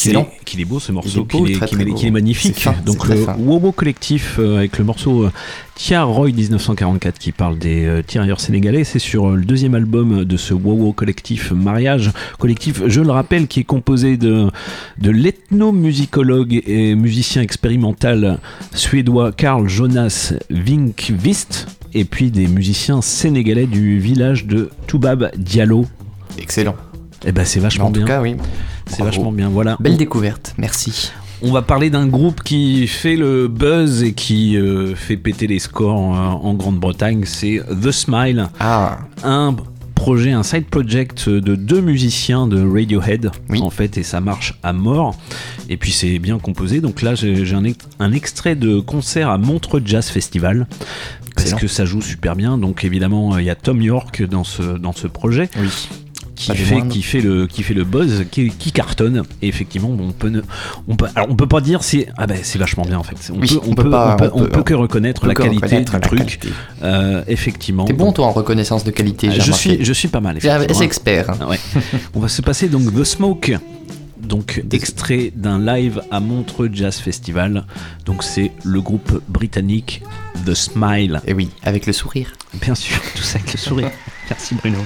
Excellent. 0.09 0.24
Qu'il 0.24 0.33
est, 0.33 0.45
qu'il 0.45 0.61
est 0.61 0.65
beau 0.65 0.81
ce 0.81 0.93
morceau, 0.93 1.24
qu'il 1.24 1.51
est, 1.53 2.11
magnifique. 2.11 2.59
Fin, 2.59 2.74
Donc 2.85 3.07
le. 3.09 3.24
Wowo 3.39 3.73
Collectif 3.73 4.37
euh, 4.39 4.59
avec 4.59 4.79
le 4.79 4.85
morceau 4.85 5.24
euh, 5.24 5.33
Tia 5.74 6.03
Roy 6.03 6.31
1944 6.33 7.19
qui 7.19 7.33
parle 7.33 7.59
des 7.59 7.85
euh, 7.85 8.03
tirailleurs 8.03 8.41
sénégalais. 8.41 8.85
C'est 8.85 8.99
sur 8.99 9.31
le 9.31 9.45
deuxième 9.45 9.74
album 9.74 10.24
de 10.24 10.37
ce 10.37 10.55
Wowo 10.55 10.93
Collectif 10.93 11.53
Mariage 11.53 12.11
Collectif, 12.39 12.83
je 12.87 13.01
le 13.01 13.11
rappelle, 13.11 13.47
qui 13.47 13.61
est 13.61 13.65
composé 13.65 14.16
de, 14.16 14.49
de 14.99 15.11
l'ethnomusicologue 15.11 16.62
et 16.66 16.95
musicien 16.95 17.43
expérimental 17.43 18.39
suédois 18.74 19.33
Karl 19.33 19.69
Jonas 19.69 20.35
Vinkvist 20.51 21.66
et 21.95 22.05
puis 22.05 22.31
des 22.31 22.47
musiciens 22.49 23.03
sénégalais 23.03 23.66
du 23.66 23.99
village 23.99 24.47
de 24.47 24.70
Toubab 24.87 25.31
Diallo. 25.37 25.87
Excellent. 26.39 26.74
Eh 27.24 27.33
ben 27.33 27.45
c'est 27.45 27.61
vachement 27.61 27.87
En 27.87 27.93
tout 27.93 28.01
bien. 28.01 28.07
cas, 28.07 28.20
oui. 28.23 28.35
C'est 28.93 29.02
vachement 29.02 29.32
bien, 29.32 29.48
voilà. 29.48 29.77
Belle 29.81 29.97
découverte, 29.97 30.55
merci. 30.59 31.12
On 31.43 31.51
va 31.51 31.62
parler 31.62 31.90
d'un 31.90 32.06
groupe 32.06 32.43
qui 32.43 32.86
fait 32.86 33.16
le 33.16 33.48
buzz 33.48 34.02
et 34.05 34.12
qui 34.12 34.56
euh, 34.56 34.94
fait 34.94 35.16
péter 35.16 35.48
les 35.48 35.59
scores 35.59 35.97
en, 35.97 36.40
en 36.44 36.55
Grande-Bretagne, 36.55 37.24
c'est 37.24 37.60
The 37.82 37.90
Smile. 37.90 38.48
Ah. 38.60 38.98
Un 39.24 39.56
projet, 39.97 40.32
un 40.32 40.43
side 40.43 40.66
project 40.66 41.28
de 41.28 41.55
deux 41.55 41.81
musiciens 41.81 42.47
de 42.47 42.60
Radiohead, 42.62 43.31
en 43.60 43.70
fait, 43.70 43.98
et 43.98 44.02
ça 44.02 44.20
marche 44.20 44.55
à 44.62 44.73
mort. 44.73 45.16
Et 45.69 45.77
puis 45.77 45.93
c'est 45.93 46.19
bien 46.19 46.39
composé. 46.39 46.81
Donc 46.81 47.02
là, 47.02 47.14
j'ai 47.14 47.55
un, 47.55 47.64
un 47.98 48.12
extrait 48.12 48.55
de 48.55 48.81
concert 48.81 49.28
à 49.28 49.39
Montreux 49.39 49.82
Jazz 49.85 50.09
Festival. 50.09 50.66
Parce 51.35 51.55
que 51.55 51.66
ça 51.66 51.85
joue 51.86 52.02
super 52.02 52.36
bien. 52.36 52.59
Donc 52.59 52.85
évidemment, 52.85 53.39
il 53.39 53.44
y 53.44 53.51
a 53.51 53.55
Tom 53.55 53.81
York 53.81 54.23
dans 54.28 54.44
ce, 54.44 54.62
dans 54.62 54.93
ce 54.93 55.06
projet. 55.06 55.48
Qui 56.44 56.56
fait, 56.56 56.74
moindres. 56.74 56.93
qui, 56.93 57.02
fait 57.02 57.20
le, 57.20 57.47
qui 57.47 57.62
fait 57.62 57.74
le 57.74 57.85
buzz, 57.85 58.24
qui, 58.31 58.51
qui 58.51 58.73
cartonne. 58.73 59.23
Et 59.43 59.48
effectivement, 59.48 59.89
bon, 59.90 60.09
on 60.09 60.12
peut, 60.12 60.28
ne- 60.28 60.43
on 60.89 60.97
peut, 60.97 61.06
alors 61.14 61.28
on 61.31 61.36
peut 61.36 61.47
pas 61.47 61.60
dire 61.60 61.82
si, 61.85 62.06
ah 62.19 62.27
ben 62.27 62.39
c'est 62.43 62.59
vachement 62.59 62.85
bien 62.85 62.98
en 62.98 63.02
fait. 63.02 63.16
On 63.35 63.40
Oui, 63.40 63.48
peut, 63.48 63.60
on 63.66 63.74
peut 63.74 63.90
pas- 63.90 64.14
on 64.14 64.16
peut, 64.16 64.31
on 64.35 64.39
peut- 64.39 64.44
on 64.44 64.48
peut 64.55 64.62
que 64.62 64.74
reconnaître 64.74 65.27
la 65.27 65.35
qualité 65.35 65.64
reconnaître 65.66 65.93
du 65.94 66.01
truc. 66.01 66.19
qualité. 66.19 66.48
Euh, 66.82 67.23
effectivement. 67.28 67.85
T'es 67.85 67.93
bon 67.93 68.12
toi 68.12 68.27
en 68.27 68.32
reconnaissance 68.32 68.85
de 68.85 68.90
qualité, 68.90 69.31
j'ai 69.31 69.36
je 69.40 69.43
remarqué. 69.47 69.77
suis, 69.77 69.85
je 69.85 69.93
suis 69.93 70.09
pas 70.09 70.20
mal. 70.20 70.36
Un 70.36 70.39
effectivement. 70.56 70.82
expert. 70.82 71.31
hein. 71.31 71.36
Ah 71.40 71.48
ouais. 71.48 71.59
On 72.14 72.20
va 72.20 72.28
se 72.28 72.43
passer 72.43 72.69
donc 72.69 72.94
The 72.94 73.05
Smoke. 73.05 73.59
Donc 74.23 74.62
extrait 74.73 75.32
d'un 75.35 75.59
live 75.59 76.01
à 76.10 76.20
Montreux 76.20 76.70
Jazz 76.73 76.97
Festival. 76.98 77.64
Donc 78.06 78.23
c'est 78.23 78.52
le 78.64 78.81
groupe 78.81 79.20
britannique 79.28 80.02
The 80.47 80.55
Smile. 80.55 81.20
Et 81.27 81.35
oui, 81.35 81.51
avec 81.64 81.86
le 81.86 81.93
sourire. 81.93 82.28
Bien 82.60 82.74
sûr, 82.77 82.97
tout 83.16 83.23
ça 83.23 83.39
avec 83.39 83.52
le 83.52 83.59
sourire. 83.59 83.90
Merci 84.31 84.55
Bruno. 84.55 84.78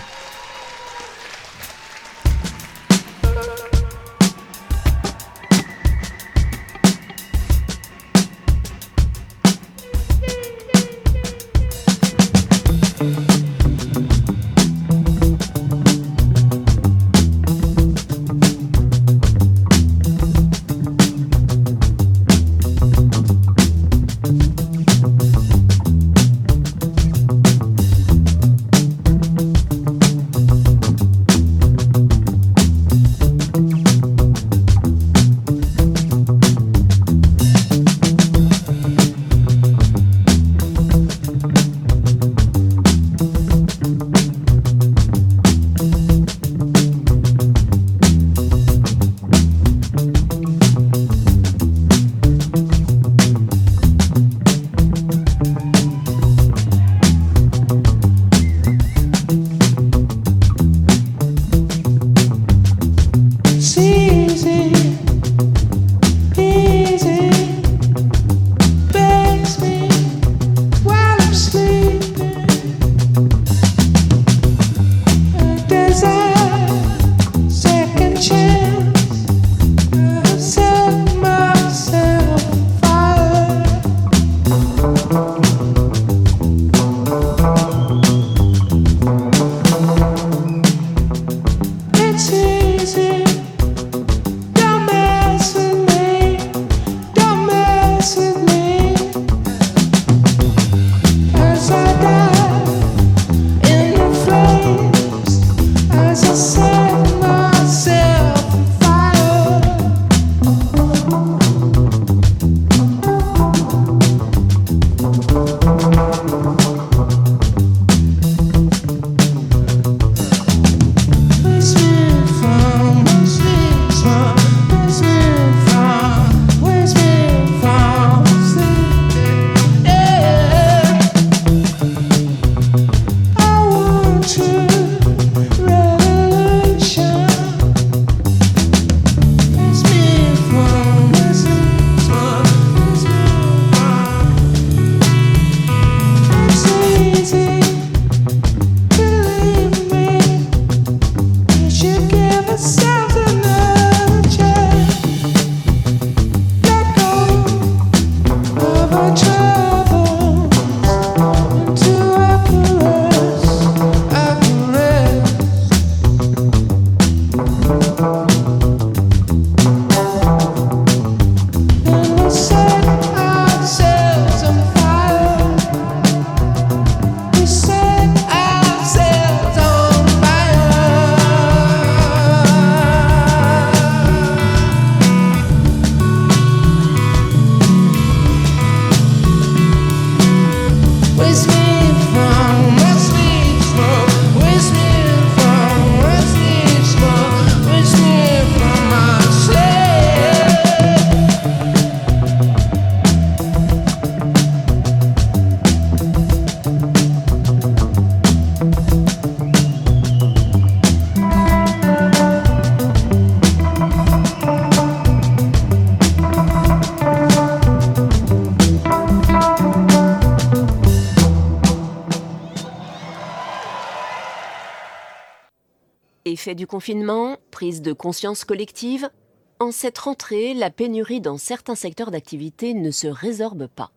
Effet 226.47 226.55
du 226.55 226.69
confinement, 226.69 227.39
prise 227.51 227.83
de 227.83 227.93
conscience 227.93 228.45
collective. 228.45 229.11
En 229.59 229.73
cette 229.73 229.99
rentrée, 229.99 230.55
la 230.55 230.71
pénurie 230.71 231.21
dans 231.21 231.39
certains 231.39 231.75
secteurs 231.75 232.13
d'activité 232.13 232.73
ne 232.73 232.93
se 232.93 233.09
résorbe 233.09 233.67
pas. 233.67 233.91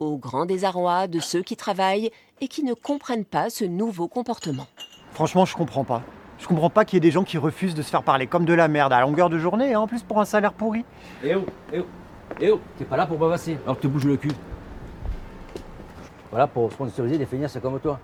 Au 0.00 0.16
grand 0.16 0.44
désarroi 0.44 1.06
de 1.06 1.20
ceux 1.20 1.42
qui 1.42 1.54
travaillent 1.54 2.10
et 2.40 2.48
qui 2.48 2.64
ne 2.64 2.74
comprennent 2.74 3.24
pas 3.24 3.48
ce 3.48 3.64
nouveau 3.64 4.08
comportement. 4.08 4.66
Franchement, 5.12 5.44
je 5.44 5.54
comprends 5.54 5.84
pas. 5.84 6.02
Je 6.40 6.48
comprends 6.48 6.68
pas 6.68 6.84
qu'il 6.84 6.96
y 6.96 6.98
ait 6.98 7.00
des 7.00 7.12
gens 7.12 7.22
qui 7.22 7.38
refusent 7.38 7.76
de 7.76 7.82
se 7.82 7.90
faire 7.90 8.02
parler 8.02 8.26
comme 8.26 8.44
de 8.44 8.54
la 8.54 8.66
merde 8.66 8.92
à 8.92 9.00
longueur 9.00 9.30
de 9.30 9.38
journée, 9.38 9.70
et 9.70 9.76
en 9.76 9.86
plus 9.86 10.02
pour 10.02 10.20
un 10.20 10.24
salaire 10.24 10.52
pourri. 10.52 10.84
Eh 11.22 11.36
oh, 11.36 11.46
eh 11.72 11.78
oh, 11.78 11.86
eh 12.40 12.50
oh, 12.50 12.60
t'es 12.76 12.86
pas 12.86 12.96
là 12.96 13.06
pour 13.06 13.18
bavasser, 13.18 13.56
alors 13.62 13.76
que 13.76 13.82
tu 13.82 13.88
bouges 13.88 14.06
le 14.06 14.16
cul. 14.16 14.32
Voilà 16.32 16.48
pour 16.48 16.72
sponsoriser 16.72 17.18
des 17.18 17.26
feignasses 17.26 17.56
comme 17.62 17.78
toi. 17.78 18.00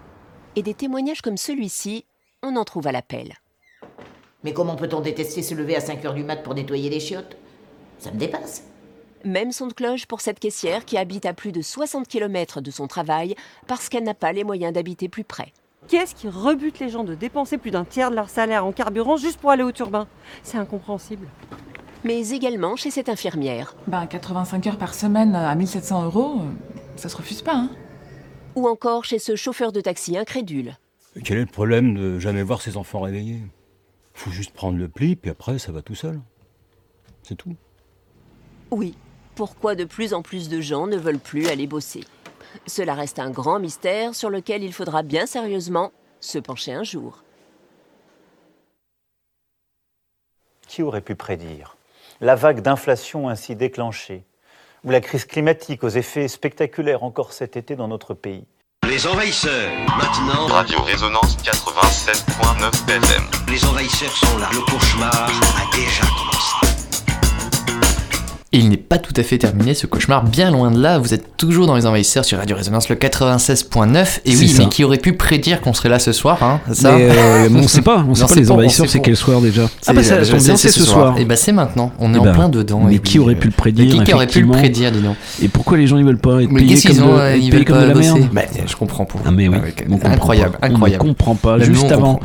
Et 0.55 0.63
des 0.63 0.75
témoignages 0.75 1.23
comme 1.23 1.37
celui-ci, 1.37 2.05
on 2.45 2.55
en 2.55 2.63
trouve 2.63 2.87
à 2.87 2.93
l'appel. 2.93 3.35
Mais 4.43 4.53
comment 4.53 4.77
peut-on 4.77 5.01
détester 5.01 5.43
se 5.43 5.55
lever 5.55 5.77
à 5.77 5.81
5h 5.81 6.15
du 6.15 6.25
mat 6.25 6.37
pour 6.43 6.55
nettoyer 6.55 6.89
les 6.89 7.01
chiottes? 7.01 7.37
Ça 7.99 8.11
me 8.11 8.19
dépasse. 8.19 8.65
Même 9.25 9.53
son 9.53 9.67
de 9.67 9.75
cloche 9.75 10.07
pour 10.07 10.23
cette 10.23 10.41
caissière 10.41 10.87
qui 10.87 10.97
habite 10.97 11.27
à 11.27 11.35
plus 11.35 11.53
de 11.53 11.61
60 11.61 12.09
km 12.09 12.63
de 12.63 12.71
son 12.71 12.87
travail 12.87 13.35
parce 13.67 13.91
qu'elle 13.91 14.05
n'a 14.05 14.15
pas 14.15 14.33
les 14.33 14.45
moyens 14.45 14.73
d'habiter 14.73 15.11
plus 15.11 15.25
près. 15.25 15.53
Qu'est-ce 15.89 16.15
qui 16.15 16.29
rebute 16.29 16.79
les 16.79 16.89
gens 16.89 17.05
de 17.05 17.15
dépenser 17.15 17.59
plus 17.59 17.71
d'un 17.71 17.85
tiers 17.85 18.11
de 18.11 18.17
leur 18.17 18.31
salaire 18.31 18.65
en 18.65 18.73
carburant 18.73 19.19
juste 19.19 19.39
pour 19.39 19.51
aller 19.51 19.63
au 19.63 19.73
turbin? 19.73 20.07
C'est 20.43 20.57
incompréhensible. 20.57 21.27
Mais 22.05 22.31
également 22.31 22.77
chez 22.77 22.91
cette 22.91 23.11
infirmière. 23.11 23.75
Ben, 23.87 24.07
85 24.07 24.67
heures 24.69 24.79
par 24.79 24.95
semaine 24.95 25.35
à 25.35 25.55
1700 25.55 26.05
euros, 26.05 26.41
ça 26.97 27.11
se 27.11 27.17
refuse 27.17 27.43
pas, 27.43 27.57
hein 27.57 27.71
Ou 28.55 28.67
encore 28.69 29.05
chez 29.05 29.19
ce 29.19 29.37
chauffeur 29.37 29.73
de 29.73 29.83
taxi 29.83 30.17
incrédule. 30.17 30.79
Quel 31.25 31.39
est 31.39 31.41
le 31.41 31.47
problème 31.47 31.95
de 31.95 32.19
jamais 32.19 32.43
voir 32.43 32.63
ses 32.63 32.79
enfants 32.79 33.01
réveillés? 33.01 33.41
Faut 34.21 34.31
juste 34.31 34.53
prendre 34.53 34.77
le 34.77 34.87
pli, 34.87 35.17
puis 35.17 35.31
après 35.31 35.59
ça 35.59 35.73
va 35.73 35.81
tout 35.81 35.95
seul. 35.95 36.21
C'est 37.23 37.37
tout. 37.37 37.57
Oui, 38.71 38.95
pourquoi 39.35 39.75
de 39.75 39.85
plus 39.85 40.13
en 40.13 40.21
plus 40.21 40.51
de 40.51 40.61
gens 40.61 40.87
ne 40.87 40.99
veulent 40.99 41.19
plus 41.19 41.47
aller 41.49 41.67
bosser? 41.67 42.05
Cela 42.67 42.93
reste 42.93 43.19
un 43.19 43.31
grand 43.31 43.59
mystère 43.59 44.15
sur 44.15 44.29
lequel 44.29 44.63
il 44.63 44.75
faudra 44.75 45.03
bien 45.03 45.25
sérieusement 45.25 45.91
se 46.21 46.39
pencher 46.39 46.75
un 46.75 46.83
jour. 46.83 47.25
Qui 50.69 50.83
aurait 50.83 51.01
pu 51.01 51.15
prédire 51.15 51.79
la 52.21 52.35
vague 52.35 52.61
d'inflation 52.61 53.27
ainsi 53.27 53.57
déclenchée, 53.57 54.27
ou 54.85 54.91
la 54.91 55.01
crise 55.01 55.25
climatique 55.25 55.83
aux 55.83 55.89
effets 55.89 56.29
spectaculaires 56.29 57.05
encore 57.05 57.33
cet 57.33 57.57
été 57.57 57.75
dans 57.75 57.89
notre 57.89 58.13
pays? 58.13 58.45
Les 58.91 59.07
envahisseurs, 59.07 59.71
maintenant. 59.97 60.49
Radio 60.49 60.83
Résonance 60.83 61.37
87.9 61.45 62.91
FM. 62.91 63.23
Les 63.47 63.65
envahisseurs 63.65 64.11
sont 64.11 64.37
là. 64.39 64.49
Le 64.53 64.61
cauchemar 64.63 65.13
a 65.15 65.77
déjà 65.77 66.03
commencé. 66.19 66.40
Et 68.53 68.59
il 68.59 68.69
n'est 68.69 68.77
pas 68.77 68.99
tout 68.99 69.13
à 69.17 69.23
fait 69.23 69.39
terminé 69.39 69.75
ce 69.75 69.87
cauchemar, 69.87 70.25
bien 70.25 70.51
loin 70.51 70.73
de 70.73 70.81
là, 70.81 70.99
vous 70.99 71.15
êtes 71.15 71.37
toujours 71.37 71.69
dans 71.69 71.77
les 71.77 71.87
envahisseurs 71.87 72.25
sur 72.25 72.39
Radio 72.39 72.57
Résonance 72.57 72.89
le 72.89 72.97
96.9, 72.97 74.23
et 74.25 74.37
oui, 74.37 74.49
ça. 74.49 74.63
mais 74.65 74.69
qui 74.69 74.83
aurait 74.83 74.99
pu 74.99 75.13
prédire 75.13 75.61
qu'on 75.61 75.73
serait 75.73 75.89
là 75.89 76.01
ce 76.01 76.11
soir, 76.11 76.43
hein, 76.43 76.61
ça 76.73 76.97
Mais, 76.97 77.11
euh, 77.11 77.49
mais 77.49 77.61
on 77.61 77.69
sait 77.69 77.81
pas, 77.81 78.05
on 78.09 78.15
sait 78.17 78.23
Non, 78.23 78.27
pas 78.27 78.35
les 78.35 78.47
pas, 78.47 78.53
envahisseurs, 78.55 78.89
c'est 78.89 78.99
quel 78.99 79.15
soir 79.15 79.41
déjà 79.41 79.71
Ah 79.87 79.93
bah 79.93 80.03
ça 80.03 80.15
euh, 80.15 80.25
tombe 80.25 80.43
bien, 80.43 80.57
c'est 80.57 80.69
ce 80.69 80.83
soir. 80.83 81.17
Et 81.17 81.25
bah 81.25 81.37
c'est 81.37 81.53
maintenant, 81.53 81.93
on 82.01 82.13
est 82.13 82.17
Eh 82.17 82.19
en 82.19 82.25
ben, 82.25 82.33
plein 82.33 82.49
dedans. 82.49 82.81
Mais 82.81 82.97
et 82.97 82.99
qui 82.99 83.21
aurait 83.21 83.35
euh, 83.35 83.39
pu 83.39 83.47
le 83.47 83.53
prédire 83.53 83.97
mais 83.99 84.05
Qui, 84.05 84.15
aurait 84.15 84.27
pu 84.27 84.41
le 84.41 84.49
prédire, 84.49 84.91
dis 84.91 85.01
donc 85.01 85.17
Et 85.41 85.47
pourquoi 85.47 85.79
les 85.79 85.87
gens 85.87 85.99
ils 85.99 86.05
veulent 86.05 86.19
pas 86.19 86.43
être 86.43 86.51
Mais 86.51 86.61
payés 86.61 86.81
comme 86.83 87.03
ont 87.05 87.19
euh, 87.19 87.37
Ils 87.37 87.53
veulent 87.53 87.65
comme 87.65 87.77
pas 87.77 87.87
de 87.87 87.89
la 87.89 87.95
merde 87.95 88.29
Bah, 88.33 88.43
je 88.67 88.75
comprends 88.77 89.05
pour. 89.05 89.21
Ah 89.25 89.31
mais 89.31 89.49
oui, 89.49 89.59
incroyable, 90.03 90.59
incroyable. 90.61 91.05
On 91.05 91.09
ne 91.09 91.13
comprend 91.13 91.35
pas. 91.35 91.59
Juste 91.61 91.93
avant, 91.93 92.19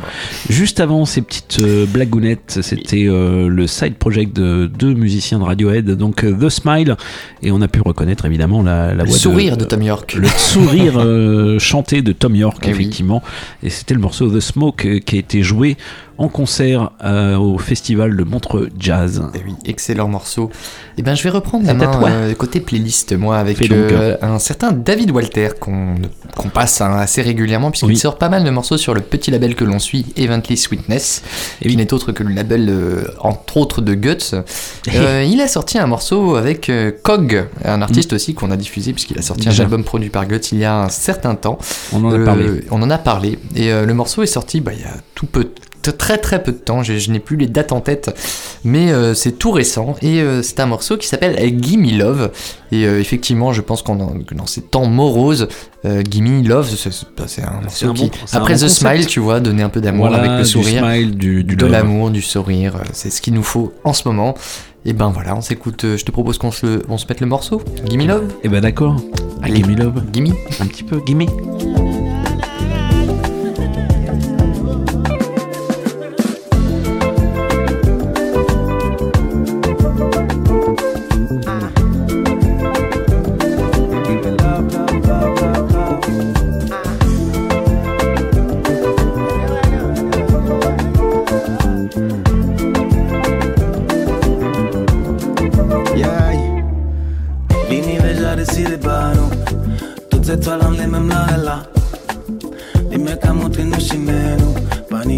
juste 0.48 0.80
avant 0.80 1.04
ces 1.04 1.22
petites 1.22 1.60
euh, 1.60 1.86
blagounettes, 1.86 2.58
c'était 2.62 3.06
euh, 3.06 3.48
le 3.48 3.66
side 3.66 3.94
project 3.94 4.34
de 4.34 4.66
deux 4.66 4.94
musiciens 4.94 5.38
de 5.38 5.44
Radiohead, 5.44 5.90
donc 5.92 6.15
euh, 6.24 6.36
The 6.38 6.48
Smile, 6.48 6.96
et 7.42 7.50
on 7.50 7.60
a 7.62 7.68
pu 7.68 7.80
reconnaître 7.80 8.24
évidemment 8.24 8.62
la, 8.62 8.94
la 8.94 9.02
Le 9.04 9.08
voix 9.08 9.18
sourire 9.18 9.56
de 9.56 9.64
Tom 9.64 9.82
York. 9.82 10.14
le 10.14 10.28
sourire 10.28 10.94
euh, 10.98 11.58
chanté 11.60 12.02
de 12.02 12.12
Tom 12.12 12.34
York 12.34 12.58
Eh 12.62 12.66
oui. 12.68 12.72
effectivement, 12.72 13.22
et 13.62 13.70
c'était 13.70 13.94
le 13.94 14.00
morceau 14.00 14.28
The 14.30 14.40
Smoke 14.40 14.86
euh, 14.86 14.98
qui 15.00 15.16
a 15.16 15.18
été 15.18 15.42
joué 15.42 15.76
en 16.18 16.28
concert 16.28 16.92
euh, 17.04 17.36
au 17.36 17.58
festival 17.58 18.16
de 18.16 18.24
Montreux 18.24 18.70
Jazz. 18.78 19.22
Eh 19.34 19.38
oui, 19.44 19.54
excellent 19.66 20.08
morceau. 20.08 20.50
Et 20.96 21.02
ben 21.02 21.14
je 21.14 21.22
vais 21.22 21.30
reprendre 21.30 21.66
la 21.66 21.74
main 21.74 22.00
euh, 22.04 22.34
côté 22.34 22.60
playlist 22.60 23.12
moi 23.12 23.36
avec 23.36 23.70
euh, 23.70 24.16
un 24.22 24.38
certain 24.38 24.72
David 24.72 25.10
Walter 25.10 25.48
qu'on 25.60 25.96
passe 26.54 26.80
hein, 26.80 26.96
assez 26.96 27.20
régulièrement 27.20 27.70
puisqu'il 27.70 27.88
Oui. 27.88 27.96
sort 27.96 28.16
pas 28.16 28.28
mal 28.28 28.44
de 28.44 28.50
morceaux 28.50 28.78
sur 28.78 28.94
le 28.94 29.02
petit 29.02 29.30
label 29.30 29.54
que 29.54 29.64
l'on 29.64 29.78
suit, 29.78 30.06
Evently 30.16 30.56
Sweetness, 30.56 31.22
Eh 31.60 31.68
qui 31.68 31.76
n'est 31.76 31.92
autre 31.92 32.12
que 32.12 32.22
le 32.22 32.32
label 32.32 32.72
entre 33.20 33.58
autres 33.58 33.82
de 33.82 33.94
Guts. 33.94 34.34
Il 34.86 35.40
a 35.40 35.48
sorti 35.48 35.78
un 35.78 35.86
morceau 35.86 36.36
avec 36.36 36.70
Cog, 37.02 37.46
un 37.64 37.82
artiste 37.82 38.12
aussi 38.14 38.34
qu'on 38.34 38.50
a 38.50 38.56
diffusé 38.56 38.92
puisqu'il 38.92 39.18
a 39.18 39.22
sorti 39.22 39.48
un 39.48 39.58
album 39.58 39.84
produit 39.84 40.08
par 40.10 40.26
Guts 40.26 40.52
il 40.52 40.58
y 40.58 40.64
a 40.64 40.82
un 40.82 40.88
certain 40.88 41.34
temps. 41.34 41.58
On 41.92 42.02
en 42.04 42.12
a 42.12 42.24
parlé. 42.24 42.64
On 42.70 42.80
en 42.82 42.90
a 42.90 42.98
parlé 42.98 43.38
et 43.54 43.70
le 43.70 43.94
morceau 43.94 44.22
est 44.22 44.26
sorti 44.26 44.60
bah, 44.60 44.72
il 44.72 44.80
y 44.80 44.84
a 44.84 44.94
tout 45.14 45.26
peu 45.26 45.50
très 45.90 46.18
très 46.18 46.42
peu 46.42 46.52
de 46.52 46.56
temps, 46.58 46.82
je, 46.82 46.98
je 46.98 47.10
n'ai 47.10 47.18
plus 47.20 47.36
les 47.36 47.46
dates 47.46 47.72
en 47.72 47.80
tête, 47.80 48.14
mais 48.64 48.90
euh, 48.92 49.14
c'est 49.14 49.32
tout 49.32 49.50
récent 49.50 49.94
et 50.02 50.20
euh, 50.20 50.42
c'est 50.42 50.60
un 50.60 50.66
morceau 50.66 50.96
qui 50.96 51.06
s'appelle 51.06 51.36
Gimme 51.60 51.98
Love 51.98 52.30
et 52.72 52.84
euh, 52.86 53.00
effectivement 53.00 53.52
je 53.52 53.60
pense 53.60 53.82
qu'on 53.82 53.96
dans 53.96 54.46
ces 54.46 54.62
temps 54.62 54.86
moroses, 54.86 55.48
Gimme 55.84 56.42
Love 56.46 56.68
c'est- 56.74 56.90
c'est 57.26 57.42
un 57.42 57.60
morceau 57.62 57.90
un 57.90 57.94
qui, 57.94 58.04
bon- 58.06 58.10
après 58.32 58.54
The. 58.56 58.68
Smile 58.68 59.06
tu 59.06 59.20
vois, 59.20 59.40
donner 59.40 59.62
un 59.62 59.68
peu 59.68 59.80
d'amour 59.80 60.08
Voilà, 60.08 60.18
avec 60.22 60.30
le 60.38 60.42
du 60.44 60.48
sourire, 60.50 60.84
smile, 60.84 61.16
du- 61.16 61.44
du 61.44 61.56
de 61.56 61.66
l'amour, 61.66 62.10
du 62.10 62.22
sourire, 62.22 62.74
c'est 62.92 63.10
ce 63.10 63.20
qu'il 63.22 63.34
nous 63.34 63.42
faut 63.44 63.72
en 63.84 63.92
ce 63.92 64.08
moment. 64.08 64.34
Et 64.88 64.92
ben 64.92 65.10
voilà, 65.10 65.34
on 65.36 65.40
s'écoute, 65.40 65.84
je 65.96 66.04
te 66.04 66.12
propose 66.12 66.38
qu'on 66.38 66.52
se, 66.52 66.80
on 66.88 66.96
se 66.96 67.06
mette 67.08 67.20
le 67.20 67.26
morceau, 67.26 67.60
Gimme 67.88 68.06
Love 68.06 68.32
Et 68.44 68.48
ben 68.48 68.60
d'accord. 68.60 68.96
Gimme 69.44 69.76
love. 69.76 70.02
Gimme. 70.12 70.32
Un 70.60 70.66
petit 70.66 70.82
peu, 70.84 71.00
gimme. 71.06 71.26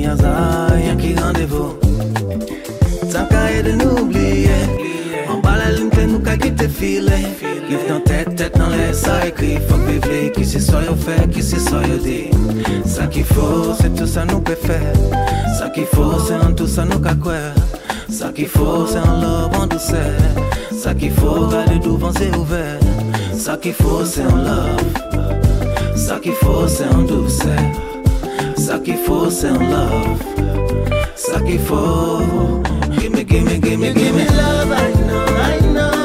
Hasard, 0.09 0.79
y'a 0.79 0.95
qui 0.95 1.15
rendez-vous. 1.15 1.75
Tant 3.13 3.27
qu'à 3.27 3.53
aider 3.53 3.73
nous 3.73 4.03
oublier. 4.03 4.49
En 5.29 5.39
bas 5.39 5.57
la 5.57 5.71
ligne, 5.73 5.91
t'es 5.91 6.07
nous 6.07 6.21
qu'à 6.21 6.37
quitter 6.37 6.69
filer. 6.69 7.27
Livre 7.69 7.83
dans 7.89 8.01
tête, 8.01 8.35
tête 8.37 8.59
dans 8.59 8.69
les 8.69 8.93
ça 8.93 9.27
écrit. 9.27 9.59
Faut 9.69 9.77
vivre, 9.77 10.33
qui 10.33 10.45
c'est 10.45 10.61
soit 10.61 10.81
fait, 10.97 11.29
qui 11.31 11.43
c'est 11.43 11.61
soit 11.61 11.83
dit. 12.03 12.31
Ça 12.87 13.07
qu'il 13.07 13.25
faut, 13.25 13.75
c'est 13.81 13.95
tout 13.95 14.07
ça 14.07 14.25
nous 14.25 14.41
peut 14.41 14.55
faire. 14.55 14.95
Ça 15.59 15.69
qu'il 15.69 15.87
faut, 15.87 16.19
c'est 16.27 16.35
en 16.35 16.53
tout 16.53 16.67
ça 16.67 16.85
nous 16.85 16.99
qu'à 16.99 17.15
quoi. 17.15 17.35
Ça 18.11 18.33
qu'il 18.35 18.49
faut, 18.49 18.87
c'est 18.87 18.99
un 18.99 19.21
love 19.21 19.51
en 19.61 19.67
douceur. 19.67 20.17
Ça 20.73 20.95
qu'il 20.95 21.11
faut, 21.13 21.47
garder 21.49 21.79
devant 21.79 22.13
c'est 22.17 22.35
ouvert. 22.35 22.79
Ça 23.37 23.57
qu'il 23.57 23.75
faut, 23.75 24.05
c'est 24.05 24.23
un 24.23 24.37
love. 24.37 25.97
Ça 25.97 26.19
qu'il 26.23 26.33
faut, 26.33 26.67
c'est 26.67 26.89
en 26.89 27.03
douceur. 27.03 27.98
Ça 28.69 28.79
qu'il 28.81 28.99
faut, 28.99 29.31
c'est 29.31 29.47
un 29.47 29.55
love. 29.55 30.19
Ça 31.17 31.41
qu'il 31.41 31.59
faut. 31.59 32.21
Gimme, 32.99 33.25
gimme, 33.25 33.59
gimme, 33.63 33.95
gimme 33.95 34.27
love. 34.37 34.75
I 34.77 34.93
know, 35.09 35.27
I 35.41 35.59
know. 35.73 35.99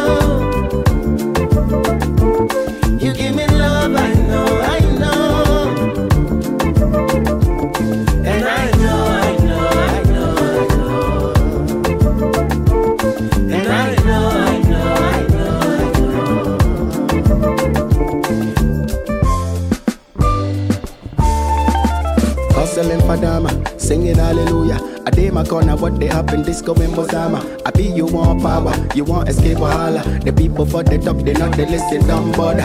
My 25.34 25.43
corner, 25.43 25.76
what 25.76 25.99
they 25.99 26.05
happen, 26.05 26.43
disco 26.43 26.73
in 26.76 26.91
Bozama. 26.91 27.41
I 27.65 27.73
happy, 27.73 27.85
you 27.85 28.05
want 28.05 28.41
power, 28.41 28.73
you 28.95 29.03
want 29.03 29.30
escape 29.30 29.57
wahala. 29.57 30.23
The 30.23 30.31
people 30.31 30.65
for 30.65 30.84
the 30.84 30.97
top 30.97 31.18
they 31.18 31.34
not 31.34 31.55
they 31.55 31.65
listen 31.65 32.07
down, 32.07 32.31
but 32.34 32.57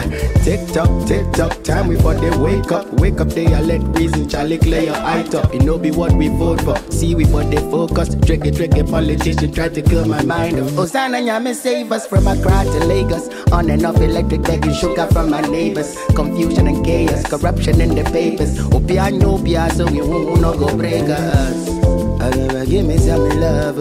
tick 0.43 0.61
tock, 0.71 0.89
tick 1.07 1.31
tock, 1.33 1.63
time 1.63 1.87
we 1.87 1.95
for 1.97 2.13
they 2.13 2.35
wake 2.37 2.71
up, 2.71 2.91
wake 2.93 3.19
up, 3.19 3.29
they 3.29 3.45
a 3.45 3.59
let 3.61 3.81
reason, 3.97 4.29
Charlie 4.29 4.57
clear 4.57 4.83
your 4.83 4.95
eye 4.95 5.23
top. 5.23 5.53
It 5.53 5.63
no 5.63 5.77
be 5.77 5.91
what 5.91 6.13
we 6.13 6.27
vote 6.27 6.61
for. 6.61 6.77
See 6.91 7.15
we 7.15 7.25
for 7.25 7.43
they 7.43 7.57
focus, 7.71 8.15
tricky, 8.25 8.51
tricky 8.51 8.83
politician 8.83 9.51
try 9.51 9.69
to 9.69 9.81
kill 9.81 10.05
my 10.05 10.23
mind. 10.23 10.59
Hosanna, 10.71 11.17
Yami, 11.17 11.55
save 11.55 11.91
us 11.91 12.05
from 12.07 12.27
Accra 12.27 12.63
to 12.65 12.85
Lagos. 12.85 13.29
On 13.51 13.69
and 13.69 13.85
off 13.85 13.97
electric 13.97 14.43
begging 14.43 14.73
sugar 14.73 15.07
from 15.07 15.29
my 15.29 15.41
neighbors. 15.41 15.97
Confusion 16.15 16.67
and 16.67 16.85
chaos, 16.85 17.23
corruption 17.25 17.81
in 17.81 17.95
the 17.95 18.03
papers. 18.11 18.57
Opia, 18.69 19.11
no, 19.11 19.37
so 19.69 19.85
we 19.91 20.01
won't 20.01 20.41
no 20.41 20.57
go 20.57 20.75
break 20.75 21.09
us. 21.09 21.78
I 22.21 22.29
never 22.31 22.65
give 22.65 22.85
me 22.85 22.97
some 22.97 23.29
love. 23.39 23.79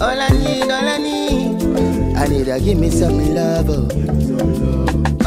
All 0.00 0.20
I 0.20 0.28
need, 0.30 0.62
all 0.62 0.72
I 0.72 0.98
need, 0.98 2.16
I 2.16 2.26
need 2.28 2.44
to 2.46 2.60
give 2.60 2.78
me 2.78 2.90
some 2.90 3.34
love. 3.34 5.17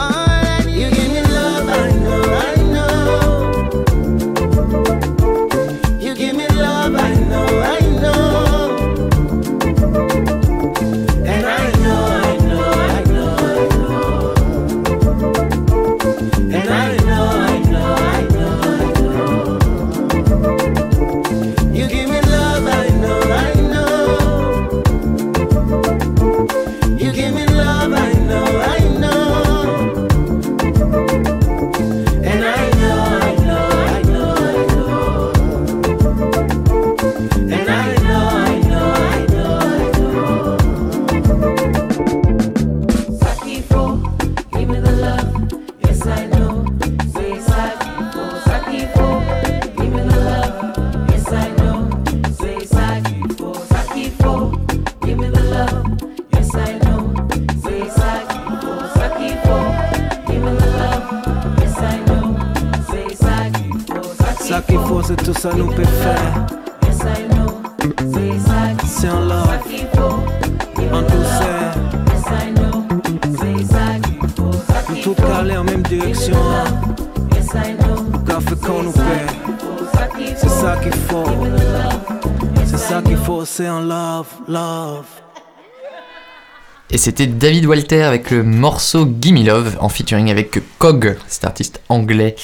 Et 86.94 86.98
c'était 86.98 87.28
David 87.28 87.66
Walter 87.66 88.04
avec 88.04 88.32
le 88.32 88.44
morceau 88.44 89.06
Gimme 89.06 89.46
Love 89.46 89.78
en 89.80 89.88
featuring 89.90 90.30
avec 90.30 90.60
Cog, 90.78 91.16
cet 91.28 91.46
artiste 91.46 91.82
anglais. 91.90 92.36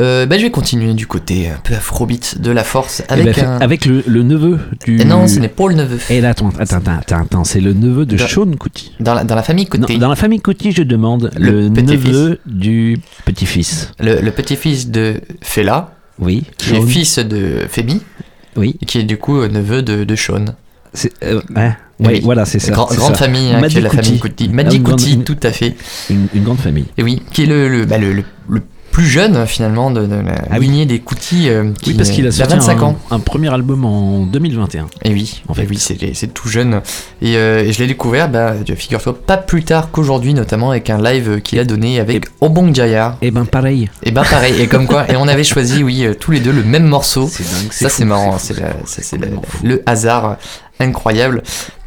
Euh, 0.00 0.26
bah, 0.26 0.38
je 0.38 0.44
vais 0.44 0.52
continuer 0.52 0.94
du 0.94 1.08
côté 1.08 1.48
un 1.48 1.58
peu 1.58 1.74
afrobeat 1.74 2.40
de 2.40 2.52
la 2.52 2.62
force 2.62 3.02
Eh 3.08 3.12
avec 3.12 3.34
ben, 3.34 3.48
un. 3.48 3.58
avec 3.60 3.84
le, 3.84 4.04
le 4.06 4.22
neveu 4.22 4.60
du. 4.86 5.00
Et 5.00 5.04
non, 5.04 5.26
ce 5.26 5.40
n'est 5.40 5.48
pas 5.48 5.66
le 5.68 5.74
neveu. 5.74 5.98
Et 6.10 6.20
là, 6.20 6.28
attends, 6.28 6.50
attends, 6.60 6.76
attends, 6.86 7.20
attends, 7.22 7.42
c'est 7.44 7.60
le 7.60 7.72
neveu 7.72 8.06
de 8.06 8.16
Dans- 8.16 8.28
Sean 8.28 8.52
Kuti. 8.52 8.92
Dans 9.00 9.14
la, 9.14 9.24
dans 9.24 9.34
la 9.34 9.42
famille 9.42 9.66
côté. 9.66 9.94
Dans, 9.94 9.98
dans 10.02 10.08
la 10.08 10.14
famille 10.16 10.38
Kuti, 10.40 10.70
je 10.70 10.84
demande 10.84 11.32
Le 11.36 11.68
neveu 11.68 12.38
du 12.46 13.00
petit-fils. 13.24 13.90
Le, 13.98 14.20
le 14.20 14.30
petit-fils 14.30 14.88
de 14.90 15.20
Fela, 15.42 15.94
Oui. 16.20 16.44
qui 16.58 16.74
est 16.74 16.80
Sean. 16.80 16.86
fils 16.86 17.18
de 17.18 17.62
Femi, 17.68 18.00
Oui. 18.54 18.78
qui 18.86 18.98
est 19.00 19.02
du 19.02 19.16
coup 19.18 19.40
euh, 19.40 19.48
neveu 19.48 19.82
de, 19.82 20.04
de 20.04 20.14
Sean. 20.14 20.44
C'est, 20.94 21.12
euh, 21.24 21.40
ouais, 21.56 21.76
Oui. 22.00 22.06
oui, 22.14 22.20
voilà, 22.22 22.44
c'est 22.44 22.58
ça. 22.60 22.72
Grand- 22.72 22.86
grande 22.86 23.16
ça. 23.16 23.24
famille, 23.24 23.52
hein, 23.52 23.60
Madi 23.60 23.74
qui 23.74 23.78
est 23.78 23.82
la 23.82 23.90
famille 23.90 24.20
Kuti. 24.20 24.48
Madi 24.48 24.82
Kuti, 24.82 25.18
tout 25.18 25.36
à 25.42 25.50
fait. 25.50 25.74
Une, 26.10 26.28
une 26.34 26.44
grande 26.44 26.58
famille. 26.60 26.86
Et 26.96 27.02
oui, 27.02 27.22
qui 27.32 27.42
est 27.42 27.46
le, 27.46 27.68
le, 27.68 27.84
bah, 27.86 27.98
le, 27.98 28.22
plus 28.90 29.06
jeune 29.06 29.46
finalement 29.46 29.90
de, 29.92 30.06
de 30.06 30.14
la 30.14 30.34
Ah 30.50 30.56
oui. 30.58 30.66
lignée 30.66 30.86
des 30.86 30.98
Kuti. 30.98 31.48
euh, 31.50 31.72
qui 31.82 31.90
Oui, 31.90 31.96
parce 31.96 32.10
qu'il 32.10 32.24
a 32.24 32.30
a 32.30 32.32
sorti 32.32 32.54
25 32.54 32.78
un, 32.78 32.82
ans. 32.82 32.96
un 33.12 33.18
premier 33.20 33.52
album 33.52 33.84
en 33.84 34.20
2021. 34.26 34.86
Et 35.04 35.12
oui, 35.12 35.42
En 35.46 35.54
fait. 35.54 35.66
oui, 35.68 35.76
c'est 35.78 35.96
c'est 36.14 36.32
tout 36.34 36.48
jeune. 36.48 36.80
Et, 37.20 37.36
euh, 37.36 37.62
et 37.64 37.72
je 37.72 37.78
l'ai 37.80 37.86
découvert, 37.86 38.28
bah, 38.28 38.54
figure-toi, 38.76 39.16
pas 39.24 39.36
plus 39.36 39.62
tard 39.62 39.90
qu'aujourd'hui, 39.92 40.34
notamment 40.34 40.70
avec 40.70 40.88
un 40.90 41.00
live 41.02 41.40
qu'il 41.42 41.58
a 41.60 41.64
donné 41.64 42.00
avec 42.00 42.24
Obong 42.40 42.74
Jaya. 42.74 43.18
Et 43.22 43.30
ben 43.30 43.44
pareil. 43.44 43.88
Et 44.04 44.10
ben 44.10 44.24
pareil, 44.24 44.54
et 44.60 44.66
comme 44.68 44.86
quoi, 44.86 45.08
et 45.12 45.16
on 45.16 45.28
avait 45.28 45.44
choisi, 45.44 45.84
oui, 45.84 46.04
euh, 46.04 46.14
tous 46.14 46.30
les 46.32 46.40
deux 46.40 46.52
le 46.52 46.64
même 46.64 46.86
morceau. 46.86 47.28
C'est 47.30 47.44
dingue, 47.44 47.70
Ça, 47.72 47.88
c'est 47.90 48.04
marrant, 48.06 48.38
c'est 48.38 48.56
le 49.62 49.82
hasard 49.86 50.38
incroyable. 50.80 51.42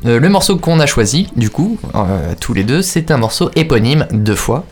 Euh, 0.05 0.19
le 0.19 0.29
morceau 0.29 0.57
qu'on 0.57 0.79
a 0.79 0.85
choisi, 0.85 1.27
du 1.35 1.49
coup, 1.49 1.77
euh, 1.95 2.33
tous 2.39 2.53
les 2.53 2.63
deux, 2.63 2.81
c'est 2.81 3.11
un 3.11 3.17
morceau 3.17 3.51
éponyme, 3.55 4.07
deux 4.11 4.35
fois, 4.35 4.65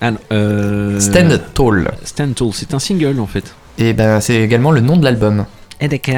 Ah, 0.00 0.10
euh, 0.32 1.00
Stand 1.00 1.40
Tall. 1.54 1.90
Stand 2.04 2.34
Tall, 2.34 2.50
c'est 2.52 2.74
un 2.74 2.78
single 2.78 3.18
en 3.20 3.26
fait. 3.26 3.54
Et 3.78 3.92
ben, 3.92 4.20
c'est 4.20 4.36
également 4.36 4.70
le 4.70 4.80
nom 4.80 4.96
de 4.96 5.04
l'album, 5.04 5.44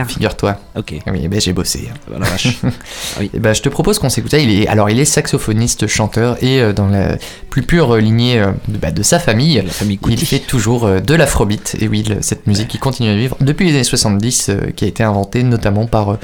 Et 0.07 0.11
figure-toi. 0.15 0.59
Ok. 0.77 0.95
Ah 1.07 1.11
Oui, 1.13 1.29
ben 1.29 1.41
j'ai 1.41 1.53
bossé. 1.53 1.89
Bah, 2.11 2.17
la 2.19 2.27
vache. 2.27 2.49
Et 3.21 3.39
ben, 3.39 3.53
je 3.53 3.61
te 3.61 3.69
propose 3.69 3.99
qu'on 3.99 4.09
s'écoute. 4.09 4.33
Il 4.33 4.63
est, 4.63 4.67
alors, 4.69 4.89
il 4.89 4.99
est 4.99 5.05
saxophoniste, 5.05 5.87
chanteur, 5.87 6.43
et 6.43 6.61
euh, 6.61 6.73
dans 6.73 6.87
la 6.89 7.17
plus 7.51 7.63
pure 7.63 7.97
lignée 7.97 8.39
euh, 8.41 8.53
de, 8.69 8.79
bah, 8.79 8.91
de 8.91 9.03
sa 9.03 9.19
famille, 9.19 9.61
La 9.65 9.71
famille 9.71 9.99
il 10.09 10.17
fait 10.19 10.39
toujours 10.39 10.87
euh, 10.87 11.01
de 11.01 11.15
l'afrobeat. 11.15 11.77
Et 11.81 11.89
oui, 11.89 12.03
le- 12.05 12.23
cette 12.23 12.47
musique 12.47 12.69
qui 12.69 12.79
continue 12.79 13.11
à 13.11 13.17
vivre 13.17 13.37
depuis 13.41 13.67
les 13.67 13.75
années 13.75 13.85
70, 13.85 14.49
euh, 14.49 14.71
qui 14.75 14.85
a 14.85 14.89
été 14.89 15.03
inventée 15.03 15.43
notamment 15.43 15.87
par 15.87 16.17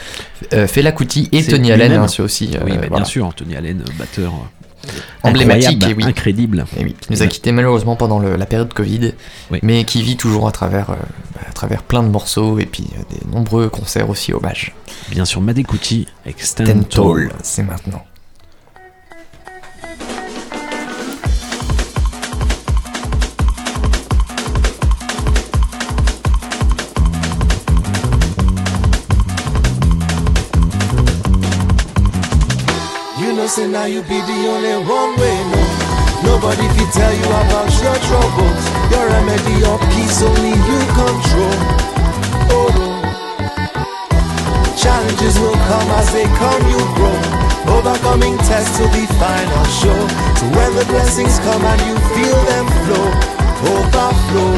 Fela 0.51 0.93
Kuti 0.93 1.29
et 1.33 1.45
Tony 1.45 1.73
Allen, 1.73 1.93
hein, 1.93 2.07
aussi. 2.21 2.51
Oui, 2.65 2.73
voilà. 2.77 2.89
bien 2.89 3.05
sûr, 3.05 3.33
Tony 3.35 3.57
Allen, 3.57 3.83
batteur. 3.99 4.33
Emblématique, 5.23 5.83
et 5.89 5.95
oui. 5.95 6.05
Incrédible. 6.05 6.65
Et 6.79 6.85
oui, 6.85 6.95
qui 7.01 7.13
nous 7.13 7.23
a 7.23 7.27
quitté 7.27 7.53
malheureusement 7.53 7.97
pendant 7.97 8.19
le- 8.19 8.37
la 8.37 8.47
période 8.47 8.73
Covid, 8.73 9.13
Oui. 9.51 9.59
mais 9.63 9.85
qui 9.85 10.03
vit 10.03 10.17
toujours 10.17 10.47
à 10.49 10.53
travers, 10.53 10.91
euh, 10.91 10.95
bah, 11.35 11.41
à 11.49 11.53
travers 11.53 11.83
plein 11.83 12.03
de 12.03 12.09
morceaux 12.09 12.59
et 12.59 12.67
puis 12.67 12.87
euh, 12.99 13.03
des 13.15 13.31
nombreux 13.33 13.69
concerts 13.69 14.09
aussi 14.11 14.33
hommages. 14.33 14.75
Bien 15.11 15.25
sûr, 15.25 15.41
Madekuti 15.41 16.07
avec 16.25 16.41
Stand, 16.41 16.67
Ten 16.67 16.85
Tall. 16.85 17.29
Tall, 17.29 17.33
c'est 17.43 17.63
maintenant. 17.63 18.05
Say 33.57 33.67
now 33.67 33.87
you 33.87 34.03
be 34.03 34.21
the 34.21 34.39
only 34.53 34.77
one 34.85 35.17
way, 35.17 35.37
no. 35.49 35.63
Nobody 36.29 36.69
can 36.77 36.89
tell 36.93 37.15
you 37.21 37.25
about 37.25 37.73
your 37.81 37.97
troubles. 38.05 38.63
Your 38.93 39.07
remedy 39.09 39.57
or 39.65 39.81
peace 39.97 40.21
only 40.21 40.53
you 40.53 40.79
control. 40.93 41.57
Oh, 42.53 42.69
challenges 44.77 45.41
will 45.41 45.57
come 45.73 45.89
as 45.97 46.13
they 46.13 46.29
come, 46.37 46.63
you 46.69 46.83
grow. 47.01 47.17
Overcoming 47.81 48.37
tests 48.45 48.77
will 48.79 48.93
be 48.93 49.09
final 49.17 49.65
show. 49.81 50.01
So 50.37 50.45
when 50.53 50.71
the 50.77 50.85
blessings 50.93 51.39
come 51.41 51.65
and 51.65 51.81
you 51.89 51.97
feel 52.13 52.39
them 52.53 52.67
flow, 52.85 53.09
overflow. 53.73 54.53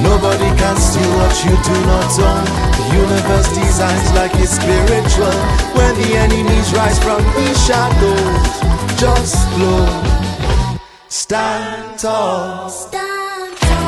Nobody 0.00 0.50
can 0.56 0.76
steal 0.80 1.12
what 1.20 1.36
you 1.44 1.52
do 1.52 1.76
not 1.84 2.16
own. 2.16 2.65
Universe 2.92 3.48
designs 3.54 4.12
like 4.14 4.34
it's 4.36 4.52
spiritual. 4.52 5.36
When 5.74 5.94
the 6.00 6.16
enemies 6.16 6.72
rise 6.72 6.98
from 6.98 7.22
the 7.34 7.54
shadows, 7.66 9.00
just 9.00 9.36
flow. 9.54 9.86
Stand 11.08 11.98
tall 11.98 12.70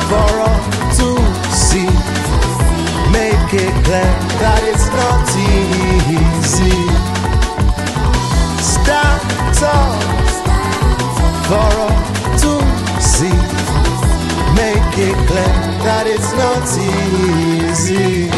for 0.08 0.30
all 0.46 0.60
to 0.98 1.08
see. 1.52 1.90
Make 3.12 3.52
it 3.54 3.74
clear 3.84 4.12
that 4.42 4.60
it's 4.70 4.88
not 4.98 5.28
easy. 5.36 6.78
Stand 8.60 9.20
tall 9.60 9.94
for 11.48 11.70
all 11.86 11.98
to 12.42 12.52
see. 13.00 13.38
Make 14.54 14.98
it 15.08 15.16
clear 15.28 15.54
that 15.86 16.06
it's 16.06 16.32
not 16.34 16.66
easy. 16.78 18.37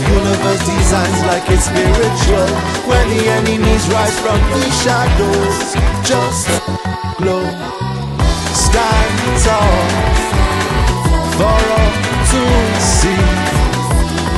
universe 0.00 0.62
designs 0.66 1.20
like 1.26 1.46
it's 1.50 1.66
spiritual. 1.66 2.48
When 2.88 3.04
the 3.08 3.22
enemies 3.38 3.84
rise 3.88 4.16
from 4.20 4.40
the 4.54 4.64
shadows, 4.82 5.58
just 6.04 6.48
glow. 7.18 7.44
Stand 8.64 9.16
tall 9.44 9.80
for 11.38 11.58
all 11.78 11.92
to 12.32 12.42
see. 12.96 13.24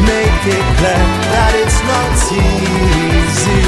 Make 0.09 0.43
it 0.57 0.67
clear 0.79 1.05
that 1.33 1.53
it's 1.63 1.81
not 1.91 2.13
easy. 2.33 3.65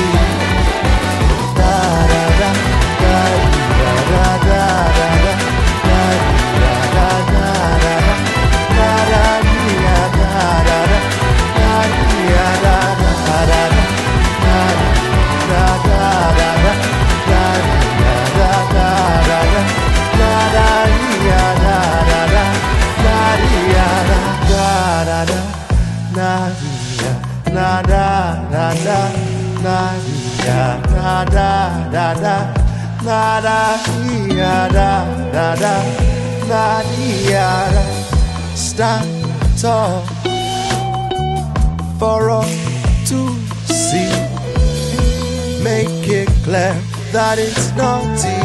Da 1.58 1.74
da 2.10 2.24
da 2.40 2.50
da 3.02 3.18
da 3.80 3.92
da. 4.10 4.46
da. 4.48 4.69
Stand 38.54 39.60
tall 39.60 40.02
for 41.98 42.30
all 42.30 42.44
to 43.10 43.20
see. 43.66 44.10
Make 45.62 46.08
it 46.08 46.28
clear 46.44 46.74
that 47.12 47.38
it's 47.38 47.74
not 47.76 48.39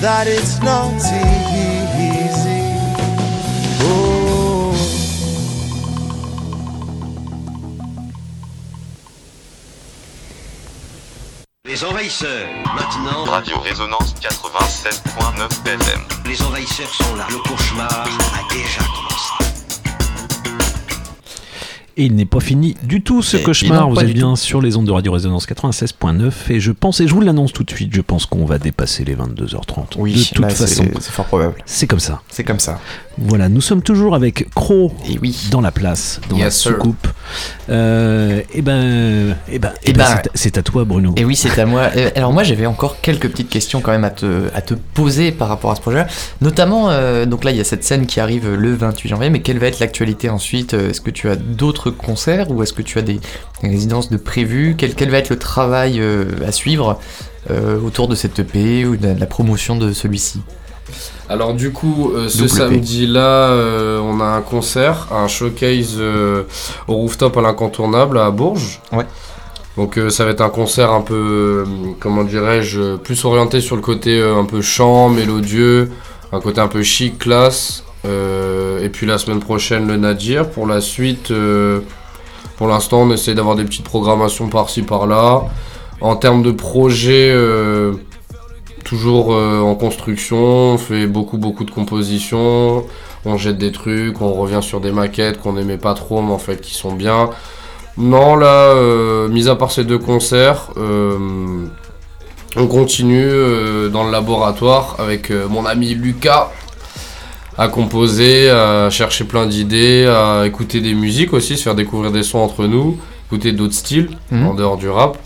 that 0.00 0.26
it's 0.26 0.58
not 0.60 0.94
easy. 0.94 2.62
Oh. 3.82 4.72
Les 11.66 11.84
envahisseurs, 11.84 12.48
maintenant. 12.74 13.24
Radio 13.24 13.58
Résonance 13.60 14.14
87.9 14.20 15.66
FM. 15.66 16.00
Les 16.24 16.42
envahisseurs 16.42 16.88
sont 16.94 17.14
là. 17.16 17.26
Le 17.28 17.38
cauchemar 17.38 17.88
a 17.90 18.54
déjà 18.54 18.80
commencé. 18.80 18.99
Et 21.96 22.04
il 22.04 22.14
n'est 22.14 22.24
pas 22.24 22.40
fini 22.40 22.76
du 22.82 23.02
tout 23.02 23.20
ce 23.22 23.36
Et- 23.36 23.42
cauchemar. 23.42 23.78
et 23.78 23.80
non, 23.82 23.92
Vous 23.92 24.00
êtes 24.00 24.12
bien 24.12 24.36
sur 24.36 24.60
les 24.62 24.76
ondes 24.76 24.86
de 24.86 24.92
Radio 24.92 25.12
Résonance 25.12 25.46
96.9 25.46 26.50
et 26.50 26.60
je 26.60 26.72
pense, 26.72 27.00
et 27.00 27.06
je 27.08 27.12
vous 27.14 27.20
l'annonce 27.20 27.52
tout 27.52 27.64
de 27.64 27.70
suite, 27.70 27.90
je 27.94 28.00
pense 28.00 28.26
qu'on 28.26 28.44
va 28.46 28.58
dépasser 28.58 29.04
les 29.04 29.14
22h30. 29.14 29.96
Oui, 29.98 30.14
de 30.14 30.22
toute 30.22 30.38
là, 30.38 30.48
façon. 30.50 30.84
c'est 31.00 31.10
fort 31.10 31.26
probable. 31.26 31.54
C'est 31.66 31.86
comme 31.86 32.00
ça. 32.00 32.22
C'est 32.30 32.44
comme 32.44 32.60
ça. 32.60 32.78
Voilà, 33.18 33.48
nous 33.48 33.60
sommes 33.60 33.82
toujours 33.82 34.14
avec 34.14 34.48
Crow 34.54 34.92
dans 35.50 35.60
la 35.60 35.70
place, 35.72 36.20
dans 36.30 36.38
la 36.38 36.44
Yes, 36.44 36.56
sir. 36.58 36.72
soucoupe. 36.72 37.06
Euh, 37.68 38.40
et 38.54 38.62
ben, 38.62 39.36
et 39.50 39.58
ben, 39.58 39.72
Eh 39.82 39.90
eh 39.90 39.92
ben, 39.92 39.98
ben, 39.98 40.06
c'est 40.06 40.28
à- 40.28 40.32
c'est 40.34 40.58
à 40.58 40.62
toi, 40.62 40.84
Bruno. 40.84 41.12
Et 41.16 41.24
oui, 41.24 41.36
c'est 41.36 41.58
à 41.58 41.66
moi. 41.66 41.90
Euh, 41.96 42.10
Alors 42.16 42.32
moi, 42.32 42.42
j'avais 42.42 42.66
encore 42.66 43.00
quelques 43.00 43.28
petites 43.28 43.48
questions 43.50 43.80
quand 43.80 43.92
même 43.92 44.04
à 44.04 44.10
te, 44.10 44.44
à 44.54 44.62
te 44.62 44.74
poser 44.74 45.32
par 45.32 45.48
rapport 45.48 45.70
à 45.70 45.76
ce 45.76 45.80
projet. 45.80 46.06
Notamment, 46.40 46.90
euh, 46.90 47.26
donc 47.26 47.44
là, 47.44 47.50
il 47.50 47.56
y 47.56 47.60
a 47.60 47.64
cette 47.64 47.84
scène 47.84 48.06
qui 48.06 48.20
arrive 48.20 48.48
le 48.54 48.74
28 48.74 49.08
janvier, 49.08 49.30
mais 49.30 49.40
quelle 49.40 49.58
va 49.58 49.66
être 49.66 49.80
l'actualité 49.80 50.28
ensuite? 50.30 50.74
Euh, 50.74 50.90
Est-ce 50.90 51.00
que 51.00 51.10
tu 51.10 51.28
as 51.28 51.36
d'autres 51.36 51.79
concerts 51.88 52.50
ou 52.50 52.62
est-ce 52.62 52.74
que 52.74 52.82
tu 52.82 52.98
as 52.98 53.02
des 53.02 53.20
résidences 53.62 54.10
de 54.10 54.18
prévues? 54.18 54.74
Quel, 54.76 54.94
quel 54.94 55.10
va 55.10 55.16
être 55.16 55.30
le 55.30 55.38
travail 55.38 56.00
euh, 56.00 56.26
à 56.46 56.52
suivre 56.52 56.98
euh, 57.50 57.80
autour 57.80 58.08
de 58.08 58.14
cette 58.14 58.38
EP 58.38 58.84
ou 58.84 58.96
de 58.96 59.08
la 59.18 59.26
promotion 59.26 59.76
de 59.76 59.92
celui-ci? 59.94 60.42
Alors 61.28 61.54
du 61.54 61.72
coup, 61.72 62.12
euh, 62.14 62.28
ce 62.28 62.42
P. 62.42 62.48
samedi-là, 62.48 63.50
euh, 63.50 64.00
on 64.00 64.20
a 64.20 64.24
un 64.24 64.40
concert, 64.40 65.08
un 65.12 65.28
showcase 65.28 65.94
euh, 65.98 66.42
au 66.88 66.94
rooftop 66.94 67.36
à 67.36 67.40
l'incontournable 67.42 68.18
à 68.18 68.30
Bourges. 68.30 68.80
Ouais. 68.92 69.06
Donc 69.76 69.98
ça 70.10 70.24
va 70.24 70.32
être 70.32 70.40
un 70.40 70.50
concert 70.50 70.90
un 70.90 71.00
peu, 71.00 71.64
comment 72.00 72.24
dirais-je, 72.24 72.96
plus 72.96 73.24
orienté 73.24 73.60
sur 73.60 73.76
le 73.76 73.82
côté 73.82 74.20
un 74.20 74.44
peu 74.44 74.60
chant, 74.60 75.08
mélodieux, 75.08 75.90
un 76.32 76.40
côté 76.40 76.60
un 76.60 76.66
peu 76.66 76.82
chic, 76.82 77.18
classe. 77.18 77.84
Euh, 78.04 78.82
et 78.82 78.88
puis 78.88 79.06
la 79.06 79.18
semaine 79.18 79.40
prochaine, 79.40 79.86
le 79.86 79.96
Nadir. 79.96 80.48
Pour 80.50 80.66
la 80.66 80.80
suite, 80.80 81.30
euh, 81.30 81.80
pour 82.56 82.68
l'instant, 82.68 83.02
on 83.02 83.10
essaie 83.10 83.34
d'avoir 83.34 83.56
des 83.56 83.64
petites 83.64 83.84
programmations 83.84 84.48
par-ci 84.48 84.82
par-là. 84.82 85.44
En 86.00 86.16
termes 86.16 86.42
de 86.42 86.52
projets, 86.52 87.30
euh, 87.30 87.92
toujours 88.84 89.28
en 89.30 89.74
construction, 89.74 90.38
on 90.38 90.78
fait 90.78 91.06
beaucoup 91.06 91.36
beaucoup 91.36 91.64
de 91.64 91.70
compositions, 91.70 92.84
on 93.26 93.36
jette 93.36 93.58
des 93.58 93.70
trucs, 93.70 94.20
on 94.22 94.32
revient 94.32 94.62
sur 94.62 94.80
des 94.80 94.90
maquettes 94.90 95.38
qu'on 95.40 95.52
n'aimait 95.52 95.76
pas 95.76 95.92
trop 95.92 96.22
mais 96.22 96.32
en 96.32 96.38
fait 96.38 96.60
qui 96.62 96.74
sont 96.74 96.92
bien. 96.92 97.28
Non 97.98 98.34
là, 98.36 98.74
mis 99.28 99.48
à 99.48 99.54
part 99.54 99.70
ces 99.70 99.84
deux 99.84 99.98
concerts, 99.98 100.70
on 102.56 102.66
continue 102.66 103.30
dans 103.92 104.04
le 104.04 104.10
laboratoire 104.10 104.96
avec 104.98 105.30
mon 105.30 105.66
ami 105.66 105.94
Lucas 105.94 106.48
à 107.58 107.68
composer, 107.68 108.48
à 108.50 108.88
chercher 108.90 109.24
plein 109.24 109.46
d'idées, 109.46 110.06
à 110.06 110.46
écouter 110.46 110.80
des 110.80 110.94
musiques 110.94 111.32
aussi, 111.32 111.56
se 111.56 111.62
faire 111.64 111.74
découvrir 111.74 112.10
des 112.12 112.22
sons 112.22 112.38
entre 112.38 112.66
nous, 112.66 112.98
écouter 113.26 113.52
d'autres 113.52 113.74
styles 113.74 114.10
Mhm. 114.30 114.46
en 114.46 114.54
dehors 114.54 114.76
du 114.76 114.88
rap. 114.88 115.18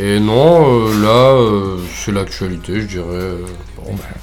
Et 0.00 0.20
non, 0.20 0.86
euh, 0.86 1.02
là, 1.02 1.32
euh, 1.34 1.76
c'est 1.96 2.12
l'actualité, 2.12 2.80
je 2.82 2.86
dirais. 2.86 3.04
euh, 3.08 3.38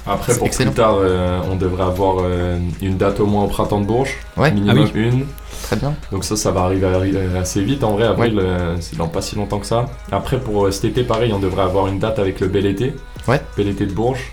Après, 0.06 0.34
pour 0.36 0.46
excellent. 0.46 0.70
plus 0.70 0.76
tard, 0.76 0.96
euh, 1.00 1.40
on 1.50 1.56
devrait 1.56 1.84
avoir 1.84 2.16
euh, 2.22 2.58
une 2.80 2.96
date 2.96 3.20
au 3.20 3.26
moins 3.26 3.44
au 3.44 3.48
printemps 3.48 3.80
de 3.80 3.86
Bourges. 3.86 4.16
Ouais. 4.38 4.50
Minimum 4.52 4.86
Ah 4.86 4.90
oui. 4.94 5.00
une. 5.02 5.26
Très 5.64 5.76
bien. 5.76 5.94
Donc 6.12 6.24
ça, 6.24 6.36
ça 6.36 6.50
va 6.52 6.62
arriver 6.62 6.86
arri- 6.86 7.36
assez 7.36 7.62
vite. 7.62 7.82
En 7.84 7.92
vrai, 7.92 8.04
avril, 8.04 8.36
Ouais. 8.36 8.42
euh, 8.44 8.76
c'est 8.80 8.96
dans 8.96 9.08
pas 9.08 9.20
si 9.20 9.34
longtemps 9.36 9.58
que 9.58 9.66
ça. 9.66 9.86
Après, 10.12 10.38
pour 10.40 10.64
euh, 10.66 10.70
cet 10.70 10.84
été, 10.86 11.02
pareil, 11.02 11.32
on 11.34 11.40
devrait 11.40 11.62
avoir 11.64 11.88
une 11.88 11.98
date 11.98 12.18
avec 12.20 12.40
le 12.40 12.46
Bel 12.48 12.64
Été. 12.66 12.94
Ouais. 13.28 13.40
Bel 13.56 13.68
Été 13.68 13.84
de 13.84 13.92
Bourges. 13.92 14.32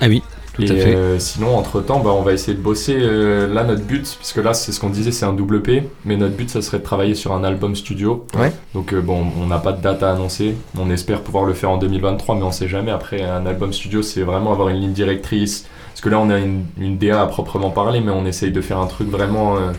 Ah 0.00 0.06
oui, 0.08 0.22
tout 0.66 0.72
Et 0.72 0.80
à 0.80 0.84
fait. 0.84 0.94
euh, 0.94 1.18
sinon, 1.18 1.56
entre-temps, 1.56 2.00
bah, 2.00 2.10
on 2.10 2.22
va 2.22 2.32
essayer 2.32 2.56
de 2.56 2.62
bosser. 2.62 2.96
euh, 2.98 3.52
là, 3.52 3.64
notre 3.64 3.82
but, 3.84 4.16
puisque 4.18 4.36
là, 4.38 4.54
c'est 4.54 4.72
ce 4.72 4.80
qu'on 4.80 4.90
disait, 4.90 5.12
c'est 5.12 5.24
un 5.26 5.32
double 5.32 5.62
P. 5.62 5.88
Mais 6.04 6.16
notre 6.16 6.34
but, 6.34 6.50
ça 6.50 6.62
serait 6.62 6.78
de 6.78 6.82
travailler 6.84 7.14
sur 7.14 7.32
un 7.32 7.44
album 7.44 7.74
studio. 7.76 8.26
Ouais. 8.38 8.52
Donc 8.74 8.92
euh, 8.92 9.00
bon, 9.00 9.26
on 9.40 9.46
n'a 9.46 9.58
pas 9.58 9.72
de 9.72 9.80
date 9.82 10.02
à 10.02 10.10
annoncer. 10.12 10.54
On 10.78 10.90
espère 10.90 11.22
pouvoir 11.22 11.44
le 11.44 11.54
faire 11.54 11.70
en 11.70 11.78
2023, 11.78 12.34
mais 12.36 12.42
on 12.42 12.52
sait 12.52 12.68
jamais. 12.68 12.90
Après, 12.90 13.22
un 13.22 13.46
album 13.46 13.72
studio, 13.72 14.02
c'est 14.02 14.22
vraiment 14.22 14.52
avoir 14.52 14.68
une 14.68 14.76
ligne 14.80 14.92
directrice. 14.92 15.66
Parce 15.88 16.00
que 16.00 16.08
là, 16.08 16.18
on 16.20 16.30
a 16.30 16.38
une, 16.38 16.64
une 16.78 16.96
DA 16.96 17.22
à 17.22 17.26
proprement 17.26 17.70
parler, 17.70 18.00
mais 18.00 18.12
on 18.12 18.24
essaye 18.24 18.52
de 18.52 18.60
faire 18.60 18.78
un 18.78 18.86
truc 18.86 19.08
vraiment 19.10 19.56
euh, 19.56 19.72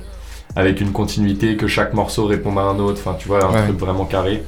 avec 0.60 0.82
une 0.82 0.92
continuité, 0.92 1.56
que 1.58 1.68
chaque 1.68 1.94
morceau 1.94 2.26
réponde 2.26 2.58
à 2.58 2.62
un 2.62 2.80
autre. 2.80 3.00
Enfin, 3.04 3.16
tu 3.20 3.28
vois, 3.28 3.44
un 3.46 3.52
Ouais. 3.54 3.64
truc 3.64 3.80
vraiment 3.80 4.06
carré. 4.06 4.44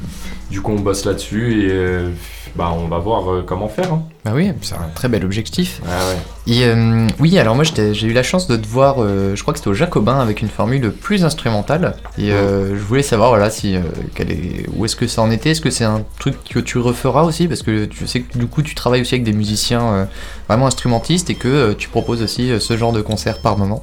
Du 0.49 0.61
coup, 0.61 0.73
on 0.73 0.79
bosse 0.79 1.05
là-dessus 1.05 1.61
et 1.63 1.71
euh, 1.71 2.09
bah, 2.57 2.73
on 2.77 2.87
va 2.89 2.97
voir 2.97 3.31
euh, 3.31 3.43
comment 3.45 3.69
faire. 3.69 3.93
hein. 3.93 4.03
Bah 4.25 4.33
oui, 4.35 4.51
c'est 4.61 4.75
un 4.75 4.89
très 4.93 5.07
bel 5.07 5.23
objectif. 5.23 5.81
Ouais. 5.85 6.17
Et 6.53 6.65
euh, 6.65 7.07
oui, 7.19 7.39
alors 7.39 7.55
moi 7.55 7.63
j'ai 7.63 8.05
eu 8.05 8.11
la 8.13 8.21
chance 8.21 8.47
de 8.47 8.55
te 8.57 8.67
voir, 8.67 8.97
je 8.99 9.41
crois 9.41 9.53
que 9.53 9.59
c'était 9.59 9.69
au 9.69 9.73
Jacobin 9.73 10.19
avec 10.19 10.41
une 10.41 10.47
formule 10.49 10.91
plus 10.91 11.23
instrumentale. 11.25 11.95
Et 12.19 12.27
je 12.29 12.75
voulais 12.83 13.01
savoir 13.01 13.29
voilà 13.29 13.49
si 13.49 13.75
quel 14.13 14.29
est- 14.31 14.67
où 14.75 14.85
est-ce 14.85 14.95
que 14.95 15.07
ça 15.07 15.21
en 15.23 15.31
était. 15.31 15.51
Est-ce 15.51 15.61
que 15.61 15.71
c'est 15.71 15.85
un 15.85 16.03
truc 16.19 16.35
que 16.47 16.59
tu 16.59 16.77
referas 16.77 17.23
aussi? 17.23 17.47
Parce 17.47 17.63
que 17.63 17.85
tu 17.85 18.05
sais 18.05 18.21
que 18.21 18.37
du 18.37 18.45
coup 18.45 18.61
tu 18.61 18.75
travailles 18.75 19.01
aussi 19.01 19.15
avec 19.15 19.23
des 19.23 19.33
musiciens 19.33 20.07
vraiment 20.47 20.67
instrumentistes 20.67 21.29
et 21.31 21.35
que 21.35 21.73
tu 21.73 21.89
proposes 21.89 22.21
aussi 22.21 22.51
ce 22.59 22.77
genre 22.77 22.91
de 22.91 23.01
concert 23.01 23.39
par 23.41 23.57
moment. 23.57 23.81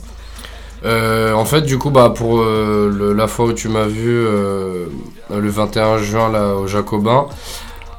Euh, 0.84 1.32
en 1.32 1.44
fait, 1.44 1.62
du 1.62 1.76
coup, 1.78 1.90
bah, 1.90 2.12
pour 2.14 2.40
euh, 2.40 2.92
le- 2.96 3.12
la 3.12 3.26
fois 3.26 3.46
où 3.46 3.52
tu 3.52 3.68
m'as 3.68 3.86
vu 3.86 4.08
euh, 4.08 4.86
le 5.30 5.48
21 5.48 5.98
juin 5.98 6.30
là, 6.30 6.54
au 6.54 6.66
Jacobin, 6.66 7.26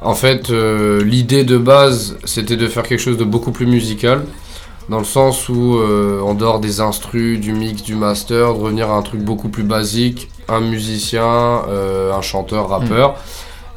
en 0.01 0.13
fait, 0.15 0.49
euh, 0.49 1.03
l'idée 1.03 1.43
de 1.43 1.57
base, 1.57 2.17
c'était 2.23 2.55
de 2.55 2.67
faire 2.67 2.83
quelque 2.83 3.01
chose 3.01 3.17
de 3.17 3.25
beaucoup 3.25 3.51
plus 3.51 3.65
musical, 3.65 4.23
dans 4.87 4.99
le 4.99 5.03
sens 5.05 5.49
où, 5.49 5.77
euh, 5.77 6.21
en 6.21 6.33
dehors 6.33 6.59
des 6.59 6.79
instrus, 6.79 7.39
du 7.39 7.51
mix, 7.51 7.83
du 7.83 7.95
master, 7.95 8.53
de 8.53 8.59
revenir 8.59 8.89
à 8.89 8.95
un 8.95 9.01
truc 9.01 9.21
beaucoup 9.21 9.49
plus 9.49 9.63
basique, 9.63 10.29
un 10.47 10.61
musicien, 10.61 11.63
euh, 11.69 12.13
un 12.13 12.21
chanteur, 12.21 12.69
rappeur. 12.69 13.15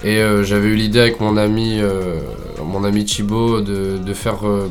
Et 0.05 0.19
euh, 0.23 0.43
j'avais 0.43 0.69
eu 0.69 0.75
l'idée 0.75 1.01
avec 1.01 1.21
mon 1.21 1.37
ami, 1.37 1.79
euh, 1.81 2.21
mon 2.65 2.83
ami 2.85 3.05
Thibaut 3.05 3.61
de, 3.61 3.99
de 3.99 4.15
faire 4.15 4.47
euh, 4.47 4.69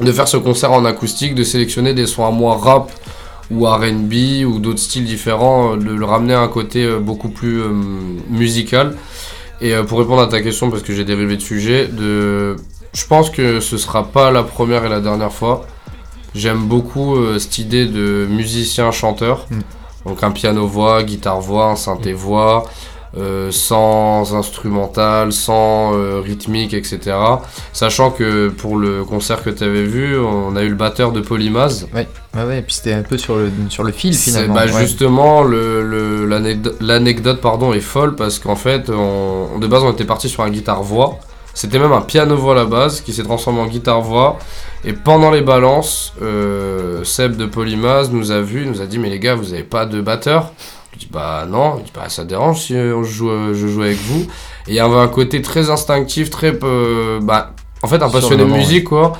de 0.00 0.12
faire 0.12 0.28
ce 0.28 0.36
concert 0.36 0.72
en 0.72 0.84
acoustique, 0.84 1.34
de 1.34 1.44
sélectionner 1.44 1.94
des 1.94 2.06
sons 2.06 2.26
à 2.26 2.30
moi 2.30 2.56
rap 2.56 2.90
ou 3.50 3.66
RB 3.66 4.44
ou 4.46 4.58
d'autres 4.58 4.78
styles 4.78 5.04
différents, 5.04 5.74
euh, 5.74 5.76
de 5.76 5.92
le 5.92 6.04
ramener 6.04 6.34
à 6.34 6.40
un 6.40 6.48
côté 6.48 6.84
euh, 6.84 6.98
beaucoup 6.98 7.28
plus 7.28 7.60
euh, 7.60 7.68
musical. 8.30 8.96
Et 9.60 9.74
euh, 9.74 9.84
pour 9.84 10.00
répondre 10.00 10.20
à 10.20 10.26
ta 10.26 10.40
question, 10.40 10.70
parce 10.70 10.82
que 10.82 10.92
j'ai 10.92 11.04
dérivé 11.04 11.36
de 11.36 11.42
sujet, 11.42 11.86
de... 11.86 12.56
je 12.92 13.06
pense 13.06 13.30
que 13.30 13.60
ce 13.60 13.76
sera 13.76 14.04
pas 14.04 14.30
la 14.30 14.42
première 14.42 14.84
et 14.84 14.88
la 14.88 15.00
dernière 15.00 15.32
fois. 15.32 15.66
J'aime 16.34 16.66
beaucoup 16.66 17.16
euh, 17.16 17.38
cette 17.38 17.58
idée 17.58 17.86
de 17.86 18.26
musicien-chanteur. 18.28 19.46
Donc 20.04 20.24
un 20.24 20.32
piano-voix, 20.32 21.04
guitare-voix, 21.04 21.66
un 21.66 21.76
synthé-voix, 21.76 22.64
sans 23.50 24.34
instrumental, 24.34 25.32
sans 25.32 25.94
euh, 25.94 26.20
rythmique, 26.20 26.74
etc. 26.74 27.00
Sachant 27.72 28.10
que 28.10 28.48
pour 28.48 28.76
le 28.76 29.04
concert 29.04 29.42
que 29.42 29.50
tu 29.50 29.64
avais 29.64 29.84
vu, 29.84 30.18
on 30.18 30.56
a 30.56 30.62
eu 30.62 30.68
le 30.68 30.74
batteur 30.74 31.12
de 31.12 31.20
Polymaz. 31.20 31.86
Ouais, 31.94 32.08
ouais, 32.34 32.44
ouais, 32.44 32.58
et 32.58 32.62
puis 32.62 32.74
c'était 32.74 32.94
un 32.94 33.02
peu 33.02 33.18
sur 33.18 33.36
le, 33.36 33.50
sur 33.68 33.84
le 33.84 33.92
fil 33.92 34.14
finalement. 34.14 34.54
bah, 34.54 34.64
ouais. 34.66 34.80
Justement, 34.80 35.42
le- 35.42 35.82
le- 35.82 36.26
l'anecdote 36.26 36.76
l'anecdote, 36.80 37.40
pardon, 37.40 37.72
est 37.72 37.80
folle 37.80 38.14
parce 38.16 38.38
qu'en 38.38 38.56
fait, 38.56 38.88
on, 38.90 39.58
de 39.58 39.66
base, 39.66 39.82
on 39.82 39.92
était 39.92 40.04
parti 40.04 40.28
sur 40.28 40.42
un 40.42 40.50
guitare-voix. 40.50 41.18
C'était 41.54 41.78
même 41.78 41.92
un 41.92 42.00
piano-voix 42.00 42.52
à 42.54 42.56
la 42.56 42.64
base 42.64 43.02
qui 43.02 43.12
s'est 43.12 43.24
transformé 43.24 43.60
en 43.60 43.66
guitare-voix. 43.66 44.38
Et 44.86 44.94
pendant 44.94 45.30
les 45.30 45.42
balances, 45.42 46.14
euh, 46.22 47.04
Seb 47.04 47.36
de 47.36 47.44
Polymaz 47.44 48.10
nous 48.10 48.30
a 48.30 48.40
vu, 48.40 48.64
nous 48.66 48.80
a 48.80 48.86
dit 48.86 48.98
Mais 48.98 49.10
les 49.10 49.18
gars, 49.18 49.34
vous 49.34 49.52
avez 49.52 49.62
pas 49.62 49.84
de 49.84 50.00
batteur 50.00 50.52
dis 51.02 51.08
Bah 51.12 51.46
non, 51.48 51.76
il 51.78 51.84
dit 51.84 51.92
Bah 51.94 52.08
ça 52.08 52.24
dérange 52.24 52.60
si 52.60 52.74
euh, 52.76 52.96
on 52.96 53.02
joue, 53.04 53.30
euh, 53.30 53.54
je 53.54 53.66
joue 53.68 53.82
avec 53.82 53.98
vous. 53.98 54.22
Et 54.66 54.72
il 54.72 54.74
y 54.74 54.80
avait 54.80 54.96
un 54.96 55.08
côté 55.08 55.42
très 55.42 55.70
instinctif, 55.70 56.30
très. 56.30 56.52
peu- 56.52 57.18
bah, 57.22 57.52
en 57.82 57.88
fait, 57.88 57.96
un 58.02 58.08
passionné 58.08 58.44
de 58.44 58.48
musique, 58.58 58.84
quoi. 58.84 59.12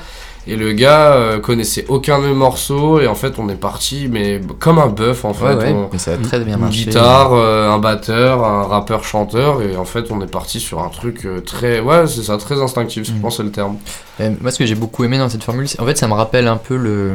Et 0.45 0.55
le 0.57 0.73
gars 0.73 1.13
euh, 1.13 1.39
connaissait 1.39 1.85
aucun 1.87 2.19
de 2.19 2.25
mes 2.27 2.33
morceaux 2.33 2.99
et 2.99 3.07
en 3.07 3.15
fait 3.15 3.35
on 3.39 3.47
est 3.47 3.55
parti 3.55 4.09
mais 4.11 4.41
comme 4.59 4.77
un 4.77 4.87
bœuf 4.87 5.23
en 5.23 5.33
fait. 5.33 5.45
Ouais, 5.45 5.55
ouais, 5.55 5.71
On- 5.71 5.89
mais 5.91 5.97
ça 5.97 6.11
a 6.13 6.17
très 6.17 6.39
bien 6.41 6.55
une 6.55 6.61
marché. 6.63 6.85
guitare, 6.85 7.33
euh, 7.33 7.69
un 7.71 7.79
batteur, 7.79 8.43
un 8.43 8.63
rappeur 8.63 9.05
chanteur 9.05 9.61
et 9.61 9.77
en 9.77 9.85
fait 9.85 10.11
on 10.11 10.19
est 10.21 10.29
parti 10.31 10.59
sur 10.59 10.81
un 10.83 10.89
truc 10.89 11.25
euh, 11.25 11.39
très 11.39 11.79
ouais 11.79 12.07
c'est 12.07 12.23
ça 12.23 12.37
très 12.37 12.61
instinctif 12.61 13.05
je 13.05 13.13
pense 13.21 13.37
c'est 13.37 13.43
le 13.43 13.51
terme. 13.51 13.77
Et 14.19 14.29
moi, 14.41 14.51
ce 14.51 14.59
que 14.59 14.65
j'ai 14.67 14.75
beaucoup 14.75 15.03
aimé 15.03 15.17
dans 15.17 15.27
cette 15.27 15.43
formule, 15.43 15.67
c'est 15.67 15.79
en 15.81 15.87
fait, 15.87 15.97
ça 15.97 16.07
me 16.07 16.13
rappelle 16.13 16.47
un 16.47 16.57
peu 16.57 16.77
le, 16.77 17.13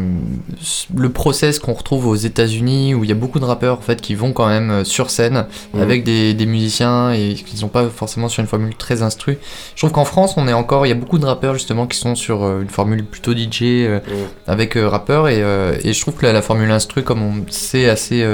le 0.96 1.08
process 1.10 1.60
qu'on 1.60 1.72
retrouve 1.74 2.08
aux 2.08 2.16
États-Unis 2.16 2.92
où 2.94 3.04
il 3.04 3.08
y 3.08 3.12
a 3.12 3.14
beaucoup 3.16 3.38
de 3.38 3.44
rappeurs 3.44 3.78
en 3.78 3.80
fait 3.80 4.00
qui 4.00 4.16
vont 4.16 4.32
quand 4.32 4.48
même 4.48 4.70
euh, 4.70 4.84
sur 4.84 5.10
scène 5.10 5.46
Mhm. 5.74 5.80
avec 5.82 6.02
des, 6.02 6.34
des 6.34 6.46
musiciens 6.46 7.12
et 7.12 7.34
qui 7.34 7.56
sont 7.56 7.68
pas 7.68 7.84
forcément 7.88 8.28
sur 8.28 8.40
une 8.40 8.48
formule 8.48 8.74
très 8.74 9.02
instru. 9.02 9.38
Je 9.74 9.80
trouve 9.80 9.92
qu'en 9.92 10.04
France, 10.04 10.34
on 10.36 10.48
est 10.48 10.52
encore, 10.52 10.86
il 10.86 10.88
y 10.88 10.92
a 10.92 10.96
beaucoup 10.96 11.18
de 11.18 11.26
rappeurs 11.26 11.54
justement 11.54 11.86
qui 11.86 11.96
sont 11.98 12.14
sur 12.16 12.42
euh, 12.42 12.62
une 12.62 12.68
formule 12.68 13.04
plutôt 13.20 13.38
DJ 13.38 13.62
euh, 13.62 13.98
avec 14.46 14.76
euh, 14.76 14.88
rappeur 14.88 15.28
et, 15.28 15.42
euh, 15.42 15.74
et 15.84 15.92
je 15.92 16.00
trouve 16.00 16.14
que 16.14 16.26
la, 16.26 16.32
la 16.32 16.42
formule 16.42 16.70
instru, 16.70 17.02
comme 17.02 17.22
on 17.22 17.32
sait 17.50 17.88
assez 17.88 18.24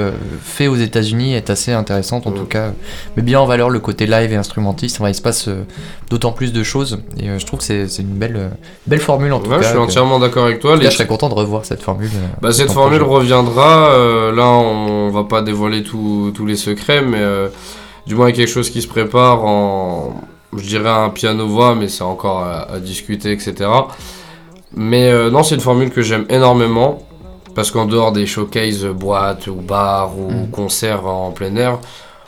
fait 0.43 0.67
aux 0.67 0.75
États-Unis, 0.75 1.33
est 1.35 1.49
assez 1.49 1.71
intéressante 1.71 2.27
en 2.27 2.31
tout 2.31 2.45
cas, 2.45 2.71
met 3.17 3.23
bien 3.23 3.39
en 3.39 3.45
valeur 3.45 3.69
le 3.69 3.79
côté 3.79 4.05
live 4.05 4.31
et 4.31 4.35
instrumentiste. 4.35 4.97
Enfin, 4.99 5.09
il 5.09 5.15
se 5.15 5.21
passe 5.21 5.49
d'autant 6.09 6.31
plus 6.31 6.53
de 6.53 6.63
choses 6.63 6.99
et 7.19 7.27
je 7.39 7.45
trouve 7.45 7.59
que 7.59 7.65
c'est 7.65 8.01
une 8.01 8.07
belle, 8.15 8.51
belle 8.87 8.99
formule 8.99 9.33
en 9.33 9.39
tout 9.39 9.49
Ouais, 9.49 9.57
cas. 9.57 9.63
je 9.63 9.69
suis 9.69 9.77
entièrement 9.77 10.19
d'accord 10.19 10.45
avec 10.45 10.59
toi. 10.59 10.73
En 10.73 10.77
cas, 10.77 10.83
Les- 10.83 10.89
je 10.89 10.95
serais 10.95 11.07
content 11.07 11.29
de 11.29 11.33
revoir 11.33 11.65
cette 11.65 11.81
formule. 11.81 12.09
Bah, 12.41 12.51
cette 12.51 12.71
formule 12.71 12.99
projet. 12.99 13.15
reviendra. 13.33 14.31
là, 14.35 14.47
on 14.47 15.09
va 15.09 15.23
pas 15.23 15.41
dévoiler 15.41 15.83
tous 15.83 16.45
les 16.45 16.55
secrets, 16.55 17.01
mais 17.01 17.21
du 18.07 18.15
moins, 18.15 18.27
il 18.29 18.31
y 18.31 18.33
a 18.33 18.37
quelque 18.37 18.53
chose 18.53 18.69
qui 18.69 18.81
se 18.81 18.87
prépare 18.87 19.43
en. 19.45 20.21
Je 20.57 20.65
dirais 20.67 20.89
un 20.89 21.09
piano-voix, 21.09 21.75
mais 21.75 21.89
c'est 21.89 22.03
encore 22.03 22.39
à, 22.39 22.71
à 22.73 22.79
discuter, 22.79 23.31
etc. 23.33 23.53
Mais 24.75 25.09
euh, 25.09 25.29
non, 25.29 25.43
c'est 25.43 25.55
une 25.55 25.61
formule 25.61 25.89
que 25.89 26.01
j'aime 26.01 26.25
énormément. 26.29 27.01
Parce 27.55 27.71
qu'en 27.71 27.85
dehors 27.85 28.11
des 28.11 28.25
showcases 28.25 28.85
boîtes 28.85 29.47
ou 29.47 29.55
bars 29.55 30.17
ou 30.19 30.29
Mm. 30.29 30.49
concerts 30.51 31.05
en 31.05 31.31
plein 31.31 31.55
air, 31.55 31.79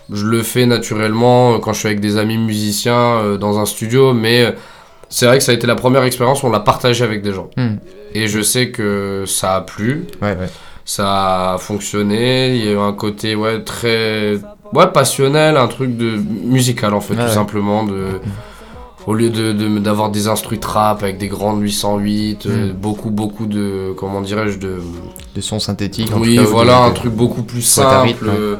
je 0.09 0.25
le 0.25 0.41
fais 0.41 0.65
naturellement 0.65 1.55
euh, 1.55 1.57
quand 1.59 1.73
je 1.73 1.79
suis 1.79 1.87
avec 1.87 1.99
des 1.99 2.17
amis 2.17 2.37
musiciens 2.37 3.17
euh, 3.19 3.37
dans 3.37 3.59
un 3.59 3.65
studio. 3.65 4.13
Mais 4.13 4.55
c'est 5.09 5.25
vrai 5.25 5.37
que 5.37 5.43
ça 5.43 5.51
a 5.51 5.55
été 5.55 5.67
la 5.67 5.75
première 5.75 6.03
expérience 6.03 6.43
où 6.43 6.47
on 6.47 6.49
l'a 6.51 6.61
partagé 6.61 7.03
avec 7.03 7.21
des 7.21 7.33
gens. 7.33 7.49
Mm. 7.57 7.75
Et 8.13 8.27
je 8.29 8.41
sais 8.41 8.69
que 8.71 9.25
ça 9.27 9.55
a 9.55 9.61
plu. 9.61 10.05
Ouais, 10.21 10.29
ouais. 10.29 10.49
Ça 10.85 11.53
a 11.53 11.57
fonctionné. 11.57 12.55
Il 12.55 12.63
y 12.65 12.69
a 12.69 12.71
eu 12.71 12.77
un 12.77 12.93
côté 12.93 13.35
ouais, 13.35 13.61
très 13.65 14.35
ouais, 14.73 14.87
passionnel, 14.93 15.57
un 15.57 15.67
truc 15.67 15.97
de 15.97 16.11
musical 16.45 16.93
en 16.93 17.01
fait, 17.01 17.15
tout 17.15 17.27
simplement. 17.27 17.83
De, 17.83 18.21
au 19.07 19.13
lieu 19.15 19.29
de, 19.31 19.53
de- 19.53 19.79
d'avoir 19.79 20.09
des 20.11 20.27
instrus 20.27 20.59
trap 20.59 21.01
avec 21.01 21.17
des 21.17 21.27
grandes 21.29 21.61
808, 21.61 22.45
euh, 22.45 22.67
Mm. 22.67 22.71
beaucoup, 22.73 23.09
beaucoup 23.09 23.45
de. 23.47 23.93
Comment 23.97 24.21
dirais-je 24.21 24.59
de, 24.59 24.75
de 25.35 25.41
sons 25.41 25.59
synthétiques. 25.59 26.11
en 26.13 26.19
Oui, 26.19 26.35
tout 26.35 26.43
cas, 26.43 26.47
ou 26.49 26.51
voilà, 26.51 26.83
un 26.83 26.91
truc 26.91 27.13
beaucoup 27.13 27.41
plus 27.43 27.61
simple. 27.63 28.05
rythme, 28.07 28.27
ouais. 28.27 28.57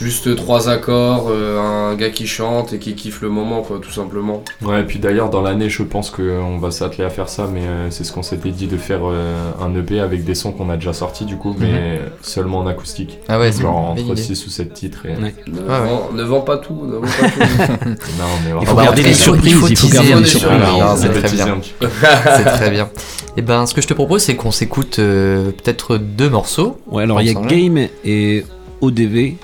Euh, 0.00 0.04
Juste 0.04 0.34
trois 0.36 0.68
accords, 0.68 1.28
euh, 1.30 1.60
un 1.60 1.94
gars 1.94 2.10
qui 2.10 2.26
chante 2.26 2.72
et 2.72 2.78
qui 2.78 2.94
kiffe 2.94 3.20
le 3.22 3.28
moment, 3.28 3.62
quoi, 3.62 3.78
tout 3.80 3.90
simplement. 3.90 4.42
Ouais, 4.62 4.80
et 4.80 4.84
puis 4.84 4.98
d'ailleurs, 4.98 5.30
dans 5.30 5.42
l'année, 5.42 5.68
je 5.68 5.82
pense 5.82 6.10
qu'on 6.10 6.58
va 6.58 6.70
s'atteler 6.70 7.04
à 7.04 7.10
faire 7.10 7.28
ça, 7.28 7.48
mais 7.52 7.62
euh, 7.62 7.90
c'est 7.90 8.04
ce 8.04 8.12
qu'on 8.12 8.22
s'était 8.22 8.50
dit 8.50 8.66
de 8.66 8.76
faire 8.76 9.00
euh, 9.04 9.34
un 9.60 9.74
EP 9.74 10.00
avec 10.00 10.24
des 10.24 10.34
sons 10.34 10.52
qu'on 10.52 10.70
a 10.70 10.76
déjà 10.76 10.92
sortis, 10.92 11.24
du 11.24 11.36
coup, 11.36 11.54
mais 11.58 12.00
seulement 12.22 12.58
en 12.58 12.66
acoustique. 12.66 13.18
Ah 13.28 13.38
ouais, 13.38 13.52
c'est 13.52 13.62
Genre 13.62 13.76
entre 13.76 14.02
idée. 14.02 14.16
6 14.22 14.46
ou 14.46 14.50
7 14.50 14.72
titres. 14.74 15.06
Et... 15.06 15.14
Ne, 15.16 15.30
Ah 15.68 15.82
ouais. 15.82 15.88
ne 16.16 16.22
vends 16.22 16.40
pas 16.42 16.58
tout, 16.58 16.86
ne 16.86 16.96
vends 16.96 17.00
pas 17.02 17.28
tout. 17.28 17.38
non, 18.18 18.24
mais 18.44 18.50
Il 18.60 18.66
faut 18.66 18.76
garder 18.76 19.02
les 19.02 19.14
surprises, 19.14 19.52
il 19.70 19.76
faut 19.76 19.88
garder 19.88 20.14
les 20.14 20.24
surprises. 20.24 20.60
Non, 20.60 20.96
c'est 20.96 21.08
très 21.10 21.30
bien. 21.36 21.58
c'est 21.80 22.44
très 22.44 22.70
bien. 22.70 22.88
Et 23.36 23.42
ben, 23.42 23.66
ce 23.66 23.74
que 23.74 23.80
je 23.80 23.86
te 23.88 23.94
propose, 23.94 24.22
c'est 24.22 24.36
qu'on 24.36 24.52
s'écoute 24.52 24.98
euh, 24.98 25.50
peut-être 25.50 25.96
deux 25.96 26.30
morceaux. 26.30 26.78
Ouais, 26.86 27.02
alors 27.02 27.20
il 27.20 27.32
y 27.32 27.36
a. 27.36 27.40
Game 27.40 27.88
et 28.04 28.44
ODV. 28.80 29.34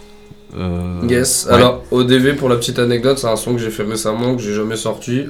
Euh, 0.58 1.00
Yes, 1.08 1.46
ouais. 1.48 1.56
alors 1.56 1.82
ODV 1.90 2.34
pour 2.36 2.48
la 2.48 2.56
petite 2.56 2.78
anecdote, 2.78 3.18
c'est 3.18 3.26
un 3.28 3.36
son 3.36 3.54
que 3.54 3.60
j'ai 3.60 3.70
fait 3.70 3.82
récemment, 3.84 4.34
que 4.36 4.42
j'ai 4.42 4.54
jamais 4.54 4.76
sorti. 4.76 5.26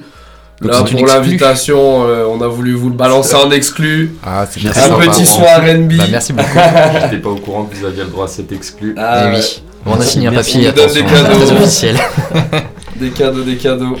Donc 0.61 0.71
Là, 0.71 0.83
pour 0.83 1.07
l'invitation, 1.07 2.03
euh, 2.05 2.25
on 2.29 2.39
a 2.41 2.47
voulu 2.47 2.73
vous 2.75 2.89
le 2.89 2.95
balancer 2.95 3.33
en 3.35 3.49
exclu. 3.49 4.13
Ah, 4.23 4.45
c'est 4.49 4.65
un 4.67 4.73
sympa. 4.73 5.05
petit 5.07 5.25
son 5.25 5.41
RB. 5.41 5.93
Bah, 5.97 6.03
merci 6.11 6.33
beaucoup. 6.33 6.49
J'étais 7.01 7.17
pas 7.17 7.29
au 7.29 7.35
courant 7.37 7.65
que 7.65 7.75
vous 7.75 7.85
aviez 7.85 8.03
le 8.03 8.09
droit 8.09 8.25
à 8.25 8.27
cet 8.27 8.51
exclu. 8.51 8.93
Ah, 8.97 9.23
Eh 9.29 9.31
ouais. 9.31 9.39
oui. 9.39 9.63
On 9.87 9.99
a 9.99 10.01
signé 10.03 10.27
un 10.27 10.33
papier, 10.33 10.69
On 10.69 10.73
donne 10.73 10.93
des 10.93 10.99
attention, 10.99 11.05
cadeaux. 11.23 11.39
très 11.45 11.51
officiel. 11.53 11.97
Des 12.97 13.09
cadeaux, 13.09 13.41
des 13.43 13.57
cadeaux. 13.57 13.95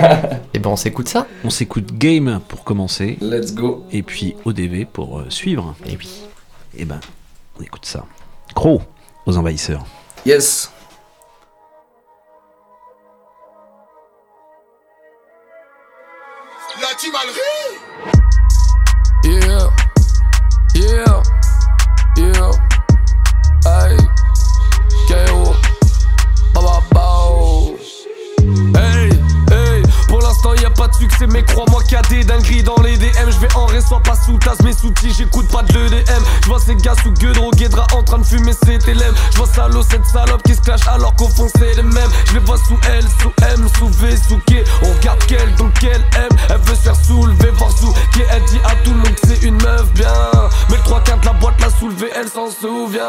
Et 0.54 0.58
ben, 0.58 0.70
on 0.70 0.76
s'écoute 0.76 1.08
ça. 1.08 1.26
On 1.44 1.50
s'écoute 1.50 1.92
Game 1.98 2.40
pour 2.48 2.64
commencer. 2.64 3.18
Let's 3.20 3.52
go. 3.52 3.84
Et 3.92 4.02
puis 4.02 4.34
ODV 4.46 4.86
pour 4.90 5.18
euh, 5.18 5.26
suivre. 5.28 5.74
Et 5.84 5.94
oui. 5.98 6.08
Et 6.78 6.86
ben, 6.86 6.98
on 7.60 7.62
écoute 7.62 7.84
ça. 7.84 8.04
Crow 8.54 8.80
aux 9.26 9.36
envahisseurs. 9.36 9.84
Yes. 10.26 10.72
La 16.82 16.94
timalerie 16.98 17.78
Yeah, 19.22 19.70
yeah, 20.74 21.22
yeah. 21.22 21.35
Succès, 31.16 31.26
mais 31.32 31.42
crois-moi 31.44 31.82
qu'il 31.82 31.92
y 31.92 31.96
a 31.96 32.02
des 32.02 32.24
dingueries 32.24 32.62
dans 32.62 32.80
les 32.82 32.96
DM. 32.96 33.30
Je 33.30 33.38
vais 33.38 33.52
en 33.54 33.68
soit 33.80 34.00
pas 34.00 34.14
sous 34.14 34.38
tasse, 34.38 34.60
mes 34.62 34.72
sous-petits, 34.72 35.12
j'écoute 35.16 35.48
pas 35.48 35.62
de 35.62 35.78
l'EDM. 35.78 36.22
Je 36.42 36.48
vois 36.48 36.58
ces 36.58 36.74
gars 36.76 36.94
sous 37.02 37.12
gueux, 37.12 37.32
droguedra 37.32 37.86
en 37.94 38.02
train 38.02 38.18
de 38.18 38.24
fumer 38.24 38.52
ses 38.52 38.78
télèmes. 38.78 39.14
Je 39.32 39.38
vois 39.38 39.46
salaud, 39.46 39.82
cette 39.82 40.04
salope 40.06 40.42
qui 40.42 40.54
se 40.54 40.60
clash 40.60 40.86
alors 40.88 41.14
qu'au 41.14 41.28
fond 41.28 41.48
c'est 41.56 41.74
les 41.74 41.82
mêmes. 41.82 42.10
Je 42.26 42.34
les 42.34 42.40
vois 42.40 42.56
sous 42.56 42.78
L, 42.88 43.04
sous 43.20 43.32
M, 43.44 43.68
sous 43.78 43.88
V, 43.88 44.16
sous 44.16 44.38
K. 44.38 44.64
On 44.82 44.92
regarde 44.94 45.24
quelle, 45.26 45.54
donc 45.56 45.72
quelle 45.78 46.02
M. 46.16 46.28
Elle 46.48 46.58
veut 46.58 46.74
se 46.74 46.82
faire 46.82 46.96
soulever, 46.96 47.50
voir 47.50 47.70
sous 47.70 47.92
qui 48.12 48.22
elle 48.30 48.44
dit 48.44 48.60
à 48.64 48.74
tout 48.84 48.90
le 48.90 48.96
monde 48.96 49.14
que 49.14 49.28
c'est 49.28 49.42
une 49.42 49.60
meuf 49.62 49.86
bien. 49.92 50.12
Mais 50.70 50.76
le 50.76 50.82
3 50.82 51.00
quarts 51.00 51.20
de 51.20 51.26
la 51.26 51.32
boîte 51.34 51.60
l'a 51.60 51.70
soulevé, 51.70 52.10
elle 52.14 52.28
s'en 52.28 52.50
souvient. 52.50 53.02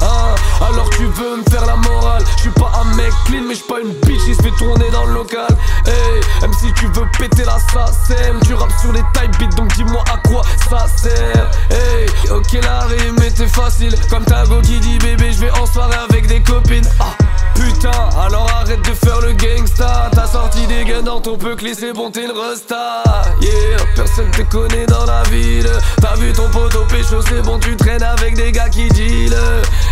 Hein 0.00 0.34
alors 0.60 0.88
tu 0.90 1.04
veux 1.04 1.36
me 1.38 1.50
faire 1.50 1.66
la 1.66 1.76
morale? 1.76 2.24
Je 2.36 2.42
suis 2.42 2.50
pas 2.50 2.72
un 2.80 2.94
mec 2.96 3.12
clean, 3.26 3.42
mais 3.48 3.54
je 3.54 3.64
pas 3.64 3.80
une 3.80 3.92
bitch 4.06 4.24
qui 4.24 4.34
se 4.34 4.42
fait 4.42 4.56
tourner 4.58 4.90
dans 4.90 5.04
le 5.04 5.14
local. 5.14 5.48
Hey, 5.86 6.20
même 6.40 6.52
si 6.54 6.72
tu 6.74 6.86
veux 6.86 7.06
péter 7.18 7.43
la 7.44 7.58
SACEM, 7.58 8.40
tu 8.44 8.54
rappes 8.54 8.72
sur 8.80 8.92
les 8.92 9.02
type 9.14 9.38
beats, 9.38 9.56
donc 9.56 9.72
dis-moi 9.74 10.02
à 10.12 10.28
quoi 10.28 10.42
ça 10.68 10.86
sert. 10.96 11.50
Hey, 11.70 12.06
ok 12.30 12.52
la 12.62 12.80
rime 12.80 13.16
était 13.22 13.48
facile, 13.48 13.94
comme 14.10 14.24
ta 14.24 14.44
go 14.46 14.60
qui 14.62 14.78
dit 14.80 14.98
bébé, 14.98 15.32
je 15.32 15.40
vais 15.40 15.50
en 15.50 15.66
soirée 15.66 15.98
avec 16.10 16.26
des 16.26 16.42
copines. 16.42 16.88
Ah, 17.00 17.14
putain, 17.54 17.90
alors 18.20 18.50
arrête 18.60 18.82
de 18.82 18.94
faire 18.94 19.20
le 19.20 19.32
gangsta. 19.32 20.10
T'as 20.12 20.26
sorti 20.26 20.66
des 20.66 20.84
guns 20.84 21.02
dans 21.02 21.20
ton 21.20 21.36
peu 21.36 21.56
c'est 21.74 21.92
bon, 21.92 22.10
t'es 22.10 22.24
une 22.24 22.32
resta. 22.32 23.02
Yeah, 23.40 23.78
personne 23.94 24.30
te 24.30 24.42
connaît 24.42 24.86
dans 24.86 25.04
la 25.04 25.22
ville. 25.24 25.70
T'as 26.00 26.14
vu 26.16 26.32
ton 26.32 26.48
poteau 26.50 26.84
pécho, 26.84 27.20
c'est 27.28 27.42
bon, 27.42 27.58
tu 27.58 27.76
traînes 27.76 28.02
avec 28.02 28.36
des 28.36 28.52
gars 28.52 28.68
qui 28.68 28.88
deal. 28.88 29.34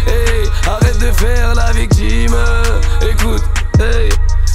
Hey, 0.07 0.49
arrête 0.67 0.99
de 0.99 1.11
faire 1.13 1.55
la 1.55 1.73
victime. 1.73 2.37
Écoute, 3.03 3.43
hey. 3.81 4.11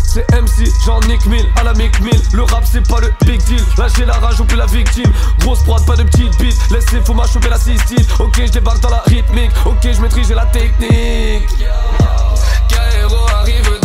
C'est 0.07 0.25
MC, 0.31 0.71
j'en 0.85 0.99
nique 1.01 1.25
mille, 1.25 1.45
à 1.57 1.63
la 1.63 1.73
mic 1.73 1.99
mille 1.99 2.21
Le 2.31 2.43
rap 2.43 2.63
c'est 2.65 2.87
pas 2.87 3.01
le 3.01 3.13
big 3.25 3.43
deal 3.43 3.61
Lâchez 3.77 4.05
la 4.05 4.13
rage 4.13 4.39
ou 4.39 4.47
suis 4.47 4.57
la 4.57 4.65
victime. 4.65 5.11
Grosse 5.39 5.61
prod, 5.63 5.85
pas 5.85 5.95
de 5.95 6.03
petite 6.03 6.37
bite. 6.39 6.57
Laisse 6.71 6.91
les 6.91 7.01
fous 7.01 7.13
m'a 7.13 7.27
choper 7.27 7.49
la 7.49 7.59
cystite. 7.59 8.07
Ok, 8.19 8.41
je 8.45 8.51
débarque 8.51 8.79
dans 8.79 8.89
la 8.89 9.03
rythmique. 9.05 9.51
Ok, 9.65 9.87
je 9.91 10.01
maîtrise 10.01 10.31
la 10.31 10.45
technique. 10.45 11.47
Arrive 13.39 13.76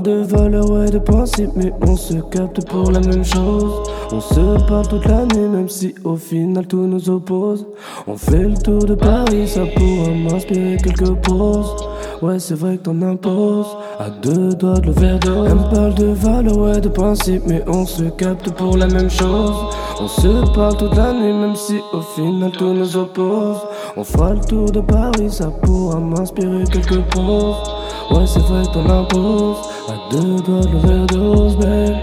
parle 0.00 0.16
de 0.16 0.22
valeur, 0.22 0.70
ouais, 0.70 0.90
de 0.90 0.98
principe, 0.98 1.50
mais 1.56 1.72
on 1.82 1.96
se 1.96 2.14
capte 2.30 2.66
pour 2.68 2.90
la 2.90 3.00
même 3.00 3.24
chose. 3.24 3.90
On 4.12 4.20
se 4.20 4.66
parle 4.66 4.86
toute 4.88 5.06
l'année, 5.06 5.48
même 5.48 5.68
si 5.68 5.94
au 6.04 6.16
final 6.16 6.66
tout 6.66 6.86
nous 6.86 7.08
oppose. 7.10 7.66
On 8.06 8.16
fait 8.16 8.44
le 8.44 8.54
tour 8.54 8.84
de 8.84 8.94
Paris, 8.94 9.48
ça 9.48 9.62
pourra 9.76 10.10
m'inspirer 10.10 10.76
quelques 10.82 11.14
poses. 11.22 11.76
Ouais, 12.22 12.38
c'est 12.38 12.54
vrai 12.54 12.76
que 12.76 12.82
t'en 12.82 13.00
imposes. 13.02 13.76
À 13.98 14.10
deux 14.10 14.54
doigts 14.54 14.80
de 14.80 14.86
le 14.86 14.92
verre 14.92 15.18
d'eau. 15.20 15.44
Elle 15.46 15.54
me 15.54 15.74
parle 15.74 15.94
de 15.94 16.06
valeur, 16.06 16.56
ouais, 16.58 16.80
de 16.80 16.88
principe, 16.88 17.42
mais 17.46 17.62
on 17.66 17.86
se 17.86 18.04
capte 18.04 18.50
pour 18.52 18.76
la 18.76 18.86
même 18.86 19.10
chose. 19.10 19.54
On 20.00 20.08
se 20.08 20.54
parle 20.54 20.76
toute 20.76 20.96
l'année, 20.96 21.32
même 21.32 21.56
si 21.56 21.76
au 21.92 22.00
final 22.00 22.50
tout 22.52 22.72
nous 22.72 22.96
oppose. 22.96 23.58
On 23.96 24.04
fera 24.04 24.34
le 24.34 24.40
tour 24.40 24.70
de 24.70 24.80
Paris, 24.80 25.30
ça 25.30 25.50
pourra 25.62 25.98
m'inspirer 25.98 26.64
quelques 26.64 27.02
poses. 27.10 27.74
Ouais, 28.10 28.26
c'est 28.26 28.40
vrai 28.40 28.62
que 28.62 28.72
t'en 28.72 28.88
imposes. 28.88 29.68
À 29.88 30.10
deux 30.12 30.36
doigts 30.42 30.60
de 30.60 30.72
l'overdose, 30.72 31.56
babe. 31.56 31.96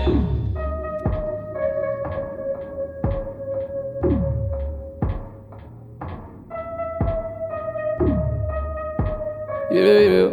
Yeah, 9.72 10.00
yeah. 10.00 10.30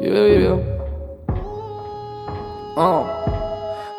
Yeah, 0.00 0.26
yeah. 0.38 0.58
Oh. 2.76 3.19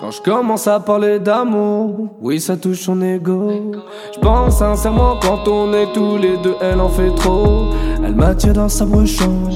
Quand 0.01 0.09
je 0.09 0.19
commence 0.19 0.65
à 0.65 0.79
parler 0.79 1.19
d'amour, 1.19 2.07
oui, 2.21 2.39
ça 2.39 2.57
touche 2.57 2.81
son 2.81 2.99
ego. 3.03 3.71
Je 4.15 4.19
pense 4.19 4.57
sincèrement, 4.57 5.19
quand 5.21 5.47
on 5.47 5.71
est 5.73 5.93
tous 5.93 6.17
les 6.17 6.37
deux, 6.37 6.55
elle 6.59 6.81
en 6.81 6.89
fait 6.89 7.13
trop. 7.17 7.67
Elle 8.03 8.15
m'attire 8.15 8.53
dans 8.53 8.67
sa 8.67 8.85
brochante 8.85 9.53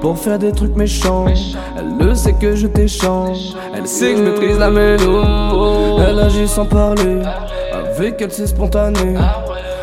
pour 0.00 0.18
faire 0.18 0.40
des 0.40 0.50
trucs 0.50 0.74
méchants. 0.74 1.26
Elle 1.28 2.04
le 2.04 2.16
sait 2.16 2.32
que 2.32 2.56
je 2.56 2.66
t'échange. 2.66 3.54
Elle 3.76 3.86
sait 3.86 4.14
que 4.14 4.18
je 4.18 4.22
maîtrise 4.24 4.58
la 4.58 4.70
mélo. 4.72 5.22
Elle 6.00 6.18
agit 6.18 6.48
sans 6.48 6.66
parler. 6.66 7.22
Avec 7.72 8.20
elle, 8.20 8.32
c'est 8.32 8.48
spontané. 8.48 9.14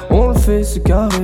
On 0.09 0.29
le 0.29 0.33
fait, 0.33 0.63
c'est 0.63 0.81
carré. 0.81 1.17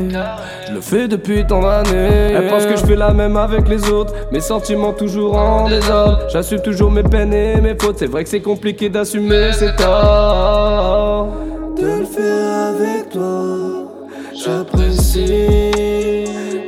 Je 0.68 0.74
le 0.74 0.82
fais 0.82 1.08
depuis 1.08 1.46
tant 1.46 1.62
d'années. 1.62 2.34
Elle 2.36 2.48
pense 2.48 2.66
que 2.66 2.76
je 2.76 2.86
fais 2.86 2.96
la 2.96 3.14
même 3.14 3.38
avec 3.38 3.68
les 3.68 3.90
autres. 3.90 4.14
Mes 4.32 4.40
sentiments 4.40 4.94
toujours 4.94 5.36
en 5.36 5.70
désordre. 5.70 6.20
J'assume 6.32 6.62
toujours 6.62 6.92
mes 6.92 7.04
peines 7.04 7.34
et 7.34 7.60
mes 7.62 7.76
fautes. 7.80 7.98
C'est 8.00 8.08
vrai 8.08 8.24
que 8.24 8.30
c'est 8.30 8.42
compliqué 8.42 8.90
d'assumer 8.90 9.52
ses 9.54 9.76
torts. 9.76 11.30
De 11.78 11.86
le 11.86 12.06
faire 12.06 12.74
avec 12.76 13.10
toi, 13.10 13.92
j'apprécie. 14.34 15.72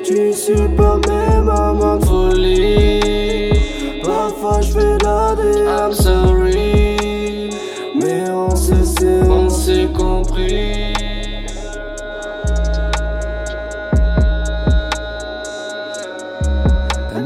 Tu 0.03 0.33
supportes 0.33 1.07
mes 1.07 1.41
moments 1.41 1.97
de 1.97 2.05
folie. 2.05 4.01
Parfois 4.03 4.61
je 4.61 4.71
fais 4.71 4.97
la 5.03 5.35
I'm 5.67 5.93
sorry. 5.93 7.49
Mais 7.95 8.29
on 8.29 8.55
se 8.55 8.83
sait, 8.83 9.21
on 9.29 9.49
s'est 9.49 9.88
compris. 9.97 10.90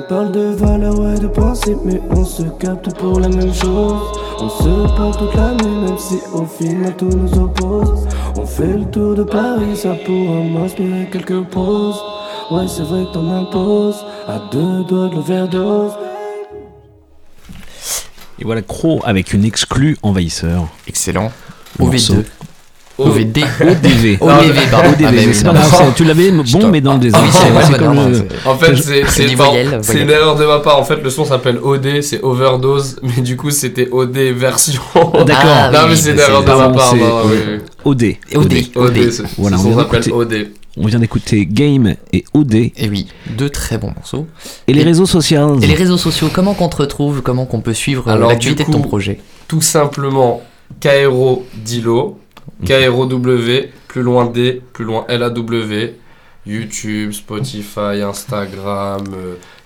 Parle 0.07 0.31
de 0.31 0.55
valeur, 0.55 0.99
ouais, 0.99 1.19
de 1.19 1.27
principe, 1.27 1.77
mais 1.83 2.01
on 2.11 2.25
se 2.25 2.43
capte 2.59 2.95
pour 2.97 3.19
la 3.19 3.29
même 3.29 3.53
chose. 3.53 4.01
On 4.39 4.49
se 4.49 4.95
parle 4.95 5.17
toute 5.17 5.33
l'année, 5.35 5.87
même 5.87 5.97
si 5.97 6.19
au 6.33 6.45
final 6.45 6.95
tout 6.97 7.05
nous 7.05 7.33
oppose. 7.39 8.07
On 8.37 8.45
fait 8.45 8.77
le 8.77 8.85
tour 8.85 9.15
de 9.15 9.23
Paris, 9.23 9.75
ça 9.75 9.95
pourra 10.05 10.41
m'inspirer 10.41 11.09
quelques 11.11 11.43
poses. 11.45 12.01
Ouais, 12.51 12.67
c'est 12.67 12.83
vrai 12.83 13.05
que 13.05 13.13
t'en 13.13 13.27
imposes, 13.31 14.05
à 14.27 14.39
deux 14.51 14.83
doigts 14.83 15.09
de 15.09 15.15
l'overdose. 15.15 15.93
Et 18.37 18.43
voilà 18.43 18.61
Crow 18.61 18.99
avec 19.05 19.33
une 19.33 19.45
exclue 19.45 19.97
envahisseur. 20.03 20.67
Excellent. 20.87 21.31
Morceau. 21.79 22.15
OV2. 22.15 22.25
OVD. 22.97 23.39
ODV. 23.61 24.17
ODV, 24.21 24.59
pardon. 24.71 24.89
ODV, 24.91 25.05
Ah, 25.05 25.33
c'est 25.33 25.43
pas 25.45 25.53
grave, 25.53 25.93
tu 25.95 26.03
l'avais 26.05 26.31
bon, 26.31 26.67
mais 26.71 26.81
dans 26.81 26.93
le 26.93 26.99
désordre. 26.99 27.27
Ah 27.33 28.49
En 28.49 28.55
fait, 28.57 28.75
c'est 28.75 30.01
une 30.01 30.09
erreur 30.09 30.35
de 30.35 30.45
ma 30.45 30.59
part. 30.59 30.79
En 30.79 30.83
fait, 30.83 31.01
le 31.03 31.09
son 31.09 31.25
s'appelle 31.25 31.59
OD, 31.61 32.01
c'est 32.01 32.21
overdose, 32.23 32.97
mais 33.03 33.21
du 33.21 33.35
coup, 33.37 33.51
c'était 33.51 33.89
OD 33.91 34.17
version. 34.35 34.81
D'accord. 35.25 35.71
non, 35.73 35.79
mais 35.89 35.95
c'est 35.95 36.11
une 36.11 36.19
erreur 36.19 36.43
de 36.43 36.47
ma 36.47 36.69
part. 36.69 36.93
OD. 37.83 38.15
OD. 38.33 38.55
OD, 38.75 39.11
Voilà, 39.37 39.57
on 39.59 39.77
s'appelle 39.77 40.01
d'écouter- 40.01 40.11
OD. 40.11 40.47
On 40.77 40.87
vient 40.87 40.99
d'écouter 40.99 41.45
Game 41.45 41.95
et 42.11 42.25
OD. 42.33 42.53
Et 42.55 42.89
oui, 42.89 43.07
deux 43.37 43.49
très 43.49 43.77
bons 43.77 43.91
morceaux. 43.95 44.27
Et 44.67 44.73
les 44.73 44.83
réseaux 44.83 45.05
sociaux 45.05 45.57
Et 45.61 45.67
les 45.67 45.73
réseaux 45.73 45.97
sociaux, 45.97 46.27
comment 46.33 46.53
qu'on 46.53 46.67
te 46.67 46.75
retrouve 46.75 47.21
Comment 47.21 47.45
qu'on 47.45 47.61
peut 47.61 47.73
suivre 47.73 48.09
euh, 48.09 48.11
Alors, 48.13 48.27
l'activité 48.29 48.65
de 48.65 48.71
ton 48.71 48.81
projet? 48.81 49.19
Tout 49.47 49.61
simplement, 49.61 50.41
Kairo 50.81 51.45
Dilo, 51.63 52.19
Kairo 52.65 53.05
W, 53.05 53.69
plus 53.87 54.01
loin 54.03 54.25
D, 54.25 54.61
plus 54.73 54.85
loin 54.85 55.05
LAW, 55.09 55.93
YouTube, 56.45 57.11
Spotify, 57.11 58.01
Instagram. 58.03 59.03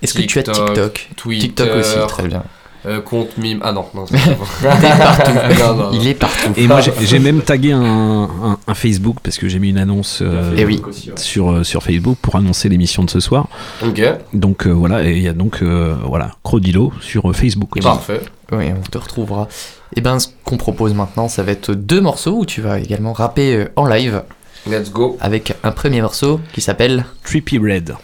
Est-ce 0.01 0.13
que 0.13 0.21
tu 0.21 0.39
as 0.39 0.43
TikTok? 0.43 1.09
Twitter, 1.15 1.47
TikTok 1.47 1.75
aussi, 1.75 1.97
très 2.07 2.27
bien. 2.27 2.43
Euh, 2.85 3.01
compte 3.01 3.37
mime. 3.37 3.59
Ah 3.63 3.71
non, 3.71 3.85
non, 3.93 4.05
c'est 4.07 4.17
partout. 4.37 5.31
Non, 5.59 5.75
non, 5.75 5.89
Il 5.93 6.07
est 6.07 6.13
partout. 6.13 6.51
Et 6.55 6.67
moi, 6.67 6.79
j'ai- 6.81 7.19
même 7.19 7.41
tagué 7.41 7.71
un, 7.73 7.81
un- 7.81 8.59
un 8.67 8.73
Facebook 8.73 9.17
parce 9.21 9.37
que 9.37 9.47
j'ai 9.49 9.59
mis 9.59 9.69
une 9.69 9.77
annonce 9.77 10.19
euh, 10.21 10.53
Eh 10.57 10.65
oui. 10.65 10.81
sur, 11.17 11.51
euh, 11.51 11.63
sur 11.63 11.83
Facebook 11.83 12.17
pour 12.21 12.35
annoncer 12.35 12.69
l'émission 12.69 13.03
de 13.03 13.09
ce 13.09 13.19
soir. 13.19 13.47
Ok. 13.85 14.01
Donc 14.33 14.65
euh, 14.67 14.71
voilà, 14.71 15.03
et 15.03 15.11
il 15.17 15.21
y 15.23 15.27
a 15.27 15.33
donc 15.33 15.59
euh, 15.61 15.95
voilà 16.05 16.31
Crodilo 16.43 16.93
sur 17.01 17.29
euh, 17.29 17.33
Facebook. 17.33 17.75
aussi. 17.75 17.83
Parfait. 17.85 18.21
Oui, 18.51 18.65
on 18.75 18.81
te 18.89 18.97
retrouvera. 18.97 19.47
Et 19.95 20.01
ben, 20.01 20.19
ce 20.19 20.27
qu'on 20.43 20.57
propose 20.57 20.93
maintenant, 20.93 21.27
ça 21.27 21.43
va 21.43 21.51
être 21.51 21.73
deux 21.73 22.01
morceaux 22.01 22.37
où 22.39 22.45
tu 22.45 22.61
vas 22.61 22.79
également 22.79 23.13
rapper 23.13 23.55
euh, 23.55 23.65
en 23.75 23.85
live. 23.85 24.23
Let's 24.69 24.91
go. 24.91 25.17
Avec 25.21 25.53
un 25.63 25.71
premier 25.71 26.01
morceau 26.01 26.39
qui 26.53 26.61
s'appelle 26.61 27.05
Trippy 27.23 27.57
Red. 27.59 27.95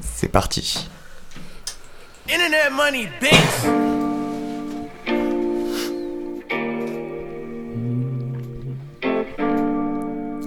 C'est 0.00 0.28
parti. 0.28 0.86
Internet 2.28 2.72
money, 2.72 3.08
bitch. 3.20 3.32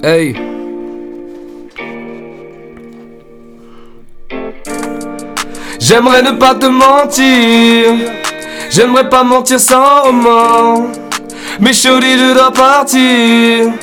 Hey. 0.01 0.35
J'aimerais 5.79 6.21
ne 6.23 6.31
pas 6.31 6.55
te 6.55 6.65
mentir. 6.65 8.09
J'aimerais 8.69 9.09
pas 9.09 9.23
mentir 9.23 9.59
sans 9.59 10.03
roman. 10.03 10.87
Mais 11.59 11.73
chérie, 11.73 12.17
je 12.17 12.33
dois 12.33 12.51
partir. 12.51 13.73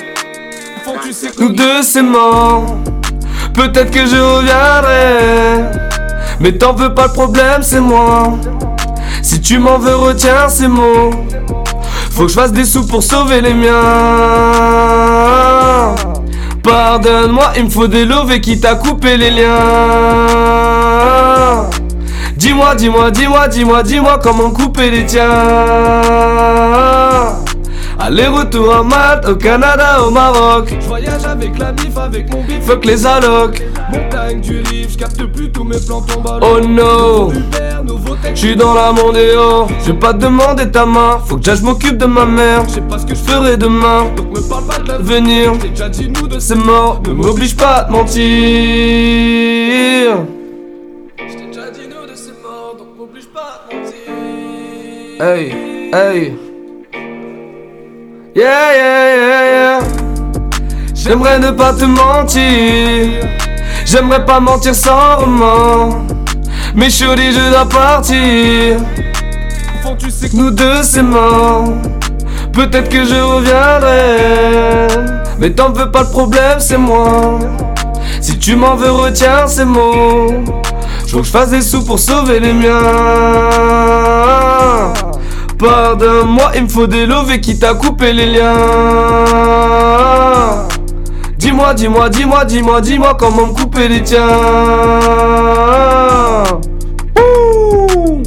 Nous 1.38 1.50
deux 1.50 1.82
s'aimons. 1.82 2.82
Peut-être 3.54 3.90
que 3.90 4.06
je 4.06 4.16
reviendrai. 4.16 5.91
Mais 6.42 6.52
t'en 6.58 6.72
veux 6.74 6.92
pas 6.92 7.06
le 7.06 7.12
problème, 7.12 7.62
c'est 7.62 7.80
moi. 7.80 8.32
Si 9.22 9.40
tu 9.40 9.60
m'en 9.60 9.78
veux, 9.78 9.94
retiens 9.94 10.48
ces 10.48 10.66
mots. 10.66 11.10
Faut 12.10 12.24
que 12.24 12.28
je 12.30 12.34
fasse 12.34 12.50
des 12.52 12.64
sous 12.64 12.84
pour 12.84 13.04
sauver 13.04 13.40
les 13.40 13.54
miens. 13.54 13.70
Pardonne-moi, 16.64 17.52
il 17.56 17.66
me 17.66 17.70
faut 17.70 17.86
des 17.86 18.04
lovés 18.04 18.40
qui 18.40 18.58
t'a 18.58 18.74
coupé 18.74 19.16
les 19.16 19.30
liens. 19.30 20.26
Dis-moi, 22.36 22.74
dis-moi, 22.74 23.12
dis-moi, 23.12 23.46
dis-moi, 23.46 23.84
dis-moi 23.84 24.18
comment 24.20 24.50
couper 24.50 24.90
les 24.90 25.06
tiens. 25.06 25.22
Aller-retour 28.04 28.74
à 28.74 28.82
Malte, 28.82 29.28
au 29.28 29.36
Canada, 29.36 30.02
au 30.04 30.10
Maroc. 30.10 30.74
Je 30.80 30.86
voyage 30.88 31.24
avec 31.24 31.56
la 31.56 31.70
bif, 31.70 31.96
avec 31.96 32.32
mon 32.32 32.42
bif. 32.42 32.60
Fuck 32.64 32.84
les 32.84 33.06
allocs. 33.06 33.62
Montagne 33.92 34.40
du 34.40 34.60
rive, 34.62 34.90
je 34.90 34.98
capte 34.98 35.24
plus 35.26 35.52
tous 35.52 35.62
mes 35.62 35.78
plans 35.78 36.00
tombent. 36.00 36.40
Oh 36.42 36.58
no. 36.58 37.32
J'suis 38.34 38.56
dans 38.56 38.74
la 38.74 38.90
mondéo. 38.90 39.68
Je 39.82 39.92
vais 39.92 39.98
pas 40.00 40.12
te 40.14 40.18
demander 40.18 40.68
ta 40.68 40.84
main. 40.84 41.20
Faut 41.24 41.36
que 41.36 41.54
je 41.54 41.62
m'occupe 41.62 41.96
de 41.96 42.06
ma 42.06 42.24
mère. 42.24 42.64
Je 42.66 42.74
sais 42.74 42.80
pas 42.80 42.98
ce 42.98 43.06
que 43.06 43.14
je 43.14 43.20
ferai 43.20 43.56
demain. 43.56 44.06
Donc 44.16 44.36
me 44.36 44.40
parle 44.48 44.64
pas 44.64 44.78
de 44.80 44.88
l'avenir. 44.88 45.52
J'ai 45.62 45.68
déjà 45.68 45.88
dit 45.88 46.08
nous 46.08 46.26
de 46.26 46.40
c'est 46.40 46.56
mort. 46.56 47.00
Ne 47.06 47.12
m'oblige 47.12 47.54
pas 47.54 47.76
à 47.76 47.84
te 47.84 47.92
mentir. 47.92 48.16
J't'ai 51.28 51.46
déjà 51.46 51.62
Yeah, 58.34 58.72
yeah, 58.72 59.16
yeah, 59.16 59.44
yeah. 59.44 59.80
J'aimerais 60.94 61.38
ne 61.38 61.50
pas 61.50 61.74
te 61.74 61.84
mentir. 61.84 63.28
J'aimerais 63.84 64.24
pas 64.24 64.40
mentir 64.40 64.74
sans 64.74 65.18
remords. 65.18 65.98
Mais 66.74 66.88
chérie, 66.88 67.32
je 67.32 67.50
dois 67.50 67.68
partir. 67.68 68.78
Nous 70.32 70.50
deux 70.50 70.82
c'est 70.82 71.02
mort. 71.02 71.64
Peut-être 72.54 72.88
que 72.88 73.04
je 73.04 73.16
reviendrai. 73.16 74.86
Mais 75.38 75.50
t'en 75.50 75.70
veux 75.70 75.90
pas, 75.90 76.04
le 76.04 76.08
problème 76.08 76.58
c'est 76.58 76.78
moi. 76.78 77.38
Si 78.22 78.38
tu 78.38 78.56
m'en 78.56 78.76
veux, 78.76 78.92
retiens 78.92 79.46
ces 79.46 79.66
mots. 79.66 80.42
Faut 81.06 81.18
que 81.18 81.24
je 81.24 81.30
fasse 81.30 81.50
des 81.50 81.60
sous 81.60 81.84
pour 81.84 81.98
sauver 81.98 82.40
les 82.40 82.54
miens. 82.54 82.80
Pardonne-moi, 85.62 86.50
il 86.56 86.64
me 86.64 86.68
faut 86.68 86.88
des 86.88 87.06
lovés 87.06 87.40
qui 87.40 87.56
t'a 87.56 87.74
coupé 87.74 88.12
les 88.12 88.26
liens. 88.26 88.56
Dis-moi, 91.38 91.72
dis-moi, 91.74 92.08
dis-moi, 92.08 92.44
dis-moi, 92.44 92.80
dis-moi 92.80 93.16
comment 93.16 93.46
me 93.46 93.52
couper 93.52 93.86
les 93.86 94.02
tiens. 94.02 94.26
Ouh. 97.16 98.22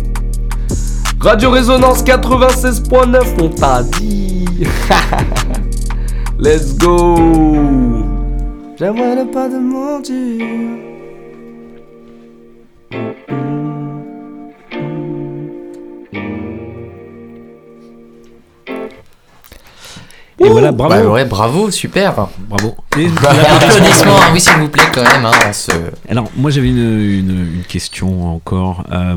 Radio 1.20 1.50
Résonance 1.50 2.06
96.9, 2.06 3.20
on 3.42 3.50
t'a 3.50 3.84
dit. 3.84 4.46
Let's 6.40 6.78
go. 6.78 7.16
J'aimerais 8.78 9.18
ne 9.18 9.24
pas 9.26 9.50
te 9.50 9.56
mentir. 9.56 10.85
Et 20.44 20.50
voilà, 20.50 20.72
bravo. 20.74 20.94
Bah 20.94 21.10
ouais, 21.12 21.24
bravo, 21.26 21.72
super. 21.72 22.28
Bravo. 22.50 22.76
Applaudissements, 22.92 24.12
hein, 24.18 24.32
oui, 24.34 24.40
s'il 24.42 24.58
vous 24.60 24.68
plaît, 24.70 24.84
quand 24.94 25.02
même. 25.04 25.26
hein, 25.26 25.52
ce- 25.54 25.72
Alors, 26.10 26.30
moi 26.36 26.52
j'avais 26.52 26.68
une, 26.70 26.78
une- 26.78 27.48
une 27.56 27.64
question 27.68 28.34
encore. 28.36 28.84
Euh, 28.92 29.16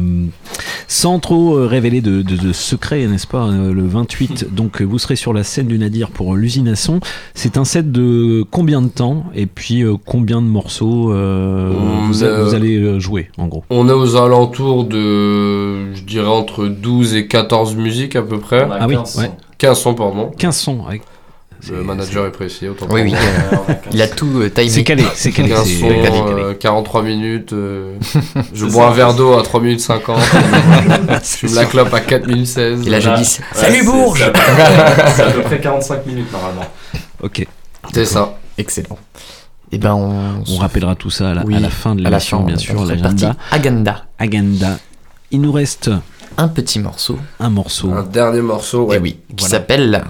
sans 0.87 1.19
trop 1.19 1.57
euh, 1.57 1.67
révéler 1.67 2.01
de, 2.01 2.23
de, 2.23 2.37
de 2.37 2.53
secrets, 2.53 3.05
n'est-ce 3.07 3.27
pas 3.27 3.47
euh, 3.49 3.73
Le 3.73 3.87
28, 3.87 4.49
donc 4.55 4.81
vous 4.81 4.99
serez 4.99 5.17
sur 5.17 5.33
la 5.33 5.43
scène 5.43 5.67
du 5.67 5.79
Nadir 5.79 6.11
pour 6.11 6.35
l'usine 6.37 6.69
à 6.69 6.77
son. 6.77 7.01
C'est 7.35 7.57
un 7.57 7.65
set 7.65 7.91
de 7.91 8.45
combien 8.51 8.81
de 8.81 8.89
temps 8.89 9.25
Et 9.35 9.47
puis 9.47 9.83
euh, 9.83 9.95
combien 10.07 10.41
de 10.41 10.47
morceaux 10.47 11.13
euh, 11.13 11.73
On 11.77 12.07
vous, 12.07 12.23
a- 12.25 12.29
a- 12.29 12.43
vous 12.45 12.55
allez 12.55 13.01
jouer, 13.01 13.29
en 13.39 13.47
gros? 13.49 13.65
On 13.71 13.89
est 13.89 13.93
aux 13.93 14.15
alentours 14.17 14.85
de, 14.85 15.95
je 15.95 16.03
dirais, 16.03 16.29
entre 16.29 16.67
12 16.67 17.15
et 17.15 17.27
14 17.27 17.75
musiques 17.75 18.15
à 18.17 18.23
peu 18.23 18.39
près. 18.39 18.67
Ah 18.71 18.87
oui, 18.87 18.95
15 18.95 19.13
sons. 19.13 19.21
ouais. 19.21 19.31
15 19.59 19.81
sons, 19.81 19.95
pardon. 19.95 20.31
15 20.39 20.57
sons, 20.57 20.85
avec- 20.87 21.03
Le 21.69 21.83
manager 21.83 22.27
est 22.27 22.31
précis, 22.31 22.69
autant 22.69 22.87
Oui, 22.91 23.03
oui, 23.03 23.15
euh, 23.15 23.75
il 23.93 24.01
a 24.01 24.07
tout 24.07 24.31
euh, 24.37 24.49
timé. 24.49 24.69
C'est 24.69 24.85
calé, 24.85 25.05
c'est 25.17 25.33
calé, 25.33 25.49
15 25.49 25.67
c'est 25.67 25.81
sons, 25.81 25.89
calé, 25.89 26.03
calé. 26.03 26.21
euh, 26.43 26.55
43 26.55 27.03
minutes. 27.03 27.53
euh, 27.53 27.97
je 28.55 28.65
bois 28.67 28.85
ça. 28.85 28.89
un 28.91 28.93
verre 28.93 29.15
d'eau 29.15 29.37
à 29.37 29.43
3 29.43 29.61
minutes 29.61 29.81
50. 29.81 30.19
je 31.11 31.19
fume 31.25 31.55
la 31.57 31.65
clope 31.65 31.93
à 31.93 32.01
4 32.01 32.29
minutes 32.29 32.47
16. 32.47 32.87
Et 32.87 32.91
là, 32.91 33.01
je 33.01 33.11
dis, 33.11 33.39
Salut 33.53 33.85
Bourges 33.85 34.31
C'est 35.17 35.23
à 35.23 35.31
peu 35.33 35.43
près 35.43 35.61
45 35.61 36.07
minutes 36.07 36.31
normalement. 36.33 36.67
Ok. 37.23 37.45
C'est 37.93 38.05
ça. 38.05 38.39
Excellent. 38.57 38.99
Et 39.73 39.79
ben 39.79 39.95
on, 39.95 40.45
On 40.49 40.57
rappellera 40.59 40.95
tout 40.95 41.11
ça 41.11 41.31
à 41.31 41.35
la, 41.35 41.45
Oui, 41.45 41.57
à 41.57 41.61
la 41.61 41.71
fin 41.71 41.95
de 41.97 42.03
l'émission, 42.03 42.41
bien 42.43 42.57
sûr, 42.57 42.85
l'agenda. 42.87 43.35
Agenda. 43.51 44.05
Agenda. 44.19 44.79
Il 45.33 45.41
nous 45.43 45.53
reste 45.53 45.91
un 46.39 46.49
petit 46.49 46.79
morceau. 46.79 47.19
Un 47.41 47.51
morceau. 47.51 47.91
Un 47.93 48.05
dernier 48.05 48.41
morceau, 48.41 48.85
ouais. 48.85 48.97
Eh 48.97 49.01
oui, 49.01 49.19
qui 49.37 49.45
s'appelle 49.45 50.05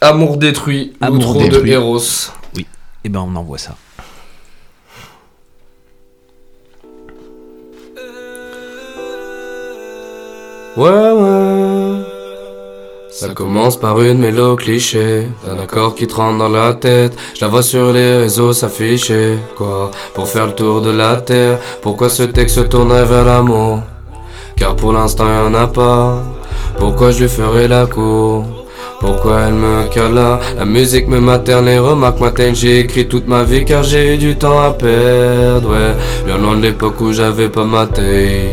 Amour 0.00 0.36
détruit, 0.38 0.94
Amour 1.00 1.34
détruit. 1.34 1.48
de 1.62 1.66
Eros. 1.74 2.30
Oui. 2.56 2.66
Et 3.04 3.08
ben 3.08 3.20
on 3.20 3.36
envoie 3.36 3.58
ça. 3.58 3.76
Ouais, 10.76 10.90
ouais. 10.90 12.02
Ça 13.10 13.28
commence 13.28 13.76
par 13.78 14.00
une 14.02 14.18
mélo 14.18 14.56
cliché, 14.56 15.28
un 15.48 15.58
accord 15.62 15.94
qui 15.94 16.06
te 16.08 16.14
rentre 16.16 16.38
dans 16.38 16.48
la 16.48 16.74
tête. 16.74 17.16
Je 17.36 17.42
la 17.42 17.48
vois 17.48 17.62
sur 17.62 17.92
les 17.92 18.16
réseaux 18.18 18.52
s'afficher. 18.52 19.38
Quoi? 19.56 19.92
Pour 20.14 20.26
faire 20.26 20.46
le 20.46 20.52
tour 20.54 20.82
de 20.82 20.90
la 20.90 21.16
terre. 21.20 21.58
Pourquoi 21.80 22.08
ce 22.08 22.24
texte 22.24 22.56
se 22.56 22.60
tournerait 22.62 23.04
vers 23.04 23.24
l'amour? 23.24 23.80
Car 24.56 24.76
pour 24.76 24.92
l'instant 24.92 25.26
y 25.26 25.48
en 25.48 25.54
a 25.54 25.66
pas. 25.66 26.22
Pourquoi 26.78 27.10
je 27.10 27.20
lui 27.20 27.28
ferai 27.28 27.68
la 27.68 27.86
cour? 27.86 28.44
Pourquoi 29.00 29.40
elle 29.48 29.54
me 29.54 29.86
cala 29.92 30.40
La 30.56 30.64
musique 30.64 31.08
me 31.08 31.20
materne, 31.20 31.66
les 31.66 31.78
remarques 31.78 32.20
m'atteignent. 32.20 32.54
J'ai 32.54 32.80
écrit 32.80 33.06
toute 33.06 33.28
ma 33.28 33.42
vie 33.42 33.64
car 33.64 33.82
j'ai 33.82 34.14
eu 34.14 34.16
du 34.16 34.36
temps 34.36 34.60
à 34.60 34.70
perdre. 34.70 35.70
Ouais, 35.70 35.94
bien 36.24 36.38
loin 36.38 36.56
de 36.56 36.62
l'époque 36.62 37.00
où 37.00 37.12
j'avais 37.12 37.48
pas 37.48 37.64
ma 37.64 37.86
taille. 37.86 38.50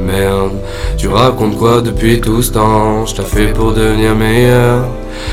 Merde, 0.00 0.52
tu 0.96 1.08
racontes 1.08 1.56
quoi 1.56 1.80
depuis 1.80 2.20
tout 2.20 2.42
ce 2.42 2.52
temps? 2.52 3.06
Je 3.06 3.22
fait 3.22 3.52
pour 3.52 3.72
devenir 3.72 4.14
meilleur. 4.16 4.86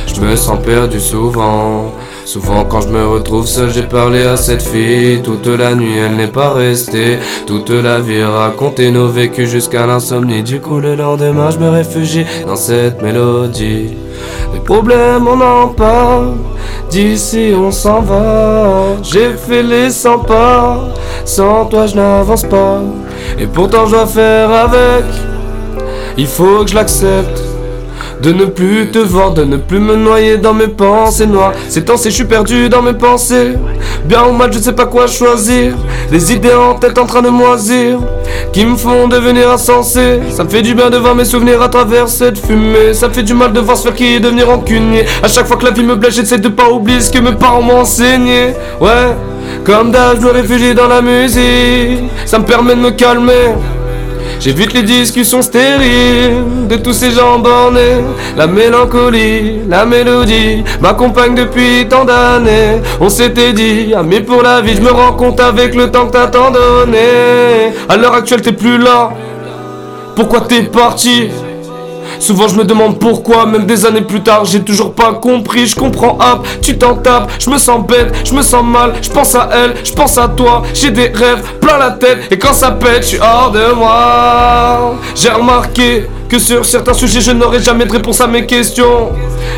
Je 0.05 0.21
me 0.21 0.35
sens 0.35 0.59
perdu 0.63 0.99
souvent 0.99 1.93
Souvent 2.31 2.63
quand 2.63 2.81
je 2.81 2.89
me 2.89 3.07
retrouve 3.07 3.47
seul 3.47 3.71
j'ai 3.71 3.81
parlé 3.81 4.21
à 4.21 4.37
cette 4.37 4.61
fille. 4.61 5.19
Toute 5.23 5.47
la 5.47 5.73
nuit 5.73 5.97
elle 5.97 6.15
n'est 6.15 6.27
pas 6.27 6.53
restée. 6.53 7.17
Toute 7.47 7.71
la 7.71 7.99
vie 7.99 8.23
raconté 8.23 8.91
nos 8.91 9.07
vécus 9.07 9.49
jusqu'à 9.49 9.87
l'insomnie. 9.87 10.43
Du 10.43 10.61
coup 10.61 10.79
le 10.79 10.93
lendemain 10.93 11.49
je 11.49 11.57
me 11.57 11.69
réfugie 11.69 12.27
dans 12.45 12.55
cette 12.55 13.01
mélodie. 13.01 13.95
Les 14.53 14.59
problèmes 14.59 15.27
on 15.27 15.41
en 15.41 15.69
parle. 15.69 16.33
D'ici 16.91 17.51
on 17.57 17.71
s'en 17.71 18.01
va. 18.01 18.95
J'ai 19.01 19.31
fait 19.33 19.63
les 19.63 19.89
100 19.89 20.19
pas. 20.19 20.83
Sans 21.25 21.65
toi 21.65 21.87
je 21.87 21.95
n'avance 21.95 22.43
pas. 22.43 22.79
Et 23.39 23.47
pourtant 23.47 23.87
je 23.87 23.93
dois 23.93 24.05
faire 24.05 24.51
avec. 24.51 25.05
Il 26.15 26.27
faut 26.27 26.63
que 26.63 26.69
je 26.69 26.75
l'accepte 26.75 27.41
de 28.21 28.33
ne 28.33 28.45
plus 28.45 28.89
te 28.91 28.99
voir, 28.99 29.31
de 29.31 29.43
ne 29.43 29.57
plus 29.57 29.79
me 29.79 29.95
noyer 29.95 30.37
dans 30.37 30.53
mes 30.53 30.67
pensées 30.67 31.25
noires. 31.25 31.53
Ces 31.69 31.85
temps-ci, 31.85 32.09
je 32.09 32.15
suis 32.15 32.25
perdu 32.25 32.67
dans 32.69 32.81
mes 32.81 32.93
pensées. 32.93 33.53
Bien 34.05 34.25
ou 34.25 34.33
mal, 34.33 34.51
je 34.51 34.59
sais 34.59 34.73
pas 34.73 34.85
quoi 34.85 35.07
choisir. 35.07 35.73
Des 36.11 36.33
idées 36.33 36.53
en 36.53 36.75
tête 36.75 36.97
en 36.97 37.05
train 37.05 37.21
de 37.21 37.29
moisir, 37.29 37.99
qui 38.51 38.65
me 38.65 38.75
font 38.75 39.07
devenir 39.07 39.49
insensé. 39.51 40.19
Ça 40.31 40.43
me 40.43 40.49
fait 40.49 40.61
du 40.61 40.73
bien 40.73 40.89
de 40.89 40.97
voir 40.97 41.15
mes 41.15 41.25
souvenirs 41.25 41.61
à 41.61 41.69
travers 41.69 42.09
cette 42.09 42.37
fumée. 42.37 42.93
Ça 42.93 43.07
me 43.07 43.13
fait 43.13 43.23
du 43.23 43.33
mal 43.33 43.53
de 43.53 43.59
voir 43.59 43.77
se 43.77 43.83
faire 43.83 43.95
qui 43.95 44.05
et 44.15 44.19
devenir 44.19 44.47
rancunier. 44.47 45.05
À 45.23 45.27
chaque 45.27 45.47
fois 45.47 45.57
que 45.57 45.65
la 45.65 45.71
vie 45.71 45.83
me 45.83 45.95
blesse, 45.95 46.15
j'essaie 46.15 46.39
de 46.39 46.49
pas 46.49 46.69
oublier 46.69 47.01
ce 47.01 47.11
que 47.11 47.19
mes 47.19 47.33
parents 47.33 47.61
m'ont 47.61 47.81
enseigné. 47.81 48.53
Ouais, 48.81 49.15
comme 49.63 49.91
d'hab, 49.91 50.19
je 50.19 50.25
me 50.25 50.31
réfugie 50.31 50.73
dans 50.73 50.87
la 50.87 51.01
musique. 51.01 52.09
Ça 52.25 52.39
me 52.39 52.45
permet 52.45 52.75
de 52.75 52.81
me 52.81 52.91
calmer. 52.91 53.53
J'évite 54.39 54.73
les 54.73 54.83
discussions 54.83 55.41
stériles 55.41 56.67
de 56.69 56.77
tous 56.77 56.93
ces 56.93 57.11
gens 57.11 57.39
bornés. 57.39 58.05
La 58.37 58.47
mélancolie, 58.47 59.59
la 59.67 59.85
mélodie 59.85 60.63
m'accompagne 60.79 61.35
depuis 61.35 61.85
tant 61.89 62.05
d'années. 62.05 62.81
On 63.01 63.09
s'était 63.09 63.51
dit, 63.51 63.93
amis 63.93 64.21
pour 64.21 64.41
la 64.41 64.61
vie, 64.61 64.75
je 64.75 64.81
me 64.81 64.91
rends 64.91 65.13
compte 65.13 65.41
avec 65.41 65.75
le 65.75 65.91
temps 65.91 66.07
que 66.07 66.13
t'as 66.13 66.27
tant 66.27 66.51
donné. 66.51 67.73
À 67.89 67.97
l'heure 67.97 68.13
actuelle, 68.13 68.41
t'es 68.41 68.53
plus 68.53 68.77
là. 68.77 69.09
Pourquoi 70.15 70.41
t'es 70.41 70.63
parti? 70.63 71.29
Souvent 72.19 72.47
je 72.47 72.55
me 72.55 72.63
demande 72.63 72.99
pourquoi, 72.99 73.45
même 73.45 73.65
des 73.65 73.85
années 73.85 74.01
plus 74.01 74.21
tard, 74.21 74.45
j'ai 74.45 74.61
toujours 74.61 74.93
pas 74.93 75.13
compris. 75.13 75.67
Je 75.67 75.75
comprends 75.75 76.17
hop, 76.19 76.47
tu 76.61 76.77
t'en 76.77 76.95
tapes, 76.95 77.31
je 77.39 77.49
me 77.49 77.57
sens 77.57 77.85
bête, 77.87 78.13
je 78.25 78.33
me 78.33 78.41
sens 78.41 78.63
mal, 78.63 78.93
je 79.01 79.09
pense 79.09 79.35
à 79.35 79.49
elle, 79.53 79.73
je 79.83 79.93
pense 79.93 80.17
à 80.17 80.27
toi, 80.27 80.63
j'ai 80.73 80.91
des 80.91 81.07
rêves 81.07 81.43
plein 81.61 81.77
la 81.77 81.91
tête, 81.91 82.27
et 82.31 82.37
quand 82.37 82.53
ça 82.53 82.71
pète, 82.71 83.03
je 83.03 83.07
suis 83.07 83.19
hors 83.19 83.51
de 83.51 83.73
moi. 83.73 84.95
J'ai 85.15 85.29
remarqué 85.29 86.07
que 86.27 86.37
sur 86.37 86.65
certains 86.65 86.93
sujets, 86.93 87.21
je 87.21 87.31
n'aurai 87.31 87.59
jamais 87.59 87.85
de 87.85 87.91
réponse 87.91 88.21
à 88.21 88.27
mes 88.27 88.45
questions. 88.45 89.09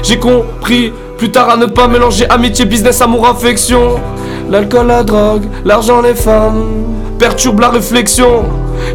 J'ai 0.03 0.17
compris 0.17 0.93
plus 1.17 1.31
tard 1.31 1.49
à 1.49 1.57
ne 1.57 1.65
pas 1.65 1.87
mélanger 1.87 2.25
amitié, 2.29 2.65
business, 2.65 3.01
amour, 3.01 3.27
affection. 3.27 3.99
L'alcool, 4.49 4.87
la 4.87 5.03
drogue, 5.03 5.43
l'argent, 5.65 6.01
les 6.01 6.15
femmes 6.15 6.63
perturbent 7.19 7.59
la 7.59 7.69
réflexion. 7.69 8.45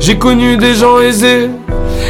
J'ai 0.00 0.18
connu 0.18 0.56
des 0.56 0.74
gens 0.74 0.98
aisés 0.98 1.50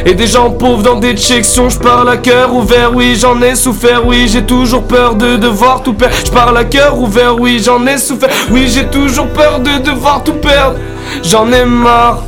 et 0.05 0.15
des 0.15 0.27
gens 0.27 0.51
pauvres 0.51 0.83
dans 0.83 0.97
des 0.97 1.17
sections. 1.17 1.69
Je 1.69 1.79
parle 1.79 2.09
à 2.09 2.17
cœur 2.17 2.55
ouvert, 2.55 2.91
oui, 2.95 3.17
j'en 3.17 3.41
ai 3.41 3.55
souffert, 3.55 4.07
oui, 4.07 4.29
j'ai 4.29 4.43
toujours 4.43 4.83
peur 4.83 5.15
de 5.15 5.37
devoir 5.37 5.83
tout 5.83 5.95
perdre. 5.95 6.15
Je 6.25 6.31
parle 6.31 6.57
à 6.57 6.65
cœur 6.65 6.99
ouvert, 6.99 7.39
oui, 7.39 7.61
j'en 7.65 7.87
ai 7.87 7.99
souffert, 7.99 8.31
oui, 8.51 8.69
j'ai 8.69 8.87
toujours 8.87 9.29
peur 9.29 9.61
de 9.61 9.83
devoir 9.83 10.23
tout 10.23 10.35
perdre. 10.35 10.77
J'en 11.23 11.51
ai 11.53 11.65
marre 11.65 12.23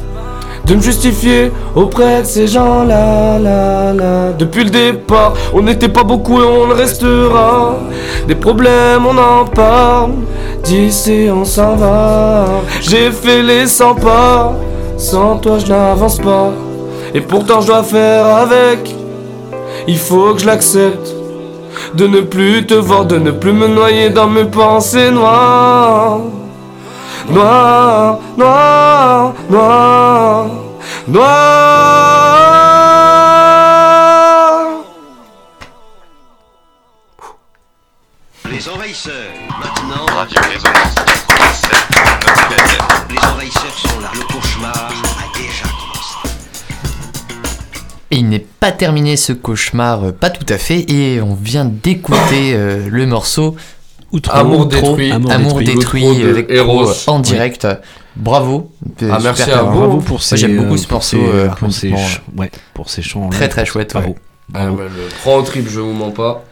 de 0.64 0.74
me 0.74 0.82
justifier 0.82 1.50
auprès 1.74 2.20
de 2.20 2.26
ces 2.26 2.46
gens-là, 2.46 3.38
là, 3.38 3.92
là. 3.92 4.32
Depuis 4.38 4.64
le 4.64 4.70
départ, 4.70 5.32
on 5.54 5.62
n'était 5.62 5.88
pas 5.88 6.04
beaucoup 6.04 6.40
et 6.42 6.44
on 6.44 6.66
le 6.66 6.74
restera. 6.74 7.78
Des 8.26 8.34
problèmes, 8.34 9.06
on 9.06 9.16
en 9.16 9.44
parle. 9.46 10.12
D'ici, 10.64 11.28
on 11.32 11.44
s'en 11.44 11.74
va. 11.76 12.44
J'ai 12.82 13.10
fait 13.10 13.42
les 13.42 13.66
100 13.66 13.94
pas. 13.94 14.54
Sans 14.98 15.36
toi, 15.38 15.58
je 15.58 15.68
n'avance 15.68 16.18
pas. 16.18 16.52
Et 17.14 17.20
pourtant, 17.20 17.60
je 17.60 17.68
dois 17.68 17.82
faire 17.82 18.26
avec. 18.26 18.94
Il 19.86 19.98
faut 19.98 20.34
que 20.34 20.40
je 20.40 20.46
l'accepte. 20.46 21.14
De 21.94 22.06
ne 22.06 22.20
plus 22.20 22.66
te 22.66 22.74
voir, 22.74 23.06
de 23.06 23.18
ne 23.18 23.30
plus 23.30 23.52
me 23.52 23.68
noyer 23.68 24.10
dans 24.10 24.28
mes 24.28 24.44
pensées 24.44 25.10
noires. 25.10 26.20
Noir, 27.30 28.18
noir, 28.36 29.34
noir, 29.48 30.46
noir. 31.06 31.98
Les 38.50 38.68
envahisseurs, 38.68 39.12
maintenant. 39.60 40.06
Radio 40.16 40.40
Résonance 40.42 40.94
87.9 41.28 42.54
FM. 42.56 42.86
Les 43.10 43.28
envahisseurs 43.32 43.78
sont 43.78 44.00
là. 44.00 44.10
Le 44.14 44.22
cauchemar 44.32 44.87
Et 48.18 48.20
il 48.20 48.28
n'est 48.28 48.44
pas 48.60 48.72
terminé 48.72 49.16
ce 49.16 49.32
cauchemar, 49.32 50.04
euh, 50.08 50.12
pas 50.12 50.30
tout 50.30 50.44
à 50.52 50.58
fait, 50.58 50.90
et 50.90 51.20
on 51.22 51.34
vient 51.34 51.64
d'écouter 51.64 52.52
euh, 52.54 52.88
le 52.90 53.06
morceau 53.06 53.54
Outro. 54.10 54.32
Amour 54.34 54.60
Outro, 54.60 54.80
détruit. 54.80 55.12
Amour, 55.12 55.30
Amour 55.30 55.58
détruit, 55.58 55.74
détruit 55.76 56.16
de 56.24 56.28
avec 56.30 56.50
Eros. 56.50 56.84
Pro, 56.84 57.12
en 57.12 57.16
Oui. 57.18 57.22
direct. 57.22 57.68
Bravo. 58.16 58.72
Euh, 59.02 59.10
Ah, 59.12 59.18
merci 59.22 59.42
super 59.42 59.58
à 59.58 59.62
vous. 59.62 59.78
Bravo 59.78 59.98
pour 59.98 60.22
ces, 60.22 60.36
J'aime 60.36 60.56
beaucoup 60.56 60.74
euh, 60.74 60.76
ce 60.78 60.86
pour 60.86 60.94
morceau. 60.94 61.16
ces, 61.18 61.28
euh, 61.28 61.48
pour 61.48 61.72
ces 61.72 61.92
ouais, 62.36 62.50
pour 62.74 62.90
ces 62.90 63.02
chants. 63.02 63.28
Très, 63.28 63.48
très 63.48 63.64
chouette, 63.66 63.92
Bravo. 63.92 64.08
ouais. 64.08 64.14
Ah, 64.54 64.70
bah, 64.70 64.82
le 64.84 65.08
prends 65.22 65.36
au 65.36 65.42
trip, 65.42 65.68
je 65.70 65.78
vous 65.78 65.92
mens 65.92 66.10
pas. 66.10 66.42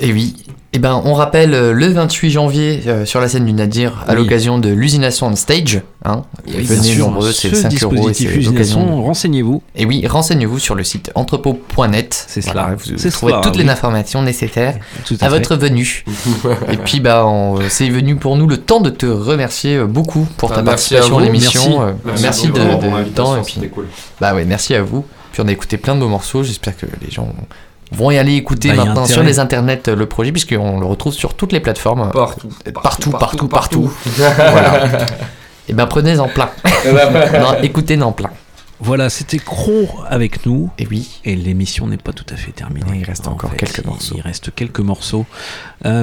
Et 0.00 0.12
oui. 0.12 0.36
Et 0.72 0.78
ben, 0.78 1.02
on 1.04 1.14
rappelle 1.14 1.52
euh, 1.52 1.72
le 1.72 1.88
28 1.88 2.30
janvier 2.30 2.82
euh, 2.86 3.04
sur 3.04 3.18
la 3.20 3.28
scène 3.28 3.44
du 3.44 3.52
Nadir 3.52 4.04
à 4.06 4.12
Oui. 4.12 4.18
l'occasion 4.18 4.58
de 4.58 4.68
l'usination 4.68 5.26
on 5.26 5.34
stage. 5.34 5.82
Hein. 6.04 6.22
Oui, 6.46 6.58
bien 6.58 6.62
Venez 6.76 6.92
sûr, 6.94 7.08
nombreux, 7.08 7.32
c'est 7.32 7.48
ce 7.50 7.56
5 7.56 7.82
euros. 7.82 7.92
et 7.92 7.96
dispositif 7.96 8.30
c'est 8.30 8.36
Usination, 8.38 8.80
l'occasion. 8.80 9.02
renseignez-vous. 9.04 9.62
Et 9.74 9.84
oui, 9.84 10.06
renseignez-vous 10.06 10.60
sur 10.60 10.76
le 10.76 10.84
site 10.84 11.10
entrepôt.net. 11.16 12.24
C'est 12.28 12.44
Voilà, 12.44 12.66
cela. 12.66 12.76
Vous 12.76 12.98
C'est 12.98 13.10
trouverez 13.10 13.32
cela, 13.32 13.42
toutes 13.42 13.56
oui. 13.56 13.64
les 13.64 13.68
informations 13.68 14.22
nécessaires 14.22 14.76
Tout 15.04 15.16
à, 15.20 15.28
votre 15.28 15.56
venue. 15.56 16.04
Et 16.72 16.76
puis, 16.76 17.00
bah, 17.00 17.26
on- 17.26 17.58
c'est 17.68 17.88
venu 17.88 18.14
pour 18.14 18.36
nous 18.36 18.46
le 18.46 18.58
temps 18.58 18.80
de 18.80 18.90
te 18.90 19.06
remercier 19.06 19.74
euh, 19.76 19.86
beaucoup 19.86 20.28
pour 20.36 20.50
ta 20.50 20.60
Ah, 20.60 20.62
merci 20.62 20.94
participation 20.94 21.16
à 21.16 21.18
vous. 21.18 21.24
l'émission. 21.24 21.80
Merci. 21.80 21.82
Euh, 21.82 21.92
Merci 22.06 22.22
Merci, 22.22 22.46
beaucoup 22.46 22.58
de, 22.60 22.64
de- 22.64 22.68
mon 22.90 23.02
du 23.02 23.10
temps. 23.10 23.34
Et 23.34 23.38
invitation, 23.38 23.42
puis, 23.42 23.52
c'était 23.54 23.68
cool. 23.68 23.86
bah 24.20 24.34
ouais, 24.36 24.44
merci 24.44 24.74
à 24.76 24.82
vous. 24.82 25.04
Puis 25.32 25.42
on 25.44 25.48
a 25.48 25.52
écouté 25.52 25.78
plein 25.78 25.96
de 25.96 26.00
beaux 26.00 26.08
morceaux. 26.08 26.44
J'espère 26.44 26.76
que 26.76 26.86
les 27.04 27.10
gens 27.10 27.28
vont 27.92 28.10
y 28.10 28.18
aller 28.18 28.34
écouter 28.34 28.68
Bah, 28.70 28.84
maintenant 28.84 29.06
sur 29.06 29.22
les 29.22 29.38
internets 29.38 29.82
euh, 29.88 29.96
le 29.96 30.06
projet, 30.06 30.32
puisqu'on 30.32 30.78
le 30.80 30.86
retrouve 30.86 31.12
sur 31.12 31.34
toutes 31.34 31.52
les 31.52 31.60
plateformes. 31.60 32.10
Partout. 32.12 32.48
Partout, 32.82 33.10
partout, 33.10 33.48
partout. 33.48 33.92
voilà. 34.16 35.06
Et 35.68 35.72
ben 35.72 35.86
prenez-en 35.86 36.26
plein. 36.28 36.50
non, 37.40 37.54
écoutez-en 37.62 38.10
plein. 38.12 38.30
Voilà, 38.82 39.10
c'était 39.10 39.38
Cro 39.38 39.88
avec 40.08 40.46
nous. 40.46 40.70
Et 40.78 40.86
oui. 40.90 41.20
Et 41.24 41.36
l'émission 41.36 41.86
n'est 41.86 41.98
pas 41.98 42.12
tout 42.12 42.24
à 42.32 42.36
fait 42.36 42.50
terminée. 42.50 42.86
Non, 42.86 42.94
il 42.94 43.04
reste 43.04 43.28
En 43.28 43.32
encore 43.32 43.50
fait, 43.50 43.58
quelques 43.58 43.78
il- 43.78 43.86
morceaux. 43.86 44.14
Il 44.16 44.22
reste 44.22 44.54
quelques 44.54 44.80
morceaux. 44.80 45.26
Euh, 45.84 46.02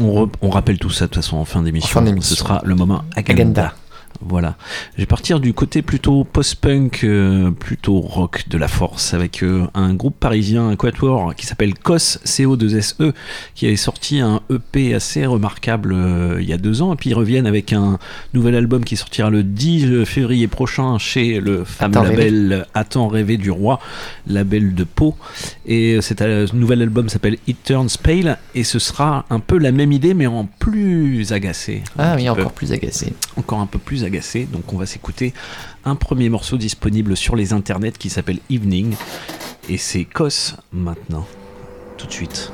on, 0.00 0.24
re- 0.24 0.28
on 0.42 0.50
rappelle 0.50 0.78
tout 0.78 0.90
ça 0.90 1.04
de 1.06 1.10
toute 1.12 1.22
façon 1.22 1.36
en 1.36 1.44
fin 1.44 1.62
d'émission. 1.62 1.88
En 1.88 1.92
fin 1.92 2.02
d'émission. 2.02 2.34
Ce 2.34 2.40
sera 2.42 2.60
le 2.64 2.74
moment 2.74 3.04
Agenda. 3.16 3.32
Agenda. 3.32 3.74
Voilà. 4.20 4.56
Je 4.94 5.02
vais 5.02 5.06
partir 5.06 5.40
du 5.40 5.52
côté 5.52 5.82
plutôt 5.82 6.24
post-punk, 6.24 7.04
euh, 7.04 7.50
plutôt 7.50 8.00
rock 8.00 8.44
de 8.48 8.56
la 8.58 8.68
force, 8.68 9.14
avec 9.14 9.42
euh, 9.42 9.66
un 9.74 9.94
groupe 9.94 10.18
parisien, 10.18 10.68
un 10.68 10.76
quatuor, 10.76 11.34
qui 11.34 11.46
s'appelle 11.46 11.74
COS, 11.74 12.20
CO2SE, 12.24 12.94
E, 13.00 13.12
qui 13.54 13.66
avait 13.66 13.76
sorti 13.76 14.20
un 14.20 14.40
EP 14.50 14.94
assez 14.94 15.26
remarquable 15.26 15.92
euh, 15.92 16.38
il 16.40 16.48
y 16.48 16.52
a 16.52 16.58
deux 16.58 16.82
ans, 16.82 16.92
et 16.94 16.96
puis 16.96 17.10
ils 17.10 17.14
reviennent 17.14 17.46
avec 17.46 17.72
un 17.72 17.98
nouvel 18.32 18.54
album 18.54 18.84
qui 18.84 18.96
sortira 18.96 19.30
le 19.30 19.42
10 19.42 20.04
février 20.04 20.48
prochain 20.48 20.98
chez 20.98 21.40
le 21.40 21.64
fameux 21.64 21.98
Attends, 21.98 22.02
label 22.04 22.66
Attends 22.74 23.08
rêvé 23.08 23.36
du 23.36 23.50
roi, 23.50 23.80
label 24.26 24.74
de 24.74 24.84
Pau. 24.84 25.16
Et 25.66 26.00
cet 26.00 26.22
nouvel 26.52 26.82
album 26.82 27.08
s'appelle 27.08 27.36
It 27.46 27.58
Turns 27.64 27.96
Pale, 28.02 28.38
et 28.54 28.64
ce 28.64 28.78
sera 28.78 29.26
un 29.30 29.40
peu 29.40 29.58
la 29.58 29.72
même 29.72 29.92
idée, 29.92 30.14
mais 30.14 30.26
en 30.26 30.46
plus 30.58 31.32
agacé. 31.32 31.82
Ah 31.98 32.14
oui, 32.16 32.24
peu 32.24 32.30
encore 32.30 32.52
plus 32.52 32.72
agacé. 32.72 33.12
encore 33.36 33.60
un 33.60 33.66
peu 33.66 33.78
plus 33.78 34.03
agacé. 34.04 34.44
Donc 34.44 34.72
on 34.72 34.78
va 34.78 34.86
s'écouter 34.86 35.32
un 35.84 35.96
premier 35.96 36.28
morceau 36.28 36.56
disponible 36.56 37.16
sur 37.16 37.36
les 37.36 37.52
internets 37.52 37.92
qui 37.92 38.10
s'appelle 38.10 38.38
Evening. 38.50 38.94
Et 39.68 39.78
c'est 39.78 40.04
Kos 40.04 40.54
maintenant. 40.72 41.26
Tout 41.96 42.06
de 42.06 42.12
suite. 42.12 42.52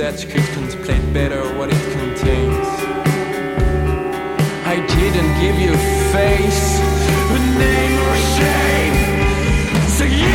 That 0.00 0.22
you 0.24 0.28
could 0.30 0.48
contemplate 0.54 1.12
better 1.12 1.42
what 1.58 1.68
it 1.68 1.82
contains. 1.92 2.66
I 4.64 4.76
didn't 4.96 5.32
give 5.44 5.56
you 5.60 5.74
a 5.74 5.82
face, 6.08 6.80
a 6.80 7.38
name 7.60 7.96
or 8.08 8.16
shame. 8.32 8.96
So 9.96 10.04
you 10.04 10.32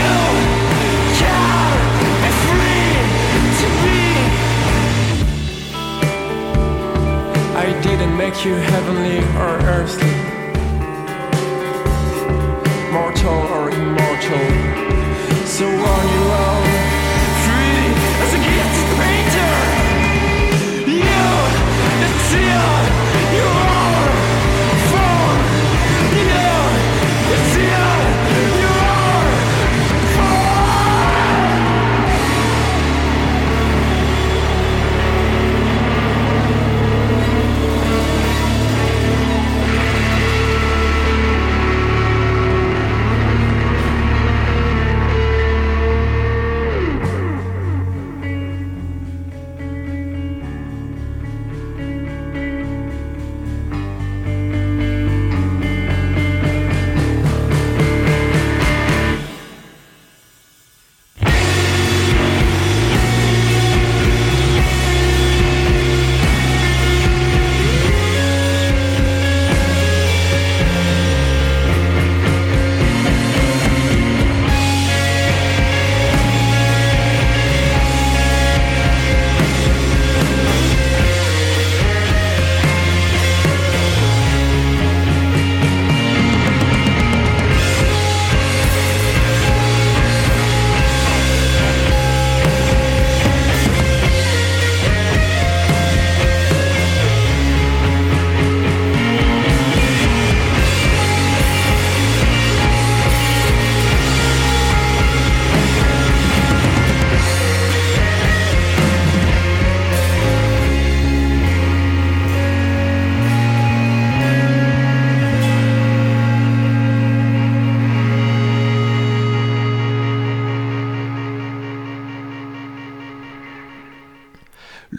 can 1.17 1.81
be 2.21 2.31
free 2.45 2.93
to 3.59 3.67
be. 3.81 4.01
I 7.57 7.67
didn't 7.81 8.15
make 8.15 8.45
you 8.45 8.53
heavenly 8.53 9.17
or 9.41 9.53
earthly, 9.65 10.14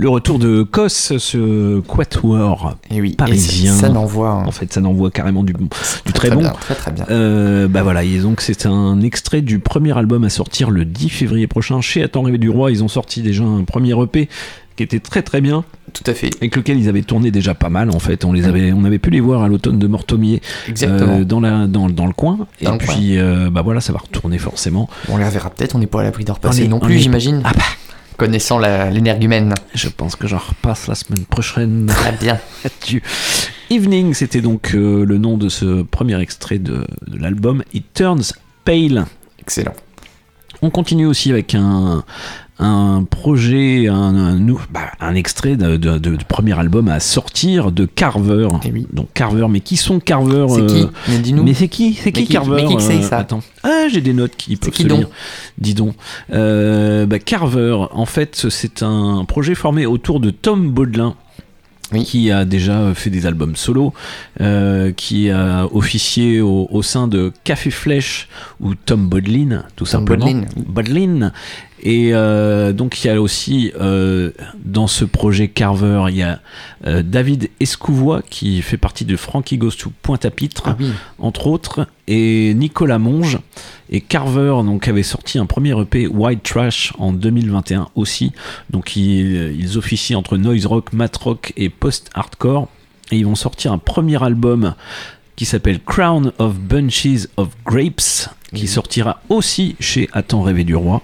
Le 0.07 0.11
retour 0.11 0.39
de 0.39 0.63
Kos, 0.63 0.89
ce 1.19 1.81
quatuor 1.81 2.77
parisien. 3.19 3.75
ça- 3.75 3.81
ça 3.81 3.89
n'envoie, 3.89 4.29
hein. 4.31 4.45
En 4.47 4.53
fait, 4.53 4.73
ça 4.73 4.81
n'envoie 4.81 5.11
carrément 5.11 5.43
du, 5.43 5.53
du 5.53 6.13
très, 6.13 6.29
très 6.29 6.31
bon. 6.31 6.43
bien, 6.43 6.51
très, 6.53 6.77
très 6.77 6.93
bien. 6.93 7.05
Euh, 7.11 7.67
bah 7.67 7.83
voilà, 7.83 8.05
et 8.05 8.19
donc 8.19 8.41
c'est 8.41 8.67
un 8.67 9.01
extrait 9.01 9.43
du 9.43 9.59
premier 9.59 9.99
album 9.99 10.23
à 10.23 10.29
sortir 10.29 10.71
le 10.71 10.85
10 10.85 11.09
février 11.09 11.49
prochain 11.49 11.81
chez 11.81 12.05
Attends 12.05 12.23
Rêver 12.23 12.39
du 12.39 12.49
Roi. 12.49 12.71
Ils 12.71 12.85
ont 12.85 12.89
sorti 12.89 13.21
déjà 13.21 13.43
un 13.43 13.65
premier 13.65 14.01
EP 14.01 14.29
qui 14.77 14.83
était 14.85 15.01
très 15.01 15.23
très 15.23 15.41
bien. 15.41 15.65
Tout 15.93 16.05
à 16.07 16.15
fait. 16.15 16.31
Avec 16.37 16.55
lequel 16.55 16.79
ils 16.79 16.89
avaient 16.89 17.03
tourné 17.03 17.33
déjà 17.33 17.55
pas 17.55 17.69
mal 17.69 17.91
en 17.91 17.99
fait. 17.99 18.25
On 18.25 18.33
les 18.33 18.47
avait, 18.47 18.73
on 18.73 18.85
avait 18.85 19.01
pu 19.01 19.11
les 19.11 19.19
voir 19.19 19.43
à 19.43 19.49
l'automne 19.49 19.81
de 19.81 19.89
Mortomier. 19.89 20.41
Exactement. 20.69 21.17
euh, 21.19 21.25
dans, 21.25 21.41
la, 21.41 21.67
dans, 21.67 21.89
dans 21.89 22.07
le 22.07 22.13
coin. 22.13 22.47
Dans 22.63 22.75
et 22.77 22.79
le 22.79 22.79
puis, 22.79 23.19
euh, 23.19 23.51
bah 23.51 23.63
voilà, 23.63 23.81
ça 23.81 23.93
va 23.93 23.99
retourner 23.99 24.39
forcément. 24.39 24.89
On 25.09 25.17
les 25.17 25.25
reverra 25.25 25.51
peut-être, 25.51 25.75
on 25.75 25.81
n'est 25.81 25.89
pas 25.89 26.03
à 26.03 26.05
l'abri 26.05 26.23
d'en 26.25 26.35
repasser 26.35 26.69
non 26.69 26.77
on 26.81 26.87
plus, 26.87 26.99
j'imagine. 27.01 27.41
Ah 27.45 27.51
bah. 27.53 27.63
Connaissant 28.17 28.59
l'énergumène. 28.59 29.55
Je 29.75 29.89
pense 29.89 30.17
que 30.17 30.27
j'en 30.27 30.39
repasse 30.39 30.87
la 30.87 30.95
semaine 30.95 31.25
prochaine. 31.27 31.87
Très 31.89 32.13
bien. 32.13 32.39
Là-dessus. 32.65 33.03
Evening, 33.71 34.15
c'était 34.15 34.41
donc 34.41 34.75
euh, 34.75 35.05
le 35.05 35.19
nom 35.19 35.37
de 35.37 35.49
ce 35.49 35.83
premier 35.83 36.21
extrait 36.21 36.59
de, 36.59 36.87
de 37.07 37.19
l'album 37.19 37.63
It 37.75 37.85
Turns 37.93 38.33
Pale. 38.65 39.07
Excellent. 39.41 39.75
On 40.63 40.71
continue 40.71 41.07
aussi 41.07 41.31
avec 41.31 41.55
un, 41.55 42.05
un 42.59 43.05
projet, 43.09 43.87
un, 43.89 44.39
bah, 44.71 44.93
un 45.01 45.15
extrait 45.15 45.57
de, 45.57 45.77
de- 45.77 45.99
de- 45.99 46.17
du 46.17 46.25
premier 46.25 46.59
album 46.59 46.89
à 46.89 47.01
sortir 47.01 47.71
de 47.71 47.85
Carver. 47.85 48.49
Donc 48.93 49.09
Carver, 49.13 49.47
mais 49.51 49.61
qui 49.61 49.77
sont 49.77 50.01
Carver 50.01 50.47
Eh 50.49 50.55
C'est 50.55 50.67
qui 50.67 50.83
euh, 50.83 50.87
Mais 51.09 51.19
dis-nous. 51.19 51.43
Mais 51.43 51.55
c'est 51.55 51.69
qui 51.69 51.93
C'est 51.95 52.13
qui, 52.13 52.25
qui- 52.25 52.33
Carver 52.33 52.63
mais 52.67 52.75
qui 52.77 52.83
c'est, 52.83 52.97
euh, 52.99 53.03
ça 53.03 53.19
Attends. 53.19 53.43
Ah, 53.63 53.87
j'ai 53.93 54.01
des 54.01 54.15
notes 54.15 54.37
qui 54.37 54.57
peuvent 54.57 54.71
qui 54.71 54.85
se 54.85 54.89
donc 54.89 54.99
lire. 55.01 55.09
Dis 55.59 55.75
donc. 55.75 55.95
Euh, 56.33 57.05
bah, 57.07 57.19
Carver, 57.19 57.77
en 57.93 58.07
fait, 58.07 58.47
c'est 58.49 58.83
un 58.83 59.25
projet 59.27 59.55
formé 59.55 59.85
autour 59.87 60.21
de 60.21 60.31
Tom 60.31 60.71
Baudelin. 60.71 61.15
qui 62.05 62.33
a 62.33 62.45
déjà 62.45 62.95
fait 62.95 63.11
des 63.11 63.27
albums 63.27 63.55
solo, 63.55 63.93
euh, 64.41 64.91
qui 64.91 65.31
a 65.31 65.67
officié 65.73 66.41
au, 66.41 66.67
au 66.73 66.83
sein 66.83 67.07
de 67.07 67.33
Café 67.45 67.71
Flèche 67.71 68.29
ou 68.61 68.75
Tom 68.75 69.09
Bodlin, 69.09 69.63
tout 69.77 69.87
simplement. 69.87 70.27
Bodlin. 70.27 70.45
Bodlin. 70.67 71.33
Et 71.83 72.11
euh, 72.15 72.73
donc 72.73 73.05
il 73.05 73.09
y 73.09 73.11
a 73.11 73.21
aussi 73.21 73.71
euh, 73.79 74.31
dans 74.65 74.87
ce 74.87 75.05
projet 75.05 75.49
Carver, 75.49 76.05
il 76.09 76.17
y 76.17 76.23
a 76.23 76.41
euh, 76.87 77.03
David 77.03 77.51
Escouvois 77.61 78.23
qui 78.29 78.63
fait 78.63 78.79
partie 78.79 79.05
de 79.05 79.15
Frankie 79.17 79.59
Goes 79.59 79.73
to 79.73 79.93
Pointe-à-Pitre, 80.03 80.63
Ah 80.67 80.77
oui. 80.81 80.91
entre 81.19 81.47
autres, 81.49 81.87
et 82.09 82.55
Nicolas 82.55 82.99
Monge. 82.99 83.39
Et 83.91 84.01
Carver 84.01 84.55
donc 84.65 84.89
avait 84.89 85.03
sorti 85.03 85.39
un 85.39 85.47
premier 85.47 85.79
EP 85.81 86.07
White 86.07 86.43
Trash 86.43 86.93
en 86.99 87.13
2021 87.13 87.89
aussi. 87.95 88.33
Donc 88.71 88.97
ils, 88.97 89.55
ils 89.59 89.77
officient 89.79 90.19
entre 90.19 90.39
noise 90.39 90.67
rock, 90.67 90.93
mat 90.93 91.15
rock 91.17 91.53
et 91.57 91.69
post-hardcore. 91.69 92.69
Et 93.13 93.19
ils 93.19 93.27
vont 93.27 93.37
sortir 93.37 93.73
un 93.73 93.79
premier 93.79 94.21
album 94.23 94.75
qui 95.37 95.45
s'appelle 95.45 95.81
Crown 95.85 96.33
of 96.39 96.55
Bunches 96.59 97.29
of 97.37 97.49
Grapes, 97.67 98.31
qui 98.55 98.67
sortira 98.67 99.21
aussi 99.29 99.77
chez 99.79 100.09
Attends 100.13 100.43
rêver 100.43 100.65
du 100.65 100.75
roi. 100.75 101.03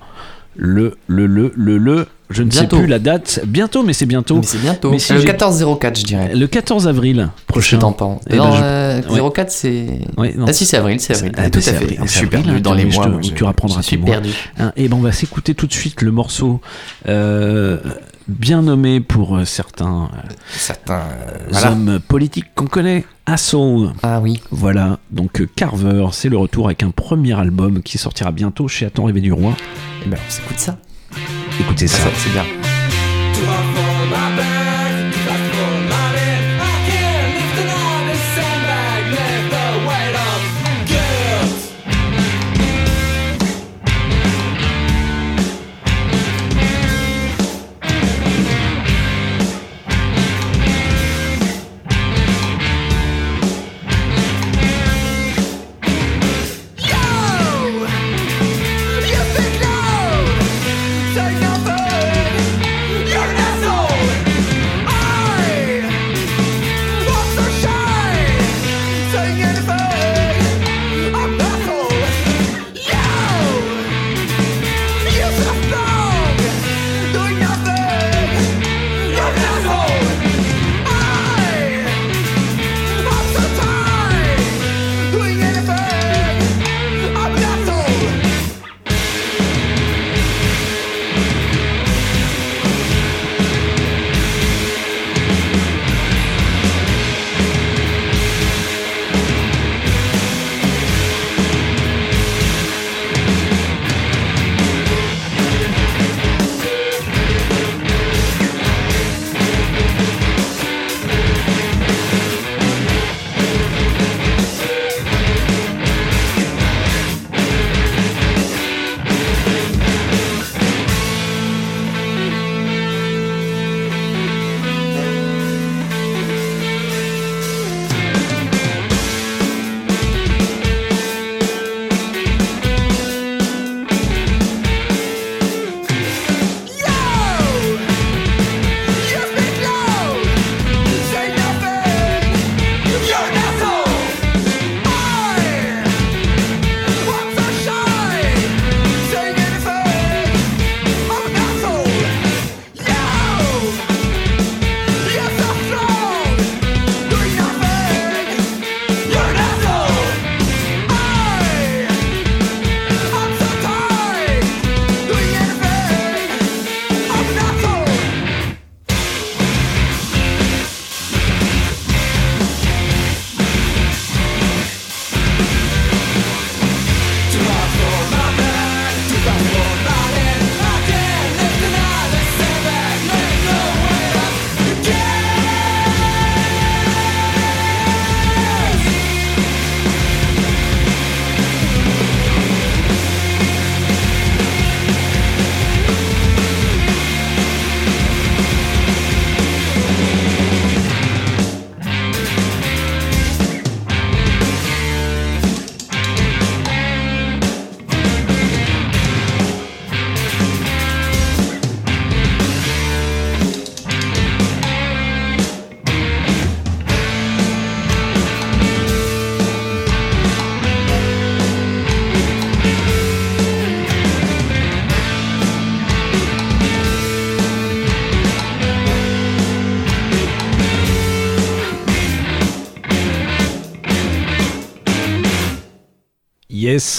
Le, 0.56 0.96
le, 1.06 1.26
le, 1.26 1.52
le, 1.56 1.78
le, 1.78 2.06
je 2.28 2.42
ne 2.42 2.48
Bientôt. 2.48 2.76
sais 2.76 2.82
plus 2.82 2.88
la 2.90 2.98
date. 2.98 3.40
Bientôt, 3.46 3.82
mais 3.82 3.92
c'est 3.92 4.06
bientôt. 4.06 4.36
Mais 4.36 4.42
c'est 4.42 4.58
bientôt. 4.58 4.90
Mais 4.90 4.98
si 4.98 5.12
le 5.12 5.20
j'ai- 5.20 5.26
14-04, 5.28 5.98
je 5.98 6.04
dirais. 6.04 6.34
Le 6.34 6.46
14 6.46 6.88
avril 6.88 7.30
prochain. 7.46 7.76
Qu'est-ce 7.76 7.76
que 7.76 7.80
t'en 7.80 7.92
penses 7.92 8.22
Eh 8.30 8.36
Non, 8.36 8.50
ben, 8.50 8.56
je- 8.56 8.62
euh, 8.62 9.22
ouais. 9.22 9.30
04, 9.30 9.50
c'est. 9.50 9.86
Ouais, 10.18 10.34
non. 10.36 10.46
Ah 10.48 10.52
si, 10.52 10.64
c'est 10.66 10.76
avril, 10.76 10.98
c'est 11.00 11.14
avril. 11.14 11.32
Ah, 11.36 11.48
tout 11.50 11.58
à 11.58 11.62
fait. 11.62 11.76
avril, 11.76 11.98
je 12.04 12.10
suis 12.10 12.26
perdu 12.26 12.60
dans 12.60 12.74
les 12.74 12.90
je 12.90 12.96
mois. 12.96 13.06
te- 13.06 13.26
je- 13.26 13.32
tu 13.32 13.44
rapprendras 13.44 13.80
je 13.80 13.86
suis 13.86 13.96
tes 13.96 14.02
mois. 14.02 14.10
perdu. 14.12 14.30
Hein, 14.58 14.72
et 14.76 14.88
ben 14.88 14.96
on 14.96 15.00
va 15.00 15.12
s'écouter 15.12 15.54
tout 15.54 15.66
de 15.66 15.72
suite 15.72 16.00
le 16.02 16.10
morceau 16.10 16.60
euh, 17.08 17.78
bien 18.28 18.62
nommé 18.62 19.00
pour 19.00 19.36
euh, 19.36 19.44
certains, 19.44 20.10
certains 20.52 21.02
voilà. 21.50 21.72
hommes 21.72 21.98
politiques 22.06 22.46
qu'on 22.54 22.66
connaît, 22.66 23.04
Assault. 23.26 23.88
Ah 24.02 24.20
oui. 24.20 24.40
Voilà, 24.50 24.98
donc 25.10 25.40
euh, 25.40 25.48
Carver, 25.56 26.06
c'est 26.12 26.28
le 26.28 26.36
retour 26.38 26.66
avec 26.66 26.82
un 26.82 26.90
premier 26.90 27.38
album 27.38 27.82
qui 27.82 27.98
sortira 27.98 28.32
bientôt 28.32 28.68
chez 28.68 28.86
Attends 28.86 29.04
rêver 29.04 29.20
du 29.20 29.32
roi. 29.32 29.54
Ben 30.06 30.18
on 30.26 30.30
s'écoute 30.30 30.58
ça. 30.58 30.78
Écoutez 31.60 31.86
ça. 31.86 32.08
c'est 32.16 32.32
bien. 32.32 32.72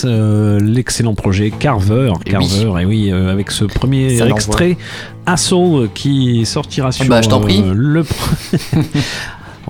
Euh, 0.06 0.60
l'excellent 0.60 1.16
projet 1.16 1.52
Carver, 1.52 2.14
Eh 2.26 2.30
Carver, 2.32 2.74
et 2.82 2.86
oui, 2.86 3.12
euh, 3.12 3.32
avec 3.32 3.52
ce 3.52 3.66
premier 3.66 4.18
Ça 4.18 4.28
extrait 4.28 4.78
Assault 5.26 5.88
qui 5.94 6.46
sortira 6.46 6.92
sur 6.92 7.06
bah, 7.06 7.22
je 7.22 7.30
t'en 7.30 7.40
euh, 7.42 7.44
prie. 7.44 7.64
le. 7.74 8.04
pro- 8.04 8.80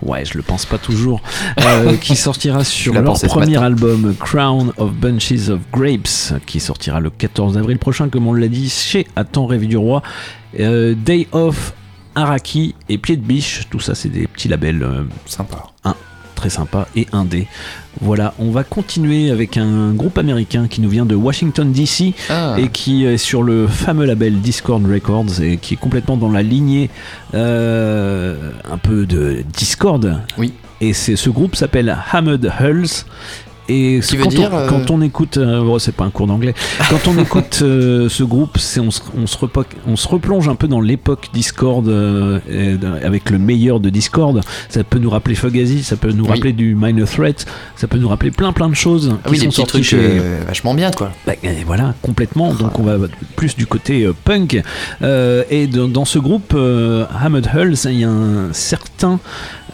Ouais, 0.02 0.26
je 0.26 0.36
le 0.38 0.42
pense 0.44 0.66
pas 0.66 0.78
toujours. 0.78 1.22
Euh, 1.62 1.96
qui 2.02 2.16
sortira 2.18 2.64
sur 2.66 2.94
leur 2.94 3.16
ce 3.16 3.26
premier 3.28 3.58
album 3.58 4.14
Crown 4.20 4.74
of 4.78 4.92
Bunches 4.92 5.50
of 5.50 5.60
Grapes, 5.72 6.34
qui 6.46 6.60
sortira 6.60 7.00
le 7.00 7.10
14 7.10 7.58
avril 7.58 7.78
prochain, 7.78 8.10
comme 8.10 8.28
on 8.28 8.34
l'a 8.34 8.50
dit, 8.50 8.70
chez 8.70 9.08
Attends 9.16 9.46
Rêve 9.46 9.66
du 9.66 9.78
Roi. 9.78 10.02
Euh, 10.60 10.94
Day 10.94 11.28
of 11.32 11.74
Araki 12.16 12.76
et 12.90 12.98
Pied 12.98 13.16
de 13.16 13.22
Biche, 13.22 13.62
tout 13.72 13.80
ça 13.80 13.96
c'est 13.96 14.10
des 14.10 14.28
petits 14.28 14.48
labels 14.50 14.84
euh, 14.84 15.04
Sympa. 15.26 15.68
Très 16.44 16.50
sympa 16.50 16.90
et 16.98 17.08
indé. 17.14 17.48
Voilà, 18.02 18.34
on 18.38 18.52
va 18.52 18.66
continuer 18.66 19.32
avec 19.32 19.56
un 19.56 19.94
groupe 19.94 20.18
américain 20.18 20.68
qui 20.68 20.82
nous 20.82 20.90
vient 20.90 21.06
de 21.06 21.16
Washington 21.16 21.72
DC 21.72 22.14
Ah. 22.30 22.58
et 22.60 22.68
qui 22.68 23.06
est 23.06 23.16
sur 23.18 23.44
le 23.44 23.66
fameux 23.66 24.04
label 24.06 24.42
Discord 24.42 24.86
Records 24.86 25.42
et 25.42 25.56
qui 25.56 25.76
est 25.76 25.78
complètement 25.78 26.18
dans 26.18 26.30
la 26.30 26.42
lignée 26.44 26.90
euh, 27.34 28.52
un 28.70 28.78
peu 28.78 29.06
de 29.06 29.46
Discord. 29.56 30.20
Oui. 30.38 30.52
Et 30.82 30.92
c'est 30.92 31.16
ce 31.16 31.30
groupe 31.30 31.56
s'appelle 31.56 31.98
Hammered 32.12 32.52
Hulls. 32.60 33.06
Et 33.70 34.02
Qui 34.06 34.18
veut 34.18 34.24
quand, 34.24 34.30
dire, 34.30 34.50
on, 34.52 34.58
euh, 34.58 34.68
quand 34.68 34.92
on 34.92 35.02
écoute, 35.02 35.38
euh, 35.38 35.62
oh, 35.62 35.80
c'est 35.80 35.94
pas 35.96 36.04
un 36.04 36.10
cours 36.10 36.28
d'anglais, 36.28 36.54
quand 36.90 37.08
on 37.08 37.18
écoute 37.18 37.60
euh, 37.62 38.10
ce 38.10 38.24
groupe, 38.24 38.58
c'est 38.58 38.82
on, 38.82 38.92
se, 38.92 39.00
on, 39.18 39.26
se 39.26 39.38
repo- 39.38 39.64
on 39.88 39.96
se 39.96 40.08
replonge 40.08 40.50
un 40.50 40.56
peu 40.56 40.68
dans 40.68 40.82
l'époque 40.82 41.30
Discord 41.34 41.88
et 42.50 42.76
avec 43.06 43.30
le 43.30 43.38
meilleur 43.40 43.80
de 43.80 43.90
Discord. 43.90 44.42
Ça 44.70 44.84
peut 44.84 45.00
nous 45.00 45.10
rappeler 45.10 45.36
Fugazi, 45.36 45.82
ça 45.84 45.96
peut 45.96 46.12
nous 46.12 46.26
Oui. 46.26 46.30
rappeler 46.32 46.52
du 46.54 46.76
Minor 46.76 47.08
Threat, 47.08 47.46
ça 47.78 47.88
peut 47.88 47.98
nous 47.98 48.10
rappeler 48.10 48.32
plein 48.32 48.52
plein 48.52 48.68
de 48.70 48.76
choses 48.76 49.16
Ah 49.24 49.30
qui 49.30 49.36
oui, 49.36 49.40
sont 49.40 49.52
sorties 49.52 49.72
trucs 49.72 49.84
chez, 49.86 50.20
vachement 50.46 50.74
bien, 50.74 50.92
quoi. 50.92 51.12
bah, 51.26 51.34
et 51.42 51.64
voilà, 51.66 51.94
complètement. 52.02 52.54
Donc 52.54 52.80
on 52.80 52.84
va 52.84 52.98
plus 53.36 53.56
du 53.56 53.66
côté 53.66 54.10
punk. 54.26 54.62
Et 55.02 55.68
dans, 55.68 55.88
dans 55.88 56.06
ce 56.06 56.20
groupe 56.20 56.54
Hammered 56.54 57.50
Hulls, 57.56 57.78
il 57.86 58.00
y 58.00 58.04
a 58.04 58.10
un 58.10 58.52
certain, 58.52 59.20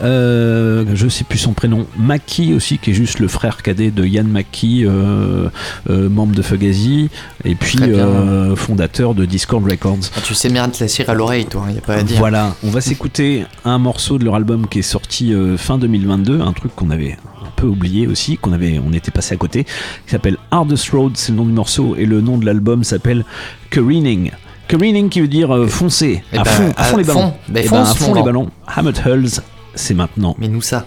je 0.01 1.07
sais 1.09 1.23
plus 1.23 1.39
son 1.39 1.53
prénom, 1.53 1.87
Maki 1.97 2.53
aussi, 2.53 2.77
qui 2.77 2.91
est 2.91 2.93
juste 2.93 3.19
le 3.19 3.27
frère 3.27 3.61
cadet 3.63 3.78
de 3.79 4.05
Yann 4.05 4.27
Maki, 4.27 4.85
euh, 4.85 5.49
euh, 5.89 6.09
membre 6.09 6.35
de 6.35 6.41
Fugazi, 6.41 7.09
et 7.45 7.55
puis 7.55 7.79
euh, 7.81 8.55
fondateur 8.55 9.15
de 9.15 9.25
Discord 9.25 9.63
Records. 9.63 10.11
Ah, 10.15 10.21
tu 10.23 10.33
sais 10.33 10.49
bien 10.49 10.67
te 10.69 10.83
la 10.83 10.87
cire 10.87 11.09
à 11.09 11.13
l'oreille, 11.13 11.45
toi, 11.45 11.65
il 11.69 11.75
y 11.75 11.77
a 11.77 11.81
pas 11.81 11.95
à 11.95 12.03
dire. 12.03 12.17
Voilà, 12.17 12.53
on 12.63 12.69
va 12.69 12.81
s'écouter 12.81 13.45
un 13.65 13.77
morceau 13.79 14.17
de 14.19 14.25
leur 14.25 14.35
album 14.35 14.67
qui 14.67 14.79
est 14.79 14.83
sorti 14.83 15.33
fin 15.57 15.77
2022, 15.77 16.41
un 16.41 16.53
truc 16.53 16.75
qu'on 16.75 16.89
avait 16.89 17.17
un 17.41 17.49
peu 17.55 17.67
oublié 17.67 18.05
aussi, 18.07 18.37
qu'on 18.37 18.51
avait, 18.51 18.79
on 18.85 18.93
était 18.93 19.11
passé 19.11 19.33
à 19.33 19.37
côté, 19.37 19.63
qui 19.63 20.11
s'appelle 20.11 20.37
Hardest 20.51 20.89
Road, 20.91 21.13
c'est 21.15 21.31
le 21.31 21.37
nom 21.37 21.45
du 21.45 21.53
morceau, 21.53 21.95
et 21.97 22.05
le 22.05 22.21
nom 22.21 22.37
de 22.37 22.45
l'album 22.45 22.83
s'appelle 22.83 23.23
Careening. 23.69 24.31
Careening 24.67 25.09
qui 25.09 25.21
veut 25.21 25.27
dire 25.27 25.53
euh, 25.55 25.67
foncer, 25.67 26.23
Eh 26.31 26.37
à, 26.37 26.43
ben, 26.43 26.51
fond, 26.51 26.73
à 26.77 26.83
fond 26.83 26.97
les 26.97 27.03
ballons. 27.03 27.19
fond. 27.21 27.33
Eh 27.49 27.51
ben, 27.51 27.73
à 27.73 27.85
fond 27.85 28.13
les 28.13 28.21
ballons. 28.23 28.49
Hammered 28.67 28.99
Hulls, 29.05 29.41
c'est 29.73 29.95
maintenant. 29.95 30.35
Mais 30.39 30.47
nous 30.47 30.61
ça. 30.61 30.85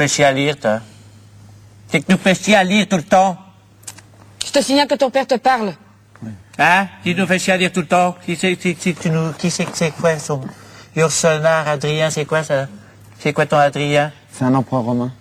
Fais 0.00 0.08
chier 0.08 0.24
à 0.24 0.32
lire, 0.32 0.56
toi. 0.58 0.80
C'est 1.88 2.00
que 2.00 2.10
nous 2.10 2.16
fais 2.16 2.34
chier 2.34 2.56
à 2.56 2.64
lire 2.64 2.88
tout 2.88 2.96
le 2.96 3.02
temps. 3.02 3.36
Je 4.46 4.50
te 4.50 4.62
signale 4.62 4.86
que 4.88 4.94
ton 4.94 5.10
père 5.10 5.26
te 5.26 5.34
parle. 5.34 5.74
Hein? 6.58 6.88
Tu 7.04 7.14
nous 7.14 7.26
fais 7.26 7.38
chier 7.38 7.52
à 7.52 7.56
lire 7.58 7.70
tout 7.70 7.80
le 7.80 7.86
temps. 7.86 8.16
Qui 8.24 8.34
c'est 8.34 8.56
tu 8.56 9.10
nous, 9.10 9.32
qui 9.34 9.50
c'est 9.50 9.66
que 9.66 9.76
c'est 9.76 9.90
quoi 9.90 10.18
son 10.18 10.40
Ursenar, 10.96 11.68
Adrien, 11.68 12.08
c'est 12.08 12.24
quoi 12.24 12.42
ça? 12.42 12.66
C'est 13.18 13.34
quoi 13.34 13.44
ton 13.44 13.58
Adrien? 13.58 14.10
C'est 14.32 14.44
un 14.44 14.54
empereur 14.54 14.84
romain. 14.84 15.12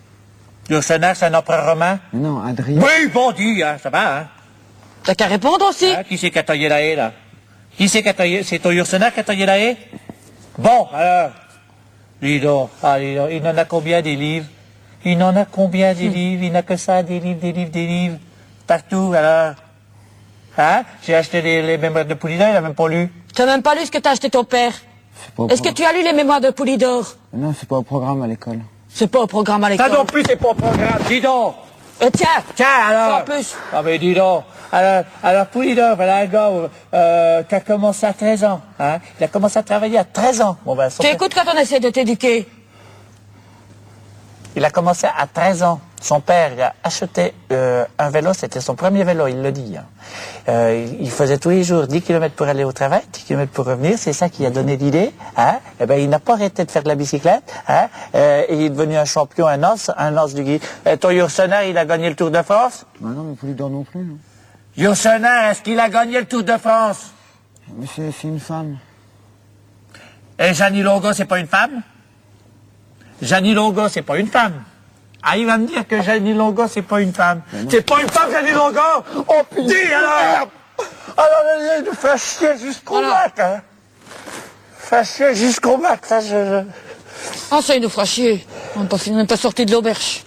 Ursenar, 0.69 1.13
c'est 1.15 1.25
un 1.25 1.33
empereur 1.33 1.65
romain? 1.71 1.99
Mais 2.13 2.19
non, 2.21 2.41
Adrien. 2.41 2.79
Oui, 2.79 3.09
bon 3.13 3.33
dit, 3.33 3.61
hein, 3.61 3.77
ça 3.83 3.89
va, 3.89 4.17
hein? 4.17 4.27
T'as 5.03 5.15
qu'à 5.15 5.27
répondre 5.27 5.65
aussi. 5.67 5.87
Hein, 5.87 6.03
qui 6.07 6.17
c'est 6.17 6.31
qui 6.31 6.39
a 6.39 6.43
taillé 6.43 6.69
la 6.69 6.81
haie, 6.81 6.95
là? 6.95 7.11
Qui 7.75 7.89
c'est 7.89 8.01
qui 8.01 8.09
a 8.09 8.13
taillé? 8.13 8.43
C'est 8.43 8.59
ton 8.59 8.71
Ursenar 8.71 9.13
qui 9.13 9.19
a 9.19 9.23
taillé 9.23 9.45
la 9.45 9.59
haie? 9.59 9.77
Bon, 10.57 10.87
alors. 10.93 11.31
Dis 12.21 12.39
donc, 12.39 12.69
ah, 12.81 12.97
dis 12.99 13.15
donc, 13.15 13.29
il 13.31 13.45
en 13.45 13.57
a 13.57 13.65
combien 13.65 14.01
des 14.01 14.15
livres? 14.15 14.47
Il 15.05 15.21
en 15.23 15.35
a 15.35 15.45
combien 15.45 15.93
des 15.93 16.09
livres? 16.09 16.43
Il 16.43 16.51
n'a 16.51 16.61
que 16.61 16.75
ça, 16.75 17.03
des 17.03 17.19
livres, 17.19 17.39
des 17.39 17.51
livres, 17.51 17.71
des 17.71 17.87
livres. 17.87 18.17
Partout, 18.67 19.13
alors. 19.15 19.53
Hein? 20.57 20.83
J'ai 21.05 21.15
acheté 21.15 21.41
les, 21.41 21.61
les 21.61 21.77
mémoires 21.77 22.05
de 22.05 22.13
Poulidor, 22.15 22.47
il 22.49 22.55
a 22.55 22.61
même 22.61 22.73
pas 22.75 22.87
lu. 22.87 23.09
T'as 23.33 23.45
même 23.45 23.61
pas 23.61 23.75
lu 23.75 23.85
ce 23.85 23.91
que 23.91 23.97
t'as 23.97 24.11
acheté 24.11 24.29
ton 24.29 24.43
père? 24.43 24.73
pas 25.35 25.43
au 25.43 25.47
Est-ce 25.49 25.61
que 25.61 25.69
tu 25.69 25.83
as 25.85 25.93
lu 25.93 26.03
les 26.03 26.13
mémoires 26.13 26.41
de 26.41 26.49
Poulidor? 26.49 27.05
Non, 27.33 27.53
c'est 27.57 27.67
pas 27.67 27.77
au 27.77 27.83
programme 27.83 28.21
à 28.23 28.27
l'école. 28.27 28.59
C'est 28.89 29.07
pas 29.07 29.19
au 29.21 29.27
programme 29.27 29.63
à 29.63 29.69
l'école. 29.69 29.89
Ça 29.89 29.95
non 29.97 30.05
plus, 30.05 30.23
c'est 30.27 30.35
pas 30.35 30.49
au 30.49 30.53
programme, 30.53 30.99
dis 31.07 31.21
donc! 31.21 31.55
Euh, 32.01 32.09
tiens 32.15 32.27
Tiens, 32.55 32.67
alors! 32.89 33.19
En 33.19 33.23
plus 33.23 33.55
Ah, 33.73 33.81
mais 33.83 33.97
dis 33.99 34.13
donc! 34.13 34.43
Alors, 34.71 35.03
alors 35.23 35.45
Poulidor, 35.47 35.95
voilà 35.95 36.17
un 36.17 36.25
gars 36.25 36.51
euh, 36.93 37.43
qui 37.43 37.55
a 37.55 37.59
commencé 37.61 38.05
à 38.05 38.13
13 38.13 38.43
ans. 38.43 38.61
Hein? 38.79 38.99
Il 39.19 39.23
a 39.23 39.27
commencé 39.27 39.57
à 39.59 39.63
travailler 39.63 39.97
à 39.97 40.03
13 40.03 40.41
ans. 40.41 40.57
Bon, 40.65 40.75
ben, 40.75 40.89
Tu 40.89 40.97
père- 40.97 41.13
écoutes 41.13 41.33
quand 41.33 41.43
on 41.53 41.57
essaie 41.57 41.79
de 41.79 41.89
t'éduquer? 41.89 42.47
Il 44.55 44.65
a 44.65 44.69
commencé 44.71 45.07
à 45.07 45.27
13 45.27 45.63
ans. 45.63 45.79
Son 46.01 46.21
père 46.21 46.53
il 46.53 46.61
a 46.61 46.73
acheté 46.81 47.33
euh, 47.51 47.83
un 47.97 48.09
vélo, 48.09 48.31
c'était 48.33 48.61
son 48.61 48.73
premier 48.73 49.03
vélo, 49.03 49.27
il 49.27 49.41
le 49.41 49.51
dit. 49.51 49.75
hein. 49.77 49.83
Euh, 50.47 50.87
il 50.97 51.11
faisait 51.11 51.37
tous 51.37 51.49
les 51.49 51.63
jours 51.63 51.87
10 51.87 52.01
km 52.01 52.33
pour 52.35 52.47
aller 52.47 52.63
au 52.63 52.71
travail, 52.71 53.01
10 53.11 53.23
km 53.25 53.51
pour 53.51 53.65
revenir, 53.65 53.97
c'est 53.97 54.13
ça 54.13 54.29
qui 54.29 54.45
a 54.45 54.49
donné 54.49 54.77
l'idée. 54.77 55.11
Hein. 55.35 55.57
Eh 55.79 55.85
ben, 55.85 55.99
il 55.99 56.09
n'a 56.09 56.19
pas 56.19 56.33
arrêté 56.35 56.63
de 56.63 56.71
faire 56.71 56.83
de 56.83 56.87
la 56.87 56.95
bicyclette. 56.95 57.43
Hein. 57.67 57.89
Euh, 58.15 58.43
et 58.47 58.55
il 58.55 58.61
est 58.63 58.69
devenu 58.69 58.95
un 58.95 59.03
champion, 59.03 59.45
un 59.47 59.61
os, 59.63 59.91
un 59.97 60.15
os 60.17 60.33
du 60.33 60.43
Guy. 60.43 60.61
Euh, 60.87 60.95
ton 60.95 61.09
Yourcenar, 61.09 61.65
il 61.65 61.77
a 61.77 61.85
gagné 61.85 62.09
le 62.09 62.15
Tour 62.15 62.31
de 62.31 62.41
France? 62.41 62.85
Bah 63.01 63.09
non, 63.13 63.23
mais 63.23 63.35
Poulidor 63.35 63.69
non 63.69 63.83
plus. 63.83 64.07
Yourcenar, 64.77 65.51
est-ce 65.51 65.61
qu'il 65.61 65.79
a 65.81 65.89
gagné 65.89 66.17
le 66.21 66.25
Tour 66.25 66.43
de 66.43 66.55
France? 66.57 67.11
Mais 67.75 67.85
c'est 67.93 68.11
c'est 68.13 68.27
une 68.29 68.39
femme. 68.39 68.77
Et 70.39 70.53
Jeannie 70.53 70.81
Longo, 70.81 71.11
c'est 71.11 71.25
pas 71.25 71.39
une 71.39 71.47
femme? 71.47 71.81
Jeannie 73.21 73.53
Longo, 73.53 73.87
c'est 73.89 74.01
pas 74.01 74.17
une 74.17 74.27
femme. 74.27 74.63
Ah, 75.21 75.35
il 75.37 75.45
va 75.45 75.57
me 75.57 75.67
dire 75.67 75.85
que 75.87 76.01
Jeannie 76.01 76.33
Longo, 76.33 76.67
c'est 76.67 76.81
pas 76.81 77.01
une 77.01 77.13
femme. 77.13 77.41
C'est 77.69 77.81
pas 77.85 77.99
une 78.01 78.09
femme, 78.09 78.31
Jeannie 78.31 78.51
Longo? 78.51 78.79
Oh 79.27 79.41
putain 79.49 79.63
Dis 79.67 79.93
alors 79.93 80.47
Alors, 81.17 81.77
il 81.79 81.83
nous 81.85 81.93
fait 81.93 82.17
chier 82.17 82.57
jusqu'au 82.57 83.01
mat, 83.01 83.33
hein 83.39 83.61
Fait 84.77 85.03
chier 85.03 85.35
jusqu'au 85.35 85.77
mat, 85.77 85.99
ça, 86.05 86.21
je... 86.21 86.63
Ah, 87.51 87.59
ça, 87.61 87.75
il 87.75 87.81
nous 87.81 87.89
fera 87.89 88.05
chier. 88.05 88.45
On 88.77 88.81
n'est 88.81 88.87
pas, 88.87 88.97
fini- 88.97 89.15
on 89.17 89.19
n'est 89.19 89.27
pas 89.27 89.35
sorti 89.35 89.65
de 89.65 89.71
l'auberge. 89.73 90.23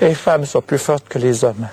Les 0.00 0.14
femmes 0.14 0.46
sont 0.46 0.62
plus 0.62 0.78
fortes 0.78 1.08
que 1.08 1.18
les 1.18 1.44
hommes. 1.44 1.68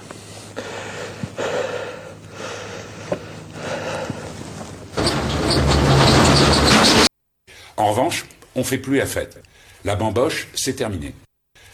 En 7.77 7.91
revanche, 7.91 8.25
on 8.55 8.63
fait 8.63 8.79
plus 8.79 8.97
la 8.97 9.05
fête. 9.05 9.41
La 9.85 9.95
bamboche, 9.95 10.47
c'est 10.55 10.73
terminé. 10.73 11.13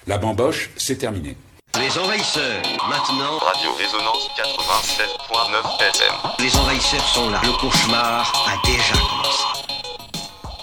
La 0.05 0.17
bamboche, 0.17 0.69
c'est 0.75 0.97
terminé. 0.97 1.37
Les 1.79 1.97
envahisseurs, 1.97 2.61
maintenant. 2.89 3.37
Radio 3.39 3.73
Résonance 3.73 4.29
96.9 4.37 5.79
FM. 5.79 6.13
Les 6.39 6.55
envahisseurs 6.57 7.07
sont 7.07 7.29
là. 7.29 7.39
Le 7.43 7.53
cauchemar 7.53 8.33
a 8.47 8.67
déjà 8.67 8.93
commencé. 8.93 9.52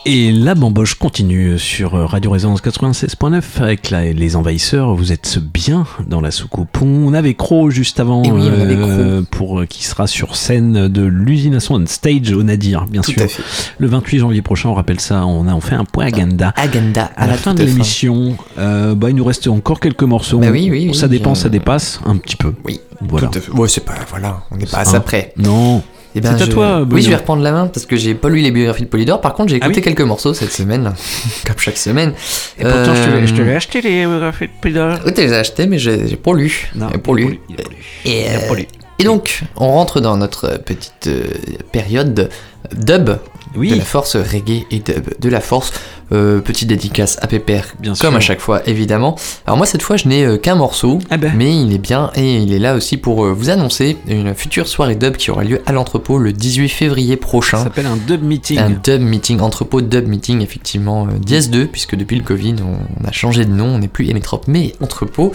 Et 0.06 0.32
la 0.32 0.54
bamboche 0.54 0.94
continue 0.94 1.58
sur 1.58 1.92
Radio 1.92 2.30
Résonance 2.30 2.62
96.9 2.62 3.60
avec 3.60 3.90
la- 3.90 4.12
les 4.12 4.34
envahisseurs. 4.34 4.94
Vous 4.94 5.12
êtes 5.12 5.38
bien 5.38 5.86
dans 6.08 6.22
la 6.22 6.30
soucoupe. 6.30 6.78
On 6.80 7.12
avait 7.12 7.34
Crow 7.34 7.68
juste 7.70 8.00
avant, 8.00 8.22
oui, 8.22 8.30
euh, 8.32 9.22
pour 9.30 9.62
qui 9.68 9.84
sera 9.84 10.06
sur 10.06 10.36
scène 10.36 10.88
de 10.88 11.02
l'usine 11.02 11.54
à 11.54 11.60
son 11.60 11.82
on 11.82 11.86
stage 11.86 12.32
au 12.32 12.42
Nadir, 12.42 12.86
bien 12.86 13.02
Tout 13.02 13.10
sûr. 13.12 13.22
à. 13.24 13.26
Le 13.78 13.86
28 13.88 14.18
janvier 14.20 14.40
prochain, 14.40 14.70
on 14.70 14.74
rappelle 14.74 15.00
ça. 15.00 15.26
On 15.26 15.46
a 15.46 15.54
on 15.54 15.60
fait 15.60 15.74
un 15.74 15.84
point 15.84 16.06
agenda. 16.06 16.54
Agenda 16.56 17.10
À 17.16 17.26
la 17.26 17.34
fin 17.34 17.52
de 17.54 17.62
l'émission, 17.62 18.36
euh, 18.58 18.94
bah, 18.94 19.10
il 19.10 19.16
nous 19.16 19.24
reste 19.24 19.48
encore 19.48 19.80
quelques 19.80 20.02
morceaux. 20.02 20.38
Bah 20.38 20.48
oui, 20.50 20.68
oui, 20.70 20.94
ça 20.94 21.08
dépend, 21.08 21.34
je- 21.34 21.40
ça 21.42 21.48
dépasse 21.50 22.00
un 22.06 22.16
petit 22.16 22.36
peu. 22.36 22.54
Oui. 22.64 22.80
Voilà. 23.02 23.28
À. 23.28 23.54
Ouais, 23.58 23.68
c'est 23.68 23.84
pas. 23.84 23.94
Voilà, 24.08 24.44
on 24.50 24.56
n'est 24.56 24.64
pas 24.66 24.78
à 24.78 24.80
Hein 24.80 24.84
ça 24.86 25.00
près. 25.00 25.34
Non. 25.36 25.82
Eh 26.14 26.20
ben, 26.20 26.34
C'est 26.36 26.42
à 26.42 26.46
je- 26.46 26.50
toi, 26.50 26.86
Oui, 26.90 27.02
je 27.02 27.08
vais 27.10 27.16
reprendre 27.16 27.42
la 27.42 27.52
main 27.52 27.66
parce 27.68 27.86
que 27.86 27.94
j'ai 27.96 28.14
pas 28.14 28.28
lu 28.28 28.40
les 28.40 28.50
biographies 28.50 28.82
de 28.82 28.88
Polydor. 28.88 29.20
Par 29.20 29.34
contre, 29.34 29.50
j'ai 29.50 29.58
Ah 29.60 29.66
écouté 29.66 29.78
oui 29.80 29.84
quelques 29.84 30.00
morceaux 30.00 30.34
cette 30.34 30.52
semaine, 30.52 30.92
comme 31.46 31.58
chaque 31.58 31.76
semaine. 31.76 32.12
Et 32.58 32.62
pourtant, 32.64 32.94
je 32.94 33.32
te 33.34 33.40
l'ai- 33.42 33.48
Euh, 33.52 33.56
acheté 33.56 33.80
les 33.80 34.06
biographies 34.06 34.46
de 34.46 34.52
Polydor. 34.60 34.98
Oui, 35.06 35.14
tu 35.14 35.20
les 35.20 35.32
as 35.32 35.38
achetés, 35.38 35.66
mais 35.66 35.78
j'ai 35.78 36.16
pas 36.16 36.34
lu. 36.34 36.70
J'ai 36.74 36.98
pas. 36.98 37.12
Et, 38.04 38.24
euh, 38.28 38.54
lu. 38.56 38.66
et 38.98 39.04
donc, 39.04 39.42
on 39.56 39.68
rentre 39.68 40.00
dans 40.00 40.16
notre 40.16 40.58
petite 40.62 41.06
euh, 41.06 41.24
période 41.72 42.28
dub 42.74 43.10
de 43.56 43.74
la 43.74 43.80
force 43.84 44.16
reggae 44.16 44.64
et 44.70 44.80
dub 44.80 45.08
de 45.18 45.28
la 45.28 45.40
force. 45.40 45.72
Euh, 46.12 46.40
petite 46.40 46.68
dédicace 46.68 47.18
à 47.22 47.26
Pépère, 47.28 47.74
Bien 47.78 47.92
comme 47.92 48.10
sûr. 48.10 48.16
à 48.16 48.20
chaque 48.20 48.40
fois, 48.40 48.62
évidemment. 48.66 49.14
Alors 49.46 49.56
moi, 49.56 49.66
cette 49.66 49.82
fois, 49.82 49.96
je 49.96 50.08
n'ai 50.08 50.24
euh, 50.24 50.36
qu'un 50.38 50.56
morceau, 50.56 50.98
Ah 51.08 51.16
ben. 51.16 51.32
mais 51.36 51.54
il 51.56 51.72
est 51.72 51.78
bien 51.78 52.10
et 52.16 52.38
il 52.38 52.52
est 52.52 52.58
là 52.58 52.74
aussi 52.74 52.96
pour 52.96 53.24
euh, 53.24 53.32
vous 53.32 53.48
annoncer 53.50 53.96
une 54.08 54.34
future 54.34 54.66
soirée 54.66 54.96
dub 54.96 55.16
qui 55.16 55.30
aura 55.30 55.44
lieu 55.44 55.60
à 55.66 55.72
l'entrepôt 55.72 56.18
le 56.18 56.32
18 56.32 56.68
février 56.68 57.16
prochain. 57.16 57.58
Ça 57.58 57.64
s'appelle 57.64 57.86
un 57.86 57.96
dub 57.96 58.24
meeting. 58.24 58.58
Un 58.58 58.70
dub 58.70 59.00
meeting, 59.02 59.38
entrepôt 59.40 59.80
dub 59.82 60.08
meeting, 60.08 60.40
effectivement, 60.42 61.06
euh, 61.06 61.10
Dièse 61.20 61.48
2, 61.50 61.66
puisque 61.66 61.94
depuis 61.94 62.16
le 62.16 62.24
Covid, 62.24 62.56
on, 62.60 63.02
on 63.04 63.08
a 63.08 63.12
changé 63.12 63.44
de 63.44 63.52
nom, 63.52 63.66
on 63.66 63.78
n'est 63.78 63.86
plus 63.88 64.08
Emetrop, 64.10 64.44
mais 64.48 64.72
entrepôt. 64.82 65.32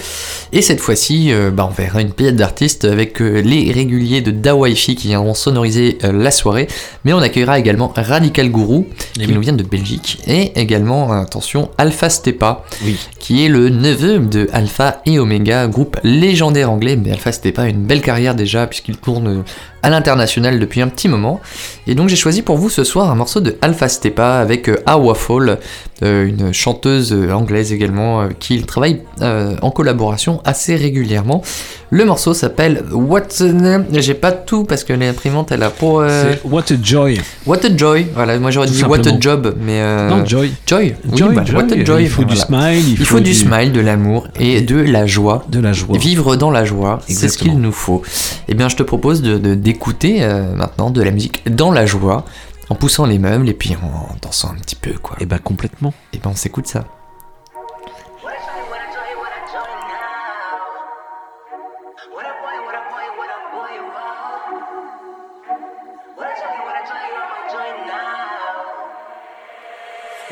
Et 0.52 0.62
cette 0.62 0.82
fois-ci, 0.82 1.32
euh, 1.32 1.52
bah, 1.52 1.68
on 1.70 1.74
verra 1.74 2.02
une 2.02 2.12
pléiade 2.12 2.36
d'artistes 2.36 2.84
avec 2.84 3.22
euh, 3.22 3.40
les 3.42 3.72
réguliers 3.72 4.20
de 4.22 4.32
DaWiFi 4.32 4.96
qui 4.96 5.08
viendront 5.08 5.34
sonoriser 5.34 5.98
euh, 6.04 6.12
la 6.12 6.32
soirée, 6.32 6.68
mais 7.06 7.14
on 7.14 7.20
accueillera 7.20 7.60
également 7.60 7.94
Radical 7.96 8.50
Guru, 8.52 8.84
Eh 9.16 9.22
qui 9.22 9.28
oui. 9.28 9.34
nous 9.34 9.42
vient 9.42 9.54
de 9.54 9.64
Belgique, 9.64 10.20
et 10.28 10.52
également, 10.66 11.12
attention, 11.14 11.70
Alpha 11.78 12.10
Stepa, 12.10 12.64
Oui. 12.84 12.98
qui 13.20 13.46
est 13.46 13.50
le 13.50 13.70
neveu 13.70 14.20
de 14.20 14.50
Alpha 14.52 15.02
et 15.06 15.18
Omega, 15.20 15.68
groupe 15.68 15.98
légendaire 16.04 16.70
anglais, 16.72 16.98
mais 16.98 17.12
Alpha 17.12 17.32
Stepa 17.32 17.62
a 17.64 17.68
une 17.70 17.84
belle 17.86 18.02
carrière 18.02 18.36
déjà, 18.36 18.68
puisqu'il 18.68 18.98
tourne 18.98 19.44
à 19.86 19.90
l'international 19.92 20.60
depuis 20.60 20.82
un 20.82 20.88
petit 20.88 21.08
moment. 21.08 21.40
Et 21.86 21.94
donc 21.94 22.10
j'ai 22.10 22.16
choisi 22.16 22.42
pour 22.42 22.58
vous 22.58 22.72
ce 22.72 22.84
soir 22.84 23.12
un 23.12 23.16
morceau 23.16 23.40
de 23.40 23.56
Alpha 23.62 23.88
Stepa 23.88 24.40
avec 24.40 24.68
euh, 24.68 24.78
Awa 24.88 25.14
Fall, 25.14 25.60
euh, 26.02 26.26
une 26.28 26.52
chanteuse 26.54 27.14
euh, 27.14 27.32
anglaise 27.32 27.72
également, 27.72 28.22
euh, 28.22 28.28
qui 28.40 28.64
travaille 28.64 29.02
euh, 29.22 29.56
en 29.62 29.70
collaboration 29.70 30.42
assez 30.44 30.76
régulièrement. 30.76 31.44
Le 31.92 32.04
morceau 32.04 32.34
s'appelle 32.34 32.84
What 32.92 33.28
Name 33.42 33.86
J'ai 33.94 34.16
pas 34.16 34.32
tout 34.32 34.64
parce 34.64 34.84
que 34.84 34.92
l'imprimante 34.94 35.52
elle 35.52 35.62
a 35.62 35.72
C'est 35.80 36.42
What 36.44 36.64
a 36.72 36.76
Joy. 36.82 37.22
What 37.46 37.64
a 37.64 37.78
Joy, 37.78 38.08
voilà, 38.16 38.40
moi 38.40 38.50
j'aurais 38.50 38.68
dit 38.68 38.84
What 38.84 39.08
a. 39.08 39.20
Job, 39.20 39.56
mais. 39.62 39.82
Non, 40.10 40.26
Joy. 40.26 40.52
Joy, 40.66 40.96
oui, 41.12 41.18
Joy, 41.18 41.36
bah, 41.36 41.44
Joy. 41.46 41.56
What 41.56 41.72
a 41.74 41.84
Joy. 41.86 42.04
Il 42.04 42.10
faut 42.10 42.24
du 42.24 42.36
smile, 42.36 42.80
il 42.90 43.00
Il 43.00 43.06
faut 43.06 43.20
du 43.20 43.30
du- 43.30 43.36
smile, 43.36 43.72
de 43.72 43.82
l'amour 43.82 44.28
et 44.40 44.62
de 44.62 44.78
la 44.78 45.06
joie. 45.06 45.46
De 45.50 45.60
la 45.60 45.74
joie. 45.74 45.98
Vivre 45.98 46.36
dans 46.36 46.50
la 46.50 46.66
joie, 46.66 47.00
c'est 47.08 47.30
ce 47.30 47.38
qu'il 47.38 47.60
nous 47.60 47.72
faut. 47.72 48.02
Eh 48.48 48.56
bien, 48.56 48.68
je 48.68 48.76
te 48.76 48.84
propose 48.84 49.22
de- 49.22 49.38
de- 49.38 49.54
d'écouter 49.76 50.24
euh, 50.24 50.56
maintenant 50.56 50.90
de 50.90 51.02
la 51.02 51.12
musique 51.12 51.54
dans 51.54 51.70
la 51.70 51.86
joie, 51.86 52.24
en 52.70 52.76
poussant 52.76 53.06
les 53.06 53.20
meubles 53.20 53.50
et 53.50 53.54
puis 53.54 53.76
en 53.76 54.16
dansant 54.22 54.52
un 54.52 54.56
petit 54.56 54.78
peu, 54.78 54.94
quoi. 54.94 55.18
Et 55.20 55.26
bah 55.26 55.38
complètement. 55.38 55.94
Et 56.14 56.18
ben, 56.18 56.30
on 56.32 56.36
s'écoute 56.36 56.68
ça. 56.68 56.86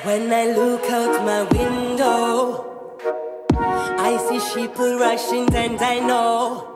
When 0.06 0.32
I 0.34 0.52
look 0.52 0.84
out 0.90 1.24
my 1.24 1.44
window, 1.58 2.66
I 3.98 4.18
see 4.28 4.40
sheep 4.40 4.78
rushing, 4.78 5.54
and 5.56 5.82
I 5.82 6.00
know 6.00 6.73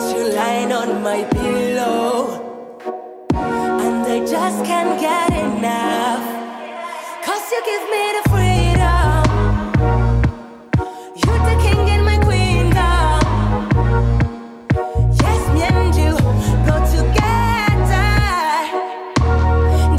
what 0.00 0.16
you 0.16 0.32
lying 0.32 0.72
on 0.72 1.02
my 1.02 1.24
pillow. 1.24 2.40
And 3.34 4.06
I 4.06 4.20
just 4.20 4.64
can't 4.64 4.98
get 4.98 5.30
enough. 5.32 6.24
Cause 7.24 7.44
you 7.52 7.60
give 7.70 7.84
me 7.94 8.04
the 8.16 8.22
freedom. 8.32 9.24
You're 11.20 11.42
the 11.50 11.56
king 11.64 11.82
and 11.94 12.04
my 12.04 12.18
queendom. 12.26 13.20
Yes, 15.22 15.42
me 15.54 15.62
and 15.68 15.94
you 16.00 16.12
go 16.68 16.76
together. 16.96 18.12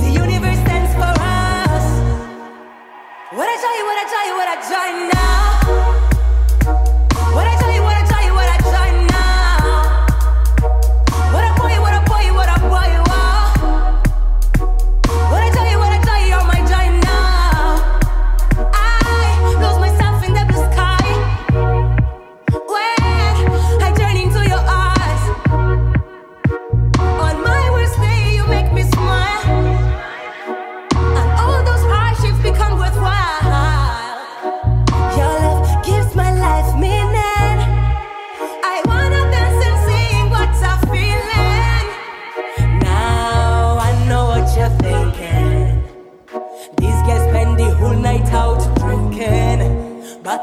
The 0.03 0.11
universe 0.23 0.61
stands 0.65 0.93
for 0.99 1.13
us. 1.43 1.87
What 3.37 3.47
a 3.53 3.57
joy, 3.63 3.77
what 3.87 3.97
a 4.03 4.05
joy, 4.13 4.27
what 4.37 4.49
a 4.53 4.57
joy 4.69 4.89
now. 5.13 5.20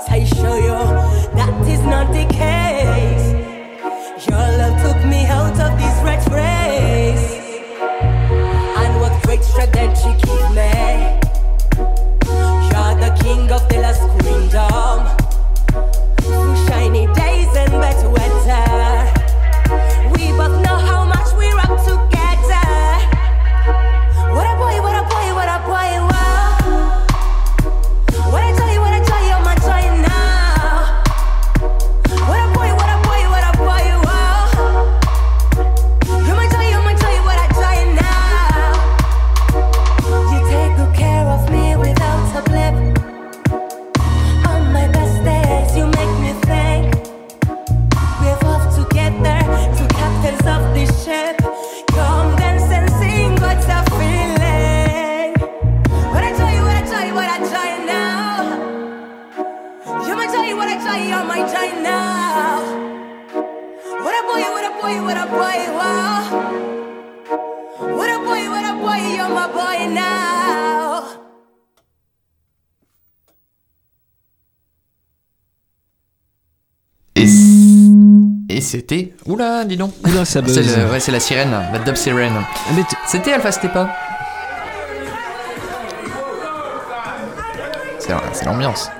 I 0.06 0.24
show 0.24 0.56
you 0.56 0.78
that 1.34 1.68
is 1.68 1.80
not 1.80 2.12
the 2.12 2.24
case. 2.32 3.26
Your 4.28 4.38
love 4.38 4.80
took 4.80 5.04
me 5.04 5.26
out 5.26 5.58
of 5.60 5.78
this 5.78 5.96
red 6.02 6.22
race, 6.30 7.34
and 7.80 9.00
what 9.00 9.22
great 9.24 9.42
strength 9.42 9.72
that 9.72 9.96
you 10.04 10.12
give 10.22 10.50
me. 10.54 11.18
You're 12.70 12.94
the 13.02 13.10
king 13.22 13.50
of 13.50 13.68
the 13.68 13.78
last 13.80 14.06
kingdom. 14.22 15.27
Et 78.50 78.60
c'était. 78.60 79.14
Oula, 79.26 79.64
dis 79.64 79.76
donc. 79.76 79.92
Oula, 80.04 80.24
ça 80.24 80.40
buzz. 80.42 80.54
C'est 80.54 80.84
ouais, 80.90 81.00
c'est 81.00 81.12
la 81.12 81.20
sirène, 81.20 81.50
la 81.72 81.78
dub 81.78 81.94
sirène. 81.94 82.32
Ah, 82.36 82.72
c'était 83.06 83.32
Alpha 83.32 83.52
Stepa. 83.52 83.88
C'est, 87.98 88.12
c'est 88.32 88.44
l'ambiance. 88.46 88.90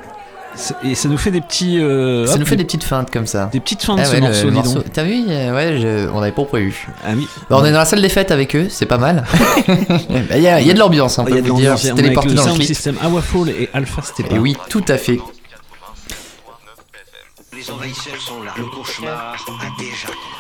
Et 0.83 0.95
ça 0.95 1.09
nous 1.09 1.19
fait 1.19 1.31
des 1.31 1.41
petits. 1.41 1.79
euh, 1.81 2.27
Ça 2.27 2.35
hop, 2.35 2.41
nous 2.41 2.47
fait 2.47 2.57
des 2.57 2.65
petites 2.65 2.83
feintes 2.85 3.11
comme 3.13 3.27
ça. 3.27 3.47
Des 3.53 3.61
petites 3.61 3.83
feintes 3.83 4.01
Ah 4.03 4.09
ouais, 4.09 4.15
le- 4.17 4.21
morceau, 4.21 4.45
le 4.45 4.51
dis 4.51 4.57
morceau. 4.57 4.75
donc. 4.75 4.93
T'as 4.93 5.05
vu 5.05 5.25
Ouais, 5.27 5.79
je- 5.81 6.09
on 6.11 6.21
n'avait 6.21 6.33
pas 6.33 6.45
prévu. 6.45 6.87
Ah 7.05 7.11
oui. 7.15 7.29
Bah, 7.49 7.57
on 7.61 7.65
est 7.65 7.71
dans 7.73 7.79
la 7.79 7.85
salle 7.85 8.03
des 8.03 8.09
fêtes 8.09 8.31
avec 8.31 8.57
eux, 8.57 8.67
c'est 8.69 8.87
pas 8.87 8.99
mal. 8.99 9.25
Bah, 9.69 10.37
Il 10.37 10.43
y, 10.43 10.49
a, 10.49 10.61
il 10.61 10.67
y 10.67 10.71
a 10.71 10.75
de 10.75 10.79
l'ambiance, 10.79 11.19
on 11.19 11.25
Il 11.27 11.31
y 11.31 11.33
peut 11.33 11.39
a 11.39 11.43
de 11.43 11.49
vous 11.49 11.57
dire. 11.57 11.71
l'ambiance, 11.71 11.83
C'est 11.83 11.93
on 11.93 11.97
est 11.97 12.01
avec 12.01 12.03
téléporté 12.05 12.29
le 12.31 12.35
dans 12.35 12.55
le 12.57 12.63
system 12.65 12.97
Awafall 13.03 13.49
et 13.51 13.69
Alpha 13.73 14.03
Stepa. 14.03 14.35
Et 14.35 14.39
oui, 14.39 14.57
tout 14.69 14.85
à 14.89 14.97
fait. 14.99 15.19
Les 17.57 17.71
envahisseurs 17.71 18.21
sont 18.21 18.43
là. 18.43 18.53
Le 18.57 18.65
cauchemar 18.65 19.35
a 19.35 19.81
déjà 19.81 20.07
commencé. 20.09 20.38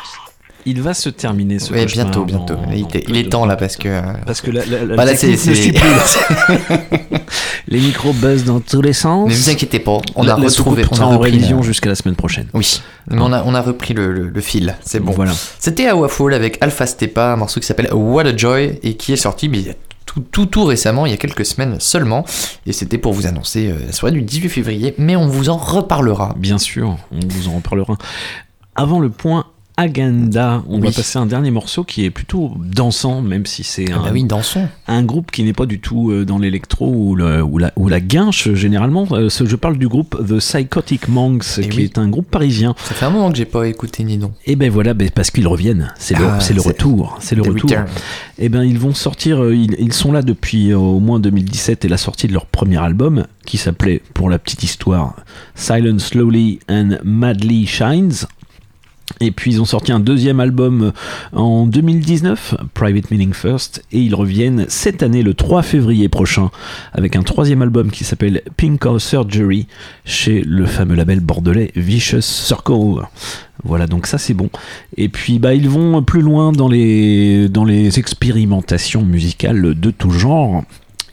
Il 0.66 0.82
va 0.82 0.93
se 0.93 1.09
terminer 1.09 1.59
ce 1.59 1.68
cauchemar 1.72 1.86
bientôt, 1.86 2.24
bientôt. 2.24 2.55
Il, 2.72 2.85
est- 2.94 3.05
il 3.09 3.16
est 3.16 3.28
temps 3.30 3.47
là 3.47 3.56
parce 3.56 3.76
que. 3.76 3.89
euh, 3.89 4.02
Parce 4.26 4.40
que 4.40 4.51
la, 4.51 4.64
la, 4.66 4.85
la 4.85 4.97
Bah, 4.97 5.05
là, 5.05 5.16
c'est-. 5.16 5.36
Les 7.68 7.80
micros 7.80 8.12
buzzent 8.12 8.44
dans 8.44 8.60
tous 8.60 8.80
les 8.80 8.93
sens. 8.93 9.28
Ne 9.28 9.35
vous 9.35 9.51
inquiétez 9.51 9.78
pas, 9.78 9.98
on 10.16 10.22
La- 10.22 10.32
a 10.32 10.36
retrouvé. 10.36 10.85
On 10.90 10.97
a 11.01 11.05
en 11.05 11.18
révision 11.18 11.62
jusqu'à 11.62 11.89
la 11.89 11.94
semaine 11.94 12.16
prochaine. 12.16 12.47
Oui, 12.55 12.80
mais 13.10 13.20
on 13.20 13.32
a, 13.32 13.43
on 13.44 13.55
a 13.55 13.60
repris 13.60 13.94
le, 13.94 14.12
le- 14.12 14.28
le 14.28 14.40
fil, 14.40 14.74
c'est 14.80 15.01
bon. 15.01 15.12
Voilà. 15.12 15.32
C'était 15.59 15.86
Awafall 15.86 16.35
avec 16.35 16.59
Alpha 16.62 16.86
Stepa, 16.86 17.32
un 17.32 17.36
morceau 17.36 17.60
qui 17.60 17.66
s'appelle 17.66 17.93
What 17.93 18.26
a 18.26 18.36
Joy 18.36 18.78
et 18.82 18.94
qui 18.94 19.12
est 19.12 19.16
sorti 19.16 19.48
mais 19.48 19.59
il 19.59 19.66
y 19.66 19.70
a 19.70 19.74
tout, 20.06 20.20
tout, 20.32 20.47
tout 20.47 20.64
récemment, 20.64 21.05
il 21.05 21.10
y 21.10 21.14
a 21.14 21.18
quelques 21.18 21.44
semaines 21.44 21.76
seulement. 21.78 22.24
Et 22.66 22.72
c'était 22.72 22.97
pour 22.98 23.12
vous 23.12 23.26
annoncer 23.26 23.68
euh, 23.68 23.74
la 23.86 23.93
soirée 23.93 24.14
du 24.14 24.22
18 24.22 24.48
février, 24.48 24.94
mais 24.97 25.16
on 25.16 25.26
vous 25.28 25.51
en 25.51 25.59
reparlera. 25.59 26.35
Bien 26.39 26.56
sûr, 26.59 26.97
on 27.12 27.20
vous 27.28 27.48
en 27.48 27.56
reparlera. 27.56 27.97
Avant 28.74 29.01
le 29.01 29.10
point 29.10 29.44
agenda, 29.79 30.63
on 30.69 30.81
va 30.81 30.91
passer 30.91 31.19
un 31.19 31.27
dernier 31.27 31.51
morceau 31.51 31.85
qui 31.85 32.05
est 32.05 32.11
plutôt 32.11 32.53
dansant, 32.59 33.23
même 33.23 33.47
si 33.47 33.63
c'est 33.65 33.87
Ah 33.93 33.99
un, 33.99 34.03
bah 34.03 34.11
oui, 34.13 34.25
dansons. 34.25 34.69
un 34.89 35.03
groupe 35.05 35.31
qui 35.31 35.45
n'est 35.45 35.53
pas 35.53 35.67
du 35.67 35.81
tout 35.81 36.11
euh, 36.11 36.25
dans 36.25 36.39
l'électro 36.39 36.89
ou, 36.93 37.15
la, 37.17 37.43
ou 37.45 37.89
la 37.89 38.01
guinche 38.01 38.53
généralement. 38.53 39.07
Euh, 39.13 39.29
je 39.31 39.57
parle 39.57 39.79
du 39.79 39.87
groupe 39.89 40.17
The 40.29 40.39
Psychotic 40.39 41.09
Monks, 41.09 41.45
qui 41.45 41.61
Eh 41.63 41.77
oui. 41.77 41.83
est 41.85 41.99
un 41.99 42.09
groupe 42.09 42.29
parisien. 42.31 42.75
Ça 42.85 42.95
fait 42.95 43.07
un 43.07 43.11
moment 43.11 43.31
que 43.31 43.37
j'ai 43.37 43.45
pas 43.45 43.67
écouté 43.69 44.03
Nidon. 44.05 44.33
Et 44.47 44.57
ben 44.57 44.71
voilà, 44.71 44.95
ben 44.95 45.09
parce 45.15 45.31
qu'ils 45.31 45.47
reviennent. 45.47 45.93
C'est 45.99 46.19
le, 46.19 46.27
Ah, 46.27 46.39
le 46.53 46.61
retour. 46.61 47.17
C'est 47.21 47.37
le 47.37 47.43
retour. 47.43 47.71
return. 47.71 47.87
Et 48.39 48.49
ben 48.49 48.65
ils 48.65 48.79
vont 48.79 48.95
sortir. 48.95 49.43
euh, 49.45 49.55
Ils, 49.55 49.77
ils 49.79 49.93
sont 49.93 50.11
là 50.13 50.23
depuis 50.23 50.71
euh, 50.73 50.77
au 50.79 50.99
moins 51.01 51.21
2017 51.21 51.85
et 51.85 51.89
la 51.89 51.97
sortie 51.99 52.27
de 52.27 52.33
leur 52.33 52.47
premier 52.47 52.79
album 52.79 53.27
qui 53.47 53.57
s'appelait, 53.59 54.03
pour 54.13 54.29
la 54.29 54.39
petite 54.39 54.63
histoire, 54.65 55.15
Silent 55.55 55.99
Slowly 55.99 56.59
and 56.69 56.99
Madly 57.05 57.67
Shines. 57.67 58.27
Et 59.20 59.30
puis 59.30 59.52
ils 59.52 59.60
ont 59.60 59.64
sorti 59.64 59.90
un 59.90 60.01
deuxième 60.01 60.39
album 60.39 60.82
euh, 60.82 61.39
en 61.39 61.66
2019, 61.66 62.55
Private 62.74 63.10
Meaning 63.10 63.32
First, 63.32 63.82
et 63.90 63.98
ils 63.98 64.14
reviennent 64.14 64.66
cette 64.68 65.02
année 65.02 65.22
le 65.22 65.35
3 65.35 65.62
février 65.62 66.09
prochain 66.09 66.51
avec 66.93 67.16
un 67.16 67.22
troisième 67.22 67.62
album 67.62 67.90
qui 67.90 68.05
s'appelle 68.05 68.43
Pink 68.56 68.85
Eye 68.85 69.01
Surgery 69.01 69.66
chez 70.05 70.43
le 70.43 70.66
fameux 70.66 70.94
label 70.94 71.20
bordelais 71.20 71.72
Vicious 71.74 72.20
Circle. 72.20 73.06
Voilà, 73.64 73.86
donc 73.86 74.06
ça 74.06 74.18
c'est 74.18 74.35
bon. 74.35 74.51
Et 74.97 75.09
puis 75.09 75.39
bah 75.39 75.55
ils 75.55 75.68
vont 75.68 76.02
plus 76.02 76.22
loin 76.22 76.52
dans 76.52 76.68
les 76.68 77.48
dans 77.48 77.64
les 77.64 77.98
expérimentations 77.98 79.02
musicales 79.02 79.78
de 79.78 79.90
tout 79.90 80.10
genre. 80.10 80.62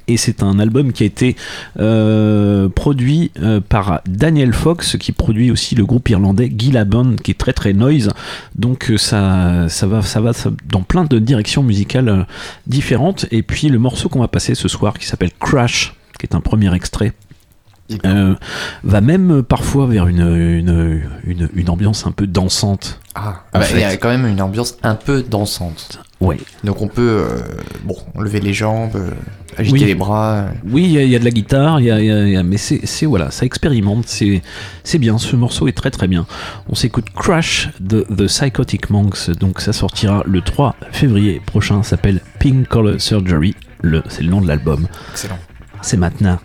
Et 0.08 0.18
c'est 0.18 0.44
un 0.44 0.60
album 0.60 0.94
qui 0.94 1.04
a 1.04 1.06
été 1.06 1.36
euh, 1.80 2.70
produit 2.70 3.32
euh, 3.42 3.60
par 3.62 4.02
Daniel 4.08 4.54
Fox, 4.54 4.98
qui 4.98 5.12
produit 5.12 5.52
aussi 5.52 5.76
le 5.76 5.86
groupe 5.86 6.10
irlandais 6.10 6.52
Gillabon, 6.56 7.16
qui 7.16 7.32
est 7.32 7.40
très 7.40 7.54
très 7.54 7.74
noise. 7.74 8.12
Donc 8.56 8.92
euh, 8.92 8.98
ça, 8.98 9.68
va, 9.88 10.02
ça 10.02 10.22
va 10.22 10.32
dans 10.70 10.82
plein 10.82 11.06
de 11.06 11.20
directions 11.20 11.64
musicales 11.64 12.28
différentes. 12.68 13.26
Et 13.32 13.42
puis 13.42 13.70
le 13.70 13.80
morceau 13.80 14.10
qu'on 14.10 14.20
va 14.20 14.28
passer 14.28 14.56
ce 14.56 14.68
soir, 14.68 14.98
qui 14.98 15.08
s'appelle 15.08 15.32
Crash, 15.40 15.96
qui 16.20 16.26
est 16.26 16.36
un 16.36 16.42
premier 16.42 16.74
extrait. 16.74 17.14
Euh, 18.06 18.34
va 18.84 19.02
même 19.02 19.32
euh, 19.32 19.44
parfois 19.44 19.86
vers 19.88 20.08
une, 20.08 20.22
une, 20.22 21.02
une, 21.26 21.50
une 21.54 21.70
ambiance 21.70 22.06
un 22.08 22.12
peu 22.12 22.26
dansante. 22.28 23.00
Ah, 23.16 23.44
bah, 23.54 23.62
il 23.72 23.80
y 23.80 23.84
a 23.84 23.96
quand 23.98 24.10
même 24.10 24.26
une 24.26 24.42
ambiance 24.42 24.78
un 24.84 24.96
peu 24.96 25.22
dansante. 25.24 26.00
Ouais. 26.20 26.38
Donc 26.64 26.82
on 26.82 26.88
peut, 26.88 27.02
euh, 27.30 27.40
bon, 27.84 27.96
lever 28.20 28.40
les 28.40 28.54
jambes, 28.54 28.96
euh, 28.96 29.12
agiter 29.58 29.80
Oui. 29.80 29.86
les 29.86 29.96
bras. 29.96 30.46
Oui, 30.68 30.84
il 30.86 30.92
y, 30.92 30.98
a- 30.98 31.04
il 31.04 31.10
y 31.10 31.16
a 31.16 31.20
de 31.20 31.26
la 31.26 31.30
guitare, 31.32 31.80
y 31.82 31.92
a, 31.92 32.02
y 32.02 32.10
a- 32.12 32.28
y 32.28 32.36
a- 32.38 32.44
mais 32.44 32.58
c'est 32.58 32.86
c'est- 32.86 33.06
voilà, 33.06 33.30
ça 33.32 33.46
expérimente, 33.46 34.08
c'est 34.08 34.42
c'est 34.84 34.98
bien. 34.98 35.18
Ce 35.18 35.36
morceau 35.36 35.68
est 35.68 35.74
très 35.78 35.92
très 35.92 36.08
bien. 36.08 36.26
On 36.70 36.76
s'écoute 36.76 37.06
Crash 37.16 37.70
de 37.80 38.02
The 38.02 38.26
Psychotic 38.28 38.90
Monks, 38.90 39.30
donc 39.40 39.60
ça 39.62 39.74
sortira 39.74 40.24
le 40.26 40.42
3 40.42 40.76
février 40.92 41.42
prochain. 41.46 41.84
ça 41.84 41.92
S'appelle 41.92 42.22
Pink 42.40 42.68
Color 42.68 43.00
Surgery. 43.00 43.56
Le 43.82 44.02
c'est 44.10 44.24
le 44.24 44.30
nom 44.30 44.42
de 44.42 44.48
l'album. 44.48 44.88
Excellent. 45.12 45.38
C'est 45.82 45.98
maintenant. 45.98 46.40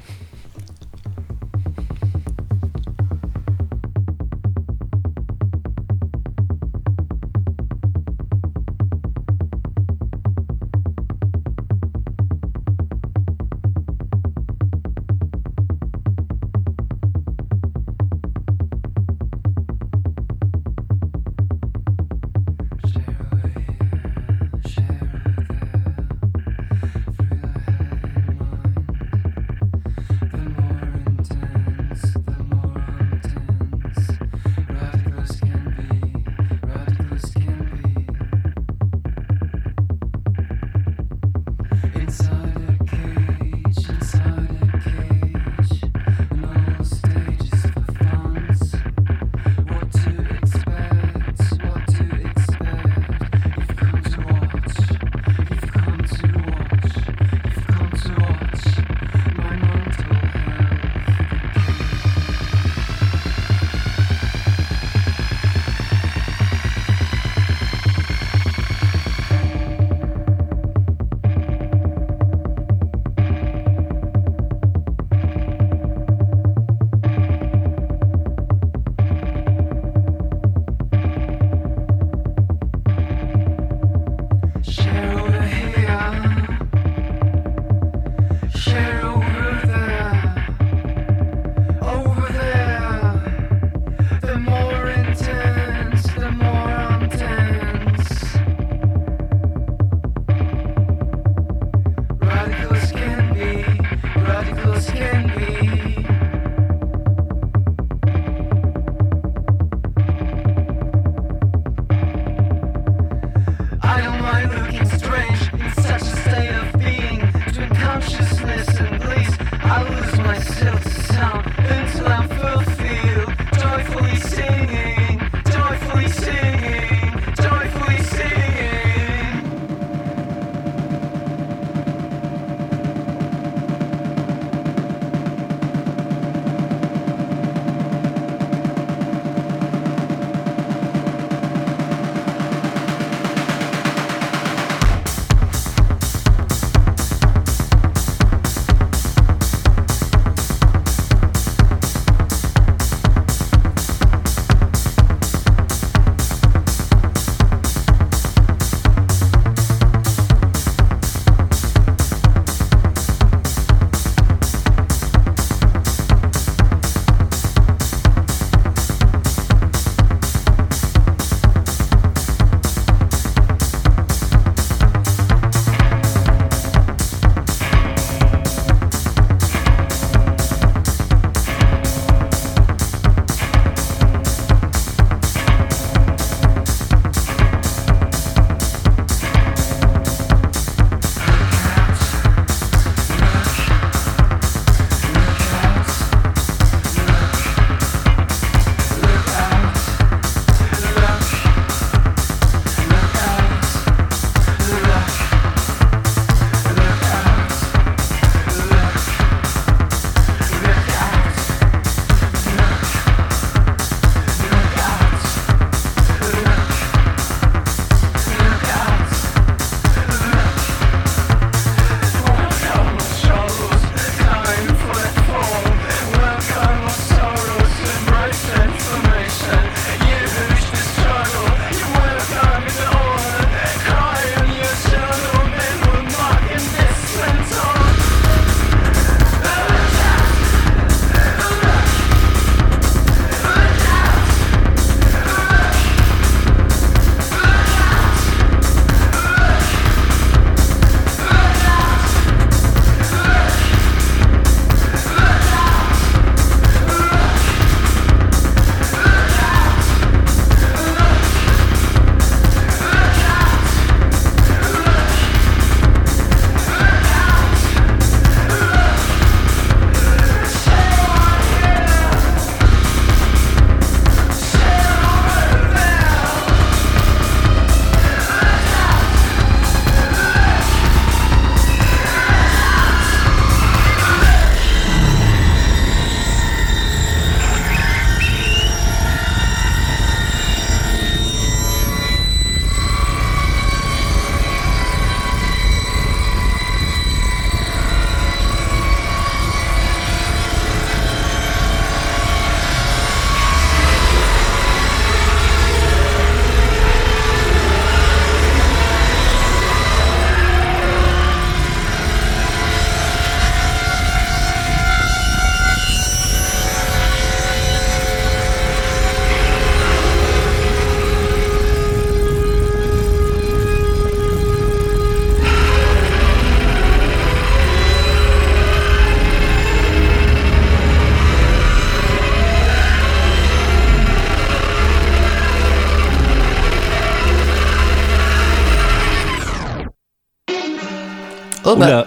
hearing 104.89 105.27
me. 105.37 105.60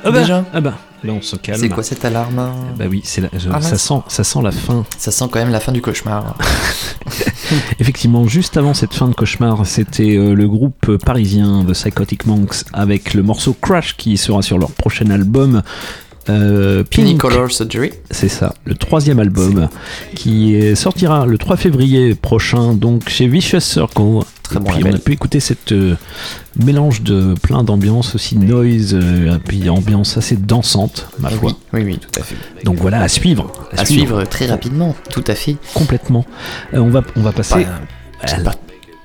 Ah 0.03 0.11
bah, 0.11 0.19
déjà. 0.22 0.45
Ah 0.53 0.61
bah, 0.61 0.73
là 1.03 1.14
on 1.14 1.22
se 1.22 1.35
calme. 1.35 1.59
C'est 1.59 1.69
quoi 1.69 1.83
cette 1.83 2.03
alarme? 2.06 2.51
Bah 2.77 2.85
oui, 2.90 3.01
c'est 3.03 3.22
la- 3.22 3.30
je- 3.38 3.49
Ah, 3.51 3.61
ça, 3.61 3.77
sent, 3.77 4.01
ça 4.07 4.23
sent 4.23 4.40
la 4.43 4.51
fin. 4.51 4.85
Ça 4.98 5.11
sent 5.11 5.25
quand 5.32 5.40
même 5.40 5.51
la 5.51 5.59
fin 5.59 5.72
du 5.72 5.82
cauchemar. 5.82 6.38
Effectivement, 7.80 8.27
juste 8.27 8.57
avant 8.57 8.73
cette 8.73 8.93
fin 8.93 9.07
de 9.07 9.14
cauchemar, 9.14 9.65
c'était 9.65 10.15
euh, 10.17 10.33
le 10.33 10.48
groupe 10.48 10.98
parisien 10.98 11.64
The 11.67 11.73
Psychotic 11.73 12.25
Monks 12.25 12.64
avec 12.73 13.14
le 13.14 13.23
morceau 13.23 13.53
Crash 13.53 13.95
qui 13.98 14.17
sera 14.17 14.41
sur 14.41 14.57
leur 14.57 14.72
prochain 14.72 15.09
album. 15.09 15.61
Euh, 16.30 16.83
Pink. 16.85 17.06
Pinicolor 17.06 17.51
Surgery. 17.51 17.91
C'est 18.09 18.30
ça, 18.30 18.53
le 18.64 18.75
troisième 18.75 19.19
album 19.19 19.67
qui 20.15 20.73
sortira 20.75 21.25
le 21.25 21.38
3 21.38 21.57
février 21.57 22.15
prochain, 22.15 22.73
donc 22.73 23.09
chez 23.09 23.27
Vicious 23.27 23.59
Circle. 23.59 24.19
Très 24.43 24.56
et 24.56 24.59
bon 24.59 24.65
puis 24.72 24.77
label. 24.83 24.93
on 24.93 24.95
a 24.95 24.99
pu 24.99 25.11
écouter 25.11 25.40
cette 25.41 25.73
euh, 25.73 25.95
mélange 26.64 27.01
de 27.01 27.33
plein 27.41 27.64
d'ambiances 27.64 28.15
aussi 28.15 28.38
noise, 28.38 28.93
euh, 28.93 29.38
puis 29.43 29.69
ambiance 29.69 30.17
assez 30.17 30.35
dansante, 30.35 31.07
ma 31.19 31.30
foi. 31.30 31.51
oui, 31.73 31.83
oui, 31.83 31.98
tout 31.99 32.19
à 32.19 32.23
fait. 32.23 32.35
Donc 32.64 32.77
voilà, 32.77 33.01
à 33.01 33.07
suivre. 33.07 33.51
À 33.77 33.85
suivre 33.85 34.23
très 34.25 34.45
rapidement, 34.45 34.95
tout 35.09 35.23
à 35.27 35.35
fait. 35.35 35.57
Complètement. 35.73 36.25
Euh, 36.73 36.80
on, 36.80 36.90
va, 36.90 37.01
on 37.15 37.22
va 37.22 37.32
passer 37.32 37.65
à, 38.22 38.38
la- 38.38 38.51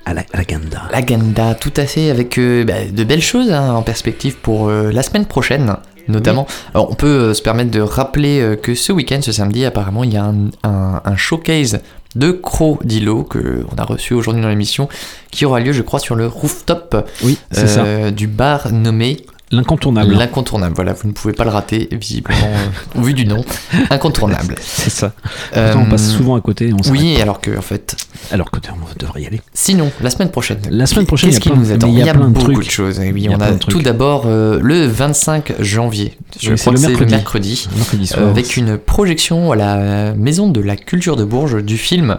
à 0.05 0.13
la, 0.13 0.21
à 0.33 0.37
l'agenda. 0.37 0.83
L'agenda, 0.91 1.55
tout 1.55 1.73
à 1.77 1.85
fait, 1.85 2.09
avec 2.09 2.37
euh, 2.37 2.63
bah, 2.63 2.85
de 2.91 3.03
belles 3.03 3.21
choses 3.21 3.51
hein, 3.51 3.73
en 3.73 3.81
perspective 3.81 4.35
pour 4.37 4.69
la 4.69 5.03
semaine 5.03 5.25
prochaine, 5.25 5.75
notamment. 6.07 6.47
Alors, 6.73 6.89
on 6.91 6.95
peut 6.95 7.07
euh, 7.07 7.33
se 7.33 7.41
permettre 7.41 7.69
de 7.71 7.81
rappeler 7.81 8.39
euh, 8.41 8.55
que 8.55 8.73
ce 8.75 8.91
week-end, 8.91 9.19
ce 9.21 9.31
samedi, 9.31 9.65
apparemment, 9.65 10.03
il 10.03 10.13
y 10.13 10.17
a 10.17 10.23
un, 10.25 10.49
un- 10.63 11.01
un 11.05 11.15
showcase 11.15 11.81
de 12.15 12.31
Crow 12.31 12.79
Dilo 12.83 13.23
que 13.23 13.65
on 13.71 13.77
a 13.77 13.83
reçu 13.83 14.13
aujourd'hui 14.13 14.41
dans 14.41 14.49
l'émission, 14.49 14.89
qui 15.31 15.45
aura 15.45 15.59
lieu, 15.59 15.73
je 15.73 15.81
crois, 15.81 15.99
sur 15.99 16.15
le 16.15 16.27
rooftop 16.27 17.07
Oui, 17.23 17.37
euh, 17.57 18.11
du 18.11 18.27
bar 18.27 18.71
nommé 18.71 19.25
L'incontournable. 19.51 20.13
L'incontournable, 20.13 20.75
voilà, 20.75 20.93
vous 20.93 21.07
ne 21.07 21.13
pouvez 21.13 21.33
pas 21.33 21.43
le 21.43 21.49
rater, 21.49 21.89
visiblement, 21.91 22.37
euh, 22.45 22.99
au 22.99 23.01
vu 23.01 23.13
du 23.13 23.25
nom. 23.25 23.43
Incontournable. 23.89 24.55
C'est 24.61 24.91
ça. 24.91 25.13
Euh, 25.57 25.73
on 25.75 25.85
passe 25.85 26.11
souvent 26.11 26.35
à 26.35 26.41
côté. 26.41 26.71
On 26.71 26.91
Oui, 26.91 27.19
alors 27.19 27.41
que, 27.41 27.57
en 27.57 27.61
fait. 27.61 27.95
Alors 28.31 28.51
que 28.51 28.59
on 28.69 28.99
devrait 28.99 29.23
y 29.23 29.25
aller. 29.27 29.41
Sinon, 29.53 29.91
la 30.01 30.11
semaine 30.11 30.29
prochaine. 30.29 30.59
La 30.69 30.85
semaine 30.85 31.05
prochaine, 31.07 31.29
qu'est-ce 31.31 31.39
qui 31.39 31.51
nous 31.51 31.71
attend 31.71 31.87
il 31.87 31.97
y 31.97 32.07
a 32.07 32.13
plein 32.13 32.27
de 32.27 32.33
beaucoup 32.33 32.51
trucs. 32.53 32.65
de 32.67 32.71
choses. 32.71 32.99
Et 32.99 33.11
oui, 33.11 33.27
a 33.27 33.31
on 33.31 33.39
a 33.41 33.51
tout 33.53 33.81
d'abord 33.81 34.23
euh, 34.27 34.59
le 34.61 34.85
25 34.85 35.53
janvier. 35.61 36.15
Je 36.39 36.51
Oui, 36.51 36.59
crois 36.59 36.73
que 36.73 36.79
c'est 36.79 36.87
le 36.89 37.05
mercredi. 37.07 37.67
mercredi. 37.75 38.05
Soir. 38.07 38.27
avec 38.27 38.55
une 38.57 38.77
projection 38.77 39.51
à 39.51 39.55
la 39.55 40.13
Maison 40.13 40.49
de 40.49 40.61
la 40.61 40.75
Culture 40.75 41.15
de 41.15 41.23
Bourges 41.23 41.63
du 41.63 41.77
film 41.77 42.17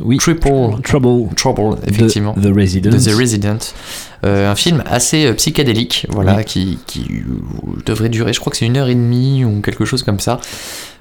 Oui. 0.00 0.16
Triple 0.16 0.80
Trouble. 0.82 1.34
Trouble, 1.34 1.76
effectivement. 1.86 2.32
The, 2.34 2.42
The 2.52 2.56
Resident. 2.56 2.90
de 2.90 2.98
The 2.98 3.14
Resident. 3.18 3.58
Euh, 4.26 4.50
un 4.50 4.54
film 4.54 4.82
assez 4.86 5.26
euh, 5.26 5.32
psychédélique, 5.34 6.06
voilà, 6.10 6.44
qui, 6.44 6.78
qui 6.86 7.00
euh, 7.10 7.80
devrait 7.86 8.08
durer, 8.10 8.32
je 8.34 8.40
crois 8.40 8.50
que 8.50 8.56
c'est 8.58 8.66
une 8.66 8.76
heure 8.76 8.88
et 8.88 8.94
demie 8.94 9.44
ou 9.44 9.60
quelque 9.62 9.84
chose 9.86 10.02
comme 10.02 10.20
ça. 10.20 10.38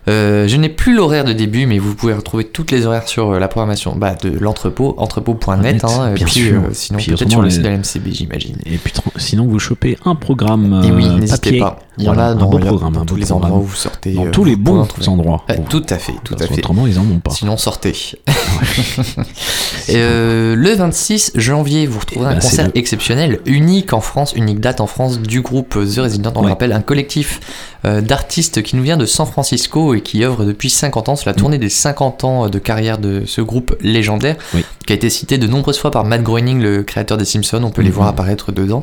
Euh, 0.08 0.48
je 0.48 0.56
n'ai 0.56 0.70
plus 0.70 0.96
l'horaire 0.96 1.26
de 1.26 1.34
début, 1.34 1.66
mais 1.68 1.78
vous 1.78 1.94
pouvez 1.94 2.14
retrouver 2.14 2.46
toutes 2.46 2.72
les 2.72 2.86
horaires 2.86 3.08
sur 3.08 3.32
euh, 3.32 3.40
la 3.40 3.48
programmation 3.50 3.96
bah, 3.96 4.16
de 4.16 4.30
l'entrepôt, 4.40 4.96
entrepôt.net, 4.98 5.84
hein, 5.84 6.14
puis 6.16 6.26
sûr. 6.32 6.62
euh, 6.62 6.70
sinon 6.72 6.98
peut-être 7.00 7.30
sur 7.30 7.42
le 7.42 7.50
site 7.50 7.62
de 7.62 7.68
la 7.68 7.78
MCB, 7.78 8.08
j'imagine. 8.12 8.56
Et 8.66 8.78
puis 8.78 8.94
sinon, 9.18 9.46
vous 9.46 9.60
chopez 9.60 9.98
un 10.06 10.16
programme 10.16 10.82
Et 10.88 10.92
oui, 10.92 11.06
n'hésitez 11.10 11.60
pas. 11.60 11.80
Il 11.98 12.06
y 12.06 12.10
en 12.10 12.14
Voilà, 12.14 12.30
a 12.30 12.32
un 12.32 12.36
dans, 12.36 12.50
programme, 12.50 12.94
dans 12.94 13.06
tous 13.06 13.18
les 13.18 13.26
programme. 13.26 13.52
endroits 13.52 13.62
où 13.62 13.68
vous 13.68 13.76
sortez. 13.76 14.14
Dans 14.14 14.32
tous 14.32 14.46
les 14.46 14.56
bons 14.56 14.88
endroits. 15.08 15.44
Tout 15.70 15.84
à 15.90 15.98
fait, 15.98 16.14
tout 16.24 16.36
à 16.40 16.48
fait. 16.48 16.54
Autrement, 16.60 16.88
ils 16.88 16.98
en 16.98 17.04
ont 17.04 17.20
pas. 17.20 17.32
Sinon, 17.32 17.58
sortez. 17.58 17.94
Et, 19.90 19.96
le 19.98 20.74
26 20.76 21.34
janvier, 21.36 21.86
vous 21.88 22.00
retrouverez 22.00 22.30
Eh 22.30 22.32
un 22.32 22.36
ben, 22.38 22.42
concert 22.42 22.66
le- 22.68 22.72
exceptionnel, 23.10 23.40
unique 23.46 23.94
en 23.94 24.02
France, 24.02 24.34
unique 24.36 24.60
date 24.60 24.82
en 24.82 24.88
France 24.88 25.20
du 25.20 25.42
groupe 25.42 25.70
The 25.74 25.98
Resident. 26.00 26.32
On 26.36 26.42
le 26.44 26.50
rappelle, 26.50 26.72
un 26.74 26.82
collectif 26.82 27.40
euh, 27.86 28.02
d'artistes 28.02 28.62
qui 28.62 28.76
nous 28.76 28.84
vient 28.84 28.98
de 28.98 29.06
San 29.06 29.26
Francisco 29.26 29.94
et 29.96 30.02
qui 30.02 30.24
œuvre 30.24 30.44
depuis 30.46 30.70
50 30.70 31.10
ans. 31.10 31.16
C'est 31.16 31.26
la 31.26 31.34
tournée 31.34 31.58
des 31.58 31.70
50 31.70 32.24
ans 32.24 32.50
de 32.50 32.60
carrière 32.60 32.98
de 32.98 33.24
ce 33.26 33.42
groupe 33.42 33.76
légendaire, 33.82 34.36
Mm. 34.54 34.58
Oui. 34.58 34.66
qui 34.86 34.94
a 34.94 34.96
été 34.96 35.10
cité 35.12 35.38
de 35.38 35.46
nombreuses 35.48 35.78
fois 35.80 35.92
par 35.92 36.04
Matt 36.04 36.24
Groening, 36.24 36.60
le 36.62 36.82
créateur 36.84 37.18
des 37.18 37.26
Simpsons. 37.26 37.62
On 37.64 37.70
peut 37.70 37.82
les 37.84 37.90
Mhm. 37.90 37.96
voir 37.96 38.08
apparaître 38.08 38.52
dedans. 38.52 38.82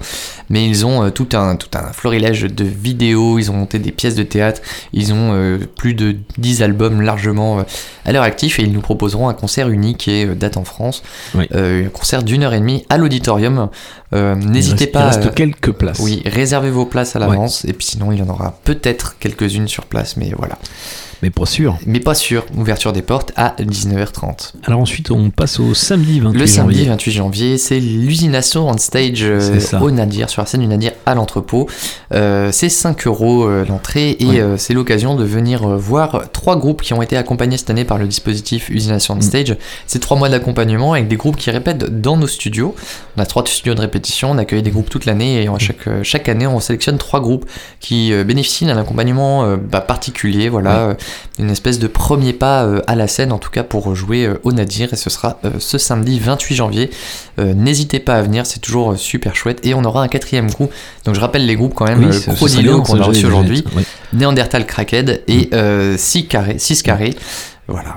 Mais 0.50 0.64
ils 0.66 0.86
ont 0.86 1.02
euh, 1.04 1.10
tout, 1.10 1.28
un, 1.34 1.56
tout 1.56 1.68
un 1.76 1.92
florilège 1.92 2.42
de 2.42 2.64
vidéos, 2.64 3.38
ils 3.38 3.50
ont 3.50 3.54
monté 3.54 3.78
des 3.80 3.90
pièces 3.92 4.14
de 4.14 4.22
théâtre, 4.22 4.60
ils 4.92 5.12
ont 5.12 5.32
euh, 5.34 5.58
plus 5.76 5.94
de 5.94 6.16
10 6.38 6.62
albums 6.62 7.00
largement 7.00 7.64
à 8.04 8.12
leur 8.12 8.22
actif 8.22 8.58
et 8.58 8.62
ils 8.62 8.72
nous 8.72 8.80
proposeront 8.80 9.28
un 9.28 9.34
concert 9.34 9.68
unique 9.68 10.06
et 10.08 10.26
date 10.26 10.56
en 10.56 10.64
France. 10.64 11.02
Oui. 11.34 11.48
Un 11.52 11.88
concert 11.92 12.22
d'une 12.22 12.42
heure 12.44 12.54
et 12.54 12.60
demie 12.60 12.84
à 12.88 12.96
l'auditorium. 12.98 13.68
Euh, 14.16 14.34
N'hésitez 14.34 14.86
pas. 14.86 15.00
Il 15.00 15.06
reste 15.06 15.26
euh, 15.26 15.30
quelques 15.32 15.72
places. 15.72 15.98
oui, 16.00 16.22
réservez 16.24 16.70
vos 16.70 16.86
places 16.86 17.16
à 17.16 17.18
l'avance 17.18 17.64
et 17.64 17.72
puis 17.72 17.86
sinon 17.86 18.12
il 18.12 18.18
y 18.18 18.22
en 18.22 18.28
aura 18.28 18.58
peut-être 18.64 19.16
quelques-unes 19.18 19.68
sur 19.68 19.84
place, 19.84 20.16
mais 20.16 20.32
voilà. 20.36 20.58
Mais 21.22 21.30
pas 21.30 21.46
sûr. 21.46 21.78
Mais 21.86 22.00
pas 22.00 22.14
sûr. 22.14 22.44
Ouverture 22.56 22.92
des 22.92 23.02
portes 23.02 23.32
à 23.36 23.54
19h30. 23.58 24.52
Alors 24.64 24.80
ensuite, 24.80 25.10
on 25.10 25.30
passe 25.30 25.58
au 25.60 25.74
samedi 25.74 26.20
28 26.20 26.38
Le 26.38 26.46
samedi 26.46 26.74
janvier. 26.78 26.90
28 26.90 27.12
janvier, 27.12 27.58
c'est 27.58 27.80
l'usination 27.80 28.68
on 28.68 28.76
stage 28.78 29.22
euh, 29.22 29.58
au 29.80 29.90
Nadir, 29.90 30.28
sur 30.28 30.42
la 30.42 30.46
scène 30.46 30.60
du 30.60 30.66
Nadir 30.66 30.92
à 31.06 31.14
l'entrepôt. 31.14 31.68
Euh, 32.12 32.50
c'est 32.52 32.68
5 32.68 33.06
euros 33.06 33.44
euh, 33.44 33.64
l'entrée 33.66 34.16
et 34.20 34.26
Ouais. 34.26 34.42
c'est 34.58 34.74
l'occasion 34.74 35.14
de 35.14 35.24
venir 35.24 35.66
voir 35.78 36.24
trois 36.32 36.56
groupes 36.58 36.82
qui 36.82 36.92
ont 36.94 37.00
été 37.00 37.16
accompagnés 37.16 37.56
cette 37.56 37.70
année 37.70 37.84
par 37.84 37.96
le 37.98 38.06
dispositif 38.06 38.68
Usination 38.70 39.14
Mm. 39.14 39.18
on 39.18 39.20
stage. 39.22 39.56
C'est 39.86 40.00
trois 40.00 40.16
mois 40.16 40.28
d'accompagnement 40.28 40.92
avec 40.94 41.08
des 41.08 41.16
groupes 41.16 41.36
qui 41.36 41.50
répètent 41.50 42.00
dans 42.00 42.16
nos 42.16 42.26
studios. 42.26 42.74
On 43.16 43.22
a 43.22 43.26
trois 43.26 43.44
studios 43.46 43.74
de 43.74 43.80
répétition, 43.80 44.32
on 44.32 44.38
accueille 44.38 44.62
des 44.62 44.70
groupes 44.70 44.90
toute 44.90 45.04
l'année 45.06 45.42
et 45.44 45.48
en 45.48 45.58
chaque, 45.58 45.88
chaque 46.02 46.28
année 46.28 46.46
on 46.46 46.60
sélectionne 46.60 46.98
trois 46.98 47.20
groupes 47.20 47.46
qui 47.80 48.12
bénéficient 48.24 48.66
d'un 48.66 48.76
accompagnement 48.76 49.56
bah, 49.56 49.80
particulier. 49.80 50.48
Voilà, 50.48 50.96
une 51.38 51.50
espèce 51.50 51.78
de 51.78 51.86
premier 51.86 52.32
pas 52.32 52.64
euh, 52.64 52.80
à 52.86 52.94
la 52.94 53.08
scène 53.08 53.32
en 53.32 53.38
tout 53.38 53.50
cas 53.50 53.62
pour 53.62 53.94
jouer 53.94 54.24
euh, 54.26 54.40
au 54.44 54.52
Nadir 54.52 54.92
et 54.92 54.96
ce 54.96 55.10
sera 55.10 55.38
euh, 55.44 55.50
ce 55.58 55.78
samedi 55.78 56.18
28 56.18 56.54
janvier. 56.54 56.90
N'hésitez 57.38 57.98
pas 58.00 58.14
à 58.14 58.22
venir, 58.22 58.46
c'est 58.46 58.60
toujours 58.60 58.96
super 58.96 59.36
chouette 59.36 59.60
et 59.66 59.74
on 59.74 59.84
aura 59.84 60.02
un 60.02 60.08
quatrième 60.08 60.50
groupe. 60.50 60.72
Donc 61.04 61.14
je 61.14 61.20
rappelle 61.20 61.44
les 61.44 61.54
groupes 61.54 61.74
quand 61.74 61.84
même, 61.84 62.08
Oui, 62.10 62.34
Crodilo 62.34 62.80
qu'on 62.82 62.98
a 63.00 63.04
reçu 63.04 63.26
aujourd'hui, 63.26 63.62
ouais. 63.76 63.82
Néandertal 64.14 64.64
Crackhead 64.66 65.22
et 65.28 65.50
6 65.98 66.26
carrés, 66.28 66.58
6 66.58 66.82
carrés. 66.82 67.14
Voilà, 67.68 67.96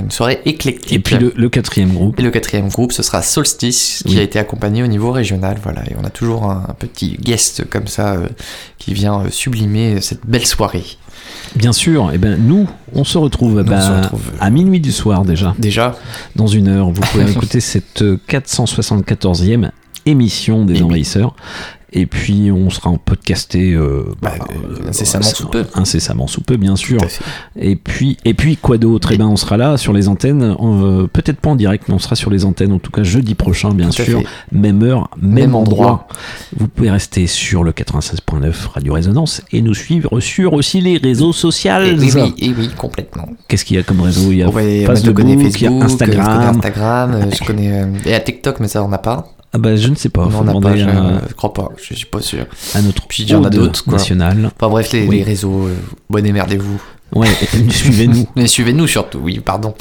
une 0.00 0.10
soirée 0.10 0.40
éclectique. 0.44 0.92
Et 0.92 0.98
puis 0.98 1.16
le, 1.16 1.32
le 1.36 1.48
quatrième 1.48 1.92
groupe. 1.92 2.18
Et 2.18 2.22
le 2.22 2.32
quatrième 2.32 2.68
groupe, 2.68 2.90
ce 2.92 3.04
sera 3.04 3.22
Solstice, 3.22 4.02
qui 4.04 4.14
Oui. 4.14 4.18
a 4.18 4.22
été 4.22 4.40
accompagné 4.40 4.82
au 4.82 4.88
niveau 4.88 5.12
régional. 5.12 5.56
Voilà, 5.62 5.82
et 5.88 5.94
on 6.00 6.04
a 6.04 6.10
toujours 6.10 6.50
un, 6.50 6.64
un 6.68 6.74
petit 6.74 7.16
guest 7.20 7.64
comme 7.70 7.86
ça 7.86 8.14
euh, 8.14 8.26
qui 8.78 8.92
vient 8.92 9.20
euh, 9.20 9.30
sublimer 9.30 10.00
cette 10.00 10.26
belle 10.26 10.44
soirée. 10.46 10.84
Bien 11.56 11.72
sûr, 11.72 12.12
et 12.12 12.18
ben 12.18 12.36
nous, 12.40 12.68
on 12.94 13.04
se 13.04 13.16
retrouve, 13.16 13.54
Nous, 13.54 13.60
on 13.60 13.70
bah, 13.70 13.80
se 13.80 13.92
retrouve, 13.92 14.30
euh, 14.34 14.38
à 14.40 14.50
minuit 14.50 14.80
du 14.80 14.92
soir 14.92 15.24
déjà. 15.24 15.54
Déjà. 15.58 15.96
Dans 16.34 16.46
une 16.46 16.68
heure, 16.68 16.90
vous 16.90 17.00
pouvez 17.00 17.30
écouter 17.30 17.60
cette 17.60 18.02
euh, 18.02 18.18
474e 18.28 19.70
émission 20.06 20.64
des 20.64 20.82
Envahisseurs. 20.82 21.34
Et 21.96 22.06
puis 22.06 22.50
on 22.50 22.70
sera 22.70 22.90
en 22.90 22.98
podcasté 22.98 23.72
euh, 23.72 24.04
bah, 24.20 24.32
euh, 24.50 24.88
incessamment 24.88 25.24
euh, 25.24 25.34
sous 25.34 25.46
peu. 25.46 25.64
Incessamment 25.74 26.26
sous 26.26 26.40
peu, 26.40 26.56
bien 26.56 26.74
sûr. 26.74 27.00
Et 27.56 27.76
puis, 27.76 28.16
et 28.24 28.34
puis 28.34 28.56
quoi 28.56 28.78
d'autre? 28.78 29.12
Eh 29.12 29.16
ben, 29.16 29.26
on 29.26 29.36
sera 29.36 29.56
là 29.56 29.76
sur 29.76 29.92
les 29.92 30.08
antennes, 30.08 30.56
peut-être 31.12 31.38
pas 31.38 31.50
en 31.50 31.56
direct, 31.56 31.84
mais 31.86 31.94
on 31.94 32.00
sera 32.00 32.16
sur 32.16 32.30
les 32.30 32.44
antennes, 32.44 32.72
en 32.72 32.80
tout 32.80 32.90
cas 32.90 33.04
jeudi 33.04 33.36
prochain, 33.36 33.70
bien 33.70 33.90
Tout 33.90 34.02
sûr. 34.02 34.22
Même 34.50 34.82
heure, 34.82 35.08
même, 35.16 35.34
Même 35.34 35.54
endroit. 35.54 35.86
endroit. 35.86 36.08
Vous 36.56 36.66
pouvez 36.66 36.90
rester 36.90 37.28
sur 37.28 37.62
le 37.62 37.70
96.9 37.70 38.52
Radio 38.74 38.94
Résonance 38.94 39.42
et 39.52 39.62
nous 39.62 39.74
suivre 39.74 40.18
sur 40.18 40.52
aussi 40.52 40.80
les 40.80 40.96
réseaux 40.96 41.32
sociaux. 41.32 41.54
Et 41.84 41.92
oui, 41.92 42.10
oui, 42.12 42.34
et 42.38 42.52
oui, 42.58 42.70
complètement. 42.76 43.28
Qu'est-ce 43.46 43.64
qu'il 43.64 43.76
y 43.76 43.78
a 43.78 43.84
comme 43.84 44.00
réseau? 44.00 44.32
Il 44.32 44.38
y 44.38 44.42
a 44.42 44.50
Facebook, 44.50 45.14
connais 45.14 45.34
il 45.34 45.42
y 45.42 45.46
a 45.46 45.50
Facebook, 45.50 45.82
Instagram. 45.84 46.24
je 46.24 46.34
connais 46.34 46.46
Instagram, 46.46 47.30
je 47.32 47.44
connais 47.46 47.86
et 48.04 48.14
à 48.14 48.20
TikTok, 48.20 48.58
mais 48.58 48.68
ça 48.68 48.82
on 48.82 48.88
n'a 48.88 48.98
pas. 48.98 49.33
Ah 49.56 49.58
bah 49.58 49.76
je 49.76 49.86
ne 49.88 49.94
sais 49.94 50.08
pas, 50.08 50.26
Non, 50.26 50.40
on 50.40 50.44
n'a 50.44 50.60
pas, 50.60 50.76
je, 50.76 50.84
à, 50.84 51.22
je 51.28 51.34
crois 51.34 51.52
pas, 51.52 51.68
je 51.80 51.94
suis 51.94 52.06
pas 52.06 52.20
sûr. 52.20 52.44
à 52.74 52.82
notre 52.82 53.06
Puis 53.06 53.22
il 53.22 53.30
y 53.30 53.34
en 53.36 53.44
a 53.44 53.50
d'autres, 53.50 53.88
national. 53.88 54.50
Enfin 54.56 54.68
bref, 54.68 54.90
les, 54.92 55.06
Oui. 55.06 55.18
les 55.18 55.22
réseaux, 55.22 55.66
euh, 55.68 55.76
bon 56.10 56.22
démerdez-vous. 56.22 56.80
Ouais, 57.14 57.28
suivez-nous. 57.70 58.26
Mais 58.34 58.48
suivez-nous 58.48 58.88
surtout, 58.88 59.18
oui, 59.22 59.38
pardon. 59.38 59.74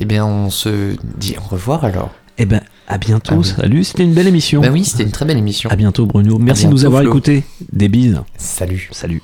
Eh 0.00 0.04
bien, 0.04 0.26
on 0.26 0.50
se 0.50 0.96
dit 1.18 1.36
au 1.38 1.48
revoir 1.48 1.84
alors. 1.84 2.10
Eh 2.38 2.46
ben 2.46 2.60
à 2.88 2.98
bientôt, 2.98 3.34
Ah 3.36 3.38
oui. 3.38 3.44
salut, 3.56 3.84
c'était 3.84 4.02
une 4.02 4.14
belle 4.14 4.26
émission. 4.26 4.60
Bah 4.60 4.70
oui, 4.72 4.84
c'était 4.84 5.04
une 5.04 5.12
très 5.12 5.24
belle 5.24 5.38
émission. 5.38 5.70
À 5.70 5.76
bientôt 5.76 6.06
Bruno, 6.06 6.38
merci 6.38 6.66
de 6.66 6.70
nous 6.72 6.84
avoir 6.84 7.02
écoutés. 7.02 7.44
Des 7.72 7.88
bises. 7.88 8.20
Salut. 8.36 8.88
Salut. 8.90 9.22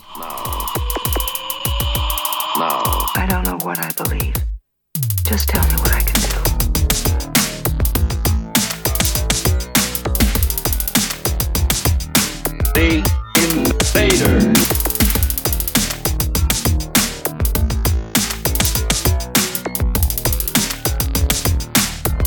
I 3.19 3.27
don't 3.29 3.43
know 3.45 3.59
what 3.67 3.79
I 3.81 3.89
believe. 4.01 4.35
Just 5.29 5.49
tell 5.49 5.63
me 5.63 5.77
what 5.83 5.93
I 5.93 6.03
can 6.05 6.21
The 12.77 12.97
Invader. 13.39 14.39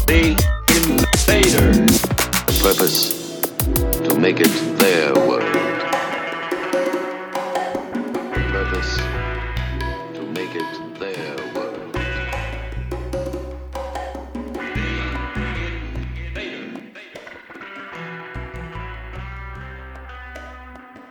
The 0.07 0.33
Invader. 0.73 1.85
purpose 2.63 3.39
to 4.07 4.19
make 4.19 4.39
it 4.39 4.49
their 4.79 5.13
world. 5.13 5.58